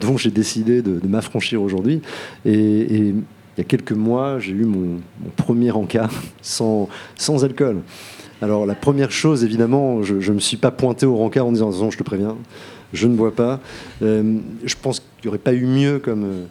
dont 0.00 0.16
j'ai 0.16 0.30
décidé 0.30 0.82
de, 0.82 1.00
m'affranchir 1.06 1.62
aujourd'hui. 1.62 2.00
Et, 2.44 3.12
il 3.56 3.60
y 3.60 3.60
a 3.60 3.64
quelques 3.64 3.92
mois, 3.92 4.40
j'ai 4.40 4.50
eu 4.50 4.64
mon, 4.64 5.00
premier 5.36 5.70
encart 5.70 6.10
sans, 6.42 6.88
alcool. 7.42 7.82
Alors 8.42 8.66
la 8.66 8.74
première 8.74 9.12
chose, 9.12 9.44
évidemment, 9.44 10.02
je 10.02 10.14
ne 10.14 10.34
me 10.34 10.40
suis 10.40 10.56
pas 10.56 10.72
pointé 10.72 11.06
au 11.06 11.16
rencard 11.16 11.46
en 11.46 11.52
disant 11.52 11.70
non, 11.70 11.90
je 11.90 11.96
te 11.96 12.02
préviens, 12.02 12.36
je 12.92 13.06
ne 13.06 13.14
bois 13.14 13.34
pas. 13.34 13.60
Euh, 14.02 14.38
je 14.64 14.74
pense 14.80 15.00
qu'il 15.00 15.08
n'y 15.24 15.28
aurait 15.28 15.38
pas 15.38 15.52
eu 15.52 15.66
mieux 15.66 16.00
comme, 16.00 16.46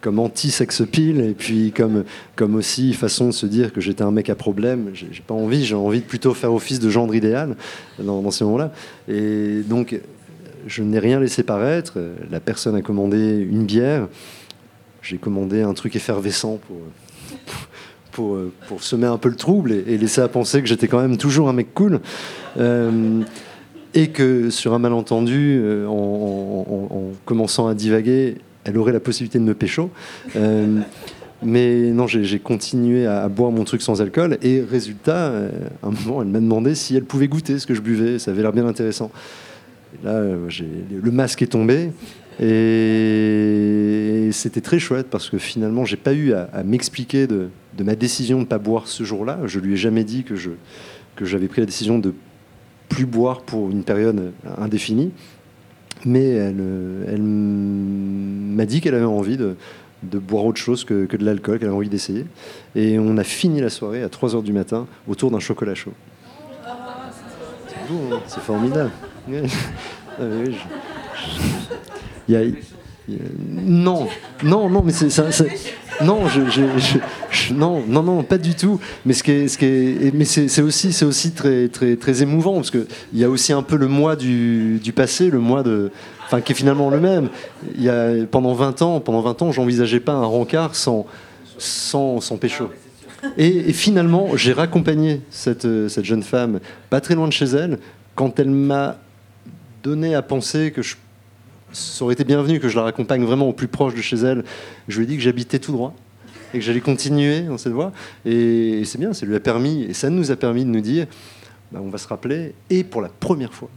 comme 0.00 0.18
anti-sex 0.18 0.82
pile 0.90 1.20
et 1.20 1.34
puis 1.34 1.72
comme, 1.72 2.04
comme 2.36 2.54
aussi 2.54 2.92
façon 2.92 3.26
de 3.26 3.32
se 3.32 3.46
dire 3.46 3.72
que 3.72 3.80
j'étais 3.80 4.02
un 4.02 4.10
mec 4.10 4.30
à 4.30 4.34
problème. 4.34 4.90
J'ai 4.94 5.22
pas 5.26 5.34
envie, 5.34 5.64
j'ai 5.64 5.74
envie 5.74 6.00
de 6.00 6.04
plutôt 6.04 6.34
faire 6.34 6.52
office 6.52 6.78
de 6.78 6.88
gendre 6.88 7.14
idéal 7.14 7.56
dans, 7.98 8.30
ces 8.30 8.44
moments-là. 8.44 8.72
Et 9.08 9.62
donc 9.62 9.98
je 10.66 10.82
n'ai 10.82 10.98
rien 10.98 11.18
laissé 11.18 11.42
paraître. 11.42 11.98
La 12.30 12.40
personne 12.40 12.76
a 12.76 12.82
commandé 12.82 13.46
une 13.50 13.64
bière. 13.64 14.08
J'ai 15.02 15.18
commandé 15.18 15.62
un 15.62 15.74
truc 15.74 15.96
effervescent 15.96 16.58
pour, 18.12 18.38
pour, 18.66 18.82
semer 18.82 19.06
un 19.06 19.18
peu 19.18 19.28
le 19.28 19.36
trouble 19.36 19.72
et, 19.72 19.96
laisser 19.96 20.20
à 20.20 20.28
penser 20.28 20.60
que 20.60 20.66
j'étais 20.68 20.88
quand 20.88 21.00
même 21.00 21.16
toujours 21.16 21.48
un 21.48 21.52
mec 21.52 21.72
cool. 21.74 22.00
Euh, 22.56 23.22
et 23.94 24.08
que 24.08 24.50
sur 24.50 24.74
un 24.74 24.78
malentendu, 24.78 25.60
euh, 25.62 25.86
en 25.86 27.12
commençant 27.24 27.68
à 27.68 27.74
divaguer, 27.74 28.36
elle 28.64 28.78
aurait 28.78 28.92
la 28.92 29.00
possibilité 29.00 29.38
de 29.38 29.44
me 29.44 29.54
pécho. 29.54 29.90
Euh, 30.36 30.80
mais 31.42 31.90
non, 31.92 32.06
j'ai 32.06 32.38
continué 32.38 33.06
à, 33.06 33.28
boire 33.28 33.50
mon 33.52 33.64
truc 33.64 33.82
sans 33.82 34.02
alcool. 34.02 34.38
Et 34.42 34.60
résultat, 34.60 35.28
euh, 35.28 35.50
à 35.82 35.86
un 35.86 35.90
moment, 35.90 36.22
elle 36.22 36.28
m'a 36.28 36.40
demandé 36.40 36.74
si 36.74 36.96
elle 36.96 37.04
pouvait 37.04 37.28
goûter 37.28 37.58
ce 37.58 37.66
que 37.66 37.74
je 37.74 37.80
buvais. 37.80 38.18
Ça 38.18 38.32
avait 38.32 38.42
l'air 38.42 38.52
bien 38.52 38.66
intéressant. 38.66 39.10
Là, 40.02 40.10
euh, 40.10 40.48
le 40.90 41.10
masque 41.10 41.42
est 41.42 41.46
tombé. 41.46 41.90
Et 42.40 44.30
c'était 44.32 44.60
très 44.60 44.78
chouette 44.78 45.08
parce 45.10 45.28
que 45.30 45.38
finalement, 45.38 45.84
j'ai 45.84 45.96
pas 45.96 46.12
eu 46.12 46.32
à, 46.32 46.62
m'expliquer 46.64 47.26
de, 47.26 47.50
ma 47.82 47.96
décision 47.96 48.38
de 48.38 48.42
ne 48.42 48.46
pas 48.48 48.58
boire 48.58 48.86
ce 48.86 49.02
jour-là. 49.04 49.40
Je 49.46 49.60
lui 49.60 49.74
ai 49.74 49.76
jamais 49.76 50.04
dit 50.04 50.24
que 50.24 50.34
que 51.16 51.24
j'avais 51.24 51.48
pris 51.48 51.60
la 51.60 51.66
décision 51.66 51.98
de 51.98 52.14
plus 52.88 53.06
boire 53.06 53.42
pour 53.42 53.70
une 53.70 53.82
période 53.82 54.32
indéfinie. 54.56 55.10
Mais 56.04 56.28
elle, 56.30 57.22
m'a 57.22 58.64
dit 58.66 58.80
qu'elle 58.80 58.94
avait 58.94 59.04
envie 59.04 59.36
de, 59.36 59.56
boire 60.02 60.44
autre 60.44 60.60
chose 60.60 60.84
que, 60.84 61.06
de 61.06 61.24
l'alcool, 61.24 61.58
qu'elle 61.58 61.68
avait 61.68 61.76
envie 61.76 61.88
d'essayer. 61.88 62.24
Et 62.74 62.98
on 62.98 63.16
a 63.16 63.24
fini 63.24 63.60
la 63.60 63.70
soirée 63.70 64.02
à 64.02 64.08
3h 64.08 64.42
du 64.42 64.52
matin 64.52 64.86
autour 65.08 65.30
d'un 65.30 65.40
chocolat 65.40 65.74
chaud. 65.74 65.92
C'est 67.68 67.92
beau, 67.92 68.16
c'est 68.26 68.40
formidable. 68.40 68.90
Ah 70.20 70.24
il 72.26 72.34
y 72.34 72.36
a- 72.36 72.40
non, 73.50 74.06
non, 74.42 74.68
non, 74.68 74.82
mais 74.84 74.92
c'est 74.92 75.10
ça. 75.10 75.24
non, 76.04 76.28
je, 76.28 76.42
je- 76.50 77.54
non, 77.54 77.82
non, 77.86 78.02
non, 78.02 78.22
pas 78.22 78.38
du 78.38 78.54
tout. 78.54 78.78
Mais 79.06 79.14
ce 79.14 79.22
qui 79.22 79.48
ce 79.48 79.56
qui 79.58 80.12
mais 80.14 80.24
c'est 80.24 80.62
aussi, 80.62 80.92
c'est 80.92 81.04
aussi 81.04 81.32
très, 81.32 81.68
très, 81.68 81.96
très 81.96 82.22
émouvant 82.22 82.54
parce 82.54 82.70
que 82.70 82.86
il 83.12 83.18
y 83.18 83.24
a 83.24 83.30
aussi 83.30 83.52
un 83.52 83.62
peu 83.62 83.76
le 83.76 83.88
moi 83.88 84.16
du, 84.16 84.80
passé, 84.94 85.30
le 85.30 85.38
moi 85.38 85.62
de, 85.62 85.90
enfin, 86.26 86.40
qui 86.40 86.52
est 86.52 86.54
finalement 86.54 86.90
le 86.90 87.00
même. 87.00 87.28
Il 87.76 87.82
y 87.82 87.88
a 87.88 88.26
pendant 88.30 88.52
20 88.52 88.82
ans, 88.82 89.00
pendant 89.00 89.20
20 89.22 89.42
ans, 89.42 89.52
j'envisageais 89.52 90.00
pas 90.00 90.12
un 90.12 90.26
rencard 90.26 90.74
sans, 90.74 91.06
sans, 91.56 92.20
sans 92.20 92.36
pécho. 92.36 92.70
Et, 93.36 93.72
finalement, 93.72 94.36
j'ai 94.36 94.52
raccompagné 94.52 95.22
cette, 95.30 95.64
euh, 95.64 95.88
cette 95.88 96.04
jeune 96.04 96.22
femme 96.22 96.60
pas 96.88 97.00
très 97.00 97.16
loin 97.16 97.26
de 97.26 97.32
chez 97.32 97.46
elle 97.46 97.78
quand 98.14 98.38
elle 98.38 98.50
m'a 98.50 98.96
donné 99.82 100.14
à 100.14 100.22
penser 100.22 100.70
que 100.70 100.82
je, 100.82 100.94
ça 101.72 102.04
aurait 102.04 102.14
été 102.14 102.24
bienvenu 102.24 102.60
que 102.60 102.68
je 102.68 102.76
la 102.76 102.82
raccompagne 102.82 103.24
vraiment 103.24 103.48
au 103.48 103.52
plus 103.52 103.68
proche 103.68 103.94
de 103.94 104.00
chez 104.00 104.16
elle. 104.16 104.44
Je 104.88 104.98
lui 104.98 105.04
ai 105.04 105.06
dit 105.06 105.16
que 105.16 105.22
j'habitais 105.22 105.58
tout 105.58 105.72
droit 105.72 105.94
et 106.54 106.58
que 106.58 106.64
j'allais 106.64 106.80
continuer 106.80 107.42
dans 107.42 107.58
cette 107.58 107.72
voie. 107.72 107.92
Et, 108.24 108.82
c'est 108.84 108.98
bien, 108.98 109.12
ça 109.12 109.26
lui 109.26 109.34
a 109.34 109.40
permis, 109.40 109.84
et 109.84 109.94
ça 109.94 110.10
nous 110.10 110.30
a 110.30 110.36
permis 110.36 110.64
de 110.64 110.70
nous 110.70 110.80
dire, 110.80 111.06
bah, 111.72 111.80
on 111.82 111.90
va 111.90 111.98
se 111.98 112.08
rappeler. 112.08 112.54
Et 112.70 112.84
pour 112.84 113.02
la 113.02 113.08
première 113.08 113.52
fois, 113.52 113.68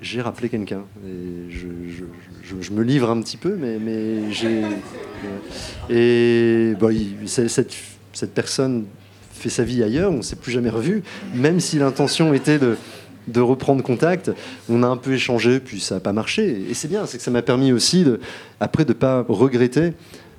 j'ai 0.00 0.20
rappelé 0.20 0.48
quelqu'un. 0.48 0.82
Et 1.06 1.50
je, 1.50 2.72
me 2.72 2.82
livre 2.82 3.10
un 3.10 3.20
petit 3.20 3.36
peu, 3.36 3.56
mais, 3.56 4.32
j'ai. 4.32 4.62
Et 5.90 6.74
c'est- 7.26 7.48
cette, 7.48 7.74
cette 8.12 8.34
personne 8.34 8.84
fait 9.32 9.50
sa 9.50 9.64
vie 9.64 9.82
ailleurs, 9.82 10.12
on 10.12 10.18
ne 10.18 10.22
s'est 10.22 10.36
plus 10.36 10.52
jamais 10.52 10.70
revu, 10.70 11.02
même 11.34 11.58
si 11.58 11.78
l'intention 11.78 12.32
était 12.32 12.58
de, 12.58 12.76
de 13.28 13.40
reprendre 13.40 13.82
contact. 13.82 14.30
On 14.68 14.82
a 14.82 14.86
un 14.86 14.96
peu 14.96 15.12
échangé, 15.12 15.60
puis 15.60 15.80
ça 15.80 15.96
n'a 15.96 16.00
pas 16.00 16.12
marché. 16.12 16.66
Et 16.68 16.74
c'est 16.74 16.88
bien, 16.88 17.06
c'est 17.06 17.18
que 17.18 17.24
ça 17.24 17.30
m'a 17.30 17.42
permis 17.42 17.72
aussi, 17.72 18.04
après, 18.60 18.84
de 18.84 18.90
ne 18.90 18.98
pas 18.98 19.24
regretter 19.28 19.92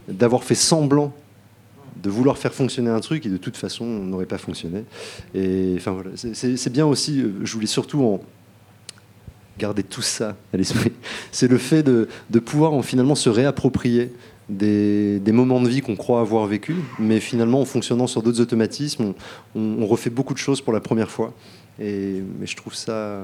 d'avoir 0.08 0.44
fait 0.44 0.56
semblant 0.56 1.14
de 2.06 2.10
vouloir 2.10 2.38
faire 2.38 2.54
fonctionner 2.54 2.92
un 2.92 3.00
truc 3.00 3.26
et 3.26 3.30
de 3.30 3.38
toute 3.38 3.58
façon, 3.58 3.84
on 3.84 4.04
n'aurait 4.04 4.28
pas 4.28 4.38
fonctionné. 4.38 4.84
Et 5.34 5.74
enfin 5.78 5.98
c'est- 6.16 6.70
bien 6.70 6.86
aussi, 6.86 7.22
euh, 7.22 7.34
je 7.44 7.54
voulais 7.54 7.68
surtout 7.68 8.04
en 8.04 8.22
garder 9.58 9.82
tout 9.82 10.04
ça 10.04 10.36
à 10.54 10.58
l'esprit. 10.58 10.92
C'est 11.32 11.48
le 11.48 11.58
fait 11.58 11.82
de, 11.82 12.08
pouvoir 12.40 12.74
en, 12.74 12.84
finalement 12.84 13.16
se 13.16 13.30
réapproprier 13.30 14.12
des, 14.50 15.20
moments 15.28 15.62
de 15.62 15.68
vie 15.68 15.82
qu'on 15.82 15.96
croit 15.96 16.20
avoir 16.20 16.46
vécu, 16.46 16.76
mais 17.00 17.20
finalement 17.20 17.62
en 17.62 17.66
fonctionnant 17.66 18.06
sur 18.06 18.22
d'autres 18.22 18.42
automatismes, 18.42 19.14
on 19.56 19.88
refait 19.88 20.12
beaucoup 20.12 20.34
de 20.34 20.40
choses 20.40 20.62
pour 20.62 20.74
la 20.74 20.82
première 20.82 21.10
fois. 21.10 21.34
Et 21.80 22.22
mais 22.40 22.48
je 22.48 22.56
trouve 22.56 22.74
ça, 22.74 23.22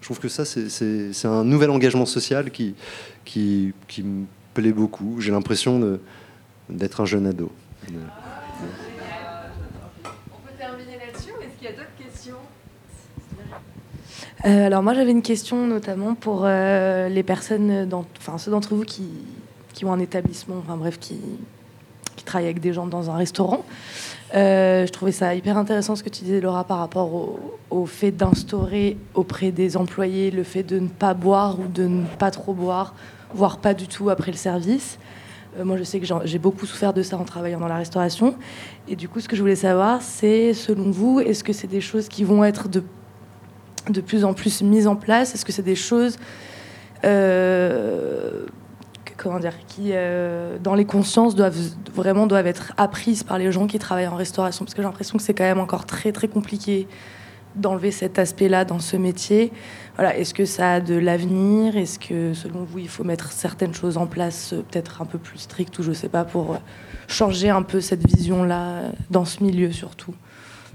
je 0.00 0.06
trouve 0.06 0.18
que 0.20 0.28
ça 0.28 0.44
c'est- 0.44 1.24
un 1.26 1.44
nouvel 1.44 1.70
engagement 1.70 2.06
social 2.06 2.50
qui, 2.50 2.74
qui, 3.24 3.72
qui 3.88 4.02
me 4.02 4.26
plaît 4.54 4.72
beaucoup. 4.72 5.20
J'ai 5.20 5.30
l'impression 5.32 5.98
d'être 6.68 7.00
un 7.00 7.04
jeune 7.06 7.26
ado. 7.26 7.50
On 7.88 7.92
peut 10.46 10.52
terminer 10.58 10.98
là-dessus 10.98 11.30
ou 11.38 11.42
est-ce 11.42 11.56
qu'il 11.58 11.64
y 11.68 11.72
a 11.72 11.76
d'autres 11.76 11.96
questions? 11.98 12.36
Euh, 14.44 14.66
alors 14.66 14.82
moi 14.82 14.94
j'avais 14.94 15.10
une 15.10 15.22
question 15.22 15.66
notamment 15.66 16.14
pour 16.14 16.42
euh, 16.44 17.08
les 17.08 17.22
personnes, 17.22 17.88
dans- 17.88 18.04
enfin 18.18 18.38
ceux 18.38 18.50
d'entre 18.50 18.74
vous 18.74 18.84
qui, 18.84 19.08
qui 19.72 19.84
ont 19.84 19.92
un 19.92 19.98
établissement, 19.98 20.56
enfin 20.58 20.76
bref, 20.76 20.98
qui, 21.00 21.16
qui 22.16 22.24
travaillent 22.24 22.46
avec 22.48 22.60
des 22.60 22.72
gens 22.72 22.86
dans 22.86 23.10
un 23.10 23.16
restaurant. 23.16 23.64
Euh, 24.34 24.86
je 24.86 24.92
trouvais 24.92 25.12
ça 25.12 25.34
hyper 25.34 25.56
intéressant 25.56 25.96
ce 25.96 26.02
que 26.02 26.10
tu 26.10 26.24
disais 26.24 26.40
Laura 26.40 26.64
par 26.64 26.78
rapport 26.78 27.10
au, 27.70 27.86
fait 27.86 28.10
d'instaurer 28.10 28.98
auprès 29.14 29.50
des 29.52 29.76
employés 29.76 30.30
le 30.30 30.42
fait 30.42 30.62
de 30.62 30.78
ne 30.78 30.88
pas 30.88 31.14
boire 31.14 31.58
ou 31.58 31.66
de 31.66 31.84
ne 31.84 32.04
pas 32.18 32.30
trop 32.30 32.52
boire, 32.52 32.94
voire 33.32 33.58
pas 33.58 33.72
du 33.72 33.88
tout 33.88 34.10
après 34.10 34.30
le 34.30 34.36
service. 34.36 34.98
Euh, 35.58 35.64
moi 35.64 35.78
je 35.78 35.82
sais 35.82 35.98
que 35.98 36.06
j'ai 36.24 36.38
beaucoup 36.38 36.66
souffert 36.66 36.92
de 36.92 37.02
ça 37.02 37.16
en 37.16 37.24
travaillant 37.24 37.60
dans 37.60 37.68
la 37.68 37.76
restauration. 37.76 38.34
Et 38.86 38.96
du 38.96 39.08
coup 39.08 39.20
ce 39.20 39.28
que 39.28 39.36
je 39.36 39.40
voulais 39.40 39.56
savoir 39.56 40.02
c'est 40.02 40.52
selon 40.52 40.90
vous, 40.90 41.20
est-ce 41.20 41.42
que 41.42 41.54
c'est 41.54 41.66
des 41.66 41.80
choses 41.80 42.08
qui 42.08 42.24
vont 42.24 42.44
être 42.44 42.68
de 42.68 42.82
de 43.88 44.02
plus 44.02 44.24
en 44.24 44.34
plus 44.34 44.60
mises 44.60 44.86
en 44.86 44.96
place? 44.96 45.34
Est-ce 45.34 45.46
que 45.46 45.52
c'est 45.52 45.62
des 45.62 45.74
choses 45.74 46.18
euh, 47.04 48.46
comment 49.18 49.40
dire, 49.40 49.52
qui, 49.66 49.90
euh, 49.92 50.56
dans 50.62 50.74
les 50.74 50.86
consciences, 50.86 51.34
doivent 51.34 51.58
vraiment 51.92 52.26
être 52.30 52.72
apprises 52.78 53.24
par 53.24 53.36
les 53.36 53.52
gens 53.52 53.66
qui 53.66 53.78
travaillent 53.78 54.06
en 54.06 54.16
restauration. 54.16 54.64
Parce 54.64 54.74
que 54.74 54.80
j'ai 54.80 54.86
l'impression 54.86 55.18
que 55.18 55.22
c'est 55.22 55.34
quand 55.34 55.44
même 55.44 55.60
encore 55.60 55.84
très 55.84 56.12
très 56.12 56.28
compliqué 56.28 56.88
d'enlever 57.56 57.90
cet 57.90 58.18
aspect-là 58.18 58.64
dans 58.64 58.78
ce 58.78 58.96
métier. 58.96 59.52
Voilà, 59.96 60.16
est-ce 60.16 60.32
que 60.32 60.44
ça 60.44 60.74
a 60.74 60.80
de 60.80 60.94
l'avenir? 60.94 61.76
Est-ce 61.76 61.98
que, 61.98 62.32
selon 62.32 62.62
vous, 62.62 62.78
il 62.78 62.88
faut 62.88 63.04
mettre 63.04 63.32
certaines 63.32 63.74
choses 63.74 63.96
en 63.96 64.06
place, 64.06 64.52
euh, 64.52 64.62
peut-être 64.70 65.02
un 65.02 65.06
peu 65.06 65.18
plus 65.18 65.38
strictes, 65.38 65.78
ou 65.78 65.82
je 65.82 65.92
sais 65.92 66.08
pas, 66.08 66.24
pour 66.24 66.54
euh, 66.54 66.58
changer 67.08 67.50
un 67.50 67.62
peu 67.62 67.80
cette 67.80 68.06
vision-là 68.06 68.92
dans 69.10 69.24
ce 69.24 69.42
milieu 69.42 69.72
surtout, 69.72 70.14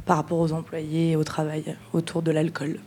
par 0.06 0.18
rapport 0.18 0.40
aux 0.40 0.52
employés 0.52 1.12
et 1.12 1.16
au 1.16 1.24
travail 1.24 1.78
autour 1.94 2.22
de 2.22 2.32
l'alcool? 2.32 2.80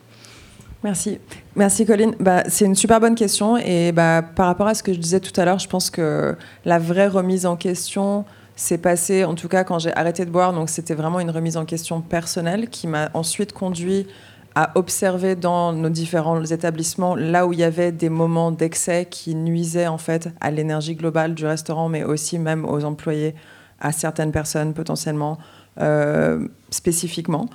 Merci. 0.87 1.19
Merci 1.57 1.85
Colline. 1.85 2.15
Bah, 2.21 2.45
c'est 2.47 2.65
une 2.65 2.77
super 2.77 3.01
bonne 3.01 3.17
question. 3.17 3.57
Et 3.57 3.91
bah, 3.91 4.23
par 4.23 4.47
rapport 4.47 4.69
à 4.69 4.75
ce 4.75 4.85
que 4.85 4.93
je 4.93 5.01
disais 5.01 5.19
tout 5.19 5.33
à 5.41 5.45
l'heure, 5.45 5.59
je 5.59 5.67
pense 5.67 5.91
que 5.91 6.37
la 6.65 6.79
vraie 6.79 7.09
remise 7.09 7.45
en 7.45 7.57
question 7.57 8.25
s'est 8.55 8.79
passée, 8.79 9.25
en 9.25 9.35
tout 9.35 9.49
cas 9.49 9.65
quand 9.65 9.81
j'ai 9.81 9.93
arrêté 9.97 10.25
de 10.25 10.31
boire. 10.31 10.53
Donc 10.53 10.71
c'était 10.71 10.95
vraiment 10.95 11.19
une 11.19 11.31
remise 11.31 11.57
en 11.57 11.65
question 11.65 12.03
personnelle 12.03 12.69
qui 12.69 12.87
m'a 12.87 13.11
ensuite 13.15 13.53
conduit 13.53 14.07
à 14.55 14.71
observer 14.77 15.35
dans 15.35 15.73
nos 15.73 15.89
différents 15.89 16.45
établissements 16.45 17.17
là 17.17 17.49
où 17.49 17.53
il 17.53 17.59
y 17.59 17.65
avait 17.65 17.91
des 17.91 18.09
moments 18.09 18.53
d'excès 18.53 19.09
qui 19.11 19.35
nuisaient 19.35 19.89
en 19.89 19.99
fait 19.99 20.29
à 20.41 20.53
l'énergie 20.53 20.95
globale 20.95 21.35
du 21.35 21.47
restaurant, 21.47 21.89
mais 21.89 22.05
aussi 22.05 22.39
même 22.39 22.65
aux 22.65 22.85
employés, 22.85 23.35
à 23.81 23.91
certaines 23.91 24.31
personnes 24.31 24.73
potentiellement, 24.73 25.39
euh, 25.81 26.47
spécifiquement. 26.71 27.47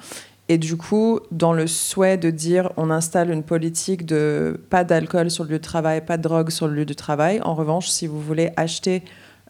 Et 0.52 0.57
du 0.57 0.76
coup, 0.76 1.22
dans 1.32 1.53
le 1.53 1.65
souhait 1.65 2.18
de 2.18 2.30
dire 2.30 2.73
on 2.76 2.90
installe 2.90 3.32
une 3.32 3.41
politique 3.41 4.06
de 4.06 4.60
pas 4.69 4.84
d'alcool 4.84 5.32
sur 5.32 5.45
le 5.45 5.52
lieu 5.52 5.60
de 5.60 5.64
travail, 5.64 6.03
pas 6.06 6.18
de 6.18 6.23
drogue 6.23 6.49
sur 6.49 6.68
le 6.68 6.73
lieu 6.73 6.84
de 6.84 6.91
travail. 6.91 7.40
En 7.41 7.56
revanche, 7.56 7.88
si 7.88 8.06
vous 8.06 8.19
voulez 8.19 8.52
acheter 8.57 9.02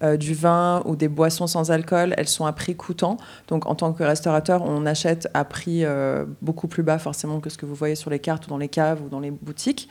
euh, 0.03 0.15
du 0.15 0.35
vin 0.35 0.83
ou 0.85 0.95
des 0.95 1.07
boissons 1.07 1.47
sans 1.47 1.71
alcool, 1.71 2.13
elles 2.17 2.27
sont 2.27 2.45
à 2.45 2.53
prix 2.53 2.75
coûtant. 2.75 3.17
Donc 3.47 3.65
en 3.65 3.73
tant 3.73 3.93
que 3.93 4.03
restaurateur, 4.03 4.61
on 4.61 4.85
achète 4.85 5.27
à 5.33 5.43
prix 5.43 5.85
euh, 5.85 6.23
beaucoup 6.43 6.67
plus 6.67 6.83
bas 6.83 6.99
forcément 6.99 7.39
que 7.39 7.49
ce 7.49 7.57
que 7.57 7.65
vous 7.65 7.73
voyez 7.73 7.95
sur 7.95 8.11
les 8.11 8.19
cartes 8.19 8.45
ou 8.45 8.51
dans 8.51 8.59
les 8.59 8.69
caves 8.69 9.01
ou 9.03 9.09
dans 9.09 9.21
les 9.21 9.31
boutiques. 9.31 9.89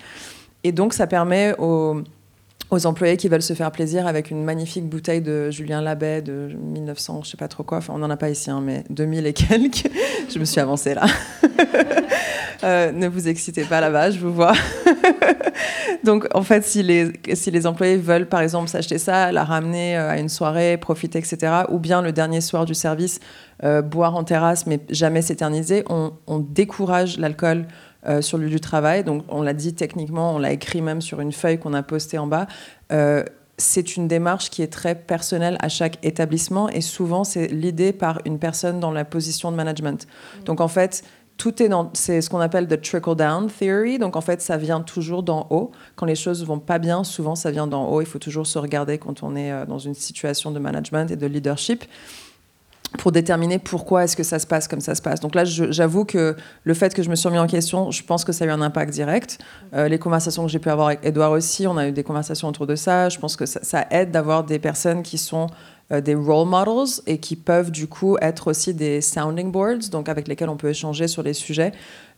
Et 0.63 0.71
donc 0.71 0.95
ça 0.95 1.09
permet 1.09 1.57
aux, 1.59 2.05
aux 2.71 2.87
employés 2.87 3.17
qui 3.17 3.29
veulent 3.29 3.43
se 3.43 3.55
faire 3.55 3.71
plaisir 3.73 4.07
avec 4.07 4.31
une 4.31 4.45
magnifique 4.45 4.89
bouteille 4.89 5.21
de 5.21 5.51
Julien 5.51 5.81
Labet 5.81 6.23
de 6.23 6.51
1900, 6.55 7.23
je 7.25 7.31
sais 7.31 7.37
pas 7.37 7.49
trop 7.49 7.65
quoi. 7.65 7.79
Enfin, 7.79 7.95
on 7.95 7.99
n'en 7.99 8.11
a 8.11 8.17
pas 8.17 8.31
ici, 8.31 8.51
hein, 8.51 8.61
mais 8.63 8.85
2000 8.91 9.27
et 9.27 9.33
quelques. 9.33 9.91
je 10.33 10.39
me 10.39 10.45
suis 10.45 10.61
avancée 10.61 10.95
là. 10.95 11.07
Euh, 12.63 12.93
ne 12.93 13.09
vous 13.09 13.27
excitez 13.27 13.65
pas 13.65 13.81
là-bas, 13.81 14.11
je 14.11 14.19
vous 14.19 14.35
vois. 14.35 14.53
Donc, 16.05 16.29
en 16.35 16.43
fait, 16.43 16.63
si 16.63 16.83
les, 16.83 17.11
si 17.33 17.51
les 17.51 17.67
employés 17.67 17.97
veulent, 17.97 18.27
par 18.27 18.43
exemple, 18.43 18.69
s'acheter 18.69 18.99
ça, 18.99 19.33
la 19.33 19.45
ramener 19.45 19.97
euh, 19.97 20.11
à 20.11 20.19
une 20.19 20.29
soirée, 20.29 20.77
profiter, 20.77 21.19
etc., 21.19 21.63
ou 21.71 21.79
bien 21.79 22.03
le 22.03 22.13
dernier 22.13 22.43
soir 22.43 22.67
du 22.67 22.75
service, 22.75 23.19
euh, 23.65 23.81
boire 23.81 24.15
en 24.15 24.25
terrasse, 24.25 24.67
mais 24.67 24.81
jamais 24.91 25.23
s'éterniser, 25.23 25.85
on, 25.89 26.13
on 26.27 26.39
décourage 26.39 27.19
l'alcool 27.19 27.67
euh, 28.07 28.23
sur 28.23 28.39
le 28.39 28.45
lieu 28.45 28.51
du 28.51 28.61
travail. 28.61 29.05
Donc, 29.05 29.25
on 29.29 29.43
l'a 29.43 29.55
dit 29.55 29.75
techniquement, 29.75 30.35
on 30.35 30.39
l'a 30.39 30.53
écrit 30.53 30.83
même 30.83 31.01
sur 31.01 31.21
une 31.21 31.33
feuille 31.33 31.59
qu'on 31.59 31.75
a 31.75 31.83
postée 31.83 32.19
en 32.19 32.27
bas. 32.27 32.47
Euh, 32.93 33.25
c'est 33.61 33.97
une 33.97 34.09
démarche 34.09 34.51
qui 34.51 34.63
est 34.63 34.73
très 34.73 34.95
personnelle 34.95 35.57
à 35.61 35.69
chaque 35.69 35.99
établissement 36.03 36.69
et 36.71 36.81
souvent 36.81 37.25
c'est 37.25 37.49
l'idée 37.49 37.93
par 37.93 38.21
une 38.25 38.39
personne 38.39 38.81
dans 38.81 38.91
la 38.91 39.05
position 39.05 39.53
de 39.53 39.57
management. 39.57 40.07
Donc 40.47 40.61
en 40.61 40.69
fait, 40.69 41.05
tout 41.37 41.63
est 41.63 41.69
dans, 41.69 41.91
c'est 41.95 42.21
ce 42.21 42.29
qu'on 42.29 42.41
appelle 42.41 42.69
the 42.69 42.81
trickle 42.81 43.15
down 43.15 43.49
theory. 43.49 43.99
Donc 43.99 44.17
en 44.17 44.21
fait, 44.21 44.43
ça 44.43 44.57
vient 44.57 44.81
toujours 44.81 45.23
d'en 45.23 45.47
haut. 45.51 45.71
Quand 45.97 46.07
les 46.07 46.15
choses 46.15 46.45
vont 46.45 46.59
pas 46.59 46.79
bien, 46.79 47.05
souvent 47.05 47.35
ça 47.35 47.51
vient 47.51 47.67
d'en 47.67 47.89
haut. 47.89 48.01
Il 48.01 48.07
faut 48.07 48.19
toujours 48.19 48.47
se 48.47 48.59
regarder 48.59 48.99
quand 48.99 49.23
on 49.23 49.37
est 49.37 49.51
euh, 49.51 49.67
dans 49.67 49.79
une 49.79 49.95
situation 49.95 50.51
de 50.51 50.59
management 50.59 51.11
et 51.11 51.17
de 51.17 51.27
leadership 51.27 51.85
pour 52.99 53.13
déterminer 53.13 53.59
pourquoi 53.59 54.05
est-ce 54.05 54.17
que 54.17 54.23
ça 54.23 54.39
se 54.39 54.47
passe 54.47 54.67
comme 54.67 54.81
ça 54.81 54.95
se 54.95 55.03
passe. 55.03 55.21
Donc 55.21 55.35
là, 55.35 55.45
j'avoue 55.45 56.05
que 56.05 56.37
le 56.65 56.75
fait 56.75 56.93
que 56.93 57.03
je 57.03 57.11
me 57.11 57.15
suis 57.15 57.29
remis 57.29 57.39
en 57.39 57.47
question, 57.47 57.91
je 57.91 58.03
pense 58.03 58.25
que 58.25 58.33
ça 58.33 58.45
a 58.45 58.49
eu 58.49 58.51
un 58.51 58.63
impact 58.63 58.93
direct. 58.93 59.39
Euh, 59.75 59.89
les 59.89 59.99
conversations 59.99 60.45
que 60.45 60.51
j'ai 60.51 60.59
pu 60.59 60.71
avoir 60.71 60.89
avec 60.89 61.05
Edouard 61.05 61.33
aussi, 61.33 61.67
on 61.67 61.77
a 61.77 61.89
eu 61.89 61.93
des 61.93 62.03
conversations 62.03 62.49
autour 62.49 62.67
de 62.67 62.75
ça. 62.75 63.09
Je 63.09 63.19
pense 63.19 63.37
que 63.37 63.47
ça, 63.47 63.61
ça 63.63 63.87
aide 63.91 64.11
d'avoir 64.11 64.45
des 64.45 64.59
personnes 64.59 65.03
qui 65.03 65.19
sont 65.19 65.47
euh, 65.93 66.01
des 66.01 66.15
role 66.15 66.49
models 66.49 67.01
et 67.07 67.19
qui 67.19 67.35
peuvent 67.35 67.73
du 67.73 67.89
coup 67.89 68.17
être 68.21 68.49
aussi 68.49 68.75
des 68.75 69.01
sounding 69.01 69.51
boards, 69.51 69.89
donc 69.91 70.09
avec 70.09 70.29
lesquels 70.29 70.49
on 70.49 70.57
peut 70.57 70.71
échanger 70.71 71.09
sur 71.09 71.23
les 71.23 71.35
sujets. 71.35 71.73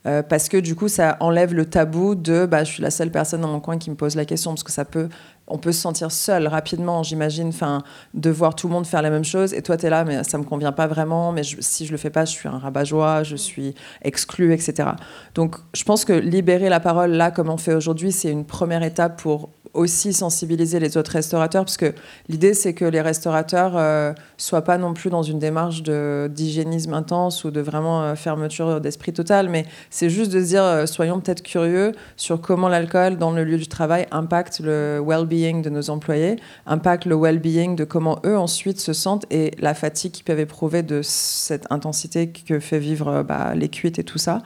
Euh, 0.05 0.23
parce 0.23 0.49
que 0.49 0.57
du 0.57 0.75
coup, 0.75 0.89
ça 0.89 1.17
enlève 1.21 1.55
le 1.55 1.65
tabou 1.65 2.15
de 2.15 2.45
bah, 2.45 2.65
je 2.65 2.73
suis 2.73 2.83
la 2.83 2.91
seule 2.91 3.11
personne 3.11 3.41
dans 3.41 3.49
mon 3.49 3.61
coin 3.61 3.79
qui 3.79 3.89
me 3.89 3.95
pose 3.95 4.17
la 4.17 4.25
question, 4.25 4.51
parce 4.51 4.65
que 4.65 4.73
ça 4.73 4.85
peut, 4.85 5.09
on 5.49 5.59
peut 5.59 5.73
se 5.73 5.81
sentir 5.81 6.11
seul 6.13 6.47
rapidement, 6.47 7.03
j'imagine, 7.03 7.49
enfin, 7.49 7.83
de 8.15 8.31
voir 8.31 8.55
tout 8.55 8.69
le 8.69 8.73
monde 8.73 8.87
faire 8.87 9.03
la 9.03 9.11
même 9.11 9.25
chose, 9.25 9.53
et 9.55 9.63
toi, 9.63 9.77
tu 9.77 9.87
es 9.87 9.91
là, 9.91 10.05
mais 10.05 10.23
ça 10.25 10.39
me 10.39 10.45
convient 10.45 10.73
pas 10.73 10.87
vraiment, 10.87 11.33
mais 11.33 11.43
je- 11.43 11.57
si 11.61 11.85
je 11.87 11.93
le 11.93 11.99
fais 11.99 12.11
pas, 12.11 12.25
je 12.25 12.31
suis 12.31 12.49
un 12.49 12.59
rabat-joie, 12.59 13.23
je 13.25 13.37
suis 13.37 13.75
exclu, 14.03 14.53
etc. 14.55 14.91
Donc, 15.35 15.57
je 15.75 15.83
pense 15.85 16.05
que 16.05 16.13
libérer 16.13 16.69
la 16.69 16.81
parole 16.81 17.11
là, 17.13 17.31
comme 17.31 17.49
on 17.51 17.57
fait 17.57 17.75
aujourd'hui, 17.75 18.13
c'est 18.13 18.31
une 18.31 18.45
première 18.45 18.83
étape 18.83 19.21
pour 19.21 19.51
aussi 19.75 20.13
sensibiliser 20.13 20.79
les 20.81 20.99
autres 20.99 21.13
restaurateurs, 21.13 21.65
parce 21.65 21.79
que 21.79 21.95
l'idée, 22.29 22.53
c'est 22.53 22.75
que 22.75 22.85
les 22.85 23.01
restaurateurs 23.01 23.73
euh, 23.77 24.13
soient 24.37 24.61
pas 24.65 24.77
non 24.77 24.93
plus 24.93 25.09
dans 25.09 25.23
une 25.23 25.39
démarche 25.39 25.83
d'hygiénisme 25.83 26.93
intense 26.93 27.45
ou 27.45 27.51
de 27.51 27.61
vraiment 27.63 28.03
euh, 28.03 28.15
fermeture 28.15 28.83
d'esprit 28.83 29.15
totale, 29.15 29.49
mais 29.49 29.65
c'est 29.89 30.11
juste 30.11 30.31
de 30.31 30.41
se 30.41 30.47
dire, 30.47 30.63
euh, 30.63 30.85
soyons 30.85 31.21
peut-être 31.21 31.43
curieux 31.43 31.93
sur 32.19 32.41
comment 32.43 32.69
l'alcool 32.69 33.17
dans 33.17 33.31
le 33.33 33.45
lieu 33.45 33.57
du 33.57 33.67
travail 33.67 34.07
impacte 34.11 34.61
le 34.61 35.01
well-being 35.03 35.32
de 35.33 35.71
nos 35.71 35.89
employés, 35.89 36.37
impacte 36.67 37.07
le 37.07 37.15
well-being 37.15 37.75
de 37.75 37.85
comment 37.85 38.19
eux 38.27 38.37
ensuite 38.37 38.79
se 38.79 38.93
sentent 38.93 39.25
et 39.31 39.53
la 39.59 39.73
fatigue 39.73 40.13
qu'ils 40.13 40.25
peuvent 40.25 40.39
éprouver 40.39 40.83
de 40.83 41.01
cette 41.03 41.71
intensité 41.71 42.29
que 42.29 42.61
fait 42.61 42.79
vivre 42.79 43.09
euh, 43.09 43.23
bah, 43.23 43.55
les 43.55 43.69
cuites 43.69 43.99
et 43.99 44.05
tout 44.05 44.19
ça. 44.19 44.43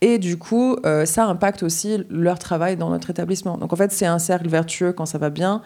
Et 0.00 0.18
du 0.18 0.38
coup, 0.38 0.76
euh, 0.86 1.04
ça 1.04 1.26
impacte 1.26 1.62
aussi 1.62 2.04
leur 2.08 2.38
travail 2.38 2.76
dans 2.76 2.90
notre 2.90 3.10
établissement. 3.10 3.58
Donc 3.58 3.72
en 3.72 3.76
fait, 3.76 3.92
c'est 3.92 4.06
un 4.06 4.20
cercle 4.20 4.48
vertueux 4.48 4.92
quand 4.92 5.04
ça 5.04 5.18
va 5.18 5.30
bien, 5.30 5.62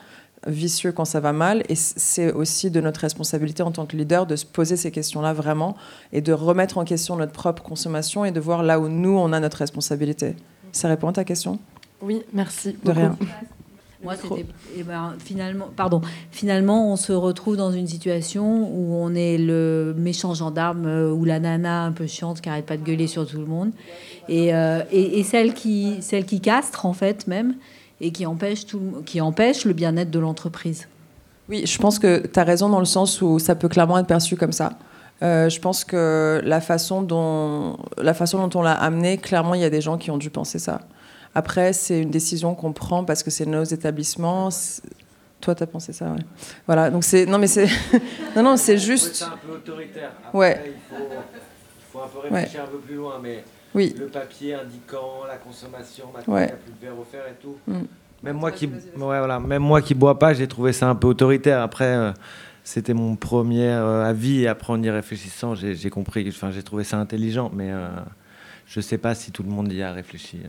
vicieux 0.46 0.92
quand 0.92 1.04
ça 1.04 1.20
va 1.20 1.32
mal. 1.32 1.62
Et 1.68 1.74
c'est 1.74 2.32
aussi 2.32 2.70
de 2.70 2.80
notre 2.80 3.00
responsabilité 3.00 3.62
en 3.62 3.70
tant 3.70 3.84
que 3.84 3.96
leader 3.96 4.26
de 4.26 4.34
se 4.34 4.46
poser 4.46 4.76
ces 4.76 4.90
questions-là 4.90 5.34
vraiment 5.34 5.76
et 6.12 6.22
de 6.22 6.32
remettre 6.32 6.78
en 6.78 6.84
question 6.84 7.16
notre 7.16 7.32
propre 7.32 7.62
consommation 7.62 8.24
et 8.24 8.32
de 8.32 8.40
voir 8.40 8.62
là 8.62 8.80
où 8.80 8.88
nous, 8.88 9.16
on 9.16 9.32
a 9.32 9.40
notre 9.40 9.58
responsabilité. 9.58 10.36
Ça 10.72 10.88
répond 10.88 11.08
à 11.08 11.12
ta 11.12 11.24
question? 11.24 11.58
Oui, 12.00 12.22
merci. 12.32 12.72
De 12.72 12.78
beaucoup. 12.82 12.98
rien. 12.98 13.18
Moi, 14.04 14.14
c'était. 14.16 14.46
eh 14.78 14.82
ben, 14.82 15.14
finalement, 15.18 15.68
pardon. 15.74 16.00
Finalement, 16.30 16.92
on 16.92 16.96
se 16.96 17.12
retrouve 17.12 17.56
dans 17.56 17.72
une 17.72 17.86
situation 17.88 18.68
où 18.72 18.94
on 18.94 19.14
est 19.14 19.38
le 19.38 19.94
méchant 19.96 20.34
gendarme 20.34 20.86
euh, 20.86 21.10
ou 21.10 21.24
la 21.24 21.40
nana 21.40 21.82
un 21.84 21.92
peu 21.92 22.06
chiante 22.06 22.40
qui 22.40 22.48
arrête 22.48 22.66
pas 22.66 22.76
de 22.76 22.82
gueuler 22.82 23.06
sur 23.06 23.26
tout 23.26 23.38
le 23.38 23.46
monde, 23.46 23.70
et, 24.28 24.54
euh, 24.54 24.82
et, 24.92 25.18
et 25.18 25.22
celle 25.24 25.54
qui, 25.54 25.96
celle 26.00 26.24
qui 26.26 26.40
castre 26.40 26.86
en 26.86 26.92
fait 26.92 27.26
même 27.26 27.54
et 28.00 28.10
qui 28.12 28.26
empêche 28.26 28.66
tout, 28.66 28.78
le- 28.80 29.02
qui 29.02 29.20
empêche 29.20 29.64
le 29.64 29.72
bien-être 29.72 30.10
de 30.10 30.18
l'entreprise. 30.18 30.86
Oui, 31.48 31.64
je 31.66 31.78
pense 31.78 31.98
que 31.98 32.26
tu 32.26 32.38
as 32.40 32.44
raison 32.44 32.68
dans 32.68 32.78
le 32.78 32.84
sens 32.86 33.20
où 33.22 33.38
ça 33.38 33.54
peut 33.54 33.68
clairement 33.68 33.98
être 33.98 34.06
perçu 34.06 34.36
comme 34.36 34.52
ça. 34.52 34.72
Euh, 35.22 35.48
je 35.48 35.60
pense 35.60 35.84
que 35.84 36.40
la 36.44 36.60
façon, 36.60 37.02
dont, 37.02 37.76
la 37.98 38.14
façon 38.14 38.46
dont 38.46 38.58
on 38.58 38.62
l'a 38.62 38.72
amené, 38.72 39.16
clairement, 39.18 39.54
il 39.54 39.60
y 39.60 39.64
a 39.64 39.70
des 39.70 39.80
gens 39.80 39.96
qui 39.96 40.10
ont 40.10 40.18
dû 40.18 40.28
penser 40.28 40.58
ça. 40.58 40.80
Après, 41.34 41.72
c'est 41.72 42.00
une 42.00 42.10
décision 42.10 42.54
qu'on 42.54 42.72
prend 42.72 43.04
parce 43.04 43.22
que 43.22 43.30
c'est 43.30 43.46
nos 43.46 43.64
établissements. 43.64 44.48
Toi, 45.40 45.54
tu 45.54 45.62
as 45.62 45.66
pensé 45.66 45.92
ça, 45.92 46.06
ouais. 46.10 46.20
Voilà, 46.66 46.90
donc 46.90 47.04
c'est. 47.04 47.26
Non, 47.26 47.38
mais 47.38 47.46
c'est. 47.48 47.68
non, 48.36 48.42
non, 48.42 48.56
c'est 48.56 48.78
juste. 48.78 49.14
C'est 49.16 49.24
un 49.24 49.36
peu 49.44 49.52
autoritaire. 49.54 50.12
Après, 50.26 50.38
Ouais. 50.38 50.62
Il 50.92 50.96
faut, 50.96 51.04
faut 51.92 51.98
un 52.00 52.08
peu 52.08 52.18
réfléchir 52.34 52.62
un 52.62 52.66
peu 52.68 52.78
plus 52.78 52.94
loin, 52.94 53.18
mais 53.22 53.44
Oui. 53.74 53.94
le 53.98 54.06
papier 54.06 54.54
indiquant 54.54 55.24
la 55.28 55.36
consommation, 55.36 56.06
maintenant 56.14 56.34
Ouais. 56.34 56.44
il 56.44 56.46
n'y 56.46 56.52
a 56.52 56.56
plus 56.56 56.72
de 56.72 56.80
verre 56.86 56.98
offert 56.98 57.24
et 57.28 57.34
tout. 57.42 57.56
Mm. 57.66 57.84
Même 58.22 58.36
moi 58.36 58.52
qui, 58.52 58.66
ouais, 58.68 58.72
voilà, 58.96 59.38
même 59.38 59.62
moi 59.62 59.82
qui 59.82 59.94
bois 59.94 60.18
pas, 60.18 60.32
j'ai 60.32 60.48
trouvé 60.48 60.72
ça 60.72 60.88
un 60.88 60.94
peu 60.94 61.08
autoritaire. 61.08 61.60
Après, 61.60 61.84
euh, 61.94 62.10
c'était 62.62 62.94
mon 62.94 63.16
premier 63.16 63.68
euh, 63.68 64.02
avis 64.02 64.44
et 64.44 64.48
après 64.48 64.72
en 64.72 64.82
y 64.82 64.88
réfléchissant, 64.88 65.54
j'ai 65.54 65.90
compris, 65.90 66.24
enfin 66.28 66.50
j'ai 66.50 66.62
trouvé 66.62 66.84
ça 66.84 66.96
intelligent, 66.96 67.50
mais 67.52 67.70
euh, 67.70 67.86
je 68.66 68.80
sais 68.80 68.96
pas 68.96 69.14
si 69.14 69.30
tout 69.30 69.42
le 69.42 69.50
monde 69.50 69.70
y 69.70 69.82
a 69.82 69.92
réfléchi. 69.92 70.40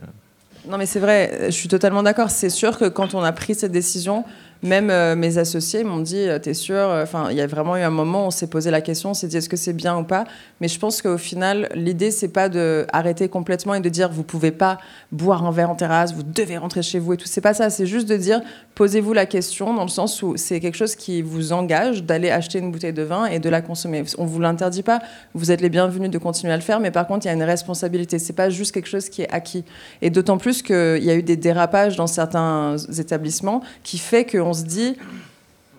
Non, 0.67 0.77
mais 0.77 0.85
c'est 0.85 0.99
vrai, 0.99 1.45
je 1.45 1.51
suis 1.51 1.67
totalement 1.67 2.03
d'accord. 2.03 2.29
C'est 2.29 2.49
sûr 2.49 2.77
que 2.77 2.85
quand 2.85 3.13
on 3.13 3.21
a 3.23 3.31
pris 3.31 3.55
cette 3.55 3.71
décision, 3.71 4.23
même 4.65 4.89
euh, 4.89 5.15
mes 5.15 5.37
associés 5.37 5.83
m'ont 5.83 5.99
dit 5.99 6.27
euh, 6.27 6.39
T'es 6.39 6.53
sûr 6.53 6.75
Enfin, 6.75 7.27
il 7.31 7.37
y 7.37 7.41
a 7.41 7.47
vraiment 7.47 7.77
eu 7.77 7.81
un 7.81 7.89
moment 7.89 8.23
où 8.23 8.27
on 8.27 8.31
s'est 8.31 8.47
posé 8.47 8.71
la 8.71 8.81
question, 8.81 9.11
on 9.11 9.13
s'est 9.13 9.27
dit 9.27 9.37
Est-ce 9.37 9.49
que 9.49 9.57
c'est 9.57 9.73
bien 9.73 9.97
ou 9.97 10.03
pas? 10.03 10.25
Mais 10.59 10.67
je 10.67 10.79
pense 10.79 11.01
qu'au 11.01 11.17
final, 11.17 11.69
l'idée, 11.75 12.11
c'est 12.11 12.29
pas 12.29 12.49
de 12.49 12.85
arrêter 12.91 13.29
complètement 13.29 13.75
et 13.75 13.79
de 13.79 13.89
dire 13.89 14.09
Vous 14.11 14.23
pouvez 14.23 14.51
pas 14.51 14.77
boire 15.11 15.45
un 15.45 15.51
verre 15.51 15.69
en 15.69 15.75
terrasse, 15.75 16.13
vous 16.13 16.23
devez 16.23 16.57
rentrer 16.57 16.81
chez 16.81 16.99
vous 16.99 17.13
et 17.13 17.17
tout. 17.17 17.27
C'est 17.27 17.41
pas 17.41 17.53
ça. 17.53 17.69
C'est 17.69 17.85
juste 17.85 18.09
de 18.09 18.17
dire 18.17 18.41
Posez-vous 18.75 19.13
la 19.13 19.25
question 19.25 19.73
dans 19.73 19.83
le 19.83 19.89
sens 19.89 20.21
où 20.21 20.35
c'est 20.35 20.59
quelque 20.59 20.75
chose 20.75 20.95
qui 20.95 21.21
vous 21.21 21.53
engage 21.53 22.03
d'aller 22.03 22.29
acheter 22.29 22.59
une 22.59 22.71
bouteille 22.71 22.93
de 22.93 23.03
vin 23.03 23.25
et 23.25 23.39
de 23.39 23.49
la 23.49 23.61
consommer. 23.61 24.03
On 24.17 24.25
vous 24.25 24.39
l'interdit 24.39 24.83
pas. 24.83 24.99
Vous 25.33 25.51
êtes 25.51 25.61
les 25.61 25.69
bienvenus 25.69 26.09
de 26.09 26.17
continuer 26.17 26.51
à 26.51 26.57
le 26.57 26.61
faire, 26.61 26.79
mais 26.79 26.91
par 26.91 27.07
contre, 27.07 27.25
il 27.25 27.29
y 27.29 27.31
a 27.31 27.33
une 27.33 27.43
responsabilité. 27.43 28.19
C'est 28.19 28.33
pas 28.33 28.49
juste 28.49 28.73
quelque 28.73 28.89
chose 28.89 29.09
qui 29.09 29.21
est 29.21 29.29
acquis. 29.31 29.63
Et 30.01 30.09
d'autant 30.09 30.37
plus 30.37 30.61
qu'il 30.61 31.03
y 31.03 31.09
a 31.09 31.15
eu 31.15 31.23
des 31.23 31.37
dérapages 31.37 31.95
dans 31.95 32.07
certains 32.07 32.75
établissements 32.97 33.61
qui 33.83 33.97
fait 33.97 34.25
qu'on 34.25 34.54
se 34.55 34.63
dit, 34.63 34.97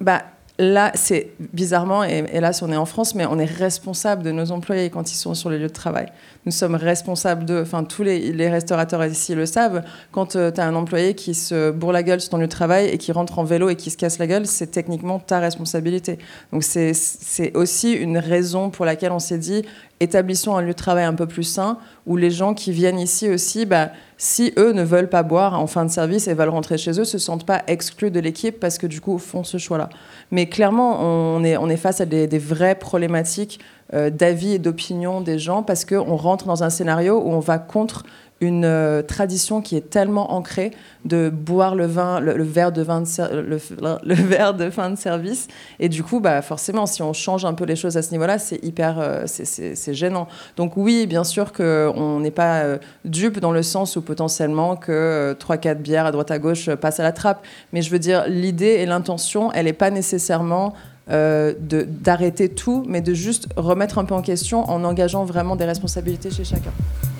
bah 0.00 0.22
là, 0.58 0.90
c'est 0.94 1.32
bizarrement, 1.52 2.02
et 2.04 2.24
hélas, 2.32 2.62
on 2.62 2.72
est 2.72 2.76
en 2.76 2.86
France, 2.86 3.14
mais 3.14 3.26
on 3.26 3.38
est 3.38 3.44
responsable 3.44 4.22
de 4.22 4.32
nos 4.32 4.52
employés 4.52 4.90
quand 4.90 5.12
ils 5.12 5.16
sont 5.16 5.34
sur 5.34 5.50
les 5.50 5.58
lieux 5.58 5.68
de 5.68 5.72
travail. 5.72 6.06
Nous 6.46 6.52
sommes 6.52 6.76
responsables 6.76 7.44
de, 7.44 7.60
enfin, 7.60 7.84
tous 7.84 8.02
les, 8.02 8.48
restaurateurs 8.48 9.04
ici 9.04 9.34
le 9.34 9.46
savent. 9.46 9.82
Quand 10.12 10.26
tu 10.26 10.38
as 10.38 10.64
un 10.64 10.74
employé 10.74 11.14
qui 11.14 11.34
se 11.34 11.70
bourre 11.70 11.92
la 11.92 12.02
gueule 12.02 12.20
sur 12.20 12.30
ton 12.30 12.38
lieu 12.38 12.46
de 12.46 12.50
travail 12.50 12.88
et 12.88 12.98
qui 12.98 13.12
rentre 13.12 13.38
en 13.38 13.44
vélo 13.44 13.68
et 13.68 13.76
qui 13.76 13.90
se 13.90 13.96
casse 13.96 14.18
la 14.18 14.26
gueule, 14.26 14.46
c'est 14.46 14.68
techniquement 14.68 15.18
ta 15.18 15.40
responsabilité. 15.40 16.18
Donc 16.52 16.62
c'est 16.62 17.52
aussi 17.54 17.92
une 17.92 18.18
raison 18.18 18.70
pour 18.70 18.84
laquelle 18.84 19.12
on 19.12 19.18
s'est 19.18 19.38
dit, 19.38 19.62
établissons 20.00 20.56
un 20.56 20.62
lieu 20.62 20.68
de 20.68 20.72
travail 20.72 21.04
un 21.04 21.14
peu 21.14 21.26
plus 21.26 21.42
sain 21.42 21.78
où 22.06 22.16
les 22.16 22.30
gens 22.30 22.54
qui 22.54 22.72
viennent 22.72 22.98
ici 22.98 23.30
aussi, 23.30 23.66
bah, 23.66 23.90
si 24.18 24.52
eux 24.58 24.72
ne 24.72 24.82
veulent 24.82 25.08
pas 25.08 25.22
boire 25.22 25.60
en 25.60 25.66
fin 25.66 25.84
de 25.84 25.90
service 25.90 26.28
et 26.28 26.34
veulent 26.34 26.50
rentrer 26.50 26.78
chez 26.78 26.98
eux, 27.00 27.04
se 27.04 27.18
sentent 27.18 27.46
pas 27.46 27.62
exclus 27.66 28.10
de 28.10 28.20
l'équipe 28.20 28.60
parce 28.60 28.78
que 28.78 28.86
du 28.86 29.00
coup 29.00 29.18
font 29.18 29.44
ce 29.44 29.58
choix-là. 29.58 29.88
Mais 30.30 30.46
clairement, 30.48 31.00
on 31.00 31.42
est, 31.44 31.76
face 31.76 32.00
à 32.00 32.06
des, 32.06 32.26
des 32.26 32.38
vraies 32.38 32.74
problématiques 32.74 33.60
euh, 33.94 34.10
d'avis 34.10 34.54
et 34.54 34.58
d'opinion 34.58 35.20
des 35.20 35.38
gens 35.38 35.62
parce 35.62 35.84
qu'on 35.84 36.16
rentre 36.16 36.46
dans 36.46 36.64
un 36.64 36.70
scénario 36.70 37.20
où 37.20 37.30
on 37.30 37.38
va 37.38 37.58
contre 37.58 38.02
une 38.40 38.64
euh, 38.64 39.02
tradition 39.02 39.62
qui 39.62 39.76
est 39.76 39.88
tellement 39.88 40.32
ancrée 40.32 40.72
de 41.04 41.30
boire 41.30 41.74
le 41.74 41.86
vin, 41.86 42.20
le, 42.20 42.42
verre 42.42 42.72
de 42.72 42.82
vin 42.82 43.02
le, 43.32 44.14
verre 44.14 44.54
de 44.54 44.68
fin 44.70 44.90
de 44.90 44.96
service. 44.96 45.48
Et 45.80 45.88
du 45.88 46.02
coup, 46.02 46.20
bah, 46.20 46.42
forcément, 46.42 46.86
si 46.86 47.02
on 47.02 47.12
change 47.12 47.44
un 47.44 47.54
peu 47.54 47.64
les 47.64 47.76
choses 47.76 47.96
à 47.96 48.02
ce 48.02 48.10
niveau-là, 48.10 48.38
c'est 48.38 48.62
hyper, 48.62 48.98
euh, 48.98 49.22
c'est- 49.26 49.94
gênant. 49.94 50.26
Donc 50.56 50.76
oui, 50.76 51.06
bien 51.06 51.24
sûr 51.24 51.52
qu'on 51.52 52.20
n'est 52.20 52.30
pas 52.30 52.60
euh, 52.62 52.78
dupe 53.04 53.38
dans 53.38 53.52
le 53.52 53.62
sens 53.62 53.96
où 53.96 54.02
potentiellement 54.02 54.76
que 54.76 55.34
3-4 55.38 55.80
bières 55.80 56.06
à 56.06 56.12
droite 56.12 56.30
à 56.30 56.38
gauche 56.38 56.68
euh, 56.68 56.76
passent 56.76 57.00
à 57.00 57.04
la 57.04 57.12
trappe. 57.12 57.44
Mais 57.72 57.82
je 57.82 57.90
veux 57.90 57.98
dire, 57.98 58.24
l'idée 58.26 58.76
et 58.80 58.86
l'intention, 58.86 59.52
elle 59.52 59.66
n'est 59.66 59.72
pas 59.72 59.90
nécessairement 59.90 60.74
euh, 61.08 61.54
d'arrêter 61.60 62.48
tout, 62.48 62.84
mais 62.88 63.00
de 63.00 63.14
juste 63.14 63.46
remettre 63.56 63.98
un 63.98 64.04
peu 64.04 64.14
en 64.14 64.22
question 64.22 64.68
en 64.68 64.82
engageant 64.82 65.24
vraiment 65.24 65.54
des 65.54 65.64
responsabilités 65.64 66.32
chez 66.32 66.42
chacun. 66.42 66.72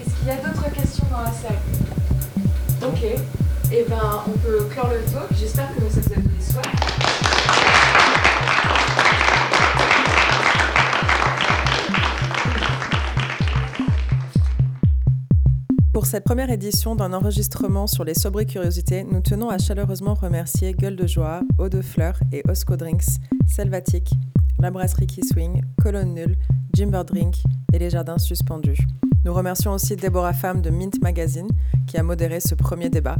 Est-ce 0.07 0.15
qu'il 0.19 0.29
y 0.29 0.31
a 0.31 0.37
d'autres 0.37 0.73
questions 0.73 1.07
dans 1.11 1.23
la 1.23 1.33
salle 1.33 1.59
Ok. 2.83 3.05
Eh 3.73 3.85
ben, 3.89 4.23
on 4.29 4.39
peut 4.39 4.65
clore 4.71 4.91
le 4.91 5.01
talk. 5.13 5.27
J'espère 5.37 5.75
que 5.75 5.81
ça 5.81 6.01
vous 6.01 6.13
a 6.13 6.15
donné 6.15 6.41
soif. 6.41 6.87
Pour 15.93 16.07
cette 16.07 16.25
première 16.25 16.51
édition 16.51 16.95
d'un 16.95 17.13
enregistrement 17.13 17.87
sur 17.87 18.05
les 18.05 18.15
sobres 18.15 18.43
curiosités, 18.43 19.03
nous 19.03 19.21
tenons 19.21 19.49
à 19.49 19.59
chaleureusement 19.59 20.15
remercier 20.15 20.75
Gueule 20.75 20.95
de 20.95 21.07
Joie, 21.07 21.41
Eau 21.59 21.69
de 21.69 21.81
Fleurs 21.81 22.21
et 22.33 22.43
Osco 22.49 22.77
Drinks, 22.77 23.19
Selvatic, 23.49 24.11
la 24.61 24.71
brasserie 24.71 25.07
qui 25.07 25.23
swing, 25.23 25.63
Colonne 25.83 26.15
Nulle, 26.15 26.37
Jimber 26.75 27.03
Drink 27.05 27.37
et 27.73 27.79
les 27.79 27.91
Jardins 27.91 28.19
Suspendus. 28.19 28.87
Nous 29.27 29.35
remercions 29.35 29.73
aussi 29.73 29.97
Déborah 29.97 30.33
Femme 30.33 30.63
de 30.63 30.71
Mint 30.71 31.03
Magazine 31.03 31.49
qui 31.89 31.97
a 31.97 32.05
modéré 32.05 32.39
ce 32.39 32.55
premier 32.55 32.91
débat. 32.91 33.17